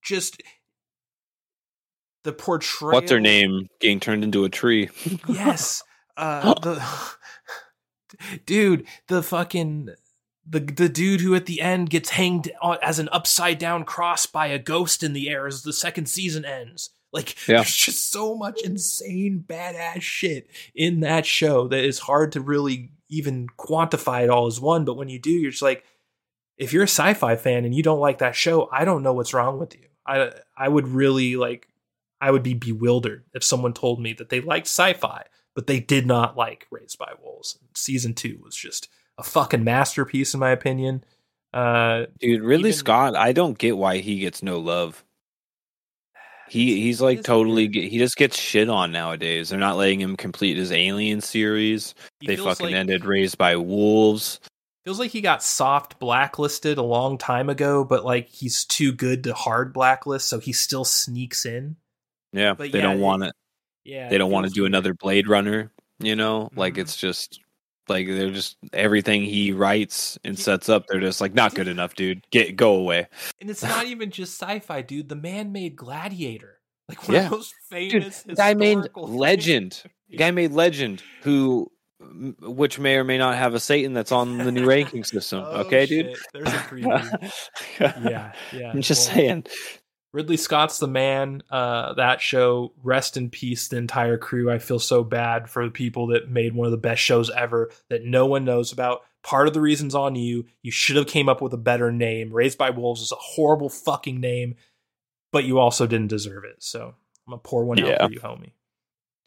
just 0.00 0.40
the 2.22 2.32
portrayal. 2.32 2.92
What's 2.92 3.10
her 3.10 3.20
name? 3.20 3.68
Getting 3.80 3.98
turned 3.98 4.22
into 4.22 4.44
a 4.44 4.48
tree. 4.48 4.90
yes 5.28 5.82
uh 6.16 6.54
the 6.60 6.84
dude 8.46 8.86
the 9.08 9.22
fucking 9.22 9.88
the 10.48 10.60
the 10.60 10.88
dude 10.88 11.20
who 11.20 11.34
at 11.34 11.46
the 11.46 11.60
end 11.60 11.90
gets 11.90 12.10
hanged 12.10 12.50
as 12.82 12.98
an 12.98 13.08
upside 13.12 13.58
down 13.58 13.84
cross 13.84 14.26
by 14.26 14.48
a 14.48 14.58
ghost 14.58 15.02
in 15.02 15.12
the 15.12 15.28
air 15.28 15.46
as 15.46 15.62
the 15.62 15.72
second 15.72 16.06
season 16.06 16.44
ends 16.44 16.90
like 17.12 17.36
Yeah. 17.46 17.56
there's 17.58 17.74
just 17.74 18.10
so 18.10 18.34
much 18.34 18.60
insane 18.62 19.44
badass 19.46 20.02
shit 20.02 20.48
in 20.74 21.00
that 21.00 21.26
show 21.26 21.68
that 21.68 21.84
is 21.84 22.00
hard 22.00 22.32
to 22.32 22.40
really 22.40 22.90
even 23.08 23.46
quantify 23.58 24.24
it 24.24 24.30
all 24.30 24.46
as 24.46 24.60
one 24.60 24.84
but 24.84 24.96
when 24.96 25.08
you 25.08 25.18
do 25.20 25.30
you're 25.30 25.50
just 25.52 25.62
like 25.62 25.84
if 26.58 26.72
you're 26.72 26.84
a 26.84 26.88
sci-fi 26.88 27.36
fan 27.36 27.64
and 27.64 27.74
you 27.74 27.82
don't 27.82 28.00
like 28.00 28.18
that 28.18 28.34
show 28.34 28.68
i 28.72 28.84
don't 28.84 29.02
know 29.02 29.12
what's 29.12 29.34
wrong 29.34 29.58
with 29.58 29.74
you 29.76 29.86
i 30.06 30.32
i 30.56 30.68
would 30.68 30.88
really 30.88 31.36
like 31.36 31.68
I 32.20 32.30
would 32.30 32.44
be 32.44 32.54
bewildered 32.54 33.24
if 33.34 33.42
someone 33.42 33.72
told 33.72 34.00
me 34.00 34.12
that 34.12 34.28
they 34.28 34.40
liked 34.40 34.68
sci-fi, 34.68 35.24
but 35.56 35.66
they 35.66 35.80
did 35.80 36.06
not 36.06 36.36
like 36.36 36.68
Raised 36.70 36.96
by 36.96 37.14
Wolves. 37.20 37.58
Season 37.74 38.14
two 38.14 38.38
was 38.44 38.54
just 38.54 38.86
a 39.18 39.22
fucking 39.22 39.64
masterpiece, 39.64 40.34
in 40.34 40.40
my 40.40 40.50
opinion. 40.50 41.04
Uh, 41.52 42.06
Dude, 42.18 42.42
Ridley 42.42 42.70
Even- 42.70 42.78
Scott, 42.78 43.14
I 43.16 43.32
don't 43.32 43.58
get 43.58 43.76
why 43.76 43.98
he 43.98 44.18
gets 44.20 44.42
no 44.42 44.58
love. 44.58 45.04
He 46.48 46.82
he's 46.82 47.00
like 47.00 47.22
totally 47.22 47.66
get, 47.68 47.90
he 47.90 47.98
just 47.98 48.16
gets 48.16 48.38
shit 48.38 48.68
on 48.68 48.92
nowadays. 48.92 49.48
They're 49.48 49.58
not 49.58 49.76
letting 49.76 50.00
him 50.00 50.16
complete 50.16 50.56
his 50.58 50.70
Alien 50.70 51.20
series. 51.22 51.94
they 52.26 52.36
fucking 52.36 52.66
like, 52.66 52.74
ended 52.74 53.04
Raised 53.06 53.38
by 53.38 53.56
Wolves. 53.56 54.38
Feels 54.84 54.98
like 54.98 55.12
he 55.12 55.20
got 55.22 55.42
soft 55.42 55.98
blacklisted 55.98 56.76
a 56.76 56.82
long 56.82 57.16
time 57.16 57.48
ago, 57.48 57.84
but 57.84 58.04
like 58.04 58.28
he's 58.28 58.64
too 58.66 58.92
good 58.92 59.24
to 59.24 59.32
hard 59.32 59.72
blacklist, 59.72 60.28
so 60.28 60.40
he 60.40 60.52
still 60.52 60.84
sneaks 60.84 61.46
in. 61.46 61.76
Yeah, 62.34 62.54
But 62.54 62.72
they 62.72 62.78
yeah, 62.78 62.84
don't 62.84 63.00
want 63.00 63.22
to. 63.22 63.32
Yeah, 63.84 64.08
They 64.08 64.18
don't 64.18 64.30
want 64.30 64.46
to 64.46 64.52
do 64.52 64.64
another 64.66 64.92
Blade 64.94 65.28
Runner. 65.28 65.70
You 66.00 66.16
know, 66.16 66.50
like 66.54 66.74
Mhm. 66.74 66.78
it's 66.78 66.96
just 66.96 67.40
like 67.88 68.06
they're 68.06 68.30
just 68.30 68.56
everything 68.72 69.22
he 69.24 69.52
writes 69.52 70.18
and 70.24 70.36
He- 70.36 70.42
sets 70.42 70.68
up. 70.68 70.86
They're 70.86 71.00
just 71.00 71.20
like 71.20 71.34
not 71.34 71.54
good 71.54 71.68
enough, 71.68 71.94
dude. 71.94 72.24
Get 72.30 72.56
go 72.56 72.76
away. 72.76 73.06
And 73.40 73.50
it's 73.50 73.62
not 73.62 73.86
even 73.86 74.10
just 74.10 74.40
sci-fi, 74.40 74.82
dude. 74.82 75.08
The 75.08 75.16
man 75.16 75.52
made 75.52 75.76
Gladiator, 75.76 76.58
like 76.88 77.06
one 77.08 77.16
Yeah. 77.16 77.24
of 77.24 77.30
those 77.30 77.52
famous 77.70 78.22
the 78.22 78.34
guy 78.34 78.54
made. 78.54 78.78
Legend. 78.96 79.82
Guy 80.18 80.30
made 80.30 80.52
Legend, 80.52 81.02
who 81.22 81.70
which 82.40 82.78
may 82.78 82.96
or 82.96 83.04
may 83.04 83.16
not 83.16 83.36
have 83.36 83.54
a 83.54 83.60
Satan 83.60 83.94
that's 83.94 84.12
on 84.12 84.36
the 84.36 84.52
new 84.52 84.66
ranking 84.66 85.04
system. 85.04 85.42
Oh, 85.46 85.60
okay, 85.62 85.86
dude. 85.86 86.14
There's 86.34 86.48
a 86.48 86.50
preview. 86.68 87.32
yeah, 87.80 88.32
yeah. 88.52 88.70
I'm 88.72 88.82
just 88.82 89.08
Well, 89.08 89.16
saying. 89.16 89.46
Ridley 90.12 90.36
Scott's 90.36 90.78
the 90.78 90.86
man. 90.88 91.42
Uh, 91.50 91.94
that 91.94 92.20
show, 92.20 92.72
rest 92.82 93.16
in 93.16 93.30
peace, 93.30 93.68
the 93.68 93.78
entire 93.78 94.18
crew. 94.18 94.50
I 94.50 94.58
feel 94.58 94.78
so 94.78 95.02
bad 95.02 95.48
for 95.48 95.64
the 95.64 95.70
people 95.70 96.08
that 96.08 96.30
made 96.30 96.54
one 96.54 96.66
of 96.66 96.70
the 96.70 96.76
best 96.76 97.00
shows 97.00 97.30
ever 97.30 97.70
that 97.88 98.04
no 98.04 98.26
one 98.26 98.44
knows 98.44 98.72
about. 98.72 99.02
Part 99.22 99.48
of 99.48 99.54
the 99.54 99.60
reason's 99.60 99.94
on 99.94 100.14
you. 100.14 100.44
You 100.62 100.70
should 100.70 100.96
have 100.96 101.06
came 101.06 101.28
up 101.28 101.40
with 101.40 101.54
a 101.54 101.58
better 101.58 101.90
name. 101.90 102.30
Raised 102.32 102.58
by 102.58 102.70
Wolves 102.70 103.00
is 103.00 103.12
a 103.12 103.16
horrible 103.16 103.70
fucking 103.70 104.20
name, 104.20 104.56
but 105.30 105.44
you 105.44 105.58
also 105.58 105.86
didn't 105.86 106.08
deserve 106.08 106.44
it. 106.44 106.56
So 106.58 106.88
I'm 107.26 107.30
gonna 107.30 107.40
pour 107.42 107.64
one 107.64 107.78
Yeah. 107.78 107.92
out 108.00 108.08
for 108.08 108.12
you, 108.12 108.20
homie. 108.20 108.52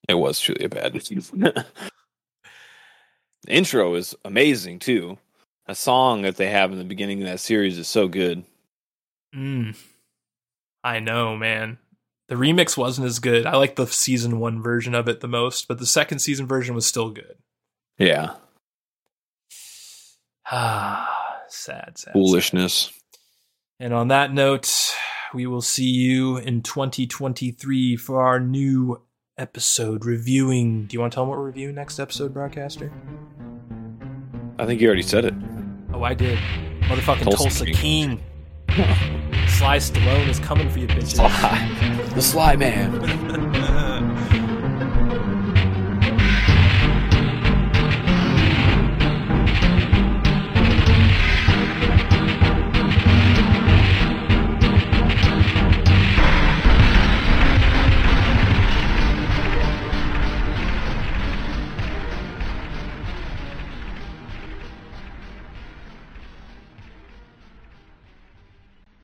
It 0.07 0.15
was 0.15 0.39
truly 0.39 0.65
a 0.65 0.69
bad 0.69 0.93
the 0.93 1.65
intro 3.47 3.95
is 3.95 4.15
amazing 4.23 4.79
too. 4.79 5.17
A 5.67 5.73
song 5.73 6.21
that 6.23 6.35
they 6.35 6.49
have 6.51 6.71
in 6.71 6.77
the 6.77 6.83
beginning 6.83 7.21
of 7.21 7.27
that 7.27 7.39
series 7.39 7.77
is 7.79 7.87
so 7.87 8.07
good. 8.07 8.43
Mm. 9.35 9.75
I 10.85 10.99
know, 10.99 11.35
man. 11.35 11.79
The 12.27 12.35
remix 12.35 12.77
wasn't 12.77 13.07
as 13.07 13.17
good. 13.17 13.47
I 13.47 13.57
like 13.57 13.75
the 13.75 13.87
season 13.87 14.39
one 14.39 14.61
version 14.61 14.93
of 14.93 15.09
it 15.09 15.19
the 15.19 15.27
most, 15.27 15.67
but 15.67 15.79
the 15.79 15.85
second 15.87 16.19
season 16.19 16.45
version 16.45 16.75
was 16.75 16.85
still 16.85 17.09
good. 17.09 17.37
Yeah. 17.97 18.35
Ah, 20.51 21.41
sad, 21.49 21.97
sad. 21.97 21.97
sad. 21.97 22.13
Foolishness. 22.13 22.91
And 23.79 23.95
on 23.95 24.09
that 24.09 24.31
note, 24.31 24.93
we 25.33 25.47
will 25.47 25.63
see 25.63 25.89
you 25.89 26.37
in 26.37 26.61
2023 26.61 27.97
for 27.97 28.21
our 28.21 28.39
new 28.39 29.01
episode 29.39 30.05
reviewing. 30.05 30.85
Do 30.85 30.93
you 30.93 30.99
want 30.99 31.13
to 31.13 31.15
tell 31.15 31.23
them 31.23 31.29
what 31.29 31.39
we're 31.39 31.45
reviewing 31.45 31.73
next 31.73 31.99
episode, 31.99 32.31
broadcaster? 32.31 32.91
I 34.59 34.67
think 34.67 34.81
you 34.81 34.87
already 34.87 35.01
said 35.01 35.25
it. 35.25 35.33
Oh, 35.93 36.03
I 36.03 36.13
did. 36.13 36.37
Motherfucking 36.81 37.23
Tulsa 37.23 37.37
Tulsa, 37.37 37.65
King. 37.65 38.21
King. 38.67 39.11
Sly 39.65 39.77
Stallone 39.77 40.27
is 40.27 40.39
coming 40.39 40.69
for 40.69 40.77
you, 40.77 40.85
bitches. 40.85 41.15
Sly. 41.15 42.11
The 42.13 42.21
Sly 42.21 42.55
Man. 42.55 43.71